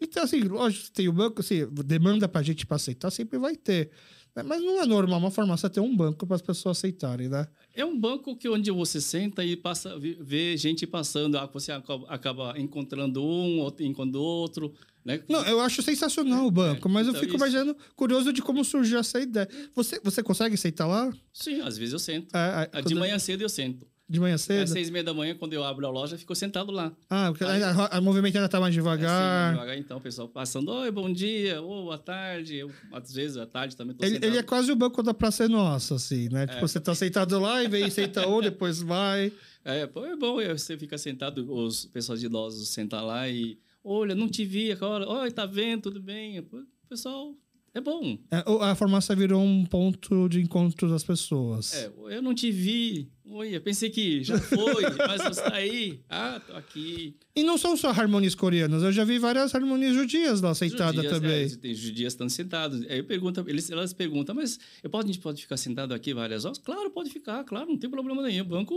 Então, 0.00 0.22
assim, 0.22 0.40
lógico, 0.40 0.90
tem 0.92 1.08
o 1.08 1.12
banco, 1.12 1.40
assim, 1.40 1.66
demanda 1.84 2.26
pra 2.26 2.42
gente 2.42 2.66
pra 2.66 2.76
aceitar, 2.76 3.10
sempre 3.10 3.38
vai 3.38 3.54
ter. 3.54 3.90
Mas 4.34 4.62
não 4.62 4.80
é 4.80 4.86
normal 4.86 5.18
uma 5.18 5.30
farmácia 5.30 5.68
ter 5.68 5.80
um 5.80 5.94
banco 5.94 6.26
para 6.26 6.36
as 6.36 6.42
pessoas 6.42 6.78
aceitarem, 6.78 7.28
né? 7.28 7.46
É 7.74 7.84
um 7.84 7.98
banco 7.98 8.36
que 8.36 8.48
onde 8.48 8.70
você 8.70 9.00
senta 9.00 9.44
e 9.44 9.56
passa, 9.56 9.96
vê 9.98 10.56
gente 10.56 10.86
passando, 10.86 11.38
ah, 11.38 11.46
você 11.46 11.72
acaba 12.08 12.58
encontrando 12.58 13.22
um, 13.22 13.60
outro, 13.60 13.84
encontrando 13.84 14.22
outro. 14.22 14.74
Né? 15.04 15.22
Não, 15.28 15.42
eu 15.46 15.60
acho 15.60 15.82
sensacional 15.82 16.46
o 16.46 16.50
banco, 16.50 16.88
é, 16.88 16.90
mas 16.90 17.06
então 17.06 17.16
eu 17.16 17.20
fico 17.20 17.34
isso. 17.34 17.44
imaginando, 17.44 17.76
curioso 17.96 18.32
de 18.32 18.42
como 18.42 18.64
surgiu 18.64 18.98
essa 18.98 19.20
ideia. 19.20 19.48
Você, 19.74 20.00
você 20.02 20.22
consegue 20.22 20.56
sentar 20.56 20.86
lá? 20.86 21.10
Sim, 21.32 21.60
às 21.62 21.78
vezes 21.78 21.92
eu 21.92 21.98
sento. 21.98 22.36
É, 22.36 22.68
é, 22.72 22.82
de 22.82 22.94
manhã 22.94 23.18
cedo 23.18 23.42
eu 23.42 23.48
sento. 23.48 23.86
De 24.10 24.18
manhã 24.18 24.36
cedo? 24.36 24.64
Às 24.64 24.70
seis 24.70 24.88
e 24.88 24.90
meia 24.90 25.04
da 25.04 25.14
manhã, 25.14 25.36
quando 25.36 25.52
eu 25.52 25.62
abro 25.62 25.86
a 25.86 25.88
loja, 25.88 26.18
ficou 26.18 26.34
sentado 26.34 26.72
lá. 26.72 26.92
Ah, 27.08 27.28
porque 27.30 27.44
Aí, 27.44 27.62
a, 27.62 27.86
a, 27.86 28.00
movimento 28.00 28.34
ainda 28.34 28.48
tá 28.48 28.58
mais 28.58 28.74
devagar. 28.74 29.50
É, 29.50 29.52
devagar, 29.52 29.78
então, 29.78 29.98
o 29.98 30.00
pessoal 30.00 30.28
passando, 30.28 30.68
oi, 30.72 30.90
bom 30.90 31.12
dia, 31.12 31.62
ou 31.62 31.84
boa 31.84 31.96
tarde. 31.96 32.56
Eu, 32.56 32.72
às 32.92 33.14
vezes, 33.14 33.36
à 33.36 33.46
tarde 33.46 33.76
também 33.76 33.94
tô 33.94 34.04
ele, 34.04 34.16
ele 34.16 34.36
é 34.36 34.42
quase 34.42 34.72
o 34.72 34.74
banco 34.74 35.00
da 35.00 35.14
Praça 35.14 35.48
Nossa, 35.48 35.94
assim, 35.94 36.28
né? 36.28 36.42
É. 36.42 36.46
Tipo, 36.48 36.66
você 36.66 36.80
tá 36.80 36.92
sentado 36.92 37.38
lá 37.38 37.62
e 37.62 37.68
vem 37.68 37.88
senta 37.88 38.26
um, 38.26 38.40
depois 38.40 38.82
vai. 38.82 39.32
É, 39.64 39.86
pô, 39.86 40.04
é 40.04 40.16
bom, 40.16 40.42
você 40.42 40.76
fica 40.76 40.98
sentado, 40.98 41.48
os 41.48 41.84
pessoas 41.84 42.20
idosos 42.20 42.68
sentam 42.70 43.06
lá 43.06 43.28
e... 43.28 43.60
Olha, 43.84 44.12
não 44.16 44.28
te 44.28 44.44
vi 44.44 44.72
agora. 44.72 45.08
Oi, 45.08 45.30
tá 45.30 45.46
vendo? 45.46 45.82
Tudo 45.82 46.00
bem? 46.00 46.40
O 46.40 46.66
pessoal 46.88 47.32
é 47.72 47.80
bom. 47.80 48.18
É, 48.32 48.42
a 48.62 48.74
farmácia 48.74 49.14
virou 49.14 49.40
um 49.40 49.64
ponto 49.64 50.28
de 50.28 50.40
encontro 50.40 50.88
das 50.88 51.04
pessoas. 51.04 51.72
É, 51.74 51.92
eu 52.08 52.20
não 52.20 52.34
te 52.34 52.50
vi. 52.50 53.08
Oi, 53.24 53.54
eu 53.54 53.60
pensei 53.60 53.90
que 53.90 54.24
já 54.24 54.36
foi, 54.40 54.82
mas 55.06 55.22
você 55.22 55.40
tá 55.40 55.54
aí. 55.54 56.00
Ah, 56.08 56.40
tô 56.44 56.52
aqui. 56.54 57.16
E 57.34 57.44
não 57.44 57.56
são 57.56 57.76
só 57.76 57.90
harmonias 57.90 58.34
coreanas, 58.34 58.82
eu 58.82 58.90
já 58.90 59.04
vi 59.04 59.20
várias 59.20 59.54
harmonias 59.54 59.94
judias 59.94 60.40
lá 60.40 60.52
sentadas 60.52 61.06
também. 61.08 61.44
É, 61.44 61.48
tem 61.48 61.72
judias 61.72 62.12
estão 62.12 62.28
sentados. 62.28 62.82
Aí 62.88 62.98
eu 62.98 63.04
pergunto, 63.04 63.44
eles, 63.46 63.70
elas 63.70 63.92
perguntam, 63.92 64.34
mas 64.34 64.58
eu 64.82 64.90
posso, 64.90 65.04
a 65.04 65.12
gente 65.12 65.20
pode 65.20 65.40
ficar 65.40 65.56
sentado 65.56 65.94
aqui 65.94 66.12
várias 66.12 66.44
horas? 66.44 66.58
Claro, 66.58 66.90
pode 66.90 67.10
ficar, 67.10 67.44
claro, 67.44 67.68
não 67.68 67.78
tem 67.78 67.88
problema 67.88 68.20
nenhum. 68.22 68.42
O 68.42 68.48
banco 68.48 68.74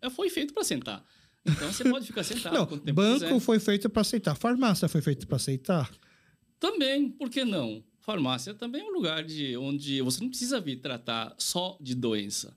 é, 0.00 0.10
foi 0.10 0.28
feito 0.28 0.52
para 0.52 0.64
sentar. 0.64 1.04
Então 1.46 1.72
você 1.72 1.84
pode 1.88 2.06
ficar 2.06 2.24
sentado. 2.24 2.54
não, 2.56 2.92
banco 2.92 3.20
quiser. 3.20 3.40
foi 3.40 3.60
feito 3.60 3.88
para 3.88 4.00
aceitar. 4.00 4.34
Farmácia 4.34 4.88
foi 4.88 5.00
feito 5.00 5.28
para 5.28 5.36
aceitar? 5.36 5.88
Também, 6.58 7.08
por 7.08 7.30
que 7.30 7.44
não? 7.44 7.84
Farmácia 8.02 8.52
também 8.52 8.80
é 8.80 8.84
um 8.84 8.92
lugar 8.92 9.22
de, 9.22 9.56
onde 9.56 10.02
você 10.02 10.20
não 10.20 10.28
precisa 10.28 10.60
vir 10.60 10.80
tratar 10.80 11.34
só 11.38 11.78
de 11.80 11.94
doença. 11.94 12.56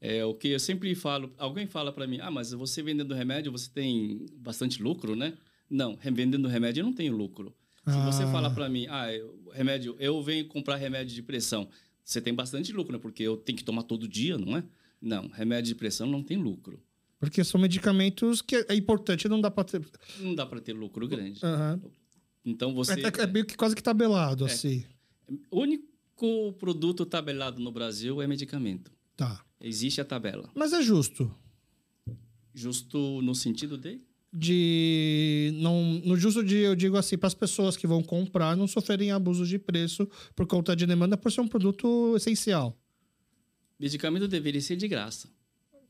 É 0.00 0.24
o 0.24 0.32
que 0.32 0.48
eu 0.48 0.58
sempre 0.58 0.94
falo. 0.94 1.32
Alguém 1.36 1.66
fala 1.66 1.92
para 1.92 2.06
mim: 2.06 2.18
ah, 2.22 2.30
mas 2.30 2.52
você 2.52 2.82
vendendo 2.82 3.14
remédio, 3.14 3.52
você 3.52 3.68
tem 3.68 4.24
bastante 4.36 4.82
lucro, 4.82 5.14
né? 5.14 5.34
Não, 5.68 5.96
vendendo 5.96 6.48
remédio 6.48 6.80
eu 6.80 6.86
não 6.86 6.94
tenho 6.94 7.14
lucro. 7.14 7.54
Se 7.84 7.94
ah. 7.94 8.06
você 8.06 8.22
fala 8.24 8.50
para 8.50 8.68
mim, 8.68 8.86
ah, 8.88 9.06
remédio, 9.52 9.94
eu 9.98 10.22
venho 10.22 10.46
comprar 10.46 10.76
remédio 10.76 11.14
de 11.14 11.22
pressão, 11.22 11.68
você 12.02 12.20
tem 12.20 12.32
bastante 12.32 12.72
lucro, 12.72 12.94
né? 12.94 12.98
Porque 12.98 13.22
eu 13.22 13.36
tenho 13.36 13.58
que 13.58 13.64
tomar 13.64 13.82
todo 13.82 14.08
dia, 14.08 14.38
não 14.38 14.56
é? 14.56 14.64
Não, 15.00 15.28
remédio 15.28 15.68
de 15.68 15.74
pressão 15.74 16.06
não 16.06 16.22
tem 16.22 16.38
lucro. 16.38 16.82
Porque 17.20 17.44
são 17.44 17.60
medicamentos 17.60 18.40
que 18.40 18.64
é 18.68 18.74
importante, 18.74 19.28
não 19.28 19.40
dá 19.40 19.50
para 19.50 19.64
ter. 19.64 19.86
Não 20.20 20.34
dá 20.34 20.46
para 20.46 20.60
ter 20.60 20.72
lucro 20.72 21.06
grande. 21.06 21.40
Uhum. 21.44 21.90
Então 22.48 22.74
você. 22.74 22.92
É, 22.92 23.22
é, 23.22 23.26
meio 23.26 23.44
que 23.44 23.56
quase 23.56 23.74
que 23.74 23.82
tabelado, 23.82 24.46
é. 24.46 24.50
assim. 24.50 24.84
O 25.50 25.60
único 25.60 26.52
produto 26.58 27.04
tabelado 27.04 27.60
no 27.60 27.70
Brasil 27.70 28.20
é 28.22 28.26
medicamento. 28.26 28.90
Tá. 29.16 29.44
Existe 29.60 30.00
a 30.00 30.04
tabela. 30.04 30.48
Mas 30.54 30.72
é 30.72 30.82
justo. 30.82 31.32
Justo 32.54 33.20
no 33.22 33.34
sentido 33.34 33.76
de? 33.76 34.00
De. 34.32 35.52
Não, 35.54 36.00
no 36.04 36.16
justo 36.16 36.42
de, 36.42 36.56
eu 36.56 36.76
digo 36.76 36.96
assim, 36.96 37.16
para 37.16 37.26
as 37.26 37.34
pessoas 37.34 37.76
que 37.76 37.86
vão 37.86 38.02
comprar 38.02 38.56
não 38.56 38.66
sofrerem 38.66 39.10
abusos 39.10 39.48
de 39.48 39.58
preço 39.58 40.08
por 40.34 40.46
conta 40.46 40.74
de 40.76 40.86
demanda, 40.86 41.16
por 41.16 41.32
ser 41.32 41.40
um 41.40 41.48
produto 41.48 42.14
essencial. 42.16 42.76
Medicamento 43.78 44.26
deveria 44.26 44.60
ser 44.60 44.76
de 44.76 44.88
graça. 44.88 45.28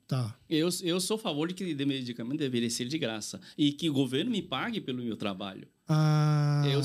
Tá. 0.07 0.39
Eu, 0.49 0.71
eu 0.83 1.01
sou 1.01 1.17
a 1.17 1.21
favor 1.21 1.49
de 1.49 1.55
que 1.55 1.65
o 1.65 1.87
medicamento 1.87 2.39
deveria 2.39 2.71
ser 2.71 2.87
de 2.89 2.99
graça 2.99 3.41
e 3.59 3.73
que 3.73 3.91
o 3.91 3.93
governo 3.93 4.31
me 4.31 4.41
pague 4.41 4.81
pelo 4.81 5.03
meu 5.03 5.17
trabalho. 5.17 5.69
Ah. 5.89 6.63
Eu, 6.67 6.83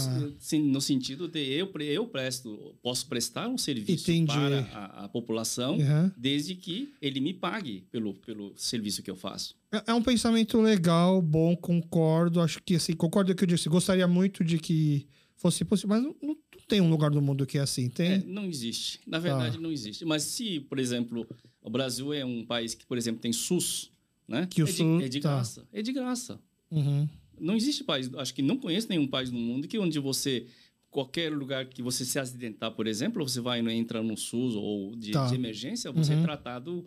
no 0.62 0.80
sentido 0.80 1.28
de 1.28 1.40
eu, 1.40 1.70
eu 1.82 2.08
presto, 2.08 2.74
posso 2.82 3.06
prestar 3.08 3.50
um 3.50 3.58
serviço 3.58 4.10
Entendi. 4.10 4.34
para 4.34 4.62
a, 4.72 5.06
a 5.06 5.10
população 5.10 5.78
uhum. 5.78 6.10
desde 6.16 6.56
que 6.56 6.94
ele 7.02 7.20
me 7.20 7.34
pague 7.34 7.84
pelo, 7.92 8.14
pelo 8.14 8.54
serviço 8.56 9.04
que 9.04 9.12
eu 9.12 9.16
faço. 9.18 9.56
É, 9.72 9.84
é 9.88 9.94
um 9.94 10.02
pensamento 10.02 10.60
legal, 10.62 11.22
bom, 11.22 11.54
concordo. 11.56 12.40
Acho 12.40 12.64
que 12.64 12.76
assim, 12.76 12.94
concordo 12.94 13.32
com 13.32 13.34
o 13.34 13.38
que 13.38 13.44
eu 13.44 13.48
disse. 13.48 13.68
Gostaria 13.68 14.08
muito 14.08 14.42
de 14.42 14.58
que 14.58 15.06
fosse 15.36 15.66
possível, 15.66 15.90
mas 15.90 16.04
não, 16.04 16.16
não 16.22 16.38
tem 16.68 16.80
um 16.80 16.90
lugar 16.90 17.12
no 17.12 17.22
mundo 17.22 17.46
que 17.46 17.58
é 17.58 17.62
assim, 17.62 17.90
tem? 17.90 18.12
É, 18.14 18.24
não 18.26 18.46
existe. 18.46 19.02
Na 19.06 19.20
verdade, 19.20 19.58
tá. 19.58 19.62
não 19.62 19.72
existe. 19.72 20.06
Mas 20.06 20.24
se, 20.24 20.62
por 20.62 20.80
exemplo, 20.80 21.28
o 21.62 21.70
Brasil 21.70 22.14
é 22.14 22.24
um 22.24 22.46
país 22.46 22.74
que, 22.74 22.86
por 22.86 22.98
exemplo, 22.98 23.22
tem 23.22 23.34
SUS, 23.34 23.92
né? 24.26 24.48
Que 24.50 24.64
o 24.64 24.68
é, 24.68 24.72
SUS, 24.72 25.00
de, 25.00 25.04
é 25.04 25.10
de 25.10 25.20
tá. 25.20 25.30
graça. 25.30 25.68
É 25.74 25.82
de 25.82 25.92
graça. 25.92 26.40
Uhum. 26.72 27.10
Não 27.40 27.56
existe 27.56 27.84
país, 27.84 28.14
acho 28.16 28.34
que 28.34 28.42
não 28.42 28.58
conheço 28.58 28.88
nenhum 28.90 29.08
país 29.08 29.32
no 29.32 29.40
mundo 29.40 29.68
que 29.68 29.78
onde 29.78 30.00
você 30.00 30.46
qualquer 30.90 31.32
lugar 31.32 31.66
que 31.66 31.82
você 31.82 32.06
se 32.06 32.20
acidentar, 32.20 32.72
por 32.72 32.86
exemplo, 32.86 33.28
você 33.28 33.42
vai 33.42 33.60
entrar 33.72 34.04
no 34.04 34.16
SUS 34.16 34.56
ou 34.56 34.96
de, 34.96 35.12
tá. 35.12 35.26
de 35.26 35.34
emergência, 35.34 35.92
você 35.92 36.14
é 36.14 36.16
uhum. 36.16 36.22
é 36.22 36.26
tratado 36.26 36.86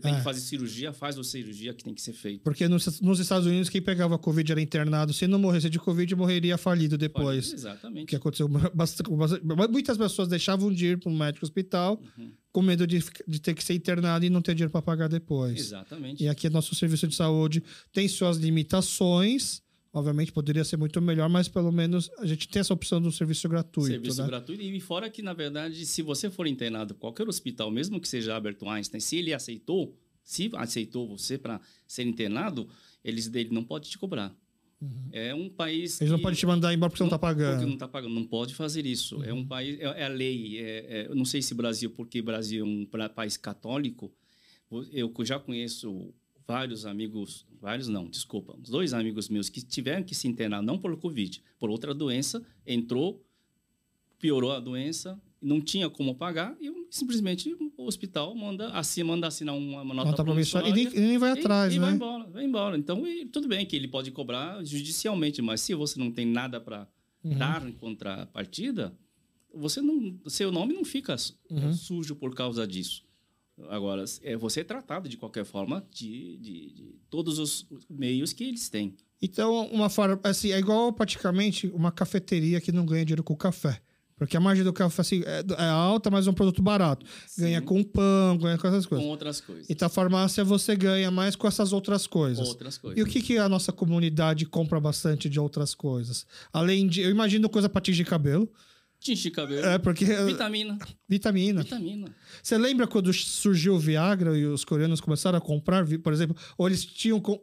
tem 0.00 0.14
é. 0.14 0.16
que 0.16 0.22
fazer 0.22 0.40
cirurgia, 0.40 0.92
faz 0.92 1.18
a 1.18 1.24
cirurgia 1.24 1.72
que 1.72 1.84
tem 1.84 1.94
que 1.94 2.02
ser 2.02 2.12
feita. 2.12 2.42
Porque 2.42 2.66
nos, 2.68 3.00
nos, 3.00 3.20
Estados 3.20 3.46
Unidos, 3.46 3.68
quem 3.68 3.80
pegava 3.80 4.18
Covid 4.18 4.50
era 4.50 4.60
internado. 4.60 5.12
Se 5.12 5.26
não 5.26 5.38
morresse 5.38 5.70
de 5.70 5.78
Covid, 5.78 6.14
morreria 6.16 6.58
falido 6.58 6.98
depois. 6.98 7.46
Falido, 7.46 7.68
exatamente. 7.68 8.06
Que 8.06 8.16
aconteceu 8.16 8.48
bastante, 8.74 9.10
Muitas 9.70 9.96
pessoas 9.96 10.28
deixavam 10.28 10.72
de 10.72 10.86
ir 10.86 10.98
para 10.98 11.10
um 11.10 11.16
médico 11.16 11.44
hospital 11.44 12.02
uhum. 12.18 12.32
com 12.52 12.62
medo 12.62 12.86
de, 12.86 13.04
de 13.26 13.40
ter 13.40 13.54
que 13.54 13.62
ser 13.62 13.74
internado 13.74 14.24
e 14.24 14.30
não 14.30 14.42
ter 14.42 14.54
dinheiro 14.54 14.72
para 14.72 14.82
pagar 14.82 15.08
depois. 15.08 15.58
Exatamente. 15.58 16.24
E 16.24 16.28
aqui, 16.28 16.48
nosso 16.50 16.74
serviço 16.74 17.06
de 17.06 17.14
saúde 17.14 17.62
tem 17.92 18.08
suas 18.08 18.36
limitações 18.36 19.62
Obviamente 19.96 20.30
poderia 20.30 20.62
ser 20.62 20.76
muito 20.76 21.00
melhor, 21.00 21.26
mas 21.26 21.48
pelo 21.48 21.72
menos 21.72 22.10
a 22.18 22.26
gente 22.26 22.46
tem 22.48 22.60
essa 22.60 22.74
opção 22.74 23.00
do 23.00 23.10
serviço 23.10 23.48
gratuito. 23.48 23.88
Serviço 23.92 24.20
né? 24.20 24.26
gratuito. 24.28 24.62
E 24.62 24.78
fora 24.78 25.08
que, 25.08 25.22
na 25.22 25.32
verdade, 25.32 25.86
se 25.86 26.02
você 26.02 26.28
for 26.28 26.46
internado 26.46 26.92
em 26.92 26.98
qualquer 26.98 27.26
hospital, 27.26 27.70
mesmo 27.70 27.98
que 27.98 28.06
seja 28.06 28.34
Albert 28.34 28.58
Einstein, 28.62 29.00
se 29.00 29.16
ele 29.16 29.32
aceitou, 29.32 29.96
se 30.22 30.50
aceitou 30.54 31.08
você 31.08 31.38
para 31.38 31.62
ser 31.88 32.02
internado, 32.02 32.68
eles 33.02 33.26
dele 33.26 33.48
não 33.52 33.64
pode 33.64 33.88
te 33.88 33.96
cobrar. 33.96 34.36
É 35.10 35.34
um 35.34 35.48
país. 35.48 35.92
Uhum. 35.98 36.02
Eles 36.02 36.12
não 36.12 36.20
podem 36.20 36.38
te 36.38 36.44
mandar 36.44 36.74
embora 36.74 36.90
porque 36.90 36.98
você 36.98 37.04
não 37.04 37.16
está 37.16 37.18
Porque 37.18 37.34
pagando. 37.42 37.60
Uhum. 37.60 37.66
não 37.68 37.74
está 37.74 37.88
pagando. 37.88 38.14
Não 38.14 38.26
pode 38.26 38.54
fazer 38.54 38.84
isso. 38.84 39.22
É 39.24 39.32
um 39.32 39.46
país. 39.46 39.80
É, 39.80 39.84
é 40.02 40.04
a 40.04 40.08
lei. 40.08 40.58
É, 40.58 40.86
é- 40.88 41.06
eu 41.08 41.14
não 41.14 41.24
sei 41.24 41.40
se 41.40 41.54
Brasil, 41.54 41.90
porque 41.90 42.20
Brasil 42.20 42.62
é 42.66 42.68
um 42.68 42.84
pra- 42.84 43.08
país 43.08 43.38
católico. 43.38 44.12
Eu 44.92 45.10
já 45.24 45.38
conheço 45.38 46.12
vários 46.46 46.86
amigos, 46.86 47.44
vários 47.60 47.88
não, 47.88 48.08
desculpa, 48.08 48.56
dois 48.58 48.92
amigos 48.94 49.28
meus 49.28 49.48
que 49.48 49.60
tiveram 49.60 50.02
que 50.04 50.14
se 50.14 50.28
internar 50.28 50.62
não 50.62 50.78
por 50.78 50.96
Covid, 50.98 51.42
por 51.58 51.70
outra 51.70 51.92
doença, 51.94 52.44
entrou, 52.66 53.24
piorou 54.18 54.52
a 54.52 54.60
doença, 54.60 55.20
não 55.42 55.60
tinha 55.60 55.90
como 55.90 56.14
pagar 56.14 56.56
e 56.60 56.70
simplesmente 56.90 57.54
o 57.76 57.84
hospital 57.84 58.34
manda, 58.34 58.68
assim, 58.70 59.02
manda 59.02 59.26
assinar 59.26 59.54
uma, 59.54 59.82
uma 59.82 59.94
nota 59.94 60.10
Nota 60.10 60.24
promissoria. 60.24 60.70
E 60.70 60.72
nem, 60.72 60.86
e 60.86 61.00
nem 61.00 61.18
vai 61.18 61.30
E- 61.30 61.38
atrás, 61.38 61.74
e 61.74 61.78
né? 61.78 61.86
vai 61.86 61.94
embora, 61.94 62.24
vai 62.30 62.44
embora. 62.44 62.78
Então, 62.78 63.06
e 63.06 63.26
tudo 63.26 63.46
bem 63.48 63.66
que 63.66 63.76
ele 63.76 63.88
pode 63.88 64.10
cobrar 64.10 64.64
judicialmente, 64.64 65.42
mas 65.42 65.60
se 65.60 65.74
você 65.74 65.98
não 65.98 66.10
tem 66.10 66.26
nada 66.26 66.60
para 66.60 66.88
Uhum. 67.24 67.36
dar 67.38 67.66
em 67.68 67.72
contrapartida, 67.72 68.96
você 69.52 69.80
não, 69.82 70.18
seu 70.28 70.52
nome 70.52 70.72
não 70.74 70.84
fica 70.84 71.16
Uhum. 71.50 71.72
sujo 71.72 72.14
por 72.14 72.34
causa 72.34 72.66
disso. 72.66 73.04
Agora, 73.70 74.04
é 74.22 74.36
você 74.36 74.60
é 74.60 74.64
tratado 74.64 75.08
de 75.08 75.16
qualquer 75.16 75.44
forma 75.44 75.84
de, 75.90 76.36
de- 76.38 76.70
de 76.74 76.94
todos 77.08 77.38
os 77.38 77.66
meios 77.88 78.32
que 78.32 78.44
eles 78.44 78.68
têm. 78.68 78.94
Então, 79.20 79.66
uma 79.68 79.88
forma, 79.88 80.20
assim, 80.24 80.52
é 80.52 80.58
igual 80.58 80.92
praticamente 80.92 81.66
uma 81.68 81.90
cafeteria 81.90 82.60
que 82.60 82.70
não 82.70 82.84
ganha 82.84 83.04
dinheiro 83.04 83.22
com 83.24 83.34
café. 83.34 83.80
Porque 84.18 84.34
a 84.36 84.40
margem 84.40 84.64
do 84.64 84.72
café 84.72 85.02
assim, 85.02 85.22
é, 85.26 85.44
é 85.62 85.68
alta, 85.68 86.10
mas 86.10 86.26
é 86.26 86.30
um 86.30 86.34
produto 86.34 86.62
barato. 86.62 87.04
Ganha 87.36 87.60
Sim. 87.60 87.64
com 87.66 87.82
pão, 87.82 88.38
ganha 88.38 88.56
com 88.56 88.66
essas 88.66 88.84
com 88.86 88.90
coisas. 88.96 89.06
outras 89.06 89.40
coisas. 89.42 89.66
Então, 89.68 89.86
a 89.86 89.88
farmácia 89.90 90.42
você 90.42 90.74
ganha 90.74 91.10
mais 91.10 91.36
com 91.36 91.46
essas 91.46 91.70
outras 91.72 92.06
coisas. 92.06 92.46
Outras 92.48 92.78
coisas. 92.78 92.98
E 92.98 93.02
o 93.02 93.06
que, 93.06 93.20
que 93.20 93.36
a 93.36 93.46
nossa 93.48 93.72
comunidade 93.72 94.46
compra 94.46 94.80
bastante 94.80 95.28
de 95.28 95.38
outras 95.38 95.74
coisas? 95.74 96.26
Além 96.52 96.86
de. 96.86 97.02
Eu 97.02 97.10
imagino 97.10 97.46
coisa 97.48 97.68
pra 97.68 97.80
tingir 97.80 98.04
cabelo. 98.06 98.50
Tinge 99.00 99.30
cabelo. 99.30 99.64
É, 99.66 99.78
porque. 99.78 100.04
Vitamina. 100.04 100.78
Vitamina. 101.08 101.62
Vitamina. 101.62 102.14
Você 102.42 102.56
lembra 102.58 102.86
quando 102.86 103.12
surgiu 103.12 103.74
o 103.74 103.78
Viagra 103.78 104.36
e 104.36 104.44
os 104.46 104.64
coreanos 104.64 105.00
começaram 105.00 105.38
a 105.38 105.40
comprar, 105.40 105.86
por 105.98 106.12
exemplo, 106.12 106.36
ou 106.58 106.66
eles 106.66 106.84
tinham 106.84 107.20
com- 107.20 107.40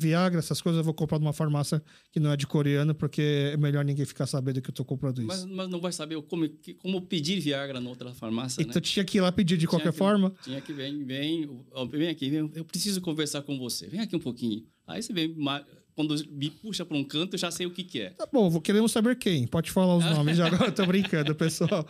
Viagra, 0.00 0.38
essas 0.38 0.60
coisas 0.62 0.78
eu 0.78 0.84
vou 0.84 0.94
comprar 0.94 1.18
numa 1.18 1.32
farmácia 1.32 1.82
que 2.12 2.20
não 2.20 2.30
é 2.30 2.36
de 2.36 2.46
coreano, 2.46 2.94
porque 2.94 3.50
é 3.52 3.56
melhor 3.56 3.84
ninguém 3.84 4.04
ficar 4.06 4.26
sabendo 4.28 4.62
que 4.62 4.70
eu 4.70 4.74
tô 4.74 4.84
comprando 4.84 5.18
isso. 5.18 5.26
Mas, 5.26 5.44
mas 5.44 5.68
não 5.68 5.80
vai 5.80 5.90
saber 5.90 6.22
como, 6.22 6.48
como 6.78 7.02
pedir 7.02 7.40
Viagra 7.40 7.80
noutra 7.80 8.14
farmácia, 8.14 8.62
então 8.62 8.76
né? 8.76 8.80
tinha 8.80 9.04
que 9.04 9.18
ir 9.18 9.20
lá 9.20 9.32
pedir 9.32 9.56
de 9.56 9.62
Tinha 9.66 9.70
qualquer 9.70 9.90
que- 9.90 9.98
forma. 9.98 10.32
Tinha 10.44 10.60
que 10.60 10.72
vem, 10.72 11.04
vem, 11.04 11.50
vem 11.90 12.08
aqui, 12.10 12.30
vem, 12.30 12.48
eu 12.54 12.64
preciso 12.64 13.00
conversar 13.00 13.42
com 13.42 13.58
você. 13.58 13.88
Vem 13.88 13.98
aqui 13.98 14.14
um 14.14 14.20
pouquinho. 14.20 14.64
Aí 14.86 15.02
você 15.02 15.12
vem, 15.12 15.34
quando 15.98 16.14
me 16.30 16.48
puxa 16.48 16.84
para 16.84 16.96
um 16.96 17.02
canto, 17.02 17.34
eu 17.34 17.38
já 17.40 17.50
sei 17.50 17.66
o 17.66 17.72
que, 17.72 17.82
que 17.82 18.00
é. 18.02 18.10
Tá 18.10 18.24
bom, 18.32 18.48
vou- 18.48 18.60
queremos 18.60 18.92
saber 18.92 19.16
quem. 19.18 19.48
Pode 19.48 19.68
falar 19.72 19.96
os 19.96 20.04
nomes 20.04 20.36
já 20.36 20.46
agora, 20.46 20.70
tô 20.70 20.86
brincando, 20.86 21.34
pessoal. 21.34 21.84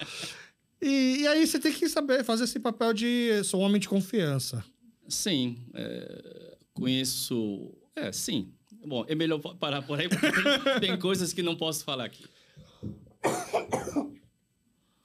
E, 0.80 1.18
e 1.20 1.26
aí 1.26 1.46
você 1.46 1.58
tem 1.58 1.70
que 1.70 1.86
saber 1.90 2.24
fazer 2.24 2.44
esse 2.44 2.58
papel 2.58 2.94
de 2.94 3.44
sou 3.44 3.60
um 3.60 3.64
homem 3.64 3.78
de 3.78 3.86
confiança. 3.86 4.64
Sim, 5.06 5.58
é, 5.74 6.56
conheço. 6.72 7.70
É, 7.94 8.10
sim. 8.10 8.50
Bom, 8.86 9.04
é 9.06 9.14
melhor 9.14 9.40
pa- 9.40 9.54
parar 9.56 9.82
por 9.82 10.00
aí, 10.00 10.08
porque 10.08 10.30
tem, 10.32 10.80
tem 10.88 10.98
coisas 10.98 11.34
que 11.34 11.42
não 11.42 11.54
posso 11.54 11.84
falar 11.84 12.04
aqui. 12.06 12.24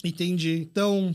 Entendi. 0.01 0.59
Então, 0.71 1.13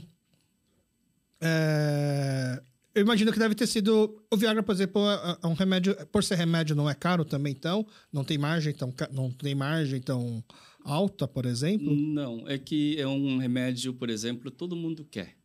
é, 1.41 2.61
eu 2.95 3.03
imagino 3.03 3.33
que 3.33 3.39
deve 3.39 3.55
ter 3.55 3.67
sido 3.67 4.23
o 4.31 4.37
Viagra, 4.37 4.63
por 4.63 4.75
exemplo, 4.75 5.03
é 5.09 5.39
é 5.43 5.47
um 5.47 5.55
remédio, 5.55 5.95
por 6.07 6.25
ser 6.25 6.37
remédio 6.37 6.75
não 6.75 6.89
é 6.89 6.95
caro 6.95 7.25
também, 7.25 7.53
então 7.53 7.87
não 8.13 8.25
tem 8.25 8.39
margem 8.39 8.73
tão 8.73 8.93
não 9.13 9.31
tem 9.31 9.55
margem 9.55 10.01
tão 10.01 10.43
alta, 10.85 11.29
por 11.29 11.47
exemplo. 11.47 11.95
Não, 11.95 12.49
é 12.49 12.59
que 12.59 12.99
é 12.99 13.07
um 13.07 13.39
remédio, 13.39 13.93
por 13.93 14.11
exemplo, 14.11 14.51
todo 14.51 14.75
mundo 14.75 15.05
quer. 15.05 15.37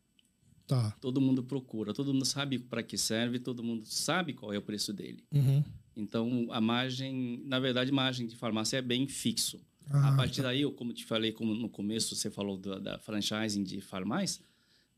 Tá. 0.65 0.91
Todo 1.01 1.19
mundo 1.19 1.43
procura, 1.43 1.93
todo 1.93 2.13
mundo 2.13 2.25
sabe 2.25 2.57
para 2.57 2.81
que 2.81 2.97
serve, 2.97 3.37
todo 3.37 3.61
mundo 3.61 3.85
sabe 3.85 4.33
qual 4.33 4.53
é 4.53 4.57
o 4.57 4.61
preço 4.61 4.93
dele. 4.93 5.23
Uhum. 5.31 5.63
Então, 5.95 6.47
a 6.49 6.61
margem, 6.61 7.43
na 7.45 7.59
verdade, 7.59 7.91
margem 7.91 8.25
de 8.25 8.35
farmácia 8.35 8.77
é 8.77 8.81
bem 8.81 9.07
fixo. 9.07 9.59
Ah, 9.89 10.09
a 10.09 10.15
partir 10.15 10.41
daí, 10.41 10.61
eu, 10.61 10.71
como 10.71 10.93
te 10.93 11.05
falei, 11.05 11.33
como 11.33 11.53
no 11.53 11.69
começo 11.69 12.15
você 12.15 12.31
falou 12.31 12.57
da, 12.57 12.79
da 12.79 12.99
franchising 12.99 13.63
de 13.63 13.81
farmácia, 13.81 14.43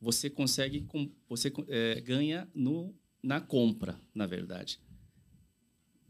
você 0.05 0.29
consegue, 0.29 0.85
você 1.27 1.51
eh, 1.67 1.99
ganha 2.01 2.47
no, 2.53 2.93
na 3.23 3.41
compra, 3.41 3.99
na 4.13 4.27
verdade. 4.27 4.79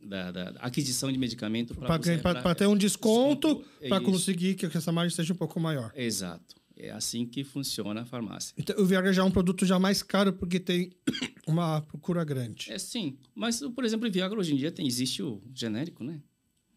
Da, 0.01 0.31
da 0.31 0.49
aquisição 0.59 1.09
de 1.11 1.17
medicamento 1.17 1.73
Para 1.73 2.53
ter 2.53 2.67
um 2.67 2.75
desconto, 2.77 3.63
é 3.81 3.87
para 3.87 4.03
isso. 4.03 4.11
conseguir 4.11 4.55
que 4.55 4.65
essa 4.65 4.91
margem 4.91 5.15
seja 5.15 5.33
um 5.33 5.37
pouco 5.37 5.59
maior. 5.61 5.91
Exato. 5.95 6.55
É 6.77 6.91
assim 6.91 7.25
que 7.25 7.43
funciona 7.45 8.01
a 8.01 8.05
farmácia. 8.05 8.53
Então, 8.57 8.75
o 8.77 8.85
Viagra 8.85 9.13
já 9.13 9.21
é 9.21 9.25
um 9.25 9.31
produto 9.31 9.65
já 9.65 9.79
mais 9.79 10.03
caro 10.03 10.33
porque 10.33 10.59
tem 10.59 10.91
uma 11.47 11.81
procura 11.81 12.23
grande. 12.25 12.69
É 12.69 12.77
sim, 12.77 13.17
mas 13.33 13.61
por 13.61 13.85
exemplo, 13.85 14.07
o 14.09 14.11
Viagra 14.11 14.37
hoje 14.37 14.53
em 14.53 14.57
dia 14.57 14.71
tem, 14.73 14.85
existe 14.85 15.23
o 15.23 15.41
genérico, 15.53 16.03
né? 16.03 16.21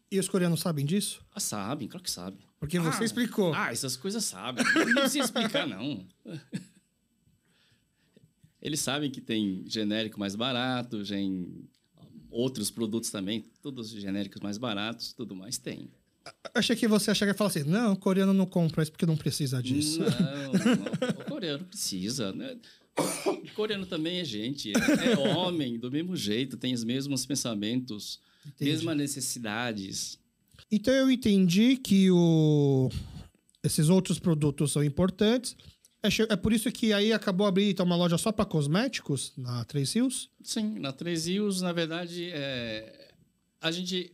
E 0.09 0.17
os 0.17 0.27
coreanos 0.29 0.61
sabem 0.61 0.85
disso? 0.85 1.23
Ah, 1.35 1.39
sabem, 1.41 1.87
claro 1.87 2.03
que 2.03 2.09
sabem. 2.09 2.39
Porque 2.59 2.79
você 2.79 3.03
Ah, 3.03 3.05
explicou. 3.05 3.53
Ah, 3.53 3.71
essas 3.71 3.95
coisas 3.95 4.25
sabem. 4.25 4.63
Não 4.73 4.93
precisa 5.01 5.25
explicar, 5.25 5.67
não. 5.67 6.03
Eles 8.61 8.79
sabem 8.79 9.09
que 9.09 9.21
tem 9.21 9.63
genérico 9.67 10.19
mais 10.19 10.35
barato, 10.35 11.03
tem 11.03 11.47
outros 12.29 12.69
produtos 12.69 13.09
também, 13.09 13.45
todos 13.61 13.93
os 13.93 14.01
genéricos 14.01 14.41
mais 14.41 14.57
baratos, 14.57 15.13
tudo 15.13 15.35
mais 15.35 15.57
tem. 15.57 15.89
Achei 16.53 16.75
que 16.75 16.87
você 16.87 17.11
achava 17.11 17.31
que 17.31 17.33
ia 17.33 17.37
falar 17.37 17.49
assim: 17.49 17.63
não, 17.63 17.93
o 17.93 17.97
coreano 17.97 18.33
não 18.33 18.45
compra 18.45 18.83
isso 18.83 18.91
porque 18.91 19.05
não 19.05 19.17
precisa 19.17 19.63
disso. 19.63 19.99
Não, 19.99 20.07
não, 20.07 21.21
o 21.21 21.25
coreano 21.25 21.65
precisa, 21.65 22.31
né? 22.33 22.57
O 23.25 23.53
coreano 23.53 23.85
também 23.85 24.19
é 24.19 24.25
gente, 24.25 24.73
é, 24.73 25.13
é 25.13 25.17
homem, 25.17 25.79
do 25.79 25.89
mesmo 25.89 26.15
jeito, 26.15 26.57
tem 26.57 26.73
os 26.73 26.83
mesmos 26.83 27.25
pensamentos, 27.25 28.19
Entendi. 28.45 28.71
mesmas 28.71 28.97
necessidades. 28.97 30.19
Então 30.69 30.93
eu 30.93 31.09
entendi 31.09 31.77
que 31.77 32.11
o... 32.11 32.89
esses 33.63 33.89
outros 33.89 34.19
produtos 34.19 34.71
são 34.71 34.83
importantes. 34.83 35.55
É, 36.01 36.07
é 36.31 36.35
por 36.35 36.53
isso 36.53 36.71
que 36.71 36.93
aí 36.93 37.11
acabou 37.11 37.45
abrindo 37.45 37.71
então, 37.71 37.85
uma 37.85 37.95
loja 37.95 38.17
só 38.17 38.31
para 38.31 38.45
cosméticos 38.45 39.33
na 39.37 39.65
Três 39.65 39.93
Rios? 39.93 40.29
Sim, 40.43 40.79
na 40.79 40.93
Três 40.93 41.25
Rios, 41.27 41.61
na 41.61 41.73
verdade, 41.73 42.29
é, 42.33 43.11
a 43.61 43.69
gente. 43.71 44.13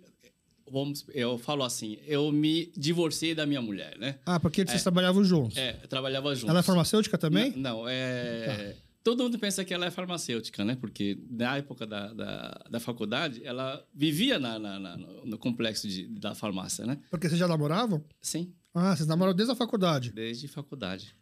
Vamos, 0.71 1.05
eu 1.13 1.37
falo 1.37 1.63
assim, 1.63 1.99
eu 2.07 2.31
me 2.31 2.71
divorciei 2.75 3.35
da 3.35 3.45
minha 3.45 3.61
mulher, 3.61 3.95
né? 3.99 4.17
Ah, 4.25 4.39
porque 4.39 4.65
vocês 4.65 4.81
trabalhavam 4.81 5.23
juntos. 5.23 5.55
É, 5.57 5.73
trabalhava 5.87 6.33
juntos. 6.33 6.49
Ela 6.49 6.59
é 6.61 6.63
farmacêutica 6.63 7.19
também? 7.19 7.51
Tá. 7.51 7.59
Não, 7.59 7.77
não, 7.81 7.87
é. 7.87 8.75
Todo 9.03 9.21
mundo 9.21 9.37
pensa 9.37 9.63
que 9.63 9.71
ela 9.71 9.85
é 9.85 9.91
farmacêutica, 9.91 10.65
né? 10.65 10.75
Porque 10.75 11.19
na 11.29 11.57
época 11.57 11.85
da, 11.85 12.11
da, 12.11 12.65
da 12.67 12.79
faculdade, 12.79 13.41
ela 13.45 13.85
vivia 13.93 14.39
na, 14.39 14.57
na- 14.57 14.79
na- 14.79 14.97
no 14.97 15.25
no 15.27 15.37
complexo 15.37 15.87
de, 15.87 16.07
da 16.07 16.33
farmácia, 16.33 16.83
né? 16.83 16.97
Porque 17.11 17.27
vocês 17.29 17.39
já 17.39 17.47
namoravam? 17.47 18.03
Sim, 18.19 18.51
Ah, 18.73 18.95
vocês 18.95 19.07
namoraram 19.07 19.35
desde 19.37 19.53
a 19.53 19.55
faculdade. 19.55 20.11
desde 20.13 20.47
faculdade. 20.47 21.15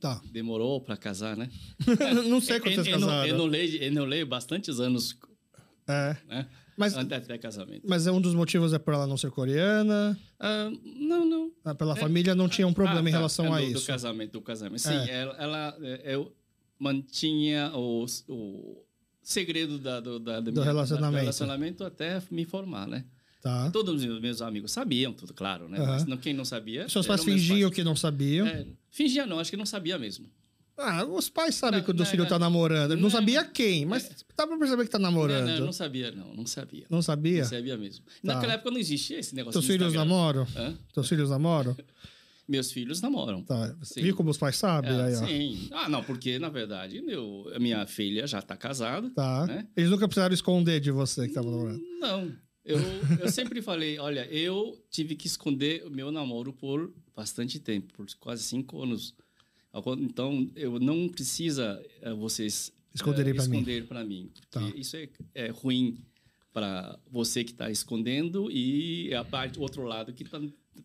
Tá. 0.00 0.20
Demorou 0.30 0.80
para 0.80 0.96
casar, 0.96 1.36
né? 1.36 1.50
não 2.28 2.40
sei 2.40 2.60
quando 2.60 2.74
vocês 2.76 2.86
eu, 2.86 2.98
não, 3.00 3.08
eu, 3.08 3.14
casaram. 3.22 3.38
não 3.38 3.46
leio, 3.46 3.82
eu 3.82 3.92
não 3.92 4.04
leio 4.04 4.26
bastantes 4.26 4.78
anos, 4.80 5.16
É. 5.88 6.16
né? 6.28 6.46
Mas, 6.76 6.96
Até, 6.96 7.36
casamento. 7.38 7.82
mas 7.88 8.06
é 8.06 8.12
um 8.12 8.20
dos 8.20 8.34
motivos 8.34 8.72
é 8.72 8.78
por 8.78 8.94
ela 8.94 9.04
não 9.04 9.16
ser 9.16 9.32
coreana. 9.32 10.16
Ah, 10.38 10.70
não, 10.84 11.24
não. 11.26 11.50
ah, 11.64 11.74
Pela 11.74 11.96
família 11.96 12.36
não 12.36 12.48
tinha 12.48 12.68
um 12.68 12.72
problema 12.72 13.00
Ah, 13.00 13.08
em 13.08 13.10
tá. 13.10 13.16
relação 13.18 13.46
É, 13.46 13.48
a 13.48 13.56
do, 13.60 13.64
isso. 13.72 13.80
Do 13.80 13.86
casamento, 13.88 14.30
do 14.34 14.40
casamento. 14.40 14.78
Sim, 14.82 14.94
É. 14.94 15.10
ela, 15.22 15.34
ela 15.40 15.76
é, 15.82 16.14
eu 16.14 16.32
mantinha 16.78 17.72
o, 17.74 18.04
o 18.28 18.84
segredo 19.20 19.76
da, 19.80 19.98
do, 19.98 20.20
da, 20.20 20.38
do, 20.38 20.52
Do 20.52 20.62
relacionamento. 20.62 21.16
do 21.16 21.20
relacionamento 21.20 21.82
até 21.84 22.22
me 22.30 22.44
formar, 22.44 22.86
né? 22.86 23.04
Tá. 23.40 23.70
Todos 23.70 24.02
os 24.02 24.20
meus- 24.20 24.42
amigos 24.42 24.72
sabiam, 24.72 25.12
tudo 25.12 25.32
claro, 25.32 25.68
né? 25.68 25.78
Aham. 25.78 25.86
Mas 25.92 26.04
não, 26.06 26.16
quem 26.16 26.34
não 26.34 26.44
sabia... 26.44 26.88
Seus 26.88 27.06
pais 27.06 27.22
fingiam 27.22 27.70
que 27.70 27.84
não 27.84 27.94
sabiam. 27.94 28.46
É, 28.46 28.66
fingia 28.90 29.26
não, 29.26 29.38
acho 29.38 29.50
que 29.50 29.56
não 29.56 29.66
sabia 29.66 29.96
mesmo. 29.98 30.26
Ah, 30.80 31.04
os 31.04 31.28
pais 31.28 31.56
sabem 31.56 31.80
Não, 31.80 31.84
que 31.84 31.90
o 31.90 31.94
não, 31.94 32.04
filho 32.06 32.22
não. 32.22 32.28
tá 32.28 32.38
namorando. 32.38 32.94
Não 32.94 33.02
Não, 33.02 33.10
sabia 33.10 33.44
quem, 33.44 33.84
mas 33.84 34.08
dá 34.36 34.46
pra 34.46 34.56
perceber 34.56 34.84
que 34.84 34.90
tá 34.90 34.98
namorando. 34.98 35.48
não, 35.48 35.66
não 35.66 35.72
sabia, 35.72 36.12
não, 36.12 36.32
não 36.34 36.46
sabia. 36.46 36.86
Não 36.88 37.02
sabia? 37.02 37.42
Não 37.42 37.48
sabia 37.48 37.76
mesmo. 37.76 38.04
Tá. 38.04 38.12
Naquela 38.34 38.52
época 38.52 38.70
não 38.70 38.78
existia 38.78 39.18
esse 39.18 39.34
negócio 39.34 39.60
Teus 39.60 39.66
filhos 39.66 39.92
namoram? 39.92 40.46
Hã? 40.56 40.78
Teus 40.94 41.08
filhos 41.08 41.30
namoram? 41.30 41.76
Meus 42.48 42.70
filhos 42.72 43.00
namoram. 43.02 43.42
Tá. 43.42 43.74
Sim. 43.82 44.02
Viu 44.02 44.14
como 44.16 44.30
os 44.30 44.38
pais 44.38 44.56
sabem? 44.56 44.90
É, 44.92 45.02
aí, 45.02 45.16
sim. 45.16 45.68
Ah, 45.72 45.88
não, 45.88 46.02
porque, 46.04 46.38
na 46.38 46.48
verdade, 46.48 47.02
meu, 47.02 47.50
a 47.54 47.58
minha 47.58 47.84
filha 47.86 48.24
já 48.26 48.38
está 48.38 48.56
casada. 48.56 49.10
Tá. 49.10 49.46
Né? 49.46 49.66
Eles 49.76 49.90
nunca 49.90 50.06
precisaram 50.08 50.32
esconder 50.32 50.80
de 50.80 50.90
você 50.92 51.26
que 51.28 51.34
tava 51.34 51.50
namorando. 51.50 51.82
Não. 52.00 52.32
Eu, 52.68 52.78
eu 53.18 53.28
sempre 53.30 53.62
falei, 53.62 53.98
olha, 53.98 54.26
eu 54.26 54.78
tive 54.90 55.16
que 55.16 55.26
esconder 55.26 55.86
o 55.86 55.90
meu 55.90 56.12
namoro 56.12 56.52
por 56.52 56.92
bastante 57.16 57.58
tempo, 57.58 57.92
por 57.94 58.06
quase 58.20 58.42
cinco 58.42 58.82
anos. 58.82 59.14
Então, 59.98 60.50
eu 60.54 60.78
não 60.78 61.08
precisa 61.08 61.82
uh, 62.02 62.14
vocês 62.16 62.70
esconderem 62.94 63.32
uh, 63.32 63.36
para 63.36 63.48
mim. 63.48 63.56
Esconder 63.56 63.86
para 63.86 64.04
mim. 64.04 64.30
Tá. 64.50 64.60
Isso 64.76 64.96
é, 64.96 65.08
é 65.34 65.48
ruim 65.48 65.98
para 66.52 66.98
você 67.10 67.42
que 67.42 67.52
está 67.52 67.70
escondendo 67.70 68.50
e 68.50 69.14
a 69.14 69.24
parte, 69.24 69.58
outro 69.58 69.84
lado 69.84 70.12
que 70.12 70.24
tá, 70.24 70.40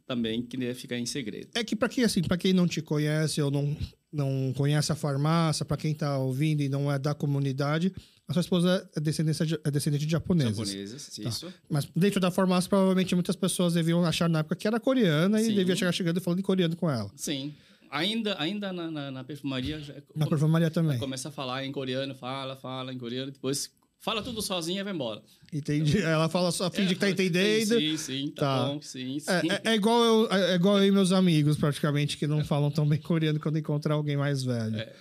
também 0.06 0.42
queria 0.42 0.74
ficar 0.74 0.98
em 0.98 1.06
segredo. 1.06 1.50
É 1.54 1.64
que 1.64 1.76
para 1.76 1.90
quem 1.90 2.04
assim, 2.04 2.22
para 2.22 2.38
quem 2.38 2.54
não 2.54 2.68
te 2.68 2.82
conhece 2.82 3.42
ou 3.42 3.52
não 3.52 3.76
não 4.12 4.54
conhece 4.56 4.92
a 4.92 4.96
farmácia, 4.96 5.66
para 5.66 5.76
quem 5.76 5.92
está 5.92 6.20
ouvindo 6.20 6.62
e 6.62 6.70
não 6.70 6.92
é 6.92 7.00
da 7.00 7.16
comunidade, 7.16 7.92
a 8.28 8.34
sua 8.34 8.40
esposa 8.42 8.90
é 8.96 9.00
descendente 9.00 9.46
de, 9.46 9.60
é 9.64 9.72
descendente 9.72 10.06
de 10.06 10.12
japoneses. 10.12 10.58
Japoneses, 10.58 11.16
tá. 11.16 11.30
isso. 11.30 11.54
Mas 11.70 11.88
dentro 11.96 12.20
da 12.20 12.32
farmácia, 12.32 12.70
provavelmente 12.70 13.14
muitas 13.16 13.36
pessoas 13.36 13.74
deviam 13.74 14.04
achar 14.06 14.30
na 14.30 14.40
época 14.40 14.56
que 14.56 14.68
era 14.68 14.80
coreana 14.80 15.40
Sim. 15.40 15.52
e 15.52 15.56
devia 15.56 15.76
chegar 15.76 15.92
chegando 15.92 16.18
e 16.18 16.22
falando 16.22 16.40
em 16.40 16.44
coreano 16.44 16.76
com 16.76 16.90
ela. 16.90 17.12
Sim. 17.16 17.54
Ainda, 17.92 18.36
ainda 18.40 18.74
na, 18.74 18.90
na, 18.90 19.12
na 19.12 19.24
perfumaria. 19.24 19.80
Já, 19.80 19.94
na 20.16 20.26
perfumaria 20.26 20.72
também. 20.72 20.98
Começa 20.98 21.30
a 21.30 21.32
falar 21.32 21.66
em 21.66 21.72
coreano, 21.72 22.16
fala, 22.16 22.56
fala 22.56 22.94
em 22.94 22.98
coreano, 22.98 23.32
depois 23.32 23.72
Fala 24.04 24.22
tudo 24.22 24.42
sozinha 24.42 24.82
e 24.82 24.84
vai 24.84 24.92
embora. 24.92 25.22
Entendi. 25.54 26.02
Ela 26.04 26.28
fala 26.28 26.52
só, 26.52 26.70
finge 26.70 26.92
é, 26.92 26.94
que 26.94 27.00
tá 27.00 27.10
entendendo. 27.10 27.80
Sim, 27.80 27.96
sim, 27.96 28.28
tá, 28.36 28.42
tá. 28.42 28.68
bom, 28.68 28.82
sim, 28.82 29.18
sim. 29.18 29.32
É, 29.50 29.70
é, 29.70 29.72
é, 29.72 29.76
igual 29.76 30.04
eu, 30.04 30.28
é, 30.30 30.52
é 30.52 30.56
igual 30.56 30.78
eu 30.78 30.86
e 30.86 30.92
meus 30.92 31.14
amigos, 31.14 31.56
praticamente, 31.56 32.18
que 32.18 32.28
não 32.28 32.44
falam 32.44 32.70
tão 32.70 32.86
bem 32.86 33.00
coreano 33.00 33.40
quando 33.40 33.58
encontrar 33.58 33.94
alguém 33.94 34.18
mais 34.18 34.44
velho. 34.44 34.76
É. 34.76 34.94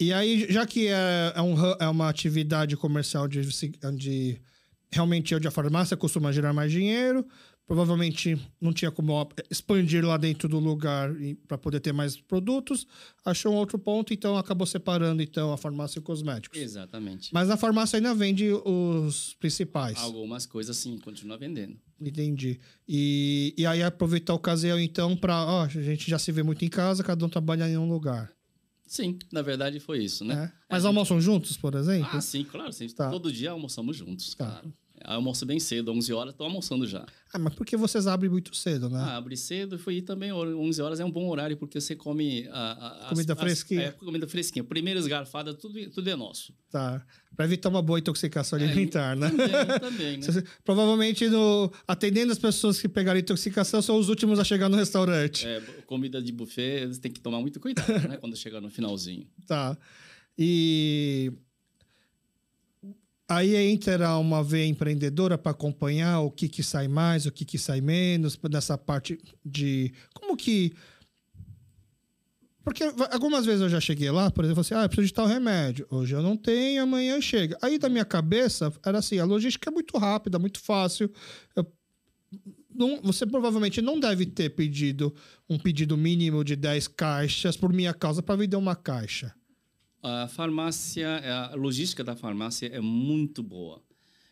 E 0.00 0.12
aí, 0.12 0.46
já 0.50 0.66
que 0.66 0.88
é, 0.88 1.32
é, 1.34 1.42
um, 1.42 1.54
é 1.80 1.88
uma 1.88 2.08
atividade 2.08 2.76
comercial 2.76 3.28
de, 3.28 3.40
onde 3.84 4.40
realmente 4.90 5.34
onde 5.34 5.46
a 5.46 5.50
farmácia 5.50 5.96
costuma 5.96 6.32
gerar 6.32 6.52
mais 6.52 6.70
dinheiro, 6.70 7.26
provavelmente 7.66 8.38
não 8.60 8.72
tinha 8.72 8.90
como 8.90 9.28
expandir 9.50 10.04
lá 10.04 10.16
dentro 10.16 10.48
do 10.48 10.58
lugar 10.58 11.10
para 11.48 11.56
poder 11.56 11.80
ter 11.80 11.92
mais 11.92 12.16
produtos, 12.16 12.86
achou 13.24 13.52
um 13.52 13.56
outro 13.56 13.78
ponto, 13.78 14.12
então 14.12 14.36
acabou 14.36 14.66
separando 14.66 15.22
então 15.22 15.52
a 15.52 15.56
farmácia 15.56 15.98
e 15.98 16.02
cosméticos. 16.02 16.60
Exatamente. 16.60 17.32
Mas 17.32 17.48
a 17.50 17.56
farmácia 17.56 17.96
ainda 17.96 18.14
vende 18.14 18.50
os 18.52 19.34
principais. 19.40 19.98
Algumas 19.98 20.44
coisas 20.44 20.76
sim, 20.76 20.98
continua 20.98 21.38
vendendo. 21.38 21.76
Entendi. 22.00 22.60
E, 22.86 23.54
e 23.56 23.64
aí 23.64 23.82
aproveitar 23.82 24.32
a 24.32 24.36
ocasião 24.36 24.78
então 24.78 25.16
para, 25.16 25.44
ó, 25.44 25.62
a 25.62 25.68
gente 25.68 26.10
já 26.10 26.18
se 26.18 26.30
vê 26.32 26.42
muito 26.42 26.64
em 26.64 26.68
casa, 26.68 27.02
cada 27.02 27.24
um 27.24 27.28
trabalha 27.28 27.68
em 27.68 27.78
um 27.78 27.88
lugar. 27.88 28.33
Sim, 28.94 29.18
na 29.32 29.42
verdade 29.42 29.80
foi 29.80 30.04
isso, 30.04 30.24
né? 30.24 30.44
É. 30.44 30.52
Mas 30.70 30.84
almoçam 30.84 31.20
juntos, 31.20 31.56
por 31.56 31.74
exemplo? 31.74 32.08
Ah, 32.12 32.20
sim, 32.20 32.44
claro. 32.44 32.72
Sim. 32.72 32.86
Tá. 32.88 33.10
Todo 33.10 33.32
dia 33.32 33.50
almoçamos 33.50 33.96
juntos, 33.96 34.34
tá. 34.36 34.46
claro 34.46 34.72
almoço 35.04 35.44
bem 35.44 35.60
cedo, 35.60 35.92
11 35.92 36.12
horas, 36.12 36.32
estou 36.32 36.46
almoçando 36.46 36.86
já. 36.86 37.06
Ah, 37.32 37.38
mas 37.38 37.54
porque 37.54 37.76
vocês 37.76 38.06
abrem 38.06 38.30
muito 38.30 38.54
cedo, 38.54 38.88
né? 38.88 38.98
Ah, 38.98 39.16
abre 39.16 39.36
cedo 39.36 39.80
e 39.90 40.02
também 40.02 40.32
11 40.32 40.80
horas 40.80 41.00
é 41.00 41.04
um 41.04 41.10
bom 41.10 41.28
horário 41.28 41.56
porque 41.56 41.80
você 41.80 41.96
come 41.96 42.48
a, 42.50 43.06
a 43.06 43.08
comida 43.08 43.32
as, 43.32 43.38
fresquinha. 43.38 43.88
As, 43.88 43.88
é, 43.88 43.90
comida 43.92 44.28
fresquinha. 44.28 44.64
Primeira 44.64 45.00
esgarfada, 45.00 45.52
tudo, 45.52 45.90
tudo 45.90 46.08
é 46.08 46.14
nosso. 46.14 46.54
Tá. 46.70 47.04
Para 47.34 47.44
evitar 47.44 47.68
uma 47.68 47.82
boa 47.82 47.98
intoxicação 47.98 48.58
é, 48.58 48.64
alimentar, 48.64 49.16
né? 49.16 49.30
Também, 49.30 49.80
também 49.80 50.18
né? 50.22 50.44
Provavelmente, 50.64 51.28
no, 51.28 51.72
atendendo 51.88 52.30
as 52.30 52.38
pessoas 52.38 52.80
que 52.80 52.88
pegaram 52.88 53.18
intoxicação, 53.18 53.82
são 53.82 53.98
os 53.98 54.08
últimos 54.08 54.38
a 54.38 54.44
chegar 54.44 54.68
no 54.68 54.76
restaurante. 54.76 55.46
É, 55.46 55.60
comida 55.86 56.22
de 56.22 56.30
buffet, 56.30 56.86
você 56.86 57.00
tem 57.00 57.10
que 57.10 57.20
tomar 57.20 57.40
muito 57.40 57.58
cuidado, 57.58 58.08
né? 58.08 58.16
Quando 58.22 58.36
chegar 58.36 58.60
no 58.60 58.70
finalzinho. 58.70 59.26
Tá. 59.46 59.76
E 60.38 61.32
Aí 63.26 63.56
entra 63.56 64.18
uma 64.18 64.44
veia 64.44 64.66
empreendedora 64.66 65.38
para 65.38 65.52
acompanhar 65.52 66.20
o 66.20 66.30
que, 66.30 66.46
que 66.46 66.62
sai 66.62 66.88
mais, 66.88 67.24
o 67.24 67.32
que, 67.32 67.44
que 67.44 67.58
sai 67.58 67.80
menos, 67.80 68.38
nessa 68.50 68.76
parte 68.76 69.18
de. 69.44 69.92
Como 70.12 70.36
que. 70.36 70.74
Porque 72.62 72.82
algumas 73.10 73.44
vezes 73.44 73.62
eu 73.62 73.68
já 73.68 73.80
cheguei 73.80 74.10
lá, 74.10 74.30
por 74.30 74.44
exemplo, 74.44 74.60
assim, 74.60 74.74
ah, 74.74 74.82
eu 74.82 74.88
preciso 74.88 75.08
de 75.08 75.14
tal 75.14 75.26
remédio. 75.26 75.86
Hoje 75.90 76.14
eu 76.14 76.22
não 76.22 76.36
tenho, 76.36 76.82
amanhã 76.82 77.20
chega. 77.20 77.58
Aí 77.62 77.78
da 77.78 77.88
minha 77.88 78.04
cabeça 78.04 78.72
era 78.84 78.98
assim: 78.98 79.18
a 79.18 79.24
logística 79.24 79.70
é 79.70 79.72
muito 79.72 79.96
rápida, 79.96 80.38
muito 80.38 80.60
fácil. 80.60 81.10
Eu, 81.56 81.66
não, 82.74 83.00
você 83.02 83.24
provavelmente 83.24 83.80
não 83.80 83.98
deve 83.98 84.26
ter 84.26 84.50
pedido 84.50 85.14
um 85.48 85.58
pedido 85.58 85.96
mínimo 85.96 86.44
de 86.44 86.56
10 86.56 86.88
caixas 86.88 87.56
por 87.56 87.72
minha 87.72 87.94
causa 87.94 88.22
para 88.22 88.36
vender 88.36 88.56
uma 88.56 88.76
caixa. 88.76 89.34
A 90.06 90.28
farmácia, 90.28 91.08
a 91.50 91.54
logística 91.54 92.04
da 92.04 92.14
farmácia 92.14 92.66
é 92.66 92.78
muito 92.78 93.42
boa. 93.42 93.82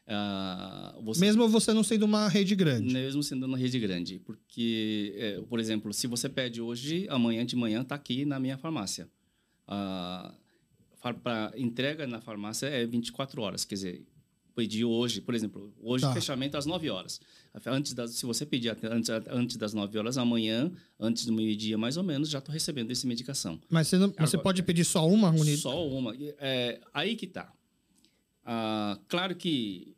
Uh, 0.07 1.03
você, 1.03 1.21
mesmo 1.21 1.49
você 1.49 1.73
não 1.73 1.83
sendo 1.83 2.05
uma 2.05 2.29
rede 2.29 2.55
grande. 2.55 2.93
Mesmo 2.93 3.23
sendo 3.23 3.47
uma 3.47 3.57
rede 3.57 3.79
grande. 3.79 4.19
Porque, 4.19 5.15
é, 5.17 5.41
por 5.49 5.59
exemplo, 5.59 5.91
se 5.95 6.07
você 6.07 6.29
pede 6.29 6.61
hoje, 6.61 7.07
amanhã 7.09 7.47
de 7.47 7.57
manhã 7.57 7.81
está 7.81 7.95
aqui 7.95 8.27
na 8.27 8.39
minha 8.39 8.59
farmácia. 8.59 9.09
Uh, 9.67 10.31
para 11.23 11.53
entrega 11.57 12.07
na 12.07 12.21
farmácia 12.21 12.67
é 12.67 12.85
24 12.85 13.41
horas. 13.41 13.65
Quer 13.65 13.75
dizer, 13.75 14.07
pedir 14.55 14.85
hoje, 14.85 15.21
por 15.21 15.35
exemplo, 15.35 15.73
hoje 15.81 16.03
tá. 16.03 16.13
fechamento 16.13 16.57
às 16.57 16.67
9 16.67 16.91
horas. 16.91 17.21
Antes 17.67 17.93
das, 17.95 18.13
se 18.13 18.25
você 18.25 18.47
pedir 18.47 18.77
antes, 18.85 19.11
antes 19.29 19.57
das 19.57 19.75
9 19.75 19.99
horas, 19.99 20.19
amanhã, 20.19 20.73
antes 20.99 21.27
do 21.27 21.33
meio-dia 21.33 21.77
mais 21.77 21.97
ou 21.97 22.03
menos, 22.03 22.29
já 22.29 22.39
estou 22.39 22.53
recebendo 22.53 22.91
essa 22.91 23.07
medicação. 23.07 23.61
Mas 23.69 23.89
você, 23.89 23.99
não, 23.99 24.07
Agora, 24.07 24.27
você 24.27 24.39
pode 24.39 24.63
pedir 24.63 24.85
só 24.85 25.07
uma 25.09 25.31
unidade? 25.31 25.59
Só 25.59 25.87
uma. 25.87 26.15
É, 26.39 26.81
aí 26.93 27.17
que 27.17 27.27
está. 27.27 27.53
Ah, 28.45 28.99
claro 29.09 29.35
que 29.37 29.95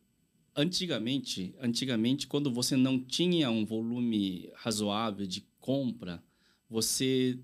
antigamente, 0.56 1.55
antigamente, 1.60 2.26
quando 2.26 2.51
você 2.51 2.76
não 2.76 2.98
tinha 2.98 3.51
um 3.51 3.64
volume 3.64 4.51
razoável 4.55 5.26
de 5.26 5.47
compra, 5.60 6.22
você 6.68 7.39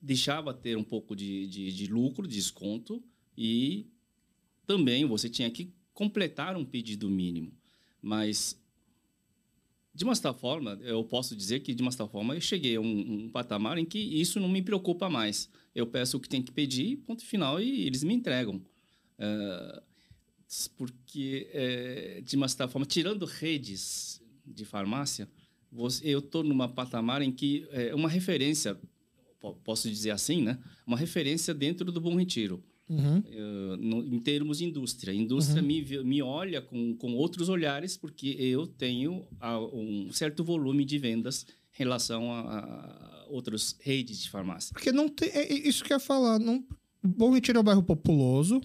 deixava 0.00 0.52
ter 0.52 0.76
um 0.76 0.84
pouco 0.84 1.16
de, 1.16 1.46
de, 1.46 1.72
de 1.72 1.86
lucro, 1.86 2.26
de 2.26 2.34
desconto, 2.34 3.02
e 3.36 3.86
também 4.66 5.04
você 5.04 5.28
tinha 5.28 5.50
que 5.50 5.72
completar 5.94 6.56
um 6.56 6.64
pedido 6.64 7.08
mínimo. 7.08 7.52
Mas, 8.02 8.60
de 9.94 10.04
uma 10.04 10.14
certa 10.14 10.34
forma, 10.34 10.78
eu 10.82 11.02
posso 11.04 11.34
dizer 11.34 11.60
que, 11.60 11.72
de 11.72 11.80
uma 11.80 11.90
certa 11.90 12.08
forma, 12.08 12.34
eu 12.34 12.40
cheguei 12.40 12.76
a 12.76 12.80
um, 12.80 13.24
um 13.24 13.28
patamar 13.30 13.78
em 13.78 13.84
que 13.84 13.98
isso 13.98 14.38
não 14.40 14.48
me 14.48 14.60
preocupa 14.60 15.08
mais. 15.08 15.48
Eu 15.74 15.86
peço 15.86 16.16
o 16.16 16.20
que 16.20 16.28
tem 16.28 16.42
que 16.42 16.52
pedir, 16.52 16.98
ponto 16.98 17.24
final, 17.24 17.60
e 17.60 17.86
eles 17.86 18.04
me 18.04 18.12
entregam. 18.12 18.56
Uh, 19.16 19.82
porque, 20.76 21.48
é, 21.52 22.20
de 22.22 22.36
uma 22.36 22.48
certa 22.48 22.68
forma, 22.68 22.84
tirando 22.84 23.24
redes 23.24 24.20
de 24.44 24.64
farmácia, 24.64 25.28
eu 26.02 26.18
estou 26.18 26.44
numa 26.44 26.68
patamar 26.68 27.22
em 27.22 27.32
que 27.32 27.66
é 27.70 27.94
uma 27.94 28.08
referência, 28.08 28.78
posso 29.64 29.88
dizer 29.88 30.10
assim, 30.10 30.42
né? 30.42 30.58
Uma 30.86 30.96
referência 30.96 31.52
dentro 31.52 31.90
do 31.90 32.00
Bom 32.00 32.16
Retiro. 32.16 32.62
Uhum. 32.88 33.18
Uh, 33.18 33.76
no, 33.78 34.04
em 34.04 34.18
termos 34.20 34.58
de 34.58 34.66
indústria. 34.66 35.12
A 35.12 35.16
indústria 35.16 35.62
uhum. 35.62 35.66
me, 35.66 36.04
me 36.04 36.22
olha 36.22 36.60
com, 36.60 36.94
com 36.96 37.14
outros 37.14 37.48
olhares 37.48 37.96
porque 37.96 38.36
eu 38.38 38.66
tenho 38.66 39.26
a, 39.40 39.58
um 39.58 40.10
certo 40.12 40.44
volume 40.44 40.84
de 40.84 40.98
vendas 40.98 41.46
em 41.74 41.78
relação 41.78 42.30
a, 42.30 42.40
a 42.40 43.26
outras 43.28 43.76
redes 43.80 44.20
de 44.20 44.30
farmácia. 44.30 44.72
Porque 44.72 44.92
não 44.92 45.08
tem. 45.08 45.30
É, 45.30 45.52
é 45.52 45.68
isso 45.68 45.82
que 45.82 45.92
eu 45.92 45.96
ia 45.96 46.00
falar. 46.00 46.38
Não, 46.38 46.62
Bom 47.02 47.32
Retiro 47.32 47.58
é 47.58 47.60
um 47.60 47.64
bairro 47.64 47.82
populoso, 47.82 48.60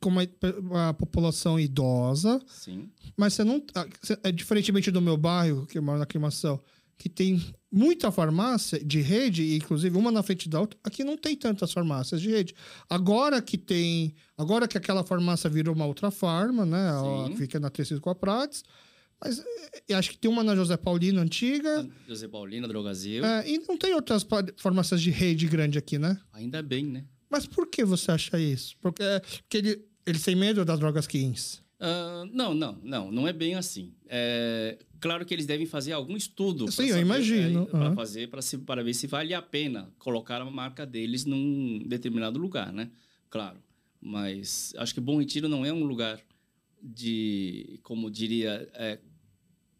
com 0.00 0.10
uma, 0.10 0.22
uma, 0.58 0.94
população 0.94 1.58
idosa. 1.58 2.40
Sim. 2.46 2.90
Mas 3.16 3.34
você 3.34 3.44
não. 3.44 3.62
Ah, 3.74 3.86
é 4.24 4.32
diferentemente 4.32 4.90
do 4.90 5.00
meu 5.00 5.16
bairro, 5.16 5.66
que 5.66 5.78
eu 5.78 5.82
moro 5.82 5.98
na 5.98 6.04
aclimação 6.04 6.60
que 6.98 7.08
tem 7.08 7.40
muita 7.70 8.10
farmácia 8.10 8.82
de 8.84 9.00
rede, 9.00 9.54
inclusive 9.54 9.96
uma 9.96 10.10
na 10.10 10.22
frente 10.22 10.48
da 10.48 10.60
outra, 10.60 10.78
aqui 10.82 11.04
não 11.04 11.16
tem 11.16 11.36
tantas 11.36 11.72
farmácias 11.72 12.20
de 12.20 12.28
rede. 12.28 12.54
Agora 12.90 13.40
que 13.40 13.56
tem, 13.56 14.14
agora 14.36 14.66
que 14.66 14.76
aquela 14.76 15.04
farmácia 15.04 15.48
virou 15.48 15.74
uma 15.74 15.86
outra 15.86 16.10
farma, 16.10 16.66
né? 16.66 16.88
Ela 16.88 17.30
fica 17.36 17.60
na 17.60 17.70
Tecido 17.70 18.00
com 18.00 18.10
a 18.10 18.14
Prates. 18.14 18.64
Mas 19.20 19.42
eh, 19.88 19.94
acho 19.94 20.10
que 20.10 20.18
tem 20.18 20.30
uma 20.30 20.44
na 20.44 20.54
José 20.54 20.76
Paulino 20.76 21.20
antiga. 21.20 21.88
José 22.06 22.28
Paulino, 22.28 22.68
Drogazil. 22.68 23.24
É, 23.24 23.48
e 23.48 23.58
não 23.66 23.76
tem 23.76 23.94
outras 23.94 24.26
farmácias 24.56 25.00
de 25.00 25.10
rede 25.10 25.46
grande 25.46 25.78
aqui, 25.78 25.98
né? 25.98 26.18
Ainda 26.32 26.62
bem, 26.62 26.84
né? 26.84 27.04
Mas 27.30 27.46
por 27.46 27.66
que 27.66 27.84
você 27.84 28.10
acha 28.10 28.38
isso? 28.38 28.76
Porque, 28.80 29.02
porque 29.42 29.56
ele, 29.56 29.84
eles 30.06 30.22
têm 30.22 30.34
medo 30.34 30.64
das 30.64 30.78
drogas 30.78 31.06
Kings. 31.06 31.60
Uh, 31.80 32.28
não, 32.32 32.54
não, 32.54 32.78
não, 32.82 33.12
não 33.12 33.28
é 33.28 33.32
bem 33.32 33.54
assim. 33.54 33.94
É, 34.08 34.78
claro 35.00 35.24
que 35.24 35.32
eles 35.32 35.46
devem 35.46 35.66
fazer 35.66 35.92
algum 35.92 36.16
estudo. 36.16 36.70
Sim, 36.72 36.88
eu 36.88 36.98
imagino. 36.98 37.62
É, 37.62 37.66
para 37.66 37.94
fazer, 37.94 38.28
para 38.28 38.40
para 38.66 38.82
ver 38.82 38.94
se 38.94 39.06
vale 39.06 39.32
a 39.32 39.40
pena 39.40 39.92
colocar 39.98 40.40
a 40.40 40.44
marca 40.44 40.84
deles 40.84 41.24
num 41.24 41.84
determinado 41.86 42.38
lugar, 42.38 42.72
né? 42.72 42.90
Claro. 43.30 43.58
Mas 44.00 44.74
acho 44.76 44.94
que 44.94 45.00
Bom 45.00 45.18
Retiro 45.18 45.48
não 45.48 45.64
é 45.64 45.72
um 45.72 45.84
lugar 45.84 46.20
de, 46.82 47.78
como 47.82 48.10
diria, 48.10 48.68
é, 48.74 48.98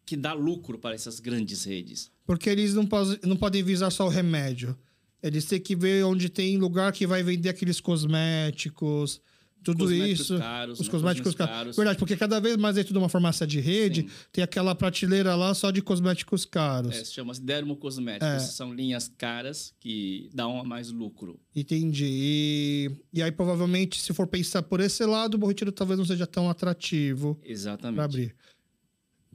que 0.05 0.15
dá 0.15 0.33
lucro 0.33 0.77
para 0.77 0.95
essas 0.95 1.19
grandes 1.19 1.63
redes. 1.63 2.11
Porque 2.25 2.49
eles 2.49 2.73
não, 2.73 2.85
pode, 2.85 3.19
não 3.25 3.35
podem 3.35 3.63
visar 3.63 3.89
só 3.89 4.05
o 4.05 4.09
remédio. 4.09 4.77
Eles 5.21 5.45
têm 5.45 5.59
que 5.59 5.75
ver 5.75 6.03
onde 6.05 6.29
tem 6.29 6.57
lugar 6.57 6.91
que 6.93 7.05
vai 7.05 7.23
vender 7.23 7.49
aqueles 7.49 7.81
cosméticos, 7.81 9.21
tudo 9.63 9.85
Cosméticos 9.85 10.19
isso. 10.21 10.37
caros, 10.37 10.79
os 10.79 10.87
né? 10.87 10.91
cosméticos 10.91 11.31
Cosméticos 11.33 11.57
caros. 11.57 11.75
Verdade, 11.75 11.99
porque 11.99 12.15
cada 12.15 12.39
vez 12.39 12.57
mais 12.57 12.75
dentro 12.75 12.93
de 12.93 12.97
uma 12.97 13.09
farmácia 13.09 13.45
de 13.45 13.59
rede, 13.59 14.01
Sim. 14.01 14.09
tem 14.31 14.43
aquela 14.43 14.73
prateleira 14.73 15.35
lá 15.35 15.53
só 15.53 15.71
de 15.71 15.81
cosméticos 15.81 16.45
caros. 16.45 16.95
É, 16.95 17.03
se 17.03 17.13
chama 17.13 17.33
dermocosméticos. 17.33 18.27
É. 18.27 18.39
São 18.39 18.73
linhas 18.73 19.11
caras 19.17 19.73
que 19.79 20.29
dão 20.33 20.63
mais 20.63 20.91
lucro. 20.91 21.39
Entendi. 21.55 22.05
E, 22.07 22.91
e 23.13 23.21
aí, 23.21 23.31
provavelmente, 23.31 24.01
se 24.01 24.13
for 24.13 24.27
pensar 24.27 24.63
por 24.63 24.79
esse 24.79 25.05
lado, 25.05 25.35
o 25.35 25.37
Bom 25.37 25.47
Retiro 25.47 25.71
talvez 25.71 25.97
não 25.97 26.05
seja 26.05 26.25
tão 26.25 26.49
atrativo 26.49 27.39
Exatamente. 27.43 27.95
para 27.95 28.05
abrir. 28.05 28.35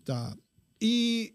Tá. 0.04 0.36
E 0.80 1.34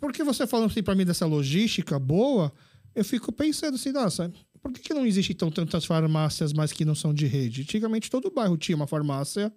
porque 0.00 0.22
você 0.22 0.46
falando 0.46 0.70
assim 0.70 0.82
para 0.82 0.94
mim 0.94 1.04
dessa 1.04 1.26
logística 1.26 1.98
boa, 1.98 2.52
eu 2.94 3.04
fico 3.04 3.32
pensando 3.32 3.74
assim, 3.74 3.92
nossa, 3.92 4.32
por 4.62 4.72
que, 4.72 4.80
que 4.80 4.94
não 4.94 5.06
existe 5.06 5.32
então 5.32 5.50
tantas 5.50 5.84
farmácias 5.84 6.52
mais 6.52 6.72
que 6.72 6.84
não 6.84 6.94
são 6.94 7.12
de 7.14 7.26
rede? 7.26 7.62
Antigamente 7.62 8.10
todo 8.10 8.30
bairro 8.30 8.56
tinha 8.56 8.76
uma 8.76 8.86
farmácia 8.86 9.52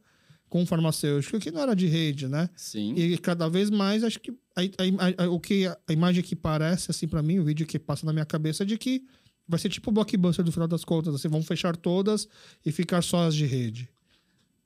com 0.49 0.61
um 0.61 0.65
farmacêutico 0.65 1.39
que 1.39 1.49
não 1.51 1.61
era 1.61 1.73
de 1.75 1.87
rede, 1.87 2.27
né? 2.27 2.49
Sim. 2.57 2.93
E 2.95 3.17
cada 3.17 3.47
vez 3.49 3.69
mais, 3.69 4.03
acho 4.03 4.19
que 4.19 4.31
a, 4.55 4.61
a- 4.61 5.23
a- 5.25 5.29
o 5.29 5.39
que 5.39 5.65
a 5.65 5.77
imagem 5.93 6.21
que 6.23 6.35
parece 6.35 6.91
assim 6.91 7.07
para 7.07 7.21
mim, 7.23 7.39
o 7.39 7.43
vídeo 7.45 7.65
que 7.65 7.79
passa 7.79 8.05
na 8.05 8.11
minha 8.11 8.25
cabeça 8.25 8.63
é 8.63 8.65
de 8.65 8.77
que 8.77 9.03
vai 9.47 9.59
ser 9.59 9.69
tipo 9.69 9.89
o 9.89 9.93
blockbuster 9.93 10.43
do 10.45 10.51
final 10.51 10.67
das 10.67 10.83
contas, 10.83 11.15
assim, 11.15 11.27
vão 11.29 11.41
fechar 11.41 11.75
todas 11.77 12.27
e 12.65 12.71
ficar 12.71 13.01
só 13.01 13.27
as 13.27 13.35
de 13.35 13.45
rede. 13.45 13.89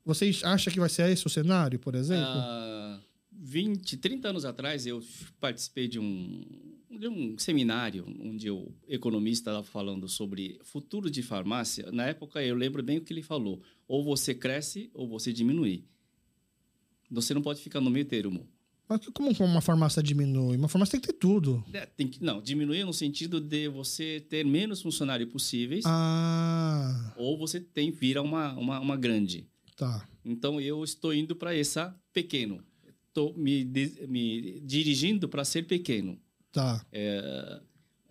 Vocês 0.03 0.43
acham 0.43 0.71
que 0.71 0.79
vai 0.79 0.89
ser 0.89 1.09
esse 1.11 1.25
o 1.25 1.29
cenário, 1.29 1.79
por 1.79 1.95
exemplo? 1.95 2.23
Ah, 2.25 2.99
20, 3.31 3.97
30 3.97 4.29
anos 4.29 4.45
atrás, 4.45 4.85
eu 4.87 5.03
participei 5.39 5.87
de 5.87 5.99
um, 5.99 6.43
de 6.99 7.07
um 7.07 7.37
seminário 7.37 8.05
onde 8.19 8.49
o 8.49 8.71
economista 8.87 9.51
estava 9.51 9.63
falando 9.63 10.07
sobre 10.07 10.59
futuro 10.63 11.09
de 11.09 11.21
farmácia. 11.21 11.91
Na 11.91 12.05
época, 12.05 12.43
eu 12.43 12.55
lembro 12.55 12.81
bem 12.83 12.97
o 12.97 13.01
que 13.01 13.11
ele 13.13 13.21
falou. 13.21 13.61
Ou 13.87 14.03
você 14.03 14.33
cresce 14.33 14.89
ou 14.93 15.07
você 15.07 15.31
diminui. 15.33 15.83
Você 17.11 17.33
não 17.33 17.41
pode 17.41 17.61
ficar 17.61 17.79
no 17.81 17.89
meio 17.89 18.05
termo. 18.05 18.47
Mas 18.87 18.99
como 19.13 19.31
uma 19.31 19.61
farmácia 19.61 20.01
diminui? 20.01 20.57
Uma 20.57 20.67
farmácia 20.67 20.91
tem 20.93 21.01
que 21.01 21.07
ter 21.07 21.17
tudo. 21.19 21.63
É, 21.73 21.85
tem 21.87 22.07
que, 22.07 22.23
não, 22.23 22.39
diminuir 22.41 22.83
no 22.85 22.93
sentido 22.93 23.39
de 23.39 23.67
você 23.67 24.19
ter 24.29 24.45
menos 24.45 24.81
funcionários 24.81 25.29
possíveis 25.31 25.83
Ah, 25.87 27.13
ou 27.17 27.35
você 27.37 27.59
tem 27.59 27.89
vira 27.91 28.21
uma, 28.21 28.53
uma, 28.53 28.79
uma 28.79 28.95
grande. 28.97 29.47
tá. 29.75 30.07
Então, 30.23 30.59
eu 30.59 30.83
estou 30.83 31.13
indo 31.13 31.35
para 31.35 31.55
essa 31.55 31.95
pequeno. 32.11 32.63
Estou 33.07 33.35
me, 33.37 33.63
me 34.07 34.59
dirigindo 34.61 35.29
para 35.29 35.45
ser 35.45 35.63
pequeno. 35.67 36.19
Tá. 36.55 36.85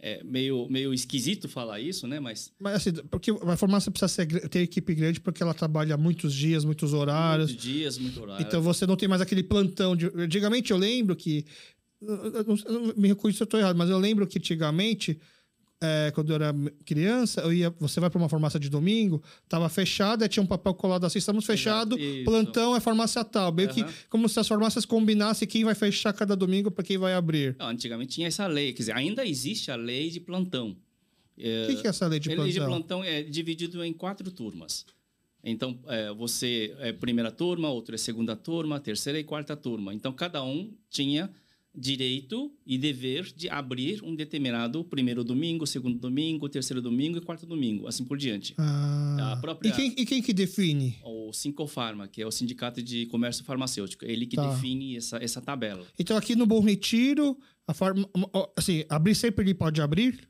É 0.07 0.23
meio, 0.23 0.69
meio 0.69 0.93
esquisito 0.93 1.49
falar 1.49 1.81
isso, 1.81 2.07
né? 2.07 2.21
Mas 2.21 2.53
Mas 2.61 2.75
assim, 2.75 2.93
porque 3.11 3.31
a 3.31 3.57
farmácia 3.57 3.91
precisa 3.91 4.07
ser 4.09 4.27
ter 4.51 4.61
equipe 4.61 4.95
grande 4.95 5.19
porque 5.19 5.43
ela 5.43 5.55
trabalha 5.55 5.97
muitos 5.97 6.35
dias, 6.35 6.63
muitos 6.63 6.93
horários. 6.93 7.49
muitos 7.51 7.65
dias, 7.65 7.97
muito 7.97 8.21
horário. 8.21 8.45
Então 8.47 8.61
você 8.61 8.87
não 8.87 8.97
tem 8.97 9.09
mais 9.09 9.23
aquele 9.23 9.43
plantão 9.43 9.97
de. 9.97 10.07
Antigamente 10.15 10.73
eu 10.73 10.77
lembro 10.77 11.17
que. 11.17 11.47
eu- 12.03 12.45
não- 12.45 12.57
eu 12.67 12.73
não 12.89 12.95
me 12.99 13.09
recuso 13.09 13.35
se 13.35 13.43
eu 13.43 13.47
estou 13.47 13.59
errado, 13.59 13.77
mas 13.77 13.89
eu 13.89 13.99
lembro 13.99 14.27
que 14.27 14.37
antigamente, 14.39 15.19
é, 15.85 16.11
quando 16.13 16.31
eu 16.31 16.37
era 16.37 16.55
criança, 16.85 17.43
eu 17.43 17.53
ia, 17.53 17.71
você 17.79 18.01
vai 18.01 18.09
para 18.09 18.19
uma 18.19 18.29
farmácia 18.29 18.59
de 18.59 18.69
domingo, 18.71 19.23
tava 19.49 19.69
fechada, 19.69 20.29
tinha 20.29 20.43
um 20.43 20.47
papel 20.47 20.73
colado 20.75 21.05
assim, 21.05 21.19
estamos 21.19 21.45
fechados, 21.45 21.99
plantão 22.25 22.75
é 22.75 22.81
farmácia 22.81 23.25
tal. 23.25 23.53
Meio 23.53 23.69
que 23.69 23.83
Aham. 23.83 23.93
como 24.09 24.29
se 24.29 24.39
as 24.41 24.49
farmácias 24.49 24.85
combinassem 24.85 25.47
quem 25.47 25.65
vai 25.65 25.75
fechar 25.75 26.13
cada 26.13 26.35
domingo 26.35 26.71
para 26.71 26.85
quem 26.85 26.97
vai 26.97 27.15
abrir. 27.15 27.55
Não, 27.59 27.69
antigamente 27.69 28.15
tinha 28.15 28.29
essa 28.29 28.47
lei, 28.47 28.73
quer 28.73 28.83
dizer, 28.83 28.93
ainda 28.93 29.27
existe 29.27 29.71
a 29.71 29.77
lei 29.77 30.11
de 30.11 30.21
plantão. 30.21 30.77
É, 31.39 31.65
O 31.65 31.67
que, 31.69 31.83
que 31.83 31.87
é 31.87 31.91
essa 31.91 32.07
lei 32.07 32.21
de 32.21 32.33
a 32.33 32.43
lei 32.43 32.53
de 32.53 32.59
plantão? 32.61 33.01
plantão 33.01 33.05
é 33.05 33.23
dividido 33.23 33.85
em 33.85 33.93
quatro 33.93 34.31
turmas. 34.31 34.87
Então, 35.47 35.79
é, 35.89 36.11
você 36.13 36.75
é 36.79 36.91
primeira 36.93 37.31
turma, 37.31 37.69
outro 37.69 37.95
é 37.95 37.99
segunda 37.99 38.35
turma, 38.35 38.81
terceira 38.81 39.19
e 39.19 39.25
quarta 39.25 39.55
turma. 39.55 39.93
Então, 39.93 40.11
cada 40.13 40.43
um 40.43 40.73
tinha 40.89 41.31
direito 41.75 42.53
e 42.67 42.79
dever 42.79 43.25
de 43.37 43.49
abrir 43.49 44.03
um 44.05 44.15
determinado 44.15 44.85
primeiro 44.85 45.25
domingo, 45.25 45.67
segundo 45.67 45.99
domingo, 45.99 46.49
terceiro 46.49 46.81
domingo 46.81 47.19
e 47.19 47.21
quarto 47.21 47.45
domingo, 47.47 47.87
assim 47.89 48.05
por 48.05 48.17
diante. 48.17 48.55
Ah, 48.57 49.33
A 49.33 49.37
própria- 49.37 49.69
e, 49.69 49.73
quem, 49.73 49.95
e 49.99 50.07
quem 50.07 50.23
que 50.23 50.33
define? 50.33 50.97
O 51.05 51.33
Sincofarma, 51.33 52.07
que 52.07 52.23
é 52.23 52.27
o 52.27 52.31
Sindicato 52.31 52.83
de 52.83 53.07
Comércio 53.07 53.45
Farmacêutico, 53.45 54.05
ele 54.05 54.27
que 54.27 54.37
Tá. 54.37 54.49
define 54.55 54.97
essa, 54.97 55.17
essa 55.23 55.41
tabela. 55.41 55.85
Então 55.99 56.17
aqui 56.17 56.37
no 56.37 56.47
Bom 56.47 56.61
Retiro, 56.61 57.37
a 57.67 57.75
farma, 57.75 58.09
assim, 58.57 58.85
abrir 58.89 59.15
sempre 59.15 59.45
ele 59.45 59.55
pode 59.55 59.81
abrir? 59.81 60.29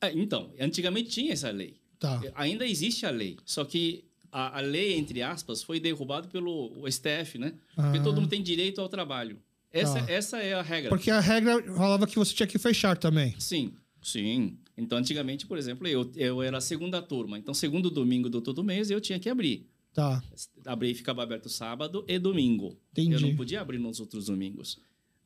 É, 0.00 0.12
então, 0.16 0.52
antigamente 0.60 1.08
tinha 1.10 1.32
essa 1.32 1.50
lei. 1.50 1.74
Tá. 1.98 2.20
Ainda 2.36 2.64
existe 2.64 3.04
a 3.04 3.10
lei, 3.10 3.36
só 3.44 3.64
que 3.64 4.04
a, 4.30 4.58
a 4.58 4.60
lei, 4.60 4.96
entre 4.96 5.22
aspas, 5.22 5.62
foi 5.62 5.80
derrubada 5.80 6.28
pelo 6.28 6.86
STF, 6.88 7.38
né? 7.38 7.54
Porque 7.74 7.98
Ah. 7.98 8.02
todo 8.02 8.20
mundo 8.20 8.30
tem 8.30 8.40
direito 8.42 8.80
ao 8.80 8.88
trabalho. 8.88 9.38
Essa, 9.78 10.02
Tá. 10.02 10.12
essa 10.12 10.38
é 10.38 10.54
a 10.54 10.62
regra. 10.62 10.88
Porque 10.90 11.10
a 11.10 11.20
regra 11.20 11.62
falava 11.74 12.06
que 12.06 12.16
você 12.16 12.34
tinha 12.34 12.46
que 12.46 12.58
fechar 12.58 12.96
também. 12.96 13.34
Sim, 13.38 13.72
sim. 14.02 14.58
Então, 14.76 14.96
antigamente, 14.98 15.46
por 15.46 15.58
exemplo, 15.58 15.86
eu, 15.86 16.10
eu 16.16 16.40
era 16.42 16.58
a 16.58 16.60
segunda 16.60 17.02
turma. 17.02 17.38
Então, 17.38 17.52
segundo 17.52 17.90
domingo 17.90 18.28
do 18.28 18.40
todo 18.40 18.62
mês, 18.62 18.90
eu 18.90 19.00
tinha 19.00 19.18
que 19.18 19.28
abrir. 19.28 19.66
Tá. 19.92 20.22
Abrir 20.64 20.90
e 20.90 20.94
ficava 20.94 21.22
aberto 21.22 21.48
sábado 21.48 22.04
e 22.06 22.18
domingo. 22.18 22.78
Entendi. 22.92 23.14
Eu 23.14 23.20
não 23.20 23.34
podia 23.34 23.60
abrir 23.60 23.78
nos 23.78 23.98
outros 23.98 24.26
domingos. 24.26 24.78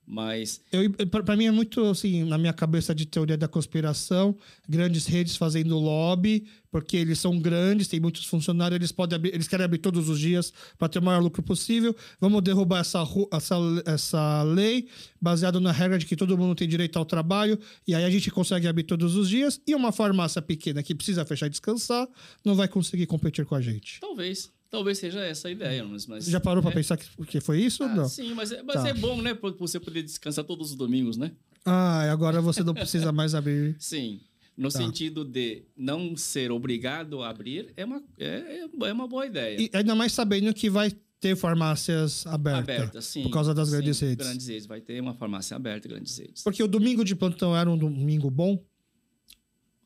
Mas 0.06 0.60
pra 1.24 1.36
mim 1.36 1.46
é 1.46 1.50
muito 1.50 1.84
assim, 1.86 2.24
na 2.24 2.36
minha 2.36 2.52
cabeça 2.52 2.94
de 2.94 3.06
teoria 3.06 3.36
da 3.36 3.46
conspiração, 3.46 4.36
grandes 4.68 5.06
redes 5.06 5.36
fazendo 5.36 5.78
lobby, 5.78 6.46
porque 6.70 6.96
eles 6.96 7.18
são 7.18 7.38
grandes, 7.38 7.86
tem 7.86 8.00
muitos 8.00 8.24
funcionários, 8.24 8.76
eles 8.76 8.90
podem 8.90 9.16
abrir, 9.16 9.34
eles 9.34 9.46
querem 9.46 9.64
abrir 9.64 9.78
todos 9.78 10.08
os 10.08 10.18
dias 10.18 10.52
para 10.76 10.88
ter 10.88 10.98
o 10.98 11.02
maior 11.02 11.22
lucro 11.22 11.42
possível. 11.42 11.94
Vamos 12.20 12.42
derrubar 12.42 12.80
essa, 12.80 13.04
essa, 13.30 13.56
essa 13.86 14.42
lei 14.42 14.88
baseada 15.20 15.60
na 15.60 15.70
regra 15.70 15.98
de 15.98 16.04
que 16.04 16.16
todo 16.16 16.36
mundo 16.36 16.54
tem 16.54 16.68
direito 16.68 16.98
ao 16.98 17.04
trabalho, 17.04 17.58
e 17.86 17.94
aí 17.94 18.04
a 18.04 18.10
gente 18.10 18.30
consegue 18.30 18.66
abrir 18.66 18.84
todos 18.84 19.14
os 19.16 19.28
dias, 19.28 19.60
e 19.66 19.74
uma 19.74 19.92
farmácia 19.92 20.42
pequena 20.42 20.82
que 20.82 20.94
precisa 20.94 21.24
fechar 21.24 21.46
e 21.46 21.50
descansar 21.50 22.08
não 22.44 22.54
vai 22.54 22.66
conseguir 22.66 23.06
competir 23.06 23.46
com 23.46 23.54
a 23.54 23.60
gente. 23.60 24.00
talvez, 24.00 24.50
talvez 24.72 24.98
seja 24.98 25.20
essa 25.20 25.48
a 25.48 25.50
ideia. 25.50 25.84
Mas, 25.84 26.06
mas 26.06 26.24
Já 26.24 26.40
parou 26.40 26.60
é, 26.60 26.62
para 26.62 26.72
pensar 26.72 26.96
que, 26.96 27.06
que 27.26 27.40
foi 27.40 27.60
isso 27.60 27.84
ou 27.84 27.90
ah, 27.90 27.94
não? 27.94 28.08
Sim, 28.08 28.32
mas, 28.34 28.50
é- 28.50 28.62
mas 28.62 28.82
Tá. 28.82 28.88
é 28.88 28.94
bom, 28.94 29.20
né? 29.20 29.34
Pra 29.34 29.50
você 29.50 29.78
poder 29.78 30.02
descansar 30.02 30.44
todos 30.44 30.70
os 30.70 30.76
domingos, 30.76 31.16
né? 31.18 31.32
Ah, 31.64 32.10
agora 32.10 32.40
você 32.40 32.64
não 32.64 32.74
precisa 32.74 33.12
mais 33.12 33.34
abrir. 33.34 33.76
Sim. 33.78 34.20
No 34.56 34.70
Tá. 34.70 34.78
sentido 34.78 35.24
de 35.24 35.62
não 35.76 36.16
ser 36.16 36.50
obrigado 36.50 37.22
a 37.22 37.28
abrir, 37.30 37.72
é 37.76 37.84
uma, 37.84 38.02
é, 38.18 38.66
é 38.84 38.92
uma 38.92 39.06
boa 39.06 39.26
ideia. 39.26 39.60
E 39.60 39.70
ainda 39.72 39.94
mais 39.94 40.12
sabendo 40.12 40.52
que 40.52 40.68
vai 40.68 40.90
ter 41.20 41.36
farmácias 41.36 42.26
abertas. 42.26 42.62
Aberta, 42.76 43.00
sim. 43.00 43.22
por 43.22 43.30
causa 43.30 43.54
das 43.54 43.68
sim, 43.68 43.76
grandes 43.76 44.00
redes. 44.00 44.26
Grandes 44.26 44.46
redes. 44.48 44.66
Vai 44.66 44.80
ter 44.80 45.00
uma 45.00 45.14
farmácia 45.14 45.56
aberta, 45.56 45.88
grandes 45.88 46.18
redes. 46.18 46.42
Porque 46.42 46.62
o 46.62 46.66
domingo 46.68 47.04
de 47.04 47.14
plantão 47.14 47.56
era 47.56 47.70
um 47.70 47.78
domingo 47.78 48.30
bom. 48.30 48.62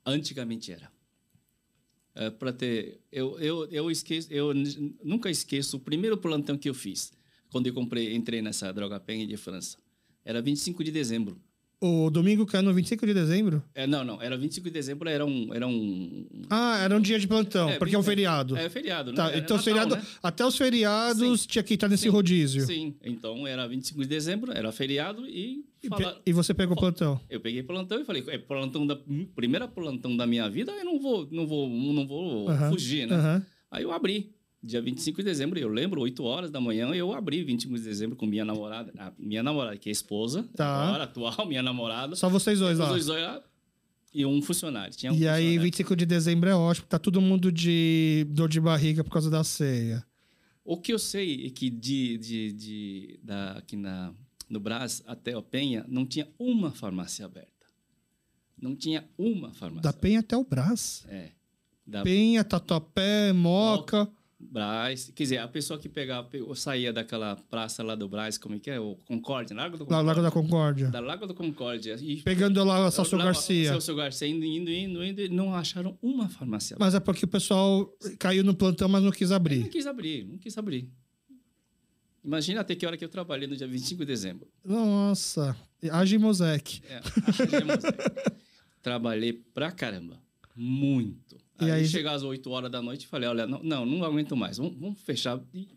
Antigamente 0.05 0.73
era. 0.73 0.91
É, 2.17 2.31
para 2.31 2.51
ter, 2.53 2.99
eu, 3.13 3.39
eu, 3.39 3.69
eu 3.71 3.91
esqueço, 3.91 4.33
eu 4.33 4.53
nunca 5.05 5.31
esqueço 5.31 5.77
o 5.77 5.81
primeiro 5.81 6.17
plantão 6.17 6.57
que 6.57 6.69
eu 6.69 6.73
fiz 6.75 7.13
quando 7.51 7.67
eu 7.67 7.75
comprei, 7.75 8.15
entrei 8.15 8.41
nessa 8.41 8.73
droga 8.73 8.99
Penha 8.99 9.27
de 9.27 9.37
França. 9.37 9.77
Era 10.25 10.41
25 10.41 10.83
de 10.83 10.91
dezembro. 10.91 11.39
O 11.79 12.09
domingo 12.09 12.47
que 12.47 12.57
é 12.57 12.63
no 12.63 12.73
25 12.73 13.07
de 13.07 13.13
dezembro. 13.13 13.63
É, 13.75 13.87
não, 13.87 14.03
não, 14.03 14.21
era 14.23 14.35
25 14.35 14.65
de 14.65 14.71
dezembro, 14.71 15.11
era 15.11 15.27
um, 15.27 15.53
era 15.53 15.67
um 15.67 16.27
Ah, 16.49 16.79
era 16.79 16.97
um 16.97 17.01
dia 17.01 17.19
de 17.19 17.29
plantão, 17.29 17.69
É, 17.69 17.79
porque 17.79 17.95
é 17.95 17.99
um 17.99 18.03
feriado. 18.03 18.57
é 18.57 18.71
feriado, 18.71 19.11
né? 19.11 19.17
Tá, 19.17 19.29
Era 19.29 19.37
então 19.39 19.59
Natal, 19.59 19.63
feriado, 19.63 19.97
né? 19.97 20.03
até 20.23 20.47
os 20.47 20.57
feriados 20.57 21.47
tinha 21.47 21.63
que 21.63 21.75
estar 21.75 21.87
nesse 21.87 22.05
Sim, 22.05 22.09
rodízio. 22.09 22.65
Sim, 22.65 22.95
então 23.05 23.47
era 23.47 23.69
25 23.69 24.01
de 24.01 24.09
dezembro, 24.09 24.53
era 24.53 24.73
feriado 24.73 25.29
e 25.29 25.66
E, 25.87 25.91
fala- 25.91 26.13
pe- 26.15 26.21
e 26.27 26.33
você 26.33 26.53
pegou 26.55 26.77
plantão. 26.77 27.21
eu 27.31 27.41
peguei 27.41 27.63
plantão 27.63 28.01
e 28.01 28.05
falei, 28.05 28.25
é 28.29 28.39
plantão 28.39 28.87
da 28.87 28.97
primeira 29.35 29.67
plantão 29.69 30.17
da 30.17 30.27
minha 30.27 30.49
vida, 30.49 30.73
eu 30.73 30.85
não 30.85 30.99
vou, 31.01 31.29
não 31.31 31.47
vou, 31.47 31.69
não 31.69 32.07
vou 32.07 32.49
fugir, 32.71 33.07
né? 33.07 33.43
Aí 33.71 33.83
eu 33.83 33.93
abri. 33.93 34.33
Dia 34.63 34.83
25 34.83 35.19
de 35.19 35.25
dezembro, 35.25 35.59
eu 35.61 35.69
lembro, 35.69 36.01
8 36.01 36.25
horas 36.25 36.51
da 36.51 36.61
manhã, 36.61 36.89
eu 36.93 37.13
abri 37.13 37.45
25 37.45 37.77
de 37.77 37.83
dezembro 37.85 38.17
com 38.17 38.27
minha 38.27 38.45
namorada, 38.45 38.93
minha 39.17 39.41
namorada, 39.43 39.77
que 39.77 39.89
é 39.89 39.93
esposa, 39.93 40.43
Tá. 40.57 40.89
agora 40.89 41.05
atual, 41.05 41.47
minha 41.47 41.63
namorada. 41.63 42.17
Só 42.17 42.29
vocês 42.29 42.59
dois 42.59 42.79
lá. 42.79 42.89
dois 42.89 43.09
olhos 43.09 43.43
e 44.13 44.27
um 44.27 44.43
funcionário. 44.43 44.93
Tinha 44.97 45.13
um 45.13 45.15
E 45.15 45.29
aí, 45.29 45.43
funcionário. 45.45 45.63
25 45.63 45.95
de 45.97 46.07
dezembro 46.07 46.49
é 46.51 46.55
ótimo, 46.57 46.87
tá 46.89 46.99
todo 46.99 47.21
mundo 47.21 47.53
de 47.53 48.27
dor 48.31 48.49
de 48.49 48.61
barriga 48.61 49.05
por 49.05 49.11
causa 49.11 49.31
da 49.31 49.45
ceia. 49.45 50.05
O 50.65 50.77
que 50.77 50.93
eu 50.93 50.99
sei 50.99 51.47
é 51.47 51.51
que 51.51 51.71
de, 51.71 52.19
de, 52.19 52.53
de, 52.53 53.21
da, 53.23 53.53
aqui 53.53 53.77
na, 53.77 54.13
no 54.49 54.61
Brás 54.61 55.03
até 55.07 55.37
o 55.37 55.43
Penha 55.43 55.85
não 55.89 56.07
tinha 56.07 56.29
uma 56.39 56.71
farmácia 56.71 57.25
aberta. 57.27 57.51
Não 58.61 58.75
tinha 58.75 59.07
uma 59.19 59.53
farmácia. 59.53 59.83
Da 59.83 59.93
Penha 59.93 60.21
até 60.21 60.37
o 60.37 60.45
Brás. 60.45 61.05
É. 61.09 61.31
Da, 61.87 62.03
Penha, 62.03 62.43
Tatuapé, 62.43 63.33
Moca. 63.33 64.09
Braz. 64.39 65.11
Quer 65.15 65.23
dizer, 65.23 65.39
a 65.39 65.49
pessoa 65.49 65.79
que 65.79 65.89
pegava, 65.89 66.29
pe- 66.29 66.43
saía 66.57 66.93
daquela 66.93 67.37
praça 67.49 67.83
lá 67.83 67.95
do 67.95 68.07
Braz, 68.09 68.37
como 68.37 68.55
é 68.55 68.59
que 68.59 68.71
é? 68.71 68.79
O 68.79 68.97
Concórdia, 69.07 69.57
Lago 69.57 69.79
do 69.79 69.85
Concórdia. 69.87 70.07
Lago 70.07 70.23
da 70.23 70.31
Concórdia. 70.31 70.89
Da 70.89 71.01
Lago 71.01 71.27
do 71.27 71.35
Concórdia. 71.35 71.97
E 72.01 72.21
Pegando 72.23 72.63
lá 72.63 72.87
a 72.87 72.91
Celso 72.91 73.17
Garcia. 73.17 73.69
Celso 73.71 73.95
Garcia, 73.95 74.29
indo, 74.29 74.45
indo, 74.45 74.71
indo, 74.71 75.03
indo, 75.05 75.21
e 75.23 75.29
não 75.29 75.55
acharam 75.55 75.97
uma 76.03 76.29
farmácia. 76.29 76.77
Mas 76.79 76.95
é 76.95 77.01
porque 77.01 77.25
o 77.25 77.29
pessoal 77.29 77.91
caiu 78.19 78.45
no 78.45 78.55
plantão, 78.55 78.89
mas 78.89 79.03
não 79.03 79.11
quis 79.11 79.31
Não 79.31 79.37
abrir. 79.37 79.69
quis 79.69 79.87
abrir, 79.87 80.25
não 80.27 80.37
quis 80.39 80.57
abrir. 80.59 80.91
Imagina 82.27 82.61
até 82.63 82.75
que 82.75 82.85
hora 82.85 82.97
que 82.97 83.05
eu 83.05 83.09
trabalhei 83.09 83.47
no 83.47 83.57
dia 83.57 83.69
25 83.69 84.01
de 84.01 84.07
dezembro. 84.07 84.49
Nossa, 84.65 85.57
age 85.93 86.19
Mosec. 86.19 86.83
É. 86.91 87.01
Trabalhei 88.83 89.33
pra 89.33 89.71
caramba. 89.71 90.21
Muito. 90.55 91.37
E 91.61 91.65
aí, 91.67 91.71
aí- 91.83 91.87
chegar 91.87 92.13
às 92.15 92.23
8 92.23 92.51
horas 92.51 92.71
da 92.71 92.83
noite, 92.83 93.07
falei, 93.07 93.29
olha, 93.29 93.47
não, 93.47 93.63
não, 93.63 93.87
não 93.87 94.05
aguento 94.05 94.37
mais. 94.37 94.59
Vamos, 94.59 94.77
vamos 94.79 95.01
fechar 95.01 95.41
e 95.55 95.69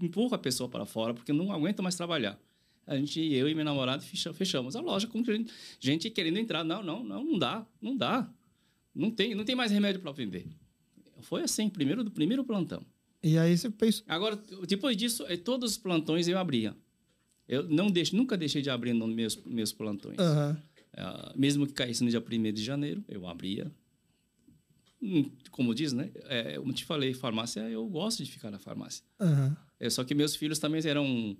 empurra 0.00 0.36
a 0.36 0.38
pessoa 0.38 0.68
para 0.68 0.84
fora, 0.84 1.14
porque 1.14 1.32
não 1.32 1.52
aguento 1.52 1.82
mais 1.82 1.94
trabalhar. 1.94 2.38
A 2.86 2.96
gente, 2.96 3.20
eu 3.20 3.48
e 3.48 3.52
minha 3.54 3.64
namorada, 3.64 4.02
fecha- 4.02 4.32
fechamos 4.32 4.74
a 4.76 4.80
loja 4.80 5.06
com 5.06 5.22
gente, 5.22 5.52
gente 5.78 6.08
querendo 6.10 6.38
entrar. 6.38 6.64
Não, 6.64 6.82
não, 6.82 7.04
não, 7.04 7.22
não 7.24 7.38
dá, 7.38 7.66
não 7.80 7.96
dá. 7.96 8.28
Não 8.94 9.10
tem, 9.10 9.34
não 9.34 9.44
tem 9.44 9.54
mais 9.54 9.70
remédio 9.70 10.00
para 10.00 10.10
vender. 10.12 10.46
Foi 11.20 11.42
assim, 11.42 11.68
primeiro 11.68 12.02
do 12.02 12.10
primeiro 12.10 12.42
plantão. 12.44 12.82
E 13.22 13.36
aí 13.38 13.56
você 13.56 13.68
pensa. 13.70 14.02
Agora, 14.06 14.36
depois 14.66 14.96
disso, 14.96 15.24
eh, 15.28 15.36
todos 15.36 15.72
os 15.72 15.78
plantões 15.78 16.28
eu 16.28 16.38
abria. 16.38 16.76
Eu 17.48 17.62
não 17.68 17.90
deixo, 17.90 18.14
nunca 18.14 18.36
deixei 18.36 18.60
de 18.62 18.70
abrir 18.70 18.92
nos 18.92 19.08
meus, 19.14 19.36
meus 19.44 19.72
plantões. 19.72 20.18
Aham. 20.18 20.62
Ah, 20.96 21.32
mesmo 21.36 21.66
que 21.66 21.72
caísse 21.72 22.02
no 22.04 22.10
dia 22.10 22.20
1 22.20 22.52
de 22.52 22.62
janeiro, 22.62 23.04
eu 23.08 23.26
abria. 23.26 23.70
Hum, 25.00 25.30
Como 25.50 25.74
diz, 25.74 25.92
né? 25.92 26.10
É, 26.24 26.58
como 26.58 26.72
te 26.72 26.84
falei, 26.84 27.14
farmácia, 27.14 27.60
eu 27.68 27.86
gosto 27.88 28.24
de 28.24 28.30
ficar 28.30 28.50
na 28.50 28.58
farmácia. 28.58 29.04
aham. 29.20 29.56
É, 29.80 29.88
só 29.88 30.02
que 30.02 30.12
meus 30.14 30.34
filhos 30.34 30.58
também 30.58 30.80
eram, 30.84 31.36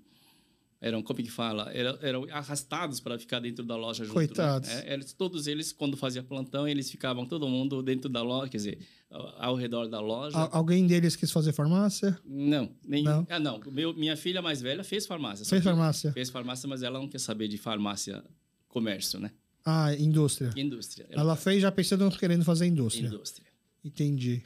eram 0.81 1.01
como 1.03 1.19
que 1.21 1.29
fala? 1.29 1.69
Eram, 1.73 1.97
eram 2.01 2.27
arrastados 2.31 2.99
para 2.99 3.19
ficar 3.19 3.39
dentro 3.39 3.65
da 3.65 3.75
loja 3.75 4.05
junto. 4.05 4.17
né? 4.19 4.25
Coitados. 4.27 4.69
É, 4.69 4.93
eles, 4.93 5.11
todos 5.13 5.45
eles, 5.47 5.71
quando 5.73 5.97
fazia 5.97 6.23
plantão, 6.23 6.67
eles 6.67 6.89
ficavam 6.89 7.25
todo 7.25 7.47
mundo 7.47 7.81
dentro 7.83 8.09
da 8.09 8.21
loja, 8.21 8.49
quer 8.49 8.57
dizer, 8.57 8.79
ao, 9.09 9.43
ao 9.49 9.55
redor 9.55 9.87
da 9.87 9.99
loja. 9.99 10.37
Al- 10.37 10.49
alguém 10.53 10.87
deles 10.87 11.15
quis 11.15 11.31
fazer 11.31 11.51
farmácia? 11.53 12.17
Não, 12.25 12.71
nenhum. 12.87 13.03
Não? 13.05 13.27
Ah, 13.29 13.39
não. 13.39 13.59
Meu, 13.71 13.93
minha 13.93 14.15
filha 14.15 14.41
mais 14.41 14.61
velha 14.61 14.83
fez 14.83 15.05
farmácia. 15.05 15.45
Fez 15.45 15.63
farmácia? 15.63 16.11
Fez 16.13 16.29
farmácia, 16.29 16.67
mas 16.69 16.81
ela 16.81 16.97
não 16.97 17.07
quer 17.09 17.19
saber 17.19 17.47
de 17.47 17.57
farmácia 17.57 18.23
comércio, 18.67 19.19
né? 19.19 19.31
Ah, 19.65 19.93
indústria. 19.95 20.51
Indústria. 20.55 21.05
Ela 21.09 21.35
fez 21.35 21.61
já 21.61 21.71
pensando 21.71 22.09
querendo 22.17 22.45
fazer 22.45 22.65
indústria. 22.65 23.07
Indústria. 23.07 23.45
Entendi. 23.83 24.41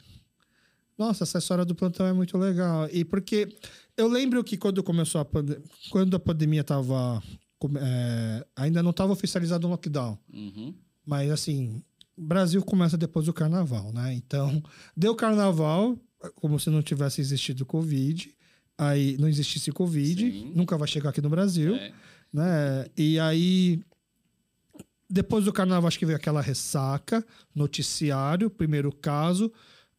Nossa, 0.98 1.24
essa 1.24 1.38
história 1.38 1.64
do 1.64 1.74
plantão 1.74 2.06
é 2.06 2.12
muito 2.12 2.36
legal. 2.38 2.88
E 2.92 3.04
porque 3.04 3.48
eu 3.96 4.08
lembro 4.08 4.42
que 4.44 4.56
quando 4.56 4.82
começou 4.82 5.20
a 5.20 5.24
pandemia, 5.24 5.62
quando 5.90 6.14
a 6.16 6.20
pandemia 6.20 6.60
estava 6.62 7.22
ainda 8.56 8.82
não 8.82 8.90
estava 8.90 9.12
oficializado 9.12 9.66
o 9.66 9.70
lockdown, 9.70 10.18
Uhum. 10.32 10.74
mas 11.06 11.30
assim, 11.30 11.82
Brasil 12.16 12.62
começa 12.62 12.96
depois 12.96 13.26
do 13.26 13.32
carnaval, 13.32 13.92
né? 13.92 14.14
Então, 14.14 14.62
deu 14.96 15.14
carnaval, 15.14 15.98
como 16.36 16.58
se 16.60 16.70
não 16.70 16.82
tivesse 16.82 17.20
existido 17.20 17.64
Covid, 17.66 18.30
aí 18.76 19.16
não 19.18 19.28
existisse 19.28 19.70
Covid, 19.72 20.20
Sim. 20.30 20.52
nunca 20.54 20.76
vai 20.76 20.88
chegar 20.88 21.10
aqui 21.10 21.20
no 21.22 21.30
Brasil 21.30 21.74
É. 21.76 21.92
né? 22.32 22.86
E 22.96 23.18
aí, 23.18 23.80
depois 25.08 25.44
do 25.44 25.52
carnaval, 25.52 25.88
acho 25.88 25.98
que 25.98 26.06
veio 26.06 26.16
aquela 26.16 26.40
ressaca, 26.40 27.24
noticiário, 27.54 28.50
primeiro 28.50 28.92
caso. 28.92 29.52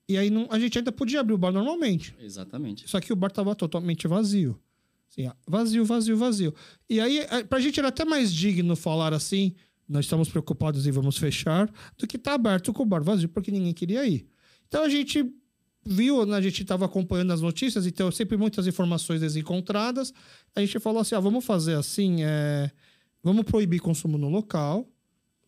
E 0.07 0.18
aí 0.18 0.30
não, 0.30 0.48
a 0.52 0.60
gente 0.60 0.77
ainda 0.77 0.91
podia 0.91 1.19
abrir 1.19 1.34
o 1.34 1.38
bar 1.38 1.52
normalmente. 1.52 2.15
Exatamente. 2.19 2.88
Só 2.90 2.99
que 2.99 3.11
o 3.11 3.15
bar 3.15 3.32
tava 3.32 3.56
totalmente 3.56 4.07
vazio. 4.07 4.60
Assim, 5.10 5.30
vazio, 5.48 5.86
vazio, 5.86 6.18
vazio. 6.18 6.53
E 6.90 6.99
aí, 6.99 7.19
eh, 7.19 7.44
pra 7.44 7.60
gente 7.60 7.80
era 7.80 7.90
até 7.90 8.06
mais 8.06 8.32
digno 8.32 8.76
falar 8.76 9.14
assim, 9.14 9.56
nós 9.88 10.06
estamos 10.06 10.30
preocupados 10.30 10.86
e 10.86 10.91
vamos 10.91 11.18
fechar, 11.18 11.72
do 11.98 12.06
que 12.06 12.18
tá 12.18 12.34
aberto 12.34 12.73
com 12.73 12.84
o 12.84 12.86
bar 12.86 13.03
vazio, 13.03 13.30
porque 13.30 13.52
ninguém 13.52 13.73
queria 13.73 14.06
ir. 14.06 14.27
Então 14.68 14.84
a 14.84 14.90
gente 14.90 15.26
viu, 15.86 16.26
né, 16.26 16.38
a 16.38 16.41
gente 16.41 16.61
estava 16.61 16.86
acompanhando 16.86 17.32
as 17.32 17.41
notícias, 17.41 17.86
então 17.86 18.11
sempre 18.11 18.36
muitas 18.36 18.68
informações 18.68 19.22
desencontradas. 19.22 20.14
A 20.56 20.60
gente 20.60 20.80
falou 20.80 21.02
assim: 21.02 21.15
ah, 21.15 21.19
vamos 21.19 21.45
fazer 21.45 21.76
assim, 21.76 22.23
é, 22.23 22.72
vamos 23.23 23.44
proibir 23.44 23.80
consumo 23.80 24.18
no 24.18 24.30
local, 24.30 24.90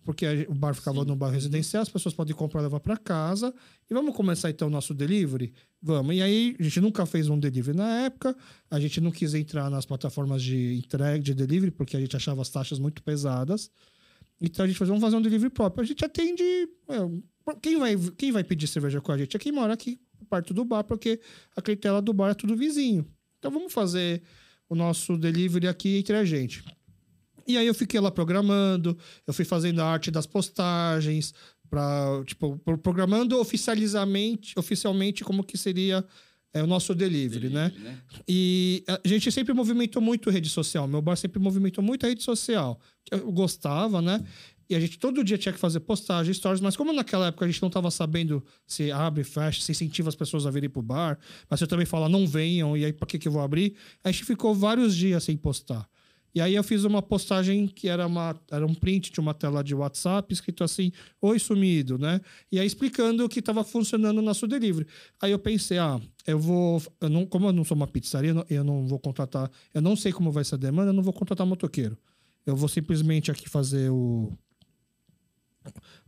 porque 0.08 0.48
o 0.48 0.56
bar 0.56 0.74
ficava 0.74 1.04
no 1.04 1.18
bar 1.18 1.32
residencial, 1.32 1.84
as 1.84 1.90
pessoas 1.90 2.16
podem 2.16 2.34
comprar 2.34 2.62
e 2.62 2.64
levar 2.64 2.80
para 2.80 2.96
casa. 2.96 3.54
E 3.92 3.94
vamos 3.94 4.16
começar 4.16 4.50
então 4.50 4.70
o 4.70 4.72
nosso 4.72 4.94
delivery? 4.94 5.54
Vamos. 5.82 6.16
E 6.16 6.22
aí, 6.22 6.56
a 6.58 6.64
gente 6.64 6.80
nunca 6.80 7.06
fez 7.06 7.28
um 7.28 7.38
delivery 7.38 7.76
na 7.76 8.06
época, 8.06 8.34
a 8.72 8.80
gente 8.80 9.02
não 9.02 9.12
quis 9.12 9.34
entrar 9.34 9.70
nas 9.70 9.86
plataformas 9.86 10.42
de 10.42 10.78
entrega, 10.78 11.20
de 11.20 11.34
delivery, 11.34 11.72
porque 11.72 11.98
a 11.98 12.00
gente 12.00 12.16
achava 12.16 12.42
as 12.42 12.48
taxas 12.48 12.80
muito 12.80 13.04
pesadas. 13.04 13.70
Então 14.40 14.64
a 14.64 14.68
gente 14.70 14.78
falou, 14.78 14.94
vamos 14.94 15.04
fazer 15.04 15.18
um 15.18 15.22
delivery 15.22 15.50
próprio. 15.50 15.84
A 15.84 15.86
gente 15.86 16.06
atende. 16.06 16.42
é, 16.42 17.56
quem, 17.62 17.78
vai, 17.78 17.98
quem 18.18 18.32
vai 18.32 18.46
pedir 18.46 18.68
cerveja 18.68 19.02
com 19.02 19.12
a 19.12 19.18
gente 19.18 19.36
é 19.36 19.40
quem 19.40 19.52
mora 19.52 19.74
aqui 19.74 20.00
perto 20.30 20.54
do 20.54 20.64
bar, 20.64 20.86
porque 20.86 21.20
a 21.54 21.62
clientela 21.62 22.02
do 22.02 22.14
bar 22.14 22.30
é 22.30 22.34
tudo 22.34 22.56
vizinho. 22.56 23.06
Então 23.40 23.52
vamos 23.52 23.74
fazer 23.74 24.22
o 24.70 24.76
nosso 24.76 25.18
delivery 25.18 25.68
aqui 25.68 25.98
entre 25.98 26.16
a 26.16 26.24
gente. 26.24 26.64
E 27.48 27.58
aí 27.58 27.66
eu 27.66 27.74
fiquei 27.74 28.00
lá 28.00 28.12
programando, 28.12 28.98
eu 29.26 29.34
fui 29.34 29.46
fazendo 29.46 29.80
a 29.82 29.86
arte 29.86 30.12
das 30.12 30.26
postagens, 30.28 31.34
para 31.70 32.24
tipo, 32.26 32.58
pro- 32.60 32.78
programando 32.78 33.40
oficializamente, 33.40 34.58
oficialmente 34.58 35.24
como 35.24 35.44
que 35.44 35.58
seria 35.58 36.04
é, 36.54 36.64
o 36.64 36.68
nosso 36.68 36.96
delivery, 36.96 37.50
né? 37.50 37.70
Delivery, 37.70 37.96
né? 37.96 38.02
E 38.28 38.84
a 38.88 39.08
gente 39.08 39.32
sempre 39.32 39.54
movimentou 39.54 40.02
muito 40.02 40.30
rede 40.30 40.50
social. 40.50 40.88
Meu 40.88 41.02
bar 41.02 41.16
sempre 41.16 41.40
movimentou 41.40 41.84
muito 41.84 42.06
a 42.06 42.10
rede 42.10 42.24
social. 42.24 42.80
Eu 43.12 43.32
gostava, 43.32 44.02
né? 44.02 44.24
E 44.70 44.76
a 44.76 44.80
gente 44.82 45.00
todo 45.00 45.24
dia 45.24 45.38
tinha 45.38 45.54
que 45.54 45.60
fazer 45.60 45.80
postagem, 45.80 46.34
stories, 46.34 46.60
mas 46.60 46.76
como 46.76 46.92
naquela 46.92 47.28
época 47.28 47.46
a 47.46 47.48
gente 47.48 47.62
não 47.62 47.68
estava 47.68 47.90
sabendo 47.90 48.44
se 48.66 48.92
abre, 48.92 49.24
fecha, 49.24 49.62
se 49.62 49.72
incentiva 49.72 50.10
as 50.10 50.16
pessoas 50.16 50.46
a 50.46 50.52
virem 50.52 50.70
pro 50.70 50.82
bar, 50.82 51.18
mas 51.50 51.62
eu 51.62 51.68
também 51.68 51.86
falo, 51.86 52.10
não 52.10 52.28
venham, 52.28 52.76
e 52.76 52.84
aí 52.84 52.92
para 52.92 53.08
que, 53.08 53.18
que 53.18 53.30
eu 53.30 53.32
vou 53.32 53.42
abrir? 53.42 53.76
A 54.04 54.12
gente 54.12 54.26
ficou 54.26 54.54
vários 54.54 54.94
dias 54.94 55.24
sem 55.24 55.38
postar. 55.38 55.88
E 56.38 56.42
aí 56.42 56.54
eu 56.54 56.64
fiz 56.64 56.84
uma 56.84 57.02
postagem 57.02 57.66
que 57.66 57.90
era, 57.90 58.06
uma, 58.06 58.40
era 58.52 58.64
um 58.64 58.76
print 58.76 59.12
de 59.12 59.20
uma 59.20 59.34
tela 59.34 59.64
de 59.64 59.74
WhatsApp, 59.74 60.32
escrito 60.32 60.64
assim, 60.64 60.92
oi 61.20 61.40
sumido, 61.40 61.98
né? 61.98 62.22
E 62.52 62.60
aí 62.60 62.68
explicando 62.68 63.26
o 63.26 63.28
que 63.28 63.40
estava 63.40 63.64
funcionando 63.64 64.18
no 64.18 64.22
nosso 64.22 64.46
delivery. 64.46 64.86
Aí 65.20 65.32
eu 65.32 65.40
pensei, 65.40 65.80
ah, 65.80 66.00
eu 66.28 66.38
vou. 66.38 66.80
Eu 67.02 67.10
não, 67.10 67.26
como 67.26 67.48
eu 67.48 67.52
não 67.52 67.64
sou 67.64 67.76
uma 67.76 67.88
pizzaria, 67.88 68.30
eu 68.30 68.36
não, 68.36 68.46
eu 68.52 68.64
não 68.64 68.86
vou 68.86 69.00
contratar. 69.00 69.50
Eu 69.74 69.82
não 69.82 69.96
sei 69.96 70.12
como 70.12 70.32
vai 70.32 70.44
ser 70.44 70.54
a 70.54 70.58
demanda, 70.60 70.92
eu 70.92 70.94
não 70.94 71.02
vou 71.02 71.12
contratar 71.12 71.48
motoqueiro. 71.48 71.98
Eu 72.46 72.56
vou 72.56 72.70
simplesmente 72.70 73.32
aqui 73.32 73.50
fazer 73.50 73.90
o. 73.90 74.32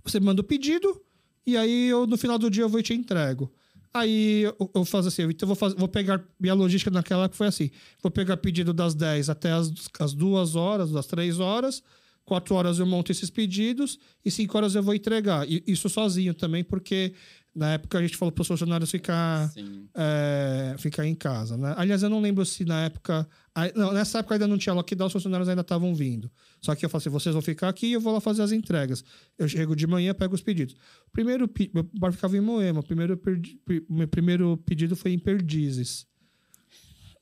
Você 0.03 0.19
manda 0.19 0.41
o 0.41 0.43
pedido, 0.43 1.01
e 1.43 1.57
aí 1.57 1.87
eu, 1.87 2.05
no 2.05 2.19
final 2.19 2.37
do 2.37 2.51
dia 2.51 2.61
eu 2.61 2.69
vou 2.69 2.79
e 2.79 2.83
te 2.83 2.93
entrego. 2.93 3.51
Aí 3.93 4.43
eu, 4.43 4.71
eu 4.75 4.85
faço 4.85 5.07
assim, 5.07 5.23
então 5.23 5.45
eu 5.45 5.47
vou, 5.47 5.55
fazer, 5.55 5.75
vou 5.75 5.87
pegar. 5.87 6.23
Minha 6.39 6.53
logística 6.53 6.91
naquela 6.91 7.25
época 7.25 7.37
foi 7.37 7.47
assim: 7.47 7.71
vou 8.01 8.11
pegar 8.11 8.37
pedido 8.37 8.73
das 8.73 8.93
10 8.93 9.29
até 9.29 9.51
as, 9.51 9.71
as 9.99 10.13
2 10.13 10.55
horas, 10.55 10.91
das 10.91 11.07
3 11.07 11.39
horas. 11.39 11.83
4 12.25 12.53
horas 12.53 12.77
eu 12.77 12.85
monto 12.85 13.11
esses 13.11 13.31
pedidos 13.31 13.97
e 14.23 14.29
5 14.29 14.55
horas 14.55 14.75
eu 14.75 14.83
vou 14.83 14.93
entregar. 14.93 15.49
E 15.49 15.63
isso 15.65 15.89
sozinho 15.89 16.33
também, 16.35 16.63
porque 16.63 17.13
na 17.55 17.73
época 17.73 17.97
a 17.97 18.01
gente 18.01 18.15
falou 18.15 18.31
para 18.31 18.41
os 18.43 18.47
funcionários 18.47 18.89
ficar, 18.91 19.51
é, 19.95 20.75
ficar 20.77 21.05
em 21.05 21.15
casa. 21.15 21.57
Né? 21.57 21.73
Aliás, 21.77 22.03
eu 22.03 22.09
não 22.09 22.21
lembro 22.21 22.45
se 22.45 22.63
na 22.63 22.85
época. 22.85 23.27
Não, 23.75 23.91
nessa 23.91 24.19
época 24.19 24.35
ainda 24.35 24.47
não 24.47 24.57
tinha 24.57 24.73
lockdown, 24.73 25.07
os 25.07 25.13
funcionários 25.13 25.49
ainda 25.49 25.61
estavam 25.61 25.93
vindo. 25.93 26.31
Só 26.61 26.73
que 26.75 26.85
eu 26.85 26.89
falei 26.89 27.01
assim: 27.01 27.09
vocês 27.09 27.33
vão 27.33 27.41
ficar 27.41 27.67
aqui 27.69 27.87
e 27.87 27.93
eu 27.93 27.99
vou 28.01 28.13
lá 28.13 28.21
fazer 28.21 28.41
as 28.43 28.51
entregas. 28.51 29.03
Eu 29.37 29.47
chego 29.49 29.75
de 29.75 29.85
manhã, 29.87 30.13
pego 30.13 30.35
os 30.35 30.41
pedidos. 30.41 30.75
Primeiro, 31.11 31.49
meu 31.73 31.83
bar 31.99 32.11
ficava 32.13 32.37
em 32.37 32.41
Moema. 32.41 32.81
Primeiro, 32.83 33.17
perdi- 33.17 33.59
meu 33.89 34.07
primeiro 34.07 34.55
pedido 34.65 34.95
foi 34.95 35.11
em 35.11 35.19
Perdizes. 35.19 36.05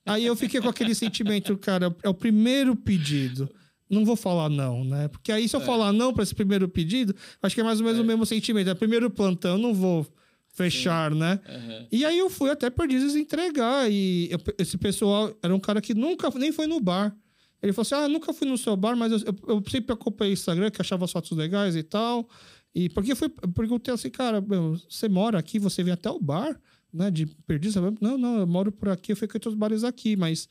Aí 0.06 0.26
eu 0.26 0.36
fiquei 0.36 0.62
com 0.62 0.70
aquele 0.70 0.96
sentimento, 0.96 1.58
cara, 1.58 1.94
é 2.04 2.08
o 2.10 2.14
primeiro 2.14 2.76
pedido. 2.76 3.50
Não 3.90 4.04
vou 4.04 4.16
falar 4.16 4.50
não, 4.50 4.84
né? 4.84 5.08
Porque 5.08 5.32
aí 5.32 5.48
se 5.48 5.56
eu 5.56 5.62
falar 5.62 5.94
não 5.94 6.14
para 6.14 6.24
esse 6.24 6.36
primeiro 6.36 6.68
pedido, 6.68 7.16
acho 7.42 7.56
que 7.56 7.62
é 7.62 7.64
mais 7.64 7.80
ou 7.80 7.86
menos 7.86 8.00
o 8.00 8.04
mesmo 8.04 8.26
sentimento. 8.26 8.70
É 8.70 8.74
primeiro 8.74 9.10
plantão, 9.10 9.58
não 9.58 9.74
vou 9.74 10.06
fechar, 10.54 11.12
né? 11.14 11.40
Aham. 11.48 11.88
E 11.92 12.04
aí 12.04 12.18
eu 12.18 12.30
fui 12.30 12.50
até 12.50 12.70
Perdizes 12.70 13.16
entregar. 13.16 13.90
E 13.92 14.30
eu- 14.32 14.40
esse 14.58 14.78
pessoal 14.78 15.34
era 15.42 15.54
um 15.56 15.60
cara 15.60 15.80
que 15.82 15.94
nunca 15.94 16.30
nem 16.32 16.52
foi 16.52 16.68
no 16.68 16.80
bar. 16.80 17.16
Ele 17.62 17.72
falou 17.74 17.84
assim: 17.84 17.96
Ah, 17.96 18.08
nunca 18.10 18.34
fui 18.34 18.48
no 18.48 18.58
seu 18.58 18.76
bar, 18.76 18.96
mas 18.96 19.12
eu, 19.12 19.20
eu, 19.20 19.36
eu 19.56 19.64
sempre 19.70 19.94
acompanhei 19.94 20.34
o 20.34 20.36
Instagram, 20.36 20.70
que 20.70 20.82
achava 20.82 21.06
as 21.06 21.12
fotos 21.12 21.32
legais 21.38 21.76
e 21.76 21.84
tal. 21.84 22.28
E 22.76 22.90
porque 22.90 23.12
eu 23.14 23.30
perguntei 23.54 23.94
assim, 23.94 24.10
cara, 24.10 24.40
meu, 24.42 24.76
você 24.90 25.08
mora 25.10 25.40
aqui, 25.40 25.58
você 25.58 25.82
vem 25.84 25.94
até 25.94 26.10
o 26.12 26.20
bar, 26.20 26.60
né? 26.94 27.10
De 27.10 27.26
Perdizes? 27.26 27.82
Não, 28.00 28.18
não, 28.18 28.40
eu 28.40 28.46
moro 28.48 28.72
por 28.72 28.90
aqui, 28.90 29.12
eu 29.14 29.16
frequento 29.16 29.50
os 29.50 29.56
bares 29.56 29.84
aqui, 29.84 30.16
mas 30.16 30.48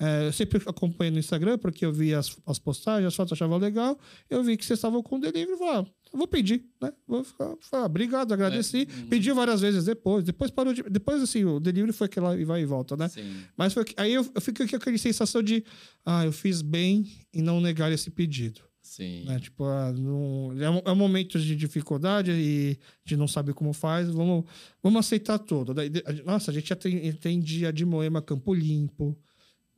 É, 0.00 0.28
eu 0.28 0.32
sempre 0.32 0.62
acompanhei 0.64 1.10
no 1.10 1.18
Instagram, 1.18 1.58
porque 1.58 1.84
eu 1.84 1.92
vi 1.92 2.14
as, 2.14 2.36
as 2.46 2.58
postagens, 2.58 3.08
as 3.08 3.14
fotos, 3.14 3.32
achava 3.32 3.56
legal. 3.56 3.98
Eu 4.30 4.44
vi 4.44 4.56
que 4.56 4.64
vocês 4.64 4.78
estavam 4.78 5.02
com 5.02 5.18
delivery 5.18 5.52
e 5.52 5.58
falei, 5.58 5.74
ah, 5.74 5.86
vou 6.12 6.28
pedir, 6.28 6.64
né? 6.80 6.92
Vou 7.06 7.24
ficar, 7.24 7.56
falar, 7.60 7.86
obrigado, 7.86 8.32
agradeci. 8.32 8.88
É, 8.88 9.00
uhum. 9.00 9.08
Pedi 9.08 9.32
várias 9.32 9.60
vezes 9.60 9.84
depois. 9.84 10.24
Depois 10.24 10.50
parou 10.52 10.72
de. 10.72 10.82
Depois, 10.84 11.20
assim, 11.20 11.44
o 11.44 11.58
delivery 11.58 11.92
foi 11.92 12.06
aquela 12.06 12.36
e 12.36 12.44
vai 12.44 12.62
e 12.62 12.64
volta, 12.64 12.96
né? 12.96 13.08
Sim. 13.08 13.42
Mas 13.56 13.74
foi, 13.74 13.84
aí 13.96 14.14
eu, 14.14 14.24
eu 14.34 14.40
fiquei 14.40 14.68
com 14.68 14.76
aquela 14.76 14.98
sensação 14.98 15.42
de, 15.42 15.64
ah, 16.06 16.24
eu 16.24 16.32
fiz 16.32 16.62
bem 16.62 17.04
em 17.34 17.42
não 17.42 17.60
negar 17.60 17.90
esse 17.90 18.10
pedido. 18.10 18.60
Sim. 18.88 19.24
Né? 19.26 19.38
Tipo, 19.38 19.64
ah, 19.64 19.92
não, 19.92 20.54
é, 20.58 20.70
um, 20.70 20.82
é 20.84 20.92
um 20.92 20.96
momento 20.96 21.38
de 21.38 21.54
dificuldade 21.54 22.30
e 22.30 22.78
de 23.04 23.16
não 23.16 23.28
saber 23.28 23.52
como 23.52 23.72
faz, 23.72 24.08
vamos, 24.08 24.44
vamos 24.82 25.00
aceitar 25.00 25.38
tudo. 25.38 25.74
Daí, 25.74 25.90
nossa, 26.24 26.50
a 26.50 26.54
gente 26.54 26.72
atendia 26.72 27.72
de 27.72 27.84
Moema 27.84 28.22
Campo 28.22 28.54
Limpo, 28.54 29.18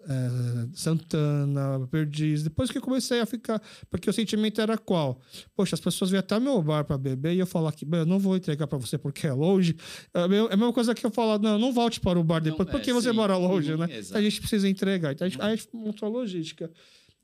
é, 0.09 0.69
Santana, 0.73 1.87
Perdiz. 1.91 2.43
Depois 2.43 2.71
que 2.71 2.79
eu 2.79 2.83
comecei 2.83 3.21
a 3.21 3.27
ficar. 3.27 3.61
Porque 3.91 4.09
o 4.09 4.13
sentimento 4.13 4.61
era 4.61 4.77
qual? 4.79 5.21
Poxa, 5.55 5.75
as 5.75 5.81
pessoas 5.81 6.11
vêm 6.11 6.19
até 6.21 6.39
meu 6.41 6.61
bar 6.63 6.85
para 6.85 6.97
beber 6.99 7.35
e 7.35 7.39
eu 7.39 7.47
falar 7.47 7.73
que 7.73 7.85
"Bem, 7.85 8.01
eu 8.01 8.07
não 8.07 8.19
vou 8.19 8.37
entregar 8.37 8.67
para 8.67 8.79
você 8.79 8.97
porque 8.99 9.27
é 9.27 9.33
longe. 9.33 9.77
É 10.15 10.21
a 10.23 10.29
mesma 10.29 10.49
é 10.49 10.55
a 10.55 10.57
mesma 10.57 10.73
coisa 10.73 10.95
que 10.95 11.05
eu 11.05 11.11
falar, 11.11 11.39
não, 11.39 11.59
não 11.59 11.73
volte 11.73 12.01
para 12.01 12.19
o 12.19 12.25
bar 12.25 12.41
depois, 12.41 12.69
é, 12.69 12.73
porque 12.73 12.93
você 12.93 13.11
sim. 13.11 13.17
mora 13.17 13.37
longe, 13.37 13.73
Uhum, 13.73 13.79
né? 13.79 13.99
exato. 13.99 14.19
A 14.19 14.23
gente 14.23 14.41
precisa 14.41 14.69
entregar. 14.69 15.13
Então 15.13 15.27
a 15.27 15.29
gente, 15.31 15.41
a 15.43 15.55
gente 15.55 15.69
montou 15.73 16.07
a 16.09 16.11
logística. 16.11 16.71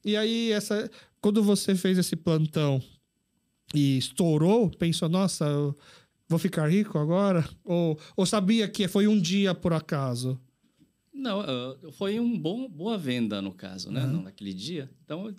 E 0.04 0.16
aí, 0.16 0.52
essa, 0.52 0.88
quando 1.20 1.42
você 1.42 1.74
fez 1.74 1.98
esse 1.98 2.14
plantão 2.14 2.80
e 3.74 3.98
estourou, 3.98 4.70
pensou, 4.70 5.08
nossa, 5.08 5.44
eu 5.46 5.74
vou 6.28 6.38
ficar 6.38 6.70
rico 6.70 6.98
agora? 6.98 7.44
Ou, 7.64 7.98
ou 8.16 8.24
sabia 8.26 8.68
que 8.68 8.86
foi 8.86 9.08
um 9.08 9.18
dia 9.20 9.54
por 9.54 9.72
acaso? 9.72 10.38
Não, 11.16 11.42
foi 11.92 12.18
uma 12.20 12.68
boa 12.68 12.98
venda, 12.98 13.40
no 13.40 13.52
caso, 13.52 13.90
né? 13.90 14.04
Uhum. 14.04 14.22
Naquele 14.22 14.52
dia. 14.52 14.90
Então. 15.04 15.34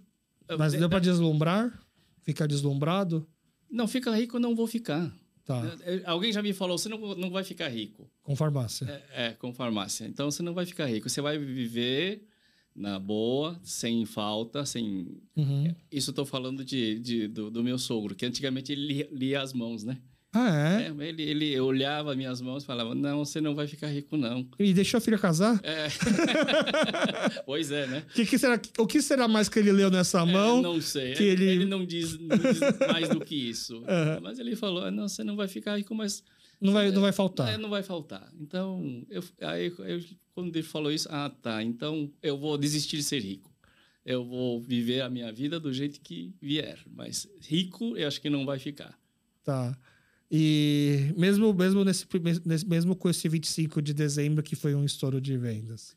eu- 0.50 0.58
Mas 0.58 0.72
de- 0.74 0.80
deu 0.80 0.90
para 0.90 1.00
deslumbrar? 1.00 1.80
Ficar 2.24 2.48
deslumbrado? 2.48 3.28
Não, 3.70 3.88
fica 3.88 4.16
rico, 4.16 4.38
eu 4.38 4.40
não 4.42 4.56
vou 4.56 4.66
ficar. 4.68 5.14
Tá, 5.46 5.62
Alguém 6.06 6.34
já 6.34 6.42
me 6.42 6.52
falou, 6.52 6.78
você 6.78 6.90
não, 6.90 7.16
não 7.16 7.30
vai 7.30 7.44
ficar 7.44 7.70
rico. 7.70 8.10
com 8.22 8.36
farmácia. 8.36 8.86
É, 9.14 9.28
é, 9.28 9.32
com 9.34 9.54
farmácia. 9.54 10.06
Então 10.06 10.30
você 10.30 10.44
não 10.44 10.54
vai 10.54 10.66
ficar 10.66 10.86
rico. 10.88 11.10
Você 11.10 11.22
vai 11.22 11.38
viver 11.38 12.28
na 12.76 13.00
boa, 13.00 13.58
sem 13.64 14.06
falta, 14.06 14.66
sem. 14.66 15.08
Uhum. 15.38 15.74
Isso 15.92 16.10
eu 16.10 16.14
tô 16.14 16.26
falando 16.26 16.66
de, 16.66 17.00
de- 17.00 17.28
do, 17.30 17.50
do 17.50 17.64
meu 17.64 17.78
sogro, 17.80 18.14
que 18.14 18.26
antigamente 18.26 18.72
ele 18.74 18.88
lia, 18.88 19.10
lia 19.12 19.42
as 19.42 19.54
mãos, 19.54 19.84
né? 19.86 19.98
Ah, 20.40 20.80
é? 20.80 20.88
É, 20.88 21.08
ele, 21.10 21.24
ele 21.24 21.60
olhava 21.60 22.16
minhas 22.16 22.40
mãos 22.42 22.64
e 22.64 22.66
falava: 22.66 22.94
Não, 22.94 23.26
você 23.26 23.42
não 23.42 23.56
vai 23.56 23.66
ficar 23.68 23.88
rico, 23.88 24.16
não. 24.18 24.48
E 24.60 24.74
deixou 24.74 25.00
a 25.00 25.02
filha 25.02 25.18
casar? 25.18 25.60
É. 25.64 25.88
pois 27.46 27.72
é, 27.72 27.88
né? 27.88 28.04
Que 28.14 28.26
que 28.26 28.38
será, 28.38 28.60
o 28.78 28.86
que 28.88 29.02
será 29.02 29.28
mais 29.28 29.50
que 29.50 29.60
ele 29.60 29.72
leu 29.72 29.90
nessa 29.90 30.26
mão? 30.26 30.60
É, 30.60 30.62
não 30.62 30.82
sei. 30.82 31.14
que 31.14 31.24
ele... 31.24 31.46
ele- 31.46 31.66
não, 31.66 31.86
diz, 31.86 32.18
não 32.20 32.38
diz 32.38 32.60
mais 32.88 33.10
do 33.10 33.20
que 33.20 33.36
isso. 33.36 33.84
Aham. 33.88 34.20
Mas 34.22 34.40
ele 34.40 34.56
falou: 34.56 34.84
"Ah, 34.84 34.92
Não, 34.92 35.08
você 35.08 35.24
não 35.24 35.36
vai 35.36 35.48
ficar 35.48 35.78
rico, 35.78 35.94
mas 35.96 36.24
Não 36.62 36.74
vai, 36.74 36.92
não 36.92 37.02
vai 37.02 37.12
faltar. 37.12 37.54
É, 37.54 37.58
não 37.58 37.70
vai 37.70 37.84
faltar. 37.84 38.32
Então, 38.40 39.06
eu, 39.10 39.24
aí, 39.42 39.68
eu- 39.80 40.02
quando 40.34 40.56
ele 40.56 40.64
falou 40.64 40.92
isso, 40.92 41.08
ah, 41.12 41.30
tá, 41.42 41.64
então 41.64 42.12
eu 42.22 42.38
vou 42.38 42.58
desistir 42.58 42.98
de 42.98 43.04
ser 43.04 43.20
rico. 43.20 43.52
Eu 44.06 44.24
vou 44.24 44.62
viver 44.62 45.02
a 45.02 45.10
minha 45.10 45.32
vida 45.34 45.60
do 45.60 45.74
jeito 45.74 46.00
que 46.00 46.34
vier. 46.42 46.80
Mas 46.96 47.28
rico, 47.42 47.98
eu 47.98 48.08
acho 48.08 48.22
que 48.22 48.30
não 48.30 48.46
vai 48.46 48.58
ficar. 48.58 48.98
Tá. 49.44 49.78
E 50.30 51.14
mesmo, 51.16 51.54
mesmo, 51.54 51.86
nesse, 51.86 52.06
mesmo 52.68 52.96
com 52.96 53.10
esse 53.10 53.30
25 53.30 53.82
de 53.82 53.94
dezembro, 53.94 54.44
que 54.44 54.56
foi 54.56 54.76
um 54.76 54.84
estouro 54.84 55.22
de 55.22 55.38
vendas. 55.38 55.96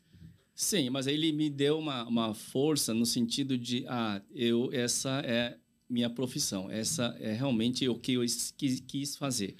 Sim, 0.55 0.89
mas 0.89 1.07
ele 1.07 1.31
me 1.31 1.49
deu 1.49 1.79
uma, 1.79 2.03
uma 2.05 2.33
força 2.33 2.93
no 2.93 3.05
sentido 3.05 3.57
de, 3.57 3.85
ah, 3.87 4.21
eu, 4.33 4.69
essa 4.71 5.21
é 5.25 5.57
minha 5.89 6.09
profissão. 6.09 6.69
Essa 6.69 7.15
é 7.19 7.33
realmente 7.33 7.87
o 7.89 7.95
que 7.95 8.13
eu 8.13 8.21
quis, 8.57 8.81
quis 8.87 9.15
fazer. 9.17 9.55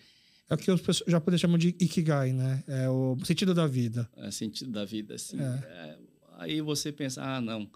É 0.49 0.53
o 0.53 0.57
que 0.57 0.71
os 0.71 1.03
japoneses 1.07 1.41
chamam 1.41 1.57
de 1.57 1.69
Ikigai, 1.69 2.33
né? 2.33 2.63
É 2.67 2.89
o 2.89 3.17
sentido 3.23 3.53
da 3.53 3.67
vida. 3.67 4.09
É 4.15 4.27
o 4.27 4.31
sentido 4.31 4.71
da 4.71 4.85
vida, 4.85 5.15
assim. 5.15 5.39
É. 5.39 5.43
É, 5.43 5.97
aí 6.37 6.61
você 6.61 6.91
pensa, 6.91 7.21
ah, 7.23 7.41
não, 7.41 7.69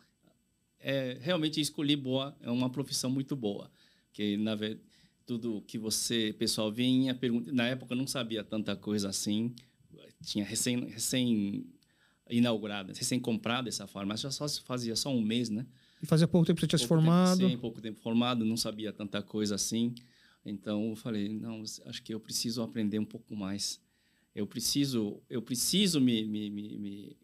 é, 0.79 1.17
realmente 1.21 1.59
escolhi 1.59 1.95
boa, 1.95 2.35
é 2.41 2.49
uma 2.49 2.69
profissão 2.69 3.09
muito 3.09 3.35
boa. 3.35 3.71
Que, 4.13 4.37
na 4.37 4.55
verdade, 4.55 4.81
tudo 5.25 5.61
que 5.67 5.77
você, 5.77 6.33
pessoal, 6.37 6.71
vinha, 6.71 7.13
pergunta, 7.15 7.51
na 7.51 7.67
época 7.67 7.93
eu 7.93 7.97
não 7.97 8.07
sabia 8.07 8.43
tanta 8.43 8.75
coisa 8.75 9.09
assim, 9.09 9.53
tinha 10.23 10.45
recém, 10.45 10.85
recém 10.85 11.65
inaugurada, 12.29 12.93
recém 12.93 13.19
comprada 13.19 13.69
essa 13.69 13.87
farmácia, 13.87 14.29
só 14.31 14.47
se 14.47 14.61
fazia 14.61 14.95
só 14.95 15.09
um 15.13 15.21
mês, 15.21 15.49
né? 15.49 15.65
E 16.01 16.05
fazia 16.05 16.27
pouco 16.27 16.45
tempo 16.45 16.57
que 16.57 16.61
você 16.61 16.67
tinha 16.67 16.79
se 16.79 16.87
Pouco 16.87 17.01
tempo- 17.03 17.11
formado. 17.11 17.49
sim, 17.49 17.57
pouco 17.57 17.81
tempo 17.81 17.99
formado, 18.01 18.45
não 18.45 18.57
sabia 18.57 18.91
tanta 18.93 19.21
coisa 19.21 19.55
assim. 19.55 19.93
Então 20.45 20.89
eu 20.89 20.95
falei, 20.95 21.29
não, 21.29 21.63
acho 21.85 22.03
que 22.03 22.13
eu 22.13 22.19
preciso 22.19 22.61
aprender 22.61 22.99
um 22.99 23.05
pouco 23.05 23.35
mais. 23.35 23.79
Eu 24.35 24.45
preciso, 24.45 25.21
eu 25.29 25.41
preciso 25.41 25.99
me, 26.01 26.25
me, 26.25 26.49
me, 26.49 26.77
me 26.77 27.17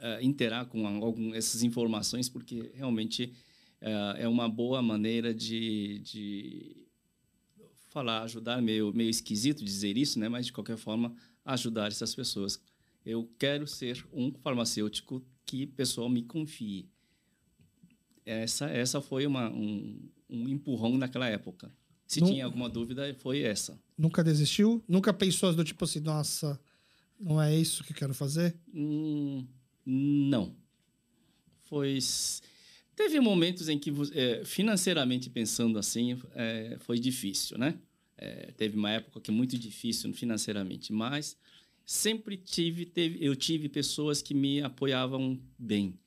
eh, 0.00 0.18
interar 0.22 0.66
com 0.66 0.86
algum, 0.86 1.34
essas 1.34 1.62
informações 1.62 2.28
porque 2.28 2.70
realmente 2.74 3.32
é 4.18 4.28
uma 4.28 4.48
boa 4.48 4.80
maneira 4.80 5.34
de, 5.34 5.98
de 6.00 6.86
falar, 7.90 8.22
ajudar 8.22 8.62
meio 8.62 8.92
meio 8.94 9.10
esquisito 9.10 9.64
dizer 9.64 9.96
isso, 9.96 10.18
né? 10.18 10.28
Mas 10.28 10.46
de 10.46 10.52
qualquer 10.52 10.76
forma 10.76 11.14
ajudar 11.44 11.88
essas 11.88 12.14
pessoas. 12.14 12.60
Eu 13.04 13.28
quero 13.38 13.66
ser 13.66 14.06
um 14.12 14.32
farmacêutico 14.32 15.24
que 15.44 15.64
o 15.64 15.68
pessoal 15.68 16.08
me 16.08 16.22
confie 16.22 16.88
essa 18.24 18.66
essa 18.66 19.00
foi 19.00 19.26
uma, 19.26 19.50
um, 19.50 20.08
um 20.30 20.48
empurrão 20.48 20.96
naquela 20.96 21.26
época. 21.28 21.72
Se 22.06 22.20
Não- 22.20 22.28
tinha 22.28 22.44
alguma 22.44 22.68
dúvida, 22.68 23.12
foi 23.20 23.40
essa. 23.42 23.78
Nunca 23.98 24.22
desistiu? 24.22 24.82
Nunca 24.86 25.12
pensou 25.12 25.52
do 25.54 25.64
tipo 25.64 25.84
assim, 25.84 26.00
nossa, 26.00 26.60
não 27.18 27.40
é 27.40 27.56
isso 27.56 27.82
que 27.84 27.94
quero 27.94 28.14
fazer? 28.14 28.54
Hum, 28.72 29.46
não. 29.84 30.54
Foi. 31.62 31.98
Teve 32.94 33.20
momentos 33.20 33.68
em 33.68 33.78
que, 33.78 33.90
eh, 34.14 34.42
financeiramente 34.44 35.30
pensando 35.30 35.78
assim, 35.78 36.18
eh, 36.34 36.76
foi 36.80 36.98
difícil, 36.98 37.56
né? 37.58 37.78
Eh, 38.18 38.52
teve 38.56 38.76
uma 38.76 38.90
época 38.90 39.20
que 39.20 39.30
é 39.30 39.34
muito 39.34 39.58
difícil 39.58 40.12
financeiramente, 40.12 40.92
mas 40.92 41.36
sempre 41.86 42.36
tive, 42.36 42.84
teve, 42.84 43.24
eu 43.24 43.34
tive 43.34 43.68
pessoas 43.68 44.20
que 44.20 44.34
me 44.34 44.60
apoiavam 44.62 45.40
bem. 45.58 45.98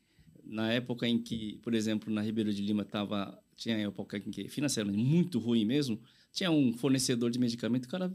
Na 0.43 0.71
época 0.71 1.07
em 1.07 1.17
que, 1.17 1.57
por 1.63 1.73
exemplo, 1.73 2.13
na 2.13 2.21
Ribeiro 2.21 2.53
de 2.53 2.61
Lima 2.61 2.85
tava, 2.85 3.37
tinha 3.57 3.77
época 3.77 4.17
em 4.17 4.29
que 4.31 4.47
financeiramente 4.47 5.03
muito 5.03 5.39
ruim 5.39 5.65
mesmo, 5.65 5.99
tinha 6.31 6.51
um 6.51 6.71
fornecedor 6.71 7.31
de 7.31 7.39
medicamento, 7.39 7.85
o 7.85 7.89
cara 7.89 8.13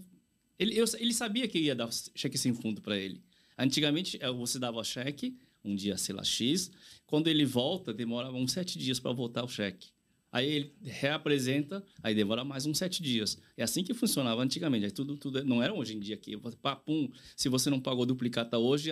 ele, 0.58 0.76
eu- 0.78 0.84
ele 0.98 1.12
sabia 1.12 1.48
que 1.48 1.58
ia 1.58 1.74
dar 1.74 1.88
cheque 2.14 2.38
sem 2.38 2.54
fundo 2.54 2.80
para 2.80 2.96
ele. 2.96 3.20
Antigamente, 3.58 4.18
você 4.36 4.58
dava 4.58 4.82
cheque, 4.84 5.36
um 5.64 5.74
dia, 5.74 5.96
sei 5.96 6.14
lá, 6.14 6.24
X. 6.24 6.70
Quando 7.06 7.28
ele 7.28 7.44
volta, 7.44 7.92
demorava 7.92 8.36
uns 8.36 8.52
sete 8.52 8.78
dias 8.78 8.98
para 9.00 9.12
voltar 9.12 9.44
o 9.44 9.48
cheque. 9.48 9.88
Aí 10.32 10.48
ele 10.48 10.74
reapresenta, 10.82 11.84
aí 12.02 12.14
demora 12.14 12.44
mais 12.44 12.64
uns 12.64 12.78
sete 12.78 13.02
dias. 13.02 13.36
É 13.56 13.64
assim 13.64 13.82
que 13.82 13.92
funcionava 13.92 14.40
antigamente. 14.42 14.84
Aí 14.84 14.90
tudo, 14.92 15.16
tudo 15.16 15.44
não 15.44 15.60
era 15.60 15.74
hoje 15.74 15.96
em 15.96 15.98
dia 15.98 16.16
que 16.16 16.36
papum, 16.62 17.10
se 17.36 17.48
você 17.48 17.68
não 17.68 17.80
pagou 17.80 18.06
duplicata 18.06 18.56
hoje, 18.56 18.90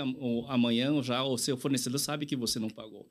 amanhã 0.49 1.01
já 1.01 1.23
o 1.23 1.39
seu 1.39 1.57
fornecedor 1.57 2.01
sabe 2.01 2.27
que 2.27 2.35
você 2.35 2.59
não 2.59 2.69
pagou. 2.69 3.09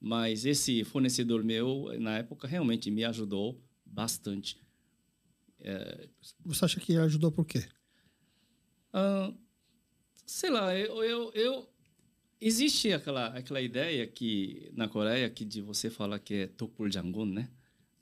Mas 0.00 0.46
esse 0.46 0.82
fornecedor 0.84 1.44
meu, 1.44 1.92
na 1.98 2.18
época, 2.18 2.48
realmente 2.48 2.90
me 2.90 3.04
ajudou 3.04 3.60
bastante. 3.84 4.56
Você 6.44 6.64
acha 6.64 6.80
que 6.80 6.96
ajudou 6.96 7.30
por 7.30 7.44
quê? 7.44 7.68
Ah, 8.92 9.32
sei 10.24 10.50
lá, 10.50 10.74
eu, 10.74 11.02
eu, 11.04 11.32
eu- 11.34 11.68
existe 12.40 12.92
aquela 12.92 13.26
aquela 13.28 13.60
ideia 13.60 14.06
que 14.06 14.70
na 14.74 14.88
Coreia 14.88 15.28
que 15.30 15.44
de 15.44 15.60
você 15.60 15.90
falar 15.90 16.18
que 16.18 16.34
é 16.34 16.46
Tokpul 16.46 16.90
Jangun, 16.90 17.26
né? 17.26 17.50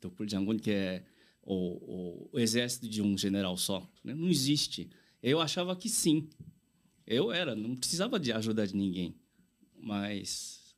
Tokpul 0.01 0.29
Jangun 0.29 0.59
que 0.59 0.71
é 0.71 1.05
o, 1.43 1.55
o, 1.55 2.31
o 2.33 2.39
exército 2.39 2.89
de 2.89 3.01
um 3.01 3.17
general 3.17 3.57
só, 3.57 3.89
né? 4.03 4.15
Não 4.15 4.29
existe. 4.29 4.91
Eu 5.23 5.41
achava 5.41 5.75
que 5.77 5.89
sim. 5.89 6.29
Eu 7.07 7.31
era, 7.33 7.55
não 7.55 7.77
precisava 7.77 8.19
de 8.19 8.33
ajuda 8.33 8.67
de 8.67 8.77
ninguém. 8.77 9.15
Mas 9.79 10.75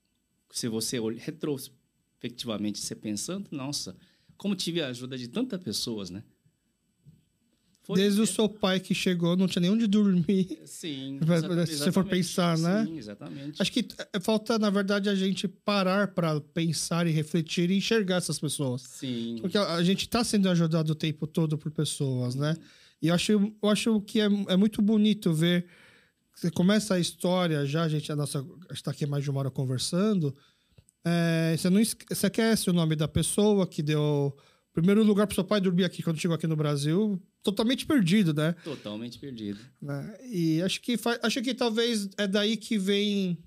se 0.51 0.69
você 0.69 0.99
olha 0.99 1.19
retrospectivamente, 1.19 2.81
você 2.81 2.95
pensando, 2.95 3.49
nossa, 3.51 3.97
como 4.37 4.55
tive 4.55 4.83
a 4.83 4.89
ajuda 4.89 5.17
de 5.17 5.29
tantas 5.29 5.63
pessoas, 5.63 6.11
né? 6.11 6.23
Foi- 7.89 7.97
Desde 7.97 8.21
o 8.21 8.27
seu 8.27 8.51
pai 8.51 8.79
que 8.79 8.95
chegou, 8.95 9.35
não 9.35 9.49
tinha 9.49 9.63
nem 9.63 9.71
onde 9.71 9.87
dormir. 9.87 10.61
Sim. 10.67 11.19
Se 11.67 11.79
você 11.79 11.91
for 11.91 12.05
pensar, 12.05 12.59
né? 12.59 12.85
Sim, 12.85 12.99
exatamente. 12.99 13.63
Acho 13.63 13.73
que 13.73 13.89
eh, 14.13 14.21
falta, 14.21 14.59
na 14.59 14.69
verdade, 14.69 15.09
a 15.09 15.15
gente 15.15 15.49
parar 15.49 16.09
para 16.09 16.39
pensar 16.39 17.07
e 17.07 17.11
refletir 17.11 17.71
e 17.71 17.79
enxergar 17.79 18.17
essas 18.17 18.39
pessoas. 18.39 18.83
Sim. 18.83 19.39
Porque 19.41 19.57
a 19.57 19.83
gente 19.83 20.03
está 20.05 20.23
sendo 20.23 20.51
ajudado 20.51 20.91
o 20.91 20.95
tempo 20.95 21.27
todo 21.27 21.57
por 21.57 21.73
pessoas, 21.73 22.35
né? 22.35 22.55
E 23.01 23.09
eu 23.09 23.15
acho, 23.15 23.33
eu 23.33 23.69
acho 23.71 23.99
que 24.03 24.21
é, 24.21 24.27
é 24.49 24.57
muito 24.57 24.83
bonito 24.83 25.33
ver 25.33 25.65
você 26.35 26.51
começa 26.51 26.95
a 26.95 27.01
história 27.01 27.65
já, 27.65 27.85
a 27.85 27.89
gente 27.89 28.13
está 28.71 28.91
aqui 28.91 29.07
mais 29.07 29.25
de 29.25 29.31
uma 29.31 29.41
hora 29.41 29.51
conversando. 29.51 30.37
É, 31.03 31.57
você 31.57 31.71
não 31.71 31.83
você 31.83 32.27
esquece 32.27 32.69
o 32.69 32.73
nome 32.75 32.95
da 32.95 33.09
pessoa 33.09 33.67
que 33.67 33.83
deu 33.83 34.37
primeiro 34.81 35.03
lugar 35.03 35.27
para 35.27 35.35
seu 35.35 35.45
pai 35.45 35.61
dormir 35.61 35.85
aqui 35.85 36.03
quando 36.03 36.19
chegou 36.19 36.35
aqui 36.35 36.47
no 36.47 36.57
Brasil, 36.57 37.21
totalmente 37.43 37.85
perdido, 37.87 38.33
né? 38.35 38.55
Totalmente 38.65 39.19
perdido. 39.19 39.59
né? 39.81 40.17
E 40.31 40.61
acho 40.63 40.81
que 40.81 40.97
acho 41.23 41.43
que 41.43 41.55
talvez 41.55 42.09
é 42.17 42.27
daí 42.27 42.57
que 42.57 42.79
vem 42.79 43.39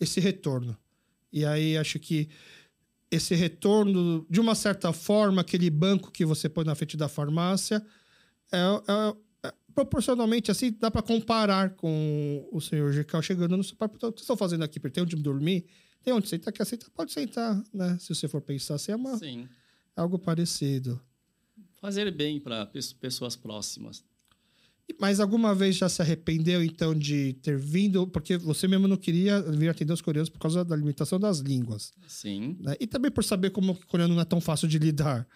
esse 0.00 0.20
retorno. 0.20 0.76
E 1.32 1.44
aí 1.44 1.76
acho 1.76 1.98
que 1.98 2.28
esse 3.10 3.34
retorno, 3.34 4.26
de 4.28 4.40
uma 4.40 4.54
certa 4.54 4.92
forma, 4.92 5.40
aquele 5.40 5.70
banco 5.70 6.10
que 6.10 6.24
você 6.24 6.48
põe 6.48 6.64
na 6.64 6.74
frente 6.74 6.96
da 6.96 7.08
farmácia, 7.08 7.84
é, 8.52 8.56
é- 8.58 9.48
é- 9.48 9.54
proporcionalmente 9.74 10.50
assim, 10.50 10.72
dá 10.78 10.90
para 10.90 11.02
comparar 11.02 11.70
com 11.70 12.48
o 12.52 12.60
senhor 12.60 12.92
Gical 12.92 13.22
chegando 13.22 13.56
no 13.56 13.62
seu 13.64 13.76
pai. 13.76 13.88
"Então, 13.94 14.08
O 14.08 14.12
que 14.12 14.18
vocês 14.18 14.24
estão 14.24 14.36
fazendo 14.36 14.64
aqui? 14.64 14.78
Tem 14.80 15.02
onde 15.02 15.16
dormir? 15.16 15.66
Tem 16.02 16.12
onde 16.14 16.28
sentar? 16.28 16.52
Quer 16.52 16.64
sentar? 16.64 16.88
Pode 16.90 17.12
sentar, 17.12 17.62
né? 17.72 17.96
Se 18.00 18.14
você 18.14 18.26
for 18.28 18.40
pensar 18.40 18.74
assim, 18.76 18.92
é 18.92 18.96
uma, 18.96 19.16
Sim. 19.18 19.48
Algo 19.96 20.18
parecido. 20.18 21.00
Fazer 21.80 22.10
bem 22.10 22.38
para 22.38 22.66
pessoas 23.00 23.34
próximas. 23.34 24.04
Mas 25.00 25.18
alguma 25.18 25.52
vez 25.52 25.76
já 25.76 25.88
se 25.88 26.00
arrependeu, 26.00 26.62
então, 26.62 26.94
de 26.94 27.32
ter 27.42 27.58
vindo? 27.58 28.06
Porque 28.06 28.36
você 28.36 28.68
mesmo 28.68 28.86
não 28.86 28.96
queria 28.96 29.42
vir 29.42 29.68
atender 29.68 29.92
os 29.92 30.00
coreanos 30.00 30.28
por 30.28 30.38
causa 30.38 30.64
da 30.64 30.76
limitação 30.76 31.18
das 31.18 31.40
línguas. 31.40 31.92
Sim, 32.06 32.56
né? 32.60 32.76
E 32.78 32.86
também 32.86 33.10
por 33.10 33.24
saber 33.24 33.50
como 33.50 33.72
o 33.72 33.86
coreano 33.86 34.14
não 34.14 34.22
é 34.22 34.24
tão 34.24 34.40
fácil 34.40 34.68
de 34.68 34.78
lidar. 34.78 35.26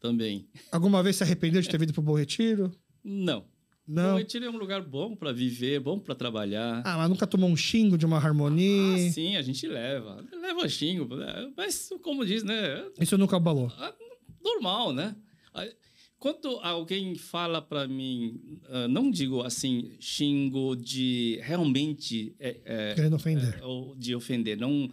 também. 0.00 0.48
Alguma 0.70 1.02
vez 1.02 1.16
se 1.16 1.22
arrependeu 1.22 1.62
de 1.62 1.68
ter 1.68 1.78
vindo 1.78 1.92
para 1.92 2.00
o 2.00 2.04
Bom 2.04 2.14
Retiro? 2.14 2.70
Não. 3.02 3.44
Não. 3.92 4.16
Retiro 4.18 4.44
é 4.44 4.50
um 4.50 4.56
lugar 4.56 4.80
bom 4.82 5.16
para 5.16 5.32
viver, 5.32 5.80
bom 5.80 5.98
para 5.98 6.14
trabalhar. 6.14 6.80
Ah, 6.84 6.96
mas 6.96 7.08
nunca 7.10 7.26
tomou 7.26 7.50
um 7.50 7.56
xingo 7.56 7.98
de 7.98 8.06
uma 8.06 8.18
harmonia? 8.18 8.94
Ah, 9.08 9.10
sim, 9.10 9.36
a 9.36 9.42
gente 9.42 9.66
leva. 9.66 10.24
Leva 10.40 10.68
xingo. 10.68 11.16
né? 11.16 11.50
Mas, 11.56 11.90
como 12.00 12.24
diz, 12.24 12.44
né? 12.44 12.84
Isso 13.00 13.18
nunca 13.18 13.36
abalou. 13.36 13.70
Ah, 13.76 13.92
Normal, 14.42 14.92
né? 14.92 15.16
Ah, 15.52 15.66
Quando 16.20 16.48
alguém 16.62 17.14
fala 17.16 17.60
para 17.60 17.88
mim, 17.88 18.60
ah, 18.68 18.86
não 18.86 19.10
digo 19.10 19.42
assim, 19.42 19.90
xingo 19.98 20.76
de 20.76 21.40
realmente 21.42 22.32
é, 22.38 22.60
é, 22.64 22.94
Querendo 22.94 23.16
ofender. 23.16 23.58
é, 23.60 23.64
ou 23.64 23.96
de 23.96 24.14
ofender, 24.14 24.56
não 24.56 24.88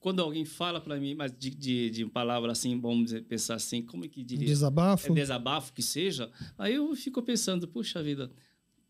quando 0.00 0.20
alguém 0.20 0.44
fala 0.44 0.80
para 0.80 0.98
mim, 0.98 1.14
mas 1.14 1.32
de, 1.36 1.50
de, 1.50 1.90
de 1.90 2.06
palavra 2.06 2.52
assim, 2.52 2.78
vamos 2.80 3.06
dizer, 3.06 3.24
pensar 3.24 3.54
assim, 3.54 3.82
como 3.82 4.04
é 4.04 4.08
que 4.08 4.22
diria? 4.22 4.46
Desabafo? 4.46 5.10
é 5.10 5.14
desabafo 5.14 5.72
que 5.72 5.82
seja, 5.82 6.30
aí 6.56 6.74
eu 6.74 6.94
fico 6.94 7.20
pensando, 7.22 7.66
puxa 7.66 8.02
vida, 8.02 8.30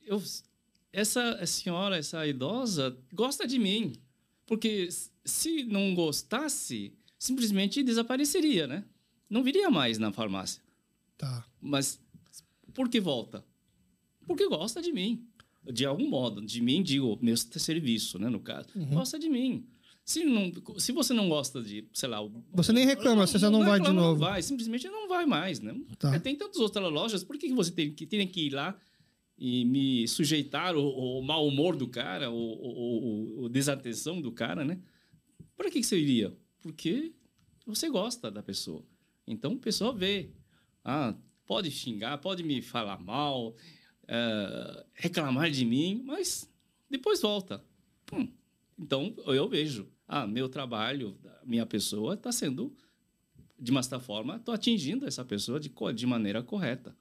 eu, 0.06 0.22
essa 0.92 1.44
senhora, 1.46 1.96
essa 1.96 2.26
idosa, 2.26 2.96
gosta 3.12 3.46
de 3.46 3.58
mim. 3.58 3.92
Porque 4.46 4.88
se 5.24 5.64
não 5.64 5.94
gostasse, 5.94 6.94
simplesmente 7.18 7.82
desapareceria, 7.82 8.66
né? 8.66 8.84
Não 9.28 9.42
viria 9.42 9.70
mais 9.70 9.98
na 9.98 10.10
farmácia. 10.10 10.62
Tá. 11.18 11.46
Mas 11.60 12.00
por 12.72 12.88
que 12.88 12.98
volta? 12.98 13.44
Porque 14.26 14.48
gosta 14.48 14.80
de 14.80 14.90
mim. 14.90 15.26
De 15.70 15.84
algum 15.84 16.08
modo. 16.08 16.40
De 16.40 16.62
mim, 16.62 16.82
digo, 16.82 17.18
meu 17.20 17.36
serviço, 17.36 18.18
né, 18.18 18.30
no 18.30 18.40
caso. 18.40 18.68
Gosta 18.90 19.18
de 19.18 19.28
mim. 19.28 19.66
Se, 20.08 20.24
não, 20.24 20.50
se 20.78 20.90
você 20.90 21.12
não 21.12 21.28
gosta 21.28 21.62
de, 21.62 21.86
sei 21.92 22.08
lá... 22.08 22.18
Você 22.54 22.72
nem 22.72 22.86
reclama, 22.86 23.26
você 23.26 23.38
já 23.38 23.50
não 23.50 23.58
vai 23.58 23.78
de 23.78 23.86
reclama, 23.86 24.00
novo. 24.00 24.20
Não 24.22 24.28
vai, 24.30 24.40
simplesmente 24.40 24.88
não 24.88 25.06
vai 25.06 25.26
mais, 25.26 25.60
né? 25.60 25.78
Tá. 25.98 26.14
É, 26.14 26.18
Tem 26.18 26.34
tantas 26.34 26.56
outras 26.62 26.90
lojas, 26.90 27.22
por 27.22 27.36
que 27.36 27.46
que 27.48 27.54
você 27.54 27.70
tem 27.70 27.92
que, 27.92 28.06
tem 28.06 28.26
que 28.26 28.46
ir 28.46 28.50
lá 28.54 28.74
e 29.36 29.66
me 29.66 30.08
sujeitar 30.08 30.74
o, 30.74 31.18
o 31.18 31.22
mau 31.22 31.46
humor 31.46 31.76
do 31.76 31.86
cara, 31.86 32.30
o, 32.30 32.34
o, 32.34 33.40
o- 33.40 33.44
o 33.44 33.48
desatenção 33.50 34.18
do 34.22 34.32
cara, 34.32 34.64
né? 34.64 34.80
Para 35.54 35.70
que, 35.70 35.78
que 35.80 35.86
você 35.86 36.00
iria? 36.00 36.34
Porque 36.62 37.12
você 37.66 37.90
gosta 37.90 38.30
da 38.30 38.42
pessoa. 38.42 38.82
Então, 39.26 39.52
a 39.52 39.58
pessoa 39.58 39.92
vê. 39.92 40.30
Ah, 40.82 41.14
pode 41.44 41.70
xingar, 41.70 42.16
pode 42.16 42.42
me 42.42 42.62
falar 42.62 42.98
mal, 42.98 43.54
eh, 44.08 44.86
reclamar 44.94 45.50
de 45.50 45.66
mim, 45.66 46.00
mas 46.02 46.50
depois 46.88 47.20
volta. 47.20 47.62
Hum, 48.10 48.26
então, 48.78 49.14
eu 49.26 49.46
vejo. 49.50 49.86
Ah, 50.08 50.26
meu 50.26 50.48
trabalho, 50.48 51.18
minha 51.44 51.66
pessoa 51.66 52.14
está 52.14 52.32
sendo, 52.32 52.74
de 53.60 53.70
uma 53.70 53.82
certa 53.82 54.00
forma, 54.00 54.36
estou 54.36 54.54
atingindo 54.54 55.06
essa 55.06 55.22
pessoa 55.22 55.60
de, 55.60 55.70
de 55.94 56.06
maneira 56.06 56.42
correta. 56.42 56.96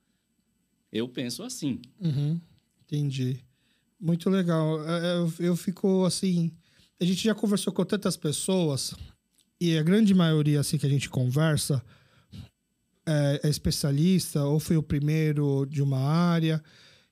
Eu 0.91 1.07
penso 1.07 1.41
assim. 1.41 1.81
Uhum. 2.01 2.39
Entendi. 2.83 3.39
Muito 3.99 4.29
legal. 4.29 4.85
É, 4.85 5.07
é, 5.07 5.17
Eu, 5.17 5.33
eu 5.39 5.55
fico 5.55 6.05
assim. 6.05 6.51
A 6.99 7.05
gente 7.05 7.23
já 7.23 7.33
conversou 7.33 7.71
com 7.71 7.85
tantas 7.85 8.17
pessoas 8.17 8.93
e 9.59 9.77
a 9.77 9.83
grande 9.83 10.13
maioria 10.13 10.59
assim 10.59 10.77
que 10.77 10.85
a 10.85 10.89
gente 10.89 11.09
conversa 11.09 11.83
é, 13.05 13.41
é 13.43 13.49
especialista 13.49 14.43
ou 14.43 14.59
foi 14.59 14.77
o 14.77 14.83
primeiro 14.83 15.65
de 15.65 15.81
uma 15.81 15.99
área. 15.99 16.61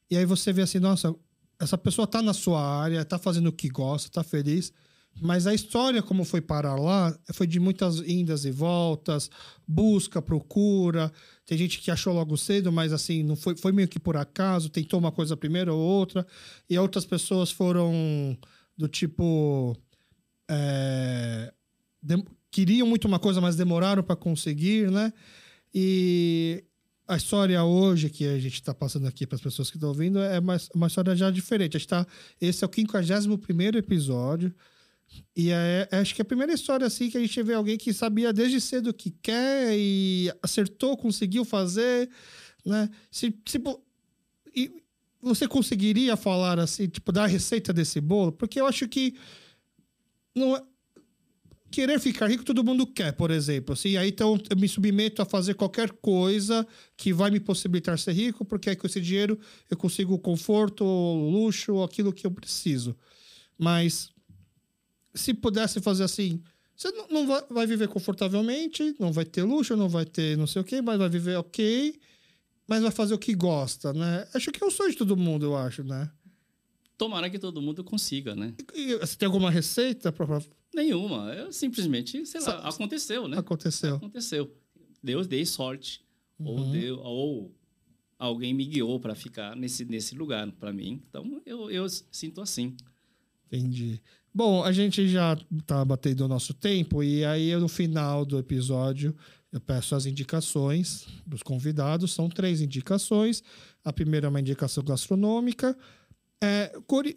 E 0.09 0.17
aí 0.17 0.25
você 0.25 0.51
vê 0.51 0.61
assim, 0.61 0.79
nossa, 0.79 1.15
essa 1.59 1.77
pessoa 1.77 2.05
tá 2.05 2.21
na 2.21 2.33
sua 2.33 2.61
área, 2.61 3.05
tá 3.05 3.17
fazendo 3.17 3.47
o 3.47 3.53
que 3.53 3.69
gosta, 3.69 4.09
tá 4.09 4.23
feliz. 4.23 4.73
Mas 5.21 5.47
a 5.47 5.53
história, 5.53 6.03
como 6.03 6.25
foi 6.25 6.41
parar 6.41 6.75
lá, 6.75 7.17
foi 7.33 7.47
de 7.47 7.59
muitas 7.59 7.99
indas 8.01 8.43
e 8.43 8.51
voltas, 8.51 9.29
busca, 9.65 10.21
procura. 10.21 11.11
Tem 11.45 11.57
gente 11.57 11.79
que 11.79 11.89
achou 11.89 12.13
logo 12.13 12.35
cedo, 12.35 12.71
mas 12.71 12.91
assim, 12.91 13.23
não 13.23 13.35
foi, 13.35 13.55
foi 13.55 13.71
meio 13.71 13.87
que 13.87 13.99
por 13.99 14.17
acaso, 14.17 14.69
tentou 14.69 14.99
uma 14.99 15.11
coisa 15.13 15.37
primeiro 15.37 15.73
ou 15.73 15.79
outra. 15.79 16.25
E 16.69 16.77
outras 16.77 17.05
pessoas 17.05 17.49
foram 17.49 18.37
do 18.77 18.87
tipo. 18.89 19.75
é, 20.49 21.53
dem- 22.03 22.25
queriam 22.51 22.87
muito 22.87 23.07
uma 23.07 23.19
coisa, 23.19 23.39
mas 23.41 23.55
demoraram 23.55 24.03
para 24.03 24.15
conseguir, 24.15 24.91
né? 24.91 25.11
E 25.73 26.63
a 27.07 27.17
história 27.17 27.63
hoje 27.63 28.09
que 28.09 28.25
a 28.25 28.39
gente 28.39 28.55
está 28.55 28.73
passando 28.73 29.07
aqui 29.07 29.27
para 29.27 29.35
as 29.35 29.41
pessoas 29.41 29.69
que 29.69 29.77
estão 29.77 29.89
ouvindo 29.89 30.19
é 30.19 30.39
uma, 30.39 30.57
uma 30.73 30.87
história 30.87 31.15
já 31.15 31.29
diferente. 31.29 31.77
A 31.77 31.79
gente 31.79 31.87
tá, 31.89 32.05
esse 32.39 32.63
é 32.63 32.67
o 32.67 32.71
51 32.73 33.77
episódio. 33.77 34.53
E 35.35 35.51
é, 35.51 35.87
é- 35.91 35.97
acho 35.97 36.15
que 36.15 36.21
é 36.21 36.23
a 36.23 36.25
primeira 36.25 36.53
história 36.53 36.85
assim 36.87 37.09
que 37.09 37.17
a 37.17 37.21
gente 37.21 37.41
vê 37.43 37.53
alguém 37.53 37.77
que 37.77 37.93
sabia 37.93 38.33
desde 38.33 38.59
cedo 38.59 38.89
o 38.89 38.93
que 38.93 39.11
quer 39.21 39.73
e 39.77 40.31
acertou, 40.41 40.97
conseguiu 40.97 41.45
fazer, 41.45 42.09
né? 42.65 42.89
Se, 43.11 43.33
se 43.45 43.59
po- 43.59 43.81
e 44.55 44.71
você 45.21 45.47
conseguiria 45.47 46.15
falar 46.15 46.59
assim, 46.59 46.87
tipo, 46.87 47.11
dar 47.11 47.23
a 47.23 47.27
receita 47.27 47.73
desse 47.73 47.99
bolo? 48.01 48.31
Porque 48.31 48.59
eu 48.59 48.67
acho 48.67 48.87
que 48.87 49.15
não 50.35 50.55
é, 50.55 50.63
querer 51.71 51.99
ficar 51.99 52.27
rico 52.29 52.43
todo 52.45 52.63
mundo 52.63 52.87
quer, 52.87 53.13
por 53.13 53.31
exemplo. 53.31 53.73
Assim, 53.73 53.97
aí 53.97 54.09
então 54.09 54.39
eu 54.49 54.57
me 54.57 54.67
submeto 54.67 55.21
a 55.21 55.25
fazer 55.25 55.55
qualquer 55.55 55.91
coisa 55.91 56.65
que 56.95 57.11
vai 57.13 57.29
me 57.31 57.39
possibilitar 57.39 57.97
ser 57.99 58.13
rico, 58.13 58.45
porque 58.45 58.69
aí 58.69 58.75
com 58.75 58.87
esse 58.87 59.01
dinheiro 59.01 59.39
eu 59.69 59.77
consigo 59.77 60.13
o 60.13 60.19
conforto, 60.19 60.83
o 60.85 61.29
luxo, 61.29 61.83
aquilo 61.83 62.13
que 62.13 62.25
eu 62.25 62.31
preciso. 62.31 62.95
Mas 63.57 64.09
se 65.15 65.33
pudesse 65.33 65.79
fazer 65.81 66.03
assim, 66.03 66.41
você 66.75 66.91
não, 66.91 67.07
não 67.07 67.27
vai, 67.27 67.43
vai 67.49 67.65
viver 67.67 67.87
confortavelmente, 67.87 68.95
não 68.99 69.11
vai 69.11 69.25
ter 69.25 69.43
luxo, 69.43 69.75
não 69.75 69.89
vai 69.89 70.05
ter 70.05 70.37
não 70.37 70.45
sei 70.47 70.61
o 70.61 70.65
quê, 70.65 70.81
mas 70.81 70.97
vai 70.97 71.09
viver 71.09 71.35
ok, 71.37 71.97
mas 72.67 72.81
vai 72.81 72.91
fazer 72.91 73.13
o 73.13 73.19
que 73.19 73.33
gosta, 73.33 73.93
né? 73.93 74.27
Acho 74.33 74.51
que 74.51 74.63
é 74.63 74.67
o 74.67 74.71
sonho 74.71 74.91
de 74.91 74.97
todo 74.97 75.15
mundo, 75.17 75.45
eu 75.45 75.55
acho, 75.55 75.83
né? 75.83 76.11
Tomara 76.97 77.29
que 77.29 77.37
todo 77.39 77.61
mundo 77.61 77.83
consiga, 77.83 78.35
né? 78.35 78.53
E 78.73 78.95
você 78.97 79.17
tem 79.17 79.25
alguma 79.25 79.51
receita 79.51 80.11
para 80.11 80.41
Nenhuma. 80.73 81.33
Eu 81.33 81.51
simplesmente, 81.51 82.25
sei 82.25 82.39
lá, 82.41 82.45
Sa- 82.45 82.69
aconteceu, 82.69 83.27
né? 83.27 83.37
aconteceu? 83.37 83.95
Aconteceu. 83.97 84.53
Deus 85.03 85.27
dei 85.27 85.45
sorte. 85.45 86.03
Ou, 86.39 86.57
Uhum. 86.59 86.71
deu, 86.71 86.99
ou 86.99 87.55
alguém 88.19 88.53
me 88.53 88.65
guiou 88.65 88.99
para 88.99 89.13
ficar 89.15 89.55
nesse, 89.55 89.85
nesse 89.85 90.15
lugar 90.15 90.49
para 90.53 90.71
mim. 90.73 91.01
Então, 91.09 91.41
eu, 91.45 91.69
eu 91.69 91.85
sinto 91.89 92.41
assim. 92.41 92.75
Entendi. 93.47 94.01
Bom, 94.37 94.63
a 94.63 94.71
gente 94.73 95.07
já 95.07 95.37
tá 95.65 95.85
batendo 95.85 96.25
o 96.25 96.27
nosso 96.27 96.53
tempo 96.53 97.01
e 97.01 97.23
aí 97.23 97.55
no 97.55 97.69
final 97.69 98.25
do 98.25 98.37
episódio 98.37 99.15
eu 99.49 99.61
peço 99.61 99.95
as 99.95 100.05
indicações 100.05 101.07
dos 101.25 101.41
convidados. 101.41 102.11
São 102.13 102.27
três 102.27 102.59
indicações. 102.59 103.41
A 103.83 103.93
primeira 103.93 104.27
é 104.27 104.29
uma 104.29 104.41
indicação 104.41 104.83
gastronômica. 104.83 105.77
É, 106.43 106.73
core- 106.85 107.15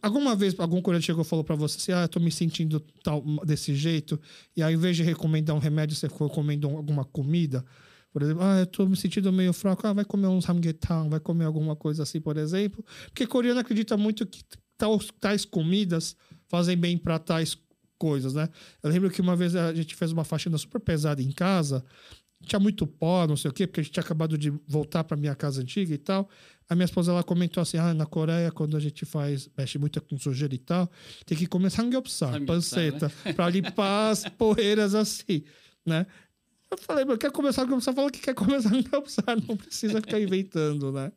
Alguma 0.00 0.34
vez 0.34 0.58
algum 0.58 0.80
coreano 0.82 1.02
chegou 1.02 1.22
e 1.22 1.26
falou 1.26 1.44
para 1.44 1.54
você 1.54 1.76
assim, 1.76 1.92
ah, 1.92 2.08
eu 2.14 2.20
me 2.20 2.30
sentindo 2.32 2.80
tal, 3.04 3.22
desse 3.44 3.74
jeito, 3.74 4.18
e 4.56 4.62
aí, 4.62 4.72
ao 4.72 4.78
invés 4.78 4.96
de 4.96 5.02
recomendar 5.02 5.54
um 5.54 5.58
remédio, 5.58 5.94
você 5.94 6.06
recomenda 6.08 6.66
um- 6.66 6.76
alguma 6.78 7.04
comida? 7.04 7.64
Por 8.10 8.22
exemplo, 8.22 8.42
ah, 8.42 8.60
eu 8.60 8.66
tô 8.66 8.86
me 8.86 8.96
sentindo 8.96 9.30
meio 9.32 9.52
fraco, 9.52 9.86
ah, 9.86 9.92
vai 9.92 10.04
comer 10.04 10.26
um 10.28 10.40
samgyetang, 10.40 11.08
vai 11.10 11.20
comer 11.20 11.44
alguma 11.44 11.76
coisa 11.76 12.02
assim, 12.02 12.20
por 12.20 12.36
exemplo. 12.38 12.84
Porque 13.06 13.26
coreano 13.26 13.60
acredita 13.60 13.96
muito 13.96 14.26
que 14.26 14.42
tais, 14.82 15.08
tais 15.20 15.44
comidas 15.44 16.16
fazem 16.48 16.76
bem 16.76 16.98
para 16.98 17.18
tais 17.18 17.56
coisas, 17.98 18.34
né? 18.34 18.48
Eu 18.82 18.90
lembro 18.90 19.10
que 19.10 19.20
uma 19.20 19.36
vez 19.36 19.54
a 19.54 19.72
gente 19.72 19.94
fez 19.94 20.10
uma 20.10 20.24
faxina 20.24 20.58
super 20.58 20.80
pesada 20.80 21.22
em 21.22 21.30
casa 21.30 21.84
tinha 22.44 22.58
muito 22.58 22.86
pó, 22.86 23.26
não 23.26 23.36
sei 23.36 23.50
o 23.50 23.54
quê, 23.54 23.66
porque 23.66 23.80
a 23.80 23.82
gente 23.82 23.92
tinha 23.92 24.02
acabado 24.02 24.36
de 24.36 24.50
voltar 24.66 25.04
para 25.04 25.16
minha 25.16 25.34
casa 25.34 25.62
antiga 25.62 25.94
e 25.94 25.98
tal. 25.98 26.28
A 26.68 26.74
minha 26.74 26.84
esposa 26.84 27.12
ela 27.12 27.22
comentou 27.22 27.60
assim: 27.60 27.76
ah, 27.78 27.94
na 27.94 28.06
Coreia, 28.06 28.50
quando 28.50 28.76
a 28.76 28.80
gente 28.80 29.04
faz, 29.04 29.48
mexe 29.56 29.78
muito 29.78 30.00
com 30.02 30.18
sujeira 30.18 30.54
e 30.54 30.58
tal, 30.58 30.90
tem 31.24 31.36
que 31.38 31.46
comer 31.46 31.70
Samgyeopsal, 31.70 32.40
panceta, 32.44 33.12
para 33.34 33.48
limpar 33.48 34.10
as 34.10 34.24
poeiras 34.36 34.94
assim, 34.94 35.44
né? 35.86 36.06
Eu 36.70 36.78
falei, 36.78 37.04
mas 37.04 37.18
quer 37.18 37.30
começar 37.30 37.62
a 37.62 37.92
Fala 37.92 38.10
que 38.10 38.20
quer 38.20 38.34
começar 38.34 38.70
a 38.74 39.36
não 39.36 39.56
precisa 39.56 40.00
ficar 40.00 40.18
inventando, 40.18 40.90
né? 40.90 41.12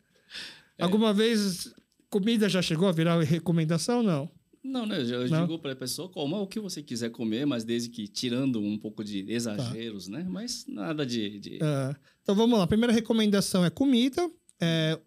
É. 0.78 0.84
Alguma 0.84 1.14
vez 1.14 1.74
comida 2.20 2.48
já 2.48 2.62
chegou 2.62 2.88
a 2.88 2.92
virar 2.94 3.20
recomendação? 3.22 4.02
Não. 4.02 4.30
Não, 4.64 4.86
né? 4.86 5.02
Eu 5.02 5.28
Não? 5.30 5.42
digo 5.42 5.60
para 5.60 5.74
a 5.74 5.76
pessoa, 5.76 6.08
coma 6.10 6.40
o 6.40 6.48
que 6.48 6.60
você 6.60 6.82
quiser 6.82 7.10
comer, 7.12 7.46
mas 7.46 7.64
desde 7.64 7.90
que 7.90 8.08
tirando 8.08 8.60
um 8.60 8.78
pouco 8.80 9.04
de 9.04 9.26
exageros, 9.32 10.08
né? 10.08 10.26
Mas 10.28 10.66
nada 10.68 11.06
de. 11.06 11.40
de- 11.40 11.60
É. 11.62 11.96
Então 12.24 12.34
vamos 12.34 12.58
lá. 12.58 12.64
A 12.64 12.68
primeira 12.68 12.94
recomendação 12.94 13.64
é 13.66 13.70
comida. 13.70 14.28
É, 14.60 14.98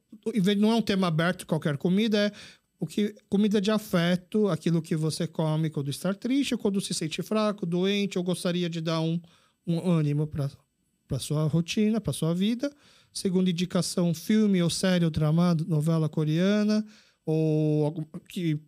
não 0.59 0.71
é 0.73 0.75
um 0.77 0.83
tema 0.83 1.07
aberto 1.07 1.47
qualquer 1.47 1.79
comida, 1.79 2.19
é 2.19 2.33
o 2.79 2.87
que 2.87 3.15
comida 3.29 3.61
de 3.61 3.71
afeto, 3.71 4.47
aquilo 4.49 4.83
que 4.83 4.95
você 4.95 5.27
come 5.27 5.71
quando 5.71 5.89
está 5.91 6.13
triste, 6.13 6.55
quando 6.57 6.81
se 6.83 6.93
sente 6.93 7.23
fraco, 7.23 7.65
doente, 7.65 8.19
ou 8.19 8.23
gostaria 8.23 8.69
de 8.69 8.81
dar 8.83 9.01
um, 9.01 9.19
um 9.67 9.91
ânimo 9.91 10.27
para 10.27 10.51
para 11.09 11.19
sua 11.19 11.45
rotina, 11.45 11.99
para 12.03 12.13
sua 12.13 12.35
vida. 12.35 12.71
Segunda 13.13 13.51
indicação, 13.51 14.15
filme 14.15 14.63
ou 14.63 14.71
série 14.71 15.05
ou 15.05 15.11
drama, 15.11 15.55
novela 15.67 16.09
coreana, 16.09 16.85
ou 17.25 17.93
que 18.29 18.61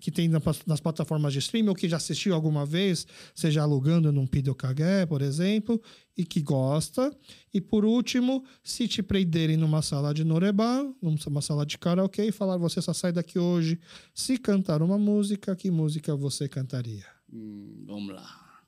que 0.00 0.10
tem 0.10 0.28
na- 0.28 0.40
nas 0.66 0.80
plataformas 0.80 1.32
de 1.32 1.40
streaming 1.40 1.68
ou 1.68 1.74
que 1.74 1.88
já 1.88 1.98
assistiu 1.98 2.34
alguma 2.34 2.64
vez, 2.64 3.06
seja 3.34 3.62
alugando 3.62 4.10
num 4.10 4.26
Pidokage, 4.26 5.06
por 5.08 5.20
exemplo, 5.20 5.78
e 6.16 6.24
que 6.24 6.40
gosta. 6.40 7.14
E 7.52 7.60
por 7.60 7.84
último, 7.84 8.44
se 8.64 8.88
te 8.88 9.02
prenderem 9.02 9.56
numa 9.56 9.82
sala 9.82 10.14
de 10.14 10.24
Noreba, 10.24 10.90
numa 11.02 11.42
sala 11.42 11.66
de 11.66 11.76
karaokê, 11.76 12.24
e 12.24 12.32
falar 12.32 12.56
você 12.56 12.80
só 12.80 12.92
sai 12.92 13.12
daqui 13.12 13.38
hoje 13.38 13.78
se 14.14 14.38
cantar 14.38 14.80
uma 14.80 14.96
música, 14.98 15.54
que 15.54 15.70
música 15.70 16.16
você 16.16 16.48
cantaria? 16.48 17.04
Hum, 17.30 17.84
vamos 17.86 18.14
lá. 18.14 18.62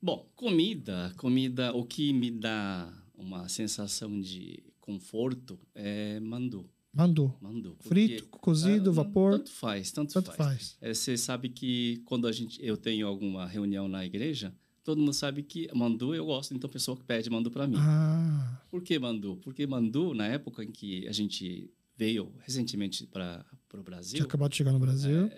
Bom, 0.00 0.26
comida, 0.34 1.12
comida, 1.16 1.72
o 1.74 1.84
que 1.84 2.12
me 2.12 2.30
dá 2.30 2.90
uma 3.14 3.48
sensação 3.48 4.20
de 4.20 4.62
conforto 4.80 5.58
é 5.74 6.18
mandu. 6.20 6.68
Mandu. 6.92 7.34
porque- 7.78 7.88
Frito, 7.88 8.26
cozido, 8.28 8.90
Ah, 8.90 8.92
vapor, 8.92 9.38
Tanto 9.38 9.50
faz, 9.52 9.90
tanto, 9.90 10.12
tanto 10.12 10.26
faz. 10.26 10.36
faz. 10.36 10.76
É, 10.80 10.92
Você 10.92 11.16
sabe 11.16 11.48
que 11.48 12.02
quando 12.04 12.26
a 12.26 12.32
gente, 12.32 12.58
eu 12.62 12.76
tenho 12.76 13.06
alguma 13.06 13.46
reunião 13.46 13.88
na 13.88 14.04
igreja, 14.04 14.54
todo 14.84 14.98
mundo 14.98 15.12
sabe 15.14 15.42
que 15.42 15.68
mandu 15.74 16.14
eu 16.14 16.26
gosto, 16.26 16.52
então 16.54 16.68
a 16.68 16.72
pessoa 16.72 16.94
que 16.96 17.04
pede 17.04 17.30
mandu 17.30 17.50
para 17.50 17.66
mim. 17.66 17.76
Ah, 17.78 18.60
Por 18.70 18.82
que 18.82 18.98
mandu? 18.98 19.36
Porque 19.42 19.66
mandu, 19.66 20.12
na 20.12 20.26
época 20.26 20.62
em 20.64 20.70
que 20.70 21.06
a 21.08 21.12
gente 21.12 21.70
veio 21.96 22.30
recentemente 22.40 23.06
para 23.06 23.42
o 23.68 23.70
tinha 23.70 23.82
Brasil, 23.82 24.22
acabado 24.24 24.50
de 24.50 24.56
chegar 24.58 24.72
no 24.72 24.78
Brasil. 24.78 25.30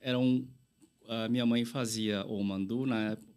era 0.00 0.18
um, 0.18 0.46
a 1.06 1.28
minha 1.28 1.44
mãe 1.44 1.66
fazia 1.66 2.24
o 2.24 2.42
mandu, 2.42 2.86
na 2.86 3.10
época, 3.10 3.27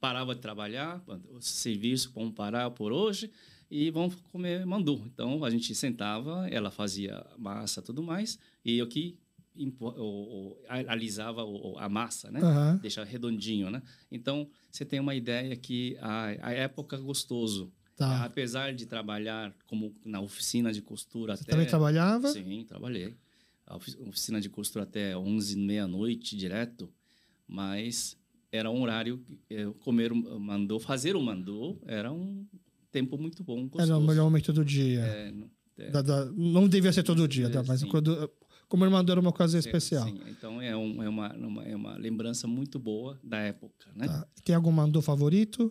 parava 0.00 0.34
de 0.34 0.40
trabalhar, 0.40 1.02
o 1.30 1.40
serviço, 1.40 2.12
vamos 2.14 2.34
parar 2.34 2.70
por 2.70 2.92
hoje 2.92 3.30
e 3.70 3.90
vamos 3.90 4.14
comer 4.32 4.64
mandu. 4.66 5.02
Então 5.06 5.44
a 5.44 5.50
gente 5.50 5.74
sentava, 5.74 6.48
ela 6.48 6.70
fazia 6.70 7.24
massa 7.38 7.82
tudo 7.82 8.02
mais, 8.02 8.38
e 8.64 8.78
eu 8.78 8.86
que 8.86 9.18
impo- 9.56 9.88
o- 9.88 10.50
o- 10.52 10.56
a- 10.68 10.92
alisava 10.92 11.42
a 11.78 11.88
massa, 11.88 12.30
né? 12.30 12.40
Aham. 12.42 12.76
Deixar 12.82 13.04
redondinho, 13.04 13.70
né? 13.70 13.82
Então 14.12 14.48
você 14.70 14.84
tem 14.84 15.00
uma 15.00 15.14
ideia 15.14 15.56
que 15.56 15.96
a, 16.00 16.48
a 16.48 16.52
época 16.52 16.98
gostoso, 16.98 17.72
Tá. 17.96 18.24
apesar 18.26 18.74
de 18.74 18.84
trabalhar 18.84 19.54
como 19.66 19.96
na 20.04 20.20
oficina 20.20 20.70
de 20.70 20.82
costura 20.82 21.34
Você 21.34 21.42
até 21.44 21.52
também 21.52 21.66
trabalhava? 21.66 22.28
Sim, 22.28 22.64
trabalhei. 22.68 23.16
A 23.66 23.76
ofi- 23.76 23.96
oficina 24.06 24.38
de 24.40 24.50
costura 24.50 24.84
até 24.84 25.16
11, 25.16 25.56
meia-noite 25.56 26.36
direto, 26.36 26.92
mas 27.48 28.16
era 28.52 28.70
um 28.70 28.80
horário 28.82 29.18
que 29.18 29.38
eu 29.50 29.74
comer 29.74 30.12
mandou, 30.14 30.78
fazer 30.80 31.16
o 31.16 31.20
mandou, 31.20 31.80
era 31.86 32.12
um 32.12 32.46
tempo 32.90 33.18
muito 33.18 33.42
bom, 33.44 33.62
gostoso. 33.68 33.82
Era 33.92 33.98
o 33.98 34.06
melhor 34.06 34.24
momento 34.24 34.52
do 34.52 34.64
dia. 34.64 35.00
É, 35.00 35.30
não- 35.32 35.50
é, 35.78 35.90
Da- 35.90 36.02
da- 36.02 36.24
não 36.32 36.66
devia 36.68 36.92
ser 36.92 37.02
todo 37.02 37.26
dia, 37.28 37.46
É, 37.46 37.50
tá? 37.50 37.62
mas 37.66 37.80
sim. 37.80 37.88
quando, 37.88 38.30
como 38.68 38.84
irmão 38.84 39.04
era 39.06 39.20
uma 39.20 39.30
ocasião 39.30 39.60
sim, 39.60 39.68
especial. 39.68 40.06
sim. 40.08 40.18
Então 40.28 40.60
é, 40.62 40.74
um- 40.76 41.02
é 41.02 41.08
uma, 41.08 41.32
uma- 41.34 41.64
é 41.64 41.76
uma 41.76 41.96
lembrança 41.96 42.46
muito 42.48 42.78
boa 42.78 43.18
da 43.22 43.38
época, 43.38 43.90
né? 43.94 44.06
Tá. 44.06 44.26
Tem 44.44 44.54
algum 44.54 44.72
mandou 44.72 45.02
favorito? 45.02 45.70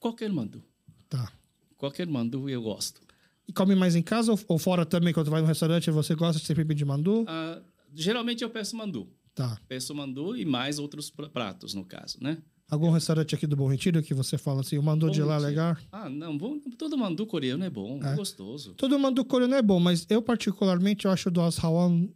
Qualquer 0.00 0.30
mandu, 0.30 0.62
Tá. 1.08 1.32
qualquer 1.76 2.06
mandu 2.06 2.48
eu 2.48 2.62
gosto. 2.62 3.00
E 3.48 3.52
come 3.52 3.74
mais 3.76 3.94
em 3.94 4.02
casa 4.02 4.32
ou, 4.32 4.38
ou 4.48 4.58
fora 4.58 4.84
também? 4.84 5.12
Quando 5.14 5.30
vai 5.30 5.40
no 5.40 5.46
restaurante, 5.46 5.90
você 5.90 6.14
gosta 6.14 6.40
de 6.40 6.46
sempre 6.46 6.64
pedir 6.64 6.84
mandu? 6.84 7.24
Ah, 7.28 7.62
geralmente 7.94 8.42
eu 8.42 8.50
peço 8.50 8.76
mandu, 8.76 9.08
Tá. 9.36 9.56
peço 9.68 9.94
mandu 9.94 10.34
e 10.34 10.44
mais 10.46 10.78
outros 10.78 11.10
pra- 11.10 11.28
pratos 11.28 11.74
no 11.74 11.84
caso, 11.84 12.16
né? 12.22 12.38
Algum 12.70 12.90
restaurante 12.90 13.34
aqui 13.34 13.46
do 13.46 13.54
Bom 13.54 13.68
Retiro 13.68 14.02
que 14.02 14.12
você 14.14 14.36
fala 14.38 14.62
assim, 14.62 14.76
o 14.78 14.82
mandu 14.82 15.06
Bom 15.06 15.12
de 15.12 15.22
lá 15.22 15.36
é 15.36 15.38
legal? 15.38 15.76
Ah, 15.92 16.08
não, 16.08 16.36
bom, 16.36 16.58
todo 16.76 16.96
mandu 16.98 17.24
coreano 17.26 17.62
é 17.62 17.70
bom, 17.70 18.00
é, 18.02 18.16
gostoso. 18.16 18.72
Todo 18.74 18.98
mandu 18.98 19.24
coreano 19.24 19.54
é 19.54 19.60
bom, 19.62 19.78
mas 19.78 20.06
eu 20.10 20.20
particularmente 20.22 21.04
eu 21.04 21.10
acho 21.12 21.28
o 21.28 21.32
do 21.32 21.42
Ashawan 21.42 22.08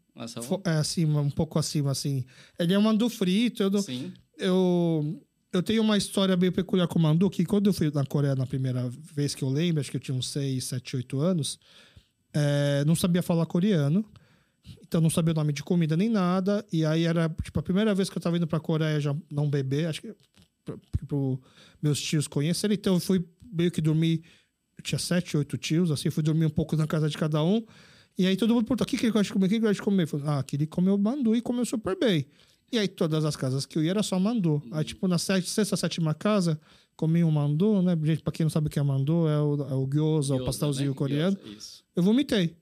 é, 0.64 0.70
acima, 0.70 1.20
um 1.20 1.30
pouco 1.30 1.58
acima, 1.58 1.90
assim. 1.92 2.24
Ele 2.58 2.72
é 2.74 2.78
um 2.78 2.82
mandu 2.82 3.08
frito. 3.10 3.62
Eu, 3.62 3.70
não- 3.70 3.82
sim. 3.82 4.12
eu, 4.38 5.22
eu 5.52 5.62
tenho 5.62 5.82
uma 5.82 5.96
história 5.98 6.36
bem 6.36 6.50
peculiar 6.50 6.88
com 6.88 6.98
o 6.98 7.02
mandu, 7.02 7.28
que 7.30 7.44
quando 7.44 7.66
eu 7.68 7.72
fui 7.74 7.90
na 7.94 8.04
Coreia 8.04 8.34
na 8.34 8.46
primeira 8.46 8.88
vez 9.14 9.34
que 9.36 9.44
eu 9.44 9.48
lembro, 9.50 9.80
acho 9.80 9.90
que 9.90 9.98
eu 9.98 10.00
tinha 10.00 10.16
uns 10.16 10.28
6, 10.30 10.64
7, 10.64 10.96
8 10.96 11.20
anos, 11.20 11.60
é, 12.32 12.82
não 12.86 12.96
sabia 12.96 13.22
falar 13.22 13.46
coreano. 13.46 14.04
Então 14.90 15.00
não 15.00 15.08
sabia 15.08 15.32
o 15.32 15.36
nome 15.36 15.52
de 15.52 15.62
comida 15.62 15.96
nem 15.96 16.08
nada. 16.08 16.66
E 16.72 16.84
aí 16.84 17.04
era 17.04 17.28
tipo 17.44 17.60
a 17.60 17.62
primeira 17.62 17.94
vez 17.94 18.10
que 18.10 18.18
eu 18.18 18.20
tava 18.20 18.36
indo 18.36 18.46
pra 18.46 18.58
Coreia 18.58 18.98
já 18.98 19.14
não 19.30 19.48
beber, 19.48 19.86
acho 19.86 20.00
que 20.00 20.12
para 20.64 20.76
meus 21.80 22.00
tios 22.00 22.26
conhecerem. 22.26 22.74
Então 22.74 22.94
eu 22.94 23.00
fui 23.00 23.24
meio 23.52 23.70
que 23.70 23.80
dormir. 23.80 24.20
Eu 24.76 24.82
tinha 24.82 24.98
sete, 24.98 25.36
oito 25.36 25.56
tios, 25.56 25.92
assim, 25.92 26.10
fui 26.10 26.24
dormir 26.24 26.46
um 26.46 26.50
pouco 26.50 26.74
na 26.74 26.88
casa 26.88 27.08
de 27.08 27.16
cada 27.16 27.40
um. 27.40 27.64
E 28.18 28.26
aí 28.26 28.36
todo 28.36 28.52
mundo 28.52 28.64
perguntou: 28.64 28.84
o 28.84 28.88
que, 28.88 28.96
que 28.98 29.06
ele 29.06 29.12
gosta 29.12 29.28
de 29.28 29.32
comer? 29.32 29.46
O 29.46 29.48
que 29.48 29.54
ele 29.54 29.60
gosta 29.60 29.74
de 29.74 29.82
comer? 29.82 30.02
Eu 30.02 30.08
falei, 30.08 30.26
ah, 30.26 30.42
que 30.42 30.56
ele 30.56 30.66
comeu 30.66 30.98
mandu 30.98 31.36
e 31.36 31.40
comeu 31.40 31.64
super 31.64 31.96
bem. 31.96 32.26
E 32.72 32.76
aí 32.76 32.88
todas 32.88 33.24
as 33.24 33.36
casas 33.36 33.64
que 33.64 33.78
eu 33.78 33.84
ia 33.84 33.90
era 33.90 34.02
só 34.02 34.18
mandu. 34.18 34.60
Aí, 34.72 34.84
tipo, 34.84 35.06
na 35.06 35.18
sete, 35.18 35.48
sexta, 35.48 35.76
sétima 35.76 36.14
casa, 36.14 36.60
comi 36.96 37.22
um 37.22 37.30
mandu, 37.30 37.80
né? 37.80 37.96
Gente, 38.02 38.22
pra 38.22 38.32
quem 38.32 38.44
não 38.44 38.50
sabe 38.50 38.66
o 38.66 38.70
que 38.70 38.78
é 38.80 38.82
mandu, 38.82 39.28
é 39.28 39.40
o, 39.40 39.54
é 39.70 39.74
o 39.74 39.86
gyoza, 39.86 40.34
o 40.34 40.38
Gyoza, 40.38 40.44
pastelzinho 40.44 40.90
né? 40.90 40.96
coreano. 40.96 41.38
Gyoza. 41.44 41.68
Eu 41.94 42.02
vomitei. 42.02 42.56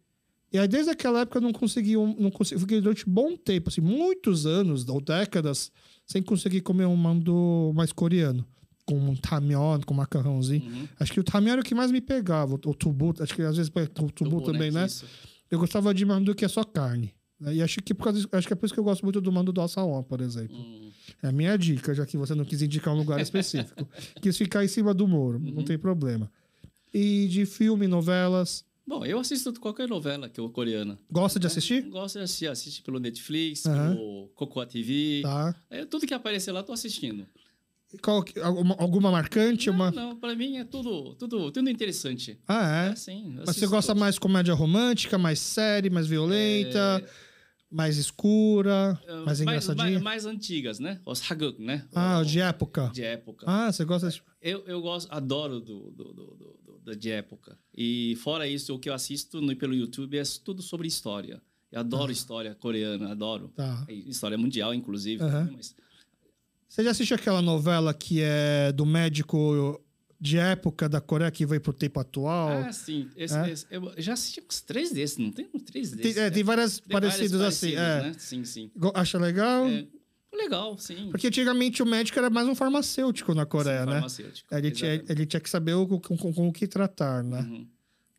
E 0.53 0.59
aí, 0.59 0.67
desde 0.67 0.91
aquela 0.91 1.21
época, 1.21 1.39
eu 1.39 1.43
não 1.43 1.53
consegui, 1.53 1.97
um- 1.97 2.15
não 2.19 2.31
consegui, 2.31 2.61
fiquei 2.61 2.81
durante 2.81 3.09
um 3.09 3.13
bom 3.13 3.37
tempo, 3.37 3.69
assim, 3.69 3.81
muitos 3.83 4.47
anos 4.47 4.89
ou 4.89 5.01
décadas, 5.01 5.71
sem 6.07 6.23
conseguir 6.23 6.63
comer 6.63 6.87
um 6.87 6.97
mandu 6.97 7.73
mais 7.75 7.93
coreano. 7.93 8.47
Com 8.87 8.99
um 8.99 9.15
tamyeon, 9.15 9.81
com 9.83 9.93
macarrãozinho. 9.93 10.65
Uhum. 10.65 10.89
Acho 10.99 11.13
que 11.13 11.21
o 11.21 11.25
tamyeon 11.25 11.53
era 11.53 11.61
o 11.61 11.65
que 11.65 11.75
mais 11.75 11.91
me 11.93 12.01
pegava, 12.01 12.55
o, 12.55 12.59
tubu, 12.75 13.15
acho 13.21 13.35
que 13.35 13.43
às 13.43 13.57
vezes 13.59 13.71
o 13.71 13.87
tubu, 13.89 14.11
Tubu, 14.13 14.41
também, 14.41 14.71
né? 14.71 14.87
Isso. 14.87 15.05
Eu 15.51 15.59
gostava 15.59 15.93
de 15.93 16.05
mandu 16.07 16.35
que 16.35 16.45
é 16.45 16.49
só 16.49 16.65
carne. 16.65 17.13
né? 17.39 17.55
E 17.57 17.63
acho 17.63 17.81
que, 17.83 17.93
por 17.95 18.05
causa 18.05 18.19
disso- 18.19 18.29
acho 18.33 18.47
que 18.47 18.53
é 18.53 18.57
por 18.57 18.65
isso 18.67 18.73
que 18.75 18.81
eu 18.81 18.85
gosto 18.85 19.03
muito 19.05 19.21
do 19.21 19.31
mandu 19.31 19.53
do 19.53 19.61
Assaon, 19.61 20.03
por 20.03 20.21
exemplo. 20.23 20.57
Hum, 20.57 20.91
É 21.23 21.29
a 21.29 21.33
minha 21.33 21.57
dica, 21.59 21.95
já 21.95 22.05
que 22.07 22.17
você 22.17 22.35
não 22.35 22.45
quis 22.45 22.61
indicar 22.63 22.93
um 22.95 22.97
lugar 22.97 23.21
específico. 23.21 23.87
quis 24.23 24.37
ficar 24.37 24.65
em 24.65 24.69
cima 24.69 24.93
do 24.95 25.07
muro, 25.07 25.39
Uhum. 25.39 25.53
não 25.57 25.63
tem 25.63 25.79
problema. 25.79 26.31
E 26.93 27.29
de 27.29 27.45
filme, 27.47 27.87
novelas, 27.87 28.65
Bom, 28.89 29.05
eu 29.05 29.19
assisto 29.21 29.53
qualquer 29.61 29.87
novela 29.87 30.31
que 30.31 30.41
é 30.41 30.49
coreana. 30.49 30.99
gosta 31.11 31.39
de 31.39 31.47
assistir? 31.47 31.83
Gosto 31.91 32.17
de 32.19 32.25
assistir, 32.25 32.47
assiste 32.47 32.83
pelo 32.83 32.99
Netflix, 32.99 33.67
Aham. 33.67 33.91
pelo 33.95 34.29
Cocoa 34.35 34.65
TV. 34.65 35.21
Tá. 35.23 35.55
É, 35.69 35.85
tudo 35.85 36.07
que 36.07 36.15
aparecer 36.15 36.53
lá, 36.53 36.63
tô 36.63 36.73
assistindo. 36.73 37.27
Qual, 38.03 38.25
alguma, 38.43 38.75
alguma 38.79 39.11
marcante? 39.11 39.67
Não, 39.69 39.75
uma... 39.75 39.91
não, 39.91 40.17
pra 40.17 40.35
mim 40.35 40.57
é 40.57 40.65
tudo, 40.65 41.15
tudo, 41.17 41.51
tudo 41.53 41.69
interessante. 41.69 42.39
Ah, 42.49 42.87
é? 42.87 42.91
É, 42.93 42.97
sim. 42.97 43.25
eu 43.27 43.31
Mas 43.37 43.45
você 43.45 43.51
assisto 43.51 43.69
gosta 43.71 43.89
todos. 43.89 44.01
mais 44.01 44.15
de 44.15 44.21
comédia 44.21 44.55
romântica, 44.55 45.19
mais 45.19 45.39
série, 45.39 45.91
mais 45.91 46.07
violenta, 46.07 47.03
mais 47.71 47.99
escura, 47.99 48.99
É, 49.07 49.17
mais 49.25 49.41
engraçadinha? 49.43 49.91
Mais, 49.91 50.03
mais 50.03 50.27
antigas, 50.27 50.79
né? 50.79 50.99
Os 51.05 51.31
haguk, 51.31 51.61
né? 51.63 51.87
Ah, 51.95 52.21
O- 52.21 52.25
de 52.25 52.41
época. 52.41 52.91
de 52.93 53.03
época. 53.05 53.45
Ah, 53.47 53.71
você 53.71 53.85
gosta 53.85 54.09
de... 54.09 54.23
Eu, 54.41 54.65
eu 54.67 54.81
gosto, 54.81 55.13
adoro 55.13 55.61
do, 55.61 55.91
do, 55.91 56.05
do, 56.15 56.25
do- 56.37 56.59
de 56.99 57.11
época. 57.11 57.59
E 57.77 58.17
fora 58.23 58.47
isso, 58.47 58.75
o 58.75 58.79
que 58.79 58.89
eu 58.89 58.95
assisto 58.95 59.41
no, 59.41 59.55
pelo 59.57 59.75
YouTube 59.75 60.17
é 60.19 60.23
tudo 60.45 60.63
sobre 60.63 60.87
história. 60.89 61.41
Eu 61.71 61.81
adoro 61.81 62.11
história 62.11 62.55
coreana, 62.55 63.11
adoro. 63.13 63.53
Tá. 63.55 63.85
E 63.89 64.09
História 64.09 64.39
mundial, 64.39 64.73
inclusive. 64.73 65.23
Aham. 65.23 65.45
né? 65.45 65.53
Mas, 65.57 65.75
Você 66.69 66.83
já 66.85 66.91
assistiu 66.91 67.17
aquela 67.17 67.43
novela 67.43 67.93
que 67.93 68.21
é 68.23 68.73
do 68.73 68.85
médico 68.87 69.81
de 70.21 70.37
época 70.39 70.89
da 70.89 71.01
Coreia 71.01 71.31
que 71.31 71.47
veio 71.47 71.61
pro 71.61 71.73
tempo 71.73 72.01
atual? 72.01 72.49
ah, 72.65 72.73
sim. 72.73 73.09
Esse, 73.17 73.37
É? 73.37 73.51
esse- 73.51 73.67
eu 73.71 73.93
já 73.99 74.15
assisti 74.15 74.41
uns 74.41 74.61
três 74.61 74.91
desses, 74.93 75.17
não 75.19 75.31
tem 75.31 75.49
uns 75.55 75.63
três 75.63 75.91
tem, 75.91 75.99
desses? 75.99 76.17
é, 76.17 76.23
né? 76.25 76.31
tem 76.31 76.43
várias 76.43 76.81
Tem 76.81 76.93
vários 76.93 77.15
parecidos 77.15 77.41
assim. 77.43 77.73
É. 77.75 78.03
né? 78.03 78.13
Sim, 78.19 78.45
sim. 78.45 78.71
Acha 78.95 79.19
legal? 79.19 79.67
É, 79.69 79.87
Legal, 80.33 80.77
sim. 80.79 81.09
Porque 81.11 81.27
antigamente 81.29 81.83
o 81.83 81.87
médico 81.87 82.19
era 82.19 82.29
mais 82.31 82.47
um 82.47 82.55
farmacêutico 82.55 83.35
na 83.35 83.47
Coreia, 83.47 83.81
Sim, 83.81 83.87
né? 83.87 83.93
farmacêutico, 83.95 84.55
Ele 84.55 84.71
tinha, 84.71 85.05
ele 85.09 85.27
tinha 85.27 85.41
que 85.41 85.49
saber 85.51 85.75
o, 85.75 85.87
com, 85.87 86.17
com- 86.17 86.33
com 86.33 86.49
o 86.49 86.53
que 86.53 86.67
tratar, 86.67 87.23
né? 87.25 87.41
Uhum. 87.41 87.67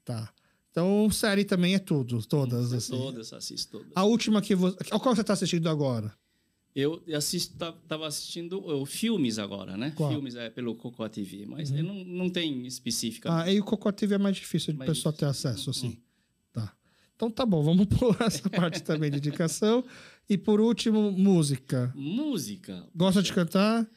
Tá. 0.04 0.32
Então, 0.72 1.10
série 1.12 1.46
também 1.46 1.76
é 1.76 1.80
tudo, 1.80 2.24
todas, 2.26 2.74
assim. 2.74 2.92
Todas, 2.92 3.32
assisto 3.34 3.78
todas. 3.80 3.92
A 3.96 4.04
última 4.04 4.42
que 4.42 4.56
você... 4.56 4.78
Qual 4.90 5.16
você 5.16 5.24
tá 5.24 5.34
assistindo 5.34 5.68
agora? 5.70 6.14
Eu 6.76 7.04
assisto, 7.16 7.58
tá- 7.58 7.72
tava 7.88 8.08
assistindo 8.08 8.60
uh, 8.60 8.86
filmes 8.86 9.40
agora, 9.40 9.76
né? 9.76 9.92
Qual? 9.96 10.10
Uhum. 10.10 10.16
Filmes 10.18 10.36
é 10.36 10.50
pelo 10.50 10.76
Cocoa 10.76 11.10
TV, 11.10 11.46
mas 11.48 11.72
eu 11.72 11.84
não, 11.84 11.96
não 12.06 12.30
tem 12.30 12.66
específica. 12.68 13.30
Ah, 13.34 13.52
e 13.52 13.60
o 13.60 13.64
Cocó 13.64 13.92
TV 13.92 14.16
é 14.16 14.18
mais 14.18 14.36
difícil 14.36 14.74
de 14.74 14.80
pessoa 14.80 15.12
ter 15.12 15.26
difícil. 15.28 15.50
acesso, 15.50 15.70
assim. 15.72 16.00
Tá. 16.54 16.72
Então 17.16 17.30
tá 17.30 17.46
bom, 17.46 17.64
vamos 17.64 17.86
pôr 17.98 18.16
essa 18.22 18.48
parte 18.50 18.82
também 18.84 19.10
de 19.12 19.18
indicação. 19.18 19.84
E 20.30 20.38
por 20.38 20.62
último, 20.62 21.12
música. 21.12 21.92
Música. 21.96 22.88
Gosta 22.96 23.22
de 23.24 23.34
cantar? 23.34 23.90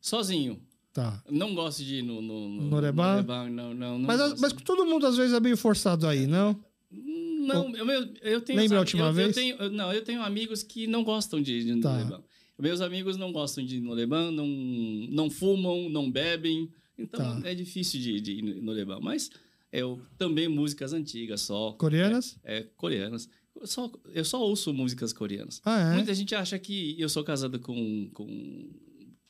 Sozinho. 0.00 0.60
Tá. 0.92 1.22
Não 1.28 1.54
gosto 1.54 1.84
de 1.84 1.96
ir 1.96 2.02
no... 2.02 2.20
No, 2.22 2.48
no, 2.48 2.62
Norebá? 2.68 3.12
Norebá, 3.14 3.48
não, 3.48 3.74
não, 3.74 3.98
não 3.98 4.06
Mas, 4.06 4.20
gosto. 4.20 4.40
mas 4.40 4.52
todo 4.52 4.84
mundo 4.86 5.06
às 5.06 5.16
vezes 5.16 5.32
é 5.34 5.40
meio 5.40 5.56
forçado 5.56 6.06
aí, 6.06 6.26
não? 6.26 6.58
Não, 6.90 7.74
eu, 7.76 7.86
eu, 8.22 8.40
tenho... 8.40 8.58
Lembra 8.60 8.78
a 8.78 8.80
última 8.80 9.06
eu, 9.06 9.12
vez? 9.12 9.28
Eu 9.28 9.34
tenho, 9.34 9.70
não, 9.70 9.92
eu 9.92 10.02
tenho 10.04 10.22
amigos 10.22 10.62
que 10.62 10.86
não 10.86 11.02
gostam 11.04 11.40
de 11.42 11.52
ir 11.52 11.74
no 11.74 11.80
Tá. 11.80 11.92
Norebá. 11.96 12.20
Meus 12.58 12.80
amigos 12.80 13.16
não 13.16 13.32
gostam 13.32 13.64
de 13.64 13.76
ir 13.76 13.80
no 13.80 13.90
Norebá, 13.90 14.30
não, 14.30 14.46
não 14.46 15.30
fumam, 15.30 15.88
não 15.88 16.10
bebem. 16.10 16.70
Então 16.98 17.40
Tá. 17.40 17.48
é 17.48 17.54
difícil 17.54 18.00
de, 18.00 18.20
de 18.20 18.32
ir 18.32 18.42
no 18.42 18.62
Norebá. 18.62 19.00
Mas 19.00 19.30
eu 19.72 20.00
também 20.18 20.48
músicas 20.48 20.92
antigas 20.92 21.40
só. 21.40 21.72
Coreanas? 21.72 22.36
É, 22.44 22.66
coreanas. 22.76 23.28
Eu 23.60 23.66
só, 23.66 23.92
eu 24.14 24.24
só 24.24 24.40
ouço 24.40 24.72
músicas 24.72 25.12
coreanas. 25.12 25.60
Ah, 25.64 25.92
é? 25.92 25.94
Muita 25.94 26.14
gente 26.14 26.34
acha 26.34 26.58
que 26.58 26.96
eu 26.98 27.08
sou 27.08 27.22
casado 27.22 27.58
com, 27.60 28.08
com 28.14 28.70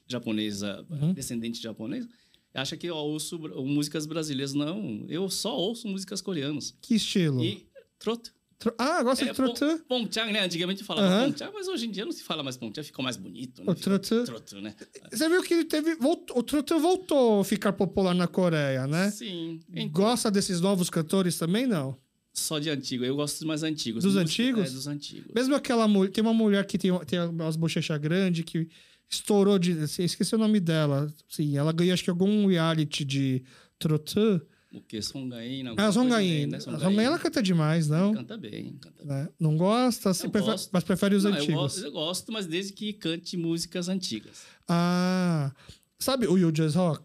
japonesa, 0.07 0.85
Uhum. 0.91 1.13
descendente 1.13 1.59
de 1.59 1.65
japonês. 1.65 2.07
Acha 2.55 2.77
que 2.77 2.87
eu 2.89 2.97
ouço 2.97 3.39
músicas 3.65 4.07
brasileiras. 4.07 4.55
Não, 4.55 5.05
eu 5.09 5.29
só 5.31 5.57
ouço 5.57 5.87
músicas 5.87 6.21
coreanas. 6.21 6.75
Que 6.81 6.95
estilo? 6.97 7.43
E 7.45 7.67
trot. 7.99 8.33
Tro- 8.59 8.75
Ah, 8.77 9.03
gosta 9.03 9.25
de 9.25 9.31
É, 9.31 9.35
trotã? 9.35 9.79
pon- 9.79 10.05
Pongchang, 10.05 10.31
né? 10.33 10.41
Antigamente 10.45 10.85
falava 10.85 11.07
Aham. 11.09 11.31
Pongchang, 11.31 11.51
mas 11.55 11.67
hoje 11.67 11.87
em 11.87 11.91
dia 11.91 12.05
não 12.05 12.13
se 12.13 12.23
fala 12.23 12.43
mais 12.43 12.57
Pongchang, 12.59 12.85
ficou 12.87 13.03
mais 13.03 13.17
bonito, 13.17 13.65
né? 13.65 13.73
O 13.73 13.75
trotã. 13.75 14.23
Trotã, 14.25 14.61
né? 14.61 14.75
Você 15.11 15.29
viu 15.31 15.43
que 15.43 15.55
ele 15.55 15.65
teve. 15.65 15.95
voltou- 15.95 16.37
o 16.39 16.43
trotã 16.43 16.79
voltou 16.79 17.41
a 17.41 17.45
ficar 17.45 17.73
popular 17.73 18.15
na 18.15 18.27
Coreia, 18.29 18.87
né? 18.87 19.11
Sim. 19.13 19.61
Então, 19.71 19.89
Gosta 19.89 20.31
desses 20.31 20.61
novos 20.61 20.91
cantores 20.91 21.39
também, 21.39 21.67
não? 21.67 21.97
Só 22.33 22.59
de 22.59 22.71
antigo. 22.71 23.05
Eu 23.05 23.17
gosto 23.17 23.39
dos 23.39 23.47
mais 23.47 23.63
antigos. 23.63 24.03
Dos 24.03 24.17
antigos? 24.17 24.71
É, 24.71 24.73
dos 24.73 24.87
antigos. 24.87 25.33
Mesmo 25.35 25.55
aquela 25.55 25.87
mulher. 25.89 26.11
Tem 26.11 26.23
uma 26.23 26.35
mulher 26.35 26.65
que 26.67 26.79
tem, 26.79 26.97
tem 27.05 27.21
umas 27.21 27.57
bochechas 27.57 27.99
grandes 27.99 28.45
que 28.45 28.69
estourou 29.09 29.59
de. 29.59 29.73
assim, 29.73 30.05
esqueci 30.05 30.35
o 30.35 30.39
nome 30.39 30.61
dela. 30.61 31.13
Sim, 31.29 31.57
ela 31.57 31.73
ganhou 31.73 31.93
acho 31.93 32.05
que 32.05 32.11
algum 32.11 32.47
reality 32.47 33.05
de 33.05 33.43
trotã. 33.79 34.41
O 34.73 34.81
que? 34.81 35.03
Songain? 35.03 35.65
Ah, 35.77 35.89
a 35.89 35.91
Zongain. 35.91 36.47
Né? 36.47 36.59
A 36.59 36.61
Zongain 36.61 37.05
ela 37.05 37.19
canta 37.19 37.43
demais, 37.43 37.89
não? 37.89 38.15
Canta 38.15 38.39
bem, 38.39 38.77
canta 38.81 39.05
bem. 39.05 39.17
Né? 39.17 39.29
Não 39.39 39.57
gosta, 39.57 40.11
assim, 40.11 40.29
gosto. 40.29 40.71
mas 40.73 40.85
prefere 40.85 41.17
os 41.17 41.25
Não, 41.25 41.33
eu, 41.33 41.37
antigos. 41.37 41.55
gosto, 41.57 41.81
eu 41.81 41.91
gosto, 41.91 42.33
mas 42.33 42.47
desde 42.47 42.73
que 42.73 42.93
cante 42.93 43.37
músicas 43.37 43.89
antigas. 43.89 44.45
Ah. 44.69 45.51
Sabe 45.99 46.27
o 46.29 46.39
Yoo 46.39 46.55
Jae-seok? 46.55 47.03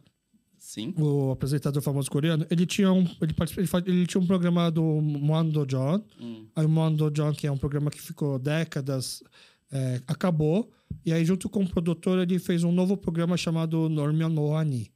Sim. 0.75 0.93
o 0.97 1.31
apresentador 1.31 1.81
famoso 1.81 2.11
coreano, 2.11 2.45
ele 2.49 2.65
tinha 2.65 2.91
um, 2.91 3.03
ele, 3.21 3.33
ele, 3.57 3.69
ele 3.85 4.05
tinha 4.05 4.19
um 4.19 4.27
programa 4.27 4.69
do 4.69 4.83
Mondo 4.83 5.65
John. 5.65 6.03
Hum. 6.19 6.47
Aí 6.53 6.65
o 6.65 6.69
Mondo 6.69 7.09
John, 7.09 7.31
que 7.31 7.47
é 7.47 7.51
um 7.51 7.57
programa 7.57 7.89
que 7.89 8.01
ficou 8.01 8.37
décadas, 8.37 9.23
é, 9.71 10.01
acabou. 10.05 10.69
E 11.05 11.13
aí, 11.13 11.23
junto 11.23 11.47
com 11.47 11.63
o 11.63 11.69
produtor, 11.69 12.19
ele 12.19 12.37
fez 12.39 12.65
um 12.65 12.73
novo 12.73 12.97
programa 12.97 13.37
chamado 13.37 13.87
Normion 13.87 14.27
Noani. 14.27 14.91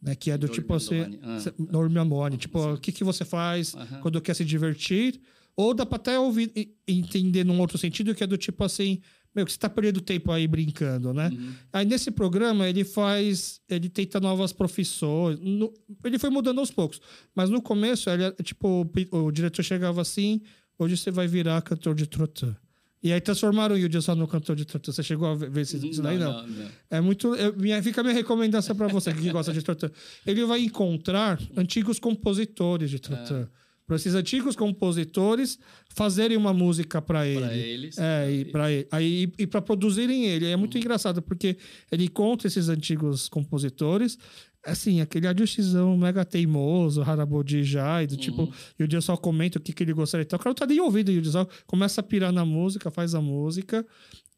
Né, 0.00 0.14
que 0.14 0.30
é 0.30 0.38
do 0.38 0.46
tipo 0.46 0.72
assim. 0.74 1.18
Ah. 1.22 1.40
cê- 1.40 1.52
Normion 1.58 2.04
Noani. 2.04 2.36
Tipo, 2.36 2.74
o 2.74 2.78
que, 2.78 2.92
que 2.92 3.02
você 3.02 3.24
faz 3.24 3.74
Aham. 3.74 4.00
quando 4.02 4.20
quer 4.20 4.34
se 4.36 4.44
divertir? 4.44 5.20
Ou 5.56 5.74
dá 5.74 5.84
pra 5.84 5.96
até 5.96 6.20
ouvir, 6.20 6.52
entender 6.86 7.42
num 7.42 7.58
outro 7.58 7.76
sentido, 7.78 8.14
que 8.14 8.22
é 8.22 8.26
do 8.28 8.36
tipo 8.36 8.62
assim. 8.62 9.00
Meu, 9.36 9.44
que 9.44 9.52
você 9.52 9.58
tá 9.58 9.68
perdendo 9.68 10.00
tempo 10.00 10.32
aí 10.32 10.48
brincando, 10.48 11.12
né? 11.12 11.28
Uhum. 11.30 11.52
Aí 11.72 11.84
nesse 11.84 12.10
programa 12.10 12.66
ele 12.66 12.84
faz, 12.84 13.60
ele 13.68 13.90
tenta 13.90 14.18
novas 14.18 14.50
profissões. 14.52 15.38
No- 15.38 15.72
ele 16.02 16.18
foi 16.18 16.30
mudando 16.30 16.58
aos 16.58 16.70
poucos, 16.70 17.00
mas 17.34 17.50
no 17.50 17.60
começo 17.60 18.08
ele, 18.08 18.24
era, 18.24 18.34
tipo 18.42 18.66
o, 19.12 19.16
o 19.26 19.30
diretor 19.30 19.62
chegava 19.62 20.00
assim, 20.00 20.40
hoje 20.78 20.96
você 20.96 21.10
vai 21.10 21.26
virar 21.28 21.60
cantor 21.60 21.94
de 21.94 22.06
trotã. 22.06 22.56
E 23.02 23.12
aí 23.12 23.20
transformaram 23.20 23.74
o 23.76 23.78
Yuji 23.78 24.00
só 24.02 24.16
no 24.16 24.26
cantor 24.26 24.56
de 24.56 24.64
trotã. 24.64 24.90
Você 24.90 25.02
chegou 25.02 25.28
a 25.28 25.34
ver 25.34 25.60
isso, 25.60 25.76
isso 25.76 26.02
daí 26.02 26.18
não? 26.18 26.44
não. 26.46 26.66
É 26.90 27.00
muito, 27.00 27.34
eu- 27.36 27.54
minha, 27.56 27.80
fica 27.82 28.00
a 28.00 28.04
minha 28.04 28.14
recomendação 28.16 28.74
para 28.74 28.88
você 28.88 29.12
que 29.12 29.30
gosta 29.30 29.52
de 29.52 29.62
trotã. 29.62 29.90
Ele 30.26 30.44
vai 30.46 30.62
encontrar 30.62 31.38
antigos 31.56 31.98
compositores 32.00 32.90
de 32.90 32.98
trotã. 32.98 33.46
Para 33.86 33.96
esses 33.96 34.14
antigos 34.14 34.56
compositores 34.56 35.58
fazerem 35.94 36.36
uma 36.36 36.52
música 36.52 37.00
para 37.00 37.26
ele. 37.26 37.40
Pra 37.40 37.54
eles. 37.54 37.98
É, 37.98 38.30
e 38.32 38.44
para 38.44 38.64
aí 38.90 39.32
e 39.38 39.46
para 39.46 39.62
produzirem 39.62 40.26
ele. 40.26 40.46
É 40.46 40.56
muito 40.56 40.76
engraçado 40.76 41.22
porque 41.22 41.56
ele 41.90 42.04
encontra 42.04 42.48
esses 42.48 42.68
antigos 42.68 43.28
compositores, 43.28 44.18
assim, 44.64 45.00
aquele 45.00 45.28
adjuxizão 45.28 45.96
mega 45.96 46.24
teimoso, 46.24 47.00
Harabodi 47.00 47.62
Jai, 47.62 48.06
do 48.06 48.16
tipo, 48.16 48.52
e 48.78 48.82
o 48.82 48.88
dia 48.88 49.00
só 49.00 49.16
comenta 49.16 49.58
o 49.58 49.60
que, 49.60 49.72
que 49.72 49.84
ele 49.84 49.92
gostaria 49.92 50.22
e 50.22 50.26
tal. 50.26 50.38
O 50.38 50.42
cara 50.42 50.50
não 50.50 50.54
tá 50.54 50.66
nem 50.66 50.80
ouvindo 50.80 51.10
o 51.10 51.24
só 51.24 51.46
começa 51.66 52.00
a 52.00 52.04
pirar 52.04 52.32
na 52.32 52.44
música, 52.44 52.90
faz 52.90 53.14
a 53.14 53.20
música, 53.20 53.86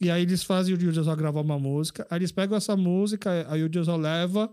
e 0.01 0.11
aí 0.11 0.23
eles 0.23 0.43
fazem 0.43 0.75
o 0.75 0.81
Yuji 0.81 1.03
só 1.03 1.17
gravar 1.17 1.41
uma 1.41 1.59
música, 1.59 2.07
aí 2.11 2.19
eles 2.19 2.31
pegam 2.31 2.57
essa 2.57 2.77
música, 2.77 3.47
aí 3.49 3.63
o 3.63 3.67
Yuji 3.67 3.87
só 3.87 3.97
leva 3.97 4.51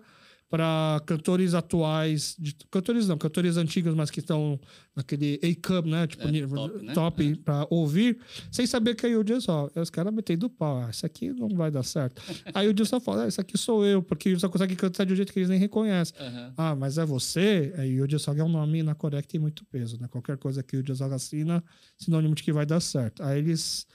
para 0.49 1.01
cantores 1.05 1.53
atuais, 1.53 2.35
de- 2.39 2.55
cantores 2.71 3.07
não, 3.07 3.17
cantores 3.17 3.57
antigos, 3.57 3.93
mas 3.95 4.11
que 4.11 4.19
estão 4.19 4.59
naquele 4.95 5.39
A-Cup, 5.43 5.85
né? 5.87 6.05
Tipo, 6.07 6.27
É, 6.27 6.47
top, 6.47 6.83
né? 6.85 6.93
top 6.93 7.35
pra 7.37 7.67
ouvir, 7.69 8.19
sem 8.51 8.65
saber 8.67 8.95
que 8.95 9.05
é 9.05 9.09
o 9.09 9.21
Yuji 9.21 9.41
só. 9.41 9.69
Aí 9.75 9.81
os 9.81 9.89
caras 9.89 10.13
metendo 10.13 10.49
pau, 10.49 10.77
ah, 10.83 10.89
isso 10.91 11.05
aqui 11.05 11.31
não 11.33 11.49
vai 11.49 11.71
dar 11.71 11.83
certo. 11.83 12.21
aí 12.55 12.67
o 12.67 12.69
Yuji 12.71 12.85
só 12.85 12.99
fala, 12.99 13.23
ah, 13.23 13.27
isso 13.27 13.41
aqui 13.41 13.57
sou 13.57 13.83
eu, 13.85 14.01
porque 14.03 14.29
ele 14.29 14.39
só 14.39 14.47
consegue 14.47 14.75
cantar 14.75 15.03
de 15.05 15.13
um 15.13 15.15
jeito 15.15 15.33
que 15.33 15.39
eles 15.39 15.49
nem 15.49 15.59
reconhecem. 15.59 16.15
Aham. 16.19 16.53
Ah, 16.55 16.75
mas 16.75 16.97
é 16.97 17.05
você? 17.05 17.73
Aí 17.77 17.99
o 18.01 18.19
Sog 18.19 18.39
é 18.39 18.43
um 18.43 18.49
nome 18.49 18.83
na 18.83 18.93
Coreia 18.95 19.21
que 19.21 19.27
tem 19.27 19.39
muito 19.41 19.65
peso, 19.65 19.99
né? 19.99 20.07
Qualquer 20.07 20.37
coisa 20.37 20.61
que 20.63 20.77
o 20.77 20.95
Sog 20.95 21.13
assina, 21.13 21.63
sinônimo 21.97 22.35
de 22.35 22.43
que 22.43 22.53
vai 22.53 22.65
dar 22.65 22.79
certo. 22.79 23.23
Aí 23.23 23.39
eles, 23.39 23.85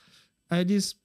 aí 0.49 0.61
eles 0.63 0.97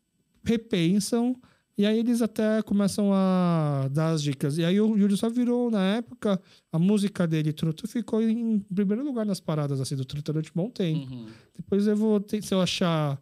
repensam 0.44 1.36
e 1.78 1.86
aí 1.86 2.00
eles 2.00 2.22
até 2.22 2.62
começam 2.62 3.12
a 3.14 3.88
dar 3.92 4.10
as 4.12 4.22
dicas. 4.24 4.58
E 4.58 4.64
aí 4.66 4.80
o 4.80 4.98
Yuji 4.98 5.18
só 5.18 5.30
virou, 5.30 5.70
na 5.70 5.84
época, 5.96 6.42
a 6.72 6.80
música 6.80 7.28
dele, 7.28 7.52
Truto, 7.52 7.88
ficou 7.88 8.22
em 8.22 8.60
primeiro 8.60 9.04
lugar 9.04 9.26
nas 9.26 9.40
paradas 9.40 9.80
assim, 9.82 9.96
do 9.96 10.06
Truto 10.06 10.32
durante 10.32 10.50
um 10.52 10.54
bom 10.64 10.70
tempo. 10.70 11.14
Uhum. 11.14 11.28
Depois 11.56 11.86
eu 11.88 11.96
vou, 11.96 12.26
se 12.42 12.54
eu 12.54 12.62
achar 12.62 13.20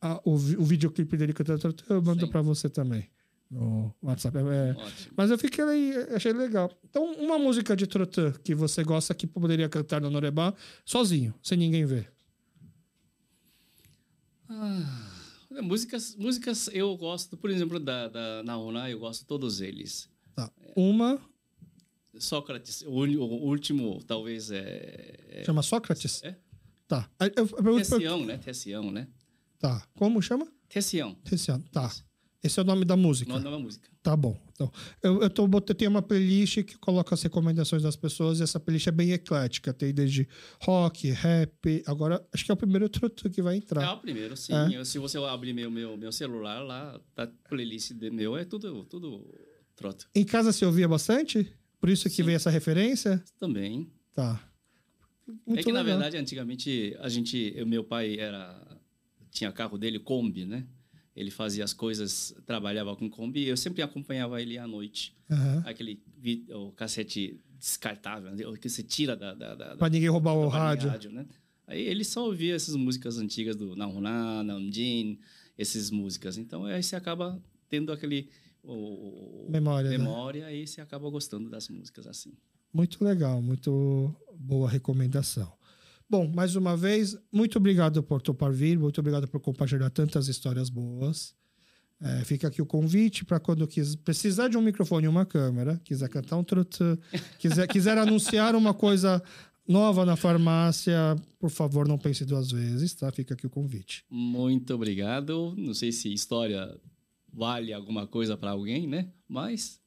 a- 0.00 0.20
o, 0.24 0.32
o 0.34 0.64
videoclipe 0.64 1.16
dele 1.16 1.32
cantando 1.32 1.58
Truto, 1.58 1.84
eu 1.88 2.00
mando 2.02 2.28
pra 2.28 2.40
você 2.42 2.68
também. 2.68 3.08
No 3.50 3.94
WhatsApp. 4.02 4.36
É, 4.36 4.72
Ótimo. 4.78 5.12
mas 5.16 5.30
eu 5.30 5.38
fiquei, 5.38 5.64
achei 6.14 6.34
legal. 6.34 6.70
Então, 6.84 7.14
uma 7.14 7.38
música 7.38 7.74
de 7.74 7.86
Trotã 7.86 8.30
que 8.44 8.54
você 8.54 8.84
gosta 8.84 9.14
que 9.14 9.26
poderia 9.26 9.68
cantar 9.70 10.02
no 10.02 10.10
Norebá 10.10 10.52
sozinho, 10.84 11.32
sem 11.42 11.56
ninguém 11.56 11.86
ver. 11.86 12.12
É, 14.50 14.54
Músicas, 15.62 16.14
músicas 16.16 16.68
eu 16.72 16.96
gosto, 16.96 17.36
por 17.36 17.50
exemplo, 17.50 17.78
da, 17.80 18.08
da 18.08 18.42
Naona, 18.42 18.88
eu 18.90 18.98
gosto 18.98 19.20
de 19.20 19.26
todos 19.26 19.60
eles. 19.60 20.08
Tá. 20.34 20.50
Uma 20.76 21.20
Sócrates, 22.18 22.82
o, 22.82 22.90
o 22.90 23.46
último, 23.48 24.02
talvez, 24.04 24.50
é. 24.50 25.42
chama 25.44 25.62
Sócrates? 25.62 26.22
É? 26.24 26.36
Tá. 26.86 27.08
Eu- 27.20 27.46
eu- 27.46 27.66
eu- 27.66 27.76
Tessião, 27.76 28.24
né? 28.24 28.38
Tessião, 28.38 28.90
né? 28.90 29.08
Tá. 29.58 29.86
Como 29.94 30.20
chama? 30.22 30.46
Tessião. 30.68 31.16
Ano. 31.54 31.64
Tá. 31.72 31.92
Esse 32.42 32.60
é 32.60 32.62
o 32.62 32.66
nome 32.66 32.84
da 32.84 32.96
música. 32.96 33.32
Nome 33.32 33.44
da 33.44 33.58
música. 33.58 33.88
Tá 34.00 34.16
bom. 34.16 34.40
Então, 34.52 34.70
eu, 35.02 35.22
eu, 35.22 35.28
tô, 35.30 35.44
eu 35.52 35.60
tenho 35.74 35.90
uma 35.90 36.00
playlist 36.00 36.62
que 36.62 36.78
coloca 36.78 37.12
as 37.14 37.20
recomendações 37.22 37.82
das 37.82 37.96
pessoas 37.96 38.38
e 38.38 38.44
essa 38.44 38.60
playlist 38.60 38.86
é 38.86 38.92
bem 38.92 39.10
eclética. 39.10 39.72
Tem 39.72 39.92
desde 39.92 40.28
rock, 40.62 41.10
rap. 41.10 41.82
Agora, 41.84 42.24
acho 42.32 42.44
que 42.44 42.50
é 42.50 42.54
o 42.54 42.56
primeiro 42.56 42.88
Trotã 42.88 43.28
que 43.28 43.42
vai 43.42 43.54
É 43.54 43.58
entrar. 43.58 43.92
o 43.94 43.98
primeiro, 43.98 44.36
sim. 44.36 44.52
É. 44.54 44.76
Eu- 44.78 44.84
se 44.84 44.98
você 45.00 45.18
abrir 45.18 45.52
meu, 45.52 45.68
meu, 45.70 45.96
meu 45.96 46.12
celular 46.12 46.60
lá, 46.60 47.00
tá 47.14 47.26
playlist 47.48 47.92
de 47.92 48.08
meu, 48.10 48.36
é 48.36 48.44
tudo, 48.44 48.84
tudo 48.84 49.34
troto. 49.74 50.08
Em 50.14 50.24
casa 50.24 50.52
você 50.52 50.64
ouvia 50.64 50.86
bastante? 50.86 51.52
Por 51.80 51.88
isso 51.88 52.08
que 52.08 52.16
Sim. 52.16 52.22
veio 52.24 52.36
essa 52.36 52.50
referência? 52.50 53.22
Também. 53.38 53.90
Tá. 54.14 54.48
Muito 55.46 55.60
é 55.60 55.62
que, 55.62 55.72
na 55.72 55.80
legal. 55.82 55.98
verdade, 55.98 56.16
antigamente, 56.16 56.96
a 57.00 57.08
gente, 57.08 57.52
meu 57.66 57.82
pai 57.84 58.16
era 58.18 58.64
tinha 59.30 59.52
carro 59.52 59.76
dele, 59.76 59.98
Kombi, 59.98 60.44
né? 60.46 60.66
Ele 61.18 61.32
fazia 61.32 61.64
as 61.64 61.72
coisas, 61.72 62.32
trabalhava 62.46 62.94
com 62.94 63.10
Kombi, 63.10 63.44
eu 63.44 63.56
sempre 63.56 63.82
acompanhava 63.82 64.40
ele 64.40 64.56
à 64.56 64.68
noite. 64.68 65.16
Aham. 65.28 65.64
Aquele 65.66 66.00
o 66.50 66.70
cassete 66.70 67.40
descartável, 67.58 68.30
né? 68.30 68.46
o 68.46 68.56
que 68.56 68.68
você 68.68 68.84
tira 68.84 69.16
da, 69.16 69.34
da, 69.34 69.54
da, 69.56 69.76
Pra 69.76 69.88
ninguém 69.88 70.08
roubar 70.08 70.34
o 70.34 70.48
da 70.48 70.56
rádio. 70.56 71.10
né? 71.10 71.26
Aí 71.66 71.82
ele 71.82 72.04
só 72.04 72.24
ouvia 72.24 72.54
essas 72.54 72.76
músicas 72.76 73.18
antigas 73.18 73.56
do 73.56 73.74
Nahuna, 73.74 74.44
Namjin, 74.44 75.18
essas 75.58 75.90
músicas. 75.90 76.38
Então 76.38 76.64
aí 76.66 76.80
você 76.80 76.94
acaba 76.94 77.42
tendo 77.68 77.90
aquele 77.90 78.30
o, 78.62 79.48
memória, 79.50 79.90
né? 79.90 79.98
memória 79.98 80.44
né? 80.44 80.54
e 80.54 80.68
você 80.68 80.80
acaba 80.80 81.10
gostando 81.10 81.50
das 81.50 81.68
músicas 81.68 82.06
assim. 82.06 82.32
Muito 82.72 83.02
legal, 83.04 83.42
muito 83.42 84.14
boa 84.38 84.70
recomendação. 84.70 85.52
Bom, 86.10 86.30
mais 86.34 86.56
uma 86.56 86.76
vez, 86.76 87.16
muito 87.30 87.58
obrigado 87.58 88.02
por 88.02 88.22
topar 88.22 88.50
vir, 88.50 88.78
muito 88.78 88.98
obrigado 88.98 89.28
por 89.28 89.40
compartilhar 89.40 89.90
tantas 89.90 90.26
histórias 90.28 90.70
boas. 90.70 91.34
É, 92.00 92.24
fica 92.24 92.46
aqui 92.48 92.62
o 92.62 92.66
convite 92.66 93.24
para 93.24 93.40
quando 93.40 93.66
quiser, 93.66 93.96
precisar 93.98 94.48
de 94.48 94.56
um 94.56 94.62
microfone 94.62 95.06
e 95.06 95.08
uma 95.08 95.26
câmera, 95.26 95.80
quiser 95.84 96.08
cantar 96.08 96.36
um 96.36 96.44
trutã, 96.44 96.96
quiser, 97.38 97.66
quiser 97.66 97.98
anunciar 97.98 98.54
uma 98.54 98.72
coisa 98.72 99.22
nova 99.66 100.06
na 100.06 100.16
farmácia, 100.16 100.96
por 101.38 101.50
favor, 101.50 101.86
não 101.86 101.98
pense 101.98 102.24
duas 102.24 102.50
vezes, 102.50 102.94
tá? 102.94 103.10
Fica 103.12 103.34
aqui 103.34 103.46
o 103.46 103.50
convite. 103.50 104.04
Muito 104.08 104.72
obrigado. 104.72 105.54
Não 105.58 105.74
sei 105.74 105.92
se 105.92 106.10
história 106.12 106.74
vale 107.30 107.72
alguma 107.72 108.06
coisa 108.06 108.36
para 108.36 108.52
alguém, 108.52 108.86
né? 108.86 109.08
Mas 109.28 109.78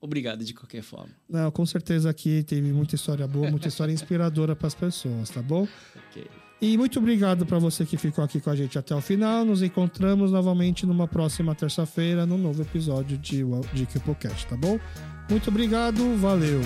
obrigado 0.00 0.44
de 0.44 0.54
qualquer 0.54 0.82
forma. 0.82 1.10
Não, 1.28 1.50
com 1.50 1.64
certeza 1.66 2.10
aqui 2.10 2.42
teve 2.42 2.72
muita 2.72 2.94
história 2.94 3.26
boa, 3.26 3.50
muita 3.50 3.68
história 3.68 3.92
inspiradora 3.92 4.54
para 4.54 4.66
as 4.66 4.74
pessoas, 4.74 5.30
tá 5.30 5.42
bom? 5.42 5.66
Ok. 6.10 6.26
E 6.60 6.76
muito 6.76 6.98
obrigado 6.98 7.46
para 7.46 7.58
você 7.58 7.86
que 7.86 7.96
ficou 7.96 8.24
aqui 8.24 8.40
com 8.40 8.50
a 8.50 8.56
gente 8.56 8.76
até 8.76 8.94
o 8.94 9.00
final. 9.00 9.44
Nos 9.44 9.62
encontramos 9.62 10.32
novamente 10.32 10.84
numa 10.84 11.06
próxima 11.06 11.54
terça-feira, 11.54 12.26
no 12.26 12.36
novo 12.36 12.62
episódio 12.62 13.16
de, 13.16 13.44
de 13.72 14.00
Podcast, 14.00 14.46
tá 14.46 14.56
bom? 14.56 14.78
Muito 15.30 15.50
obrigado, 15.50 16.16
valeu! 16.16 16.60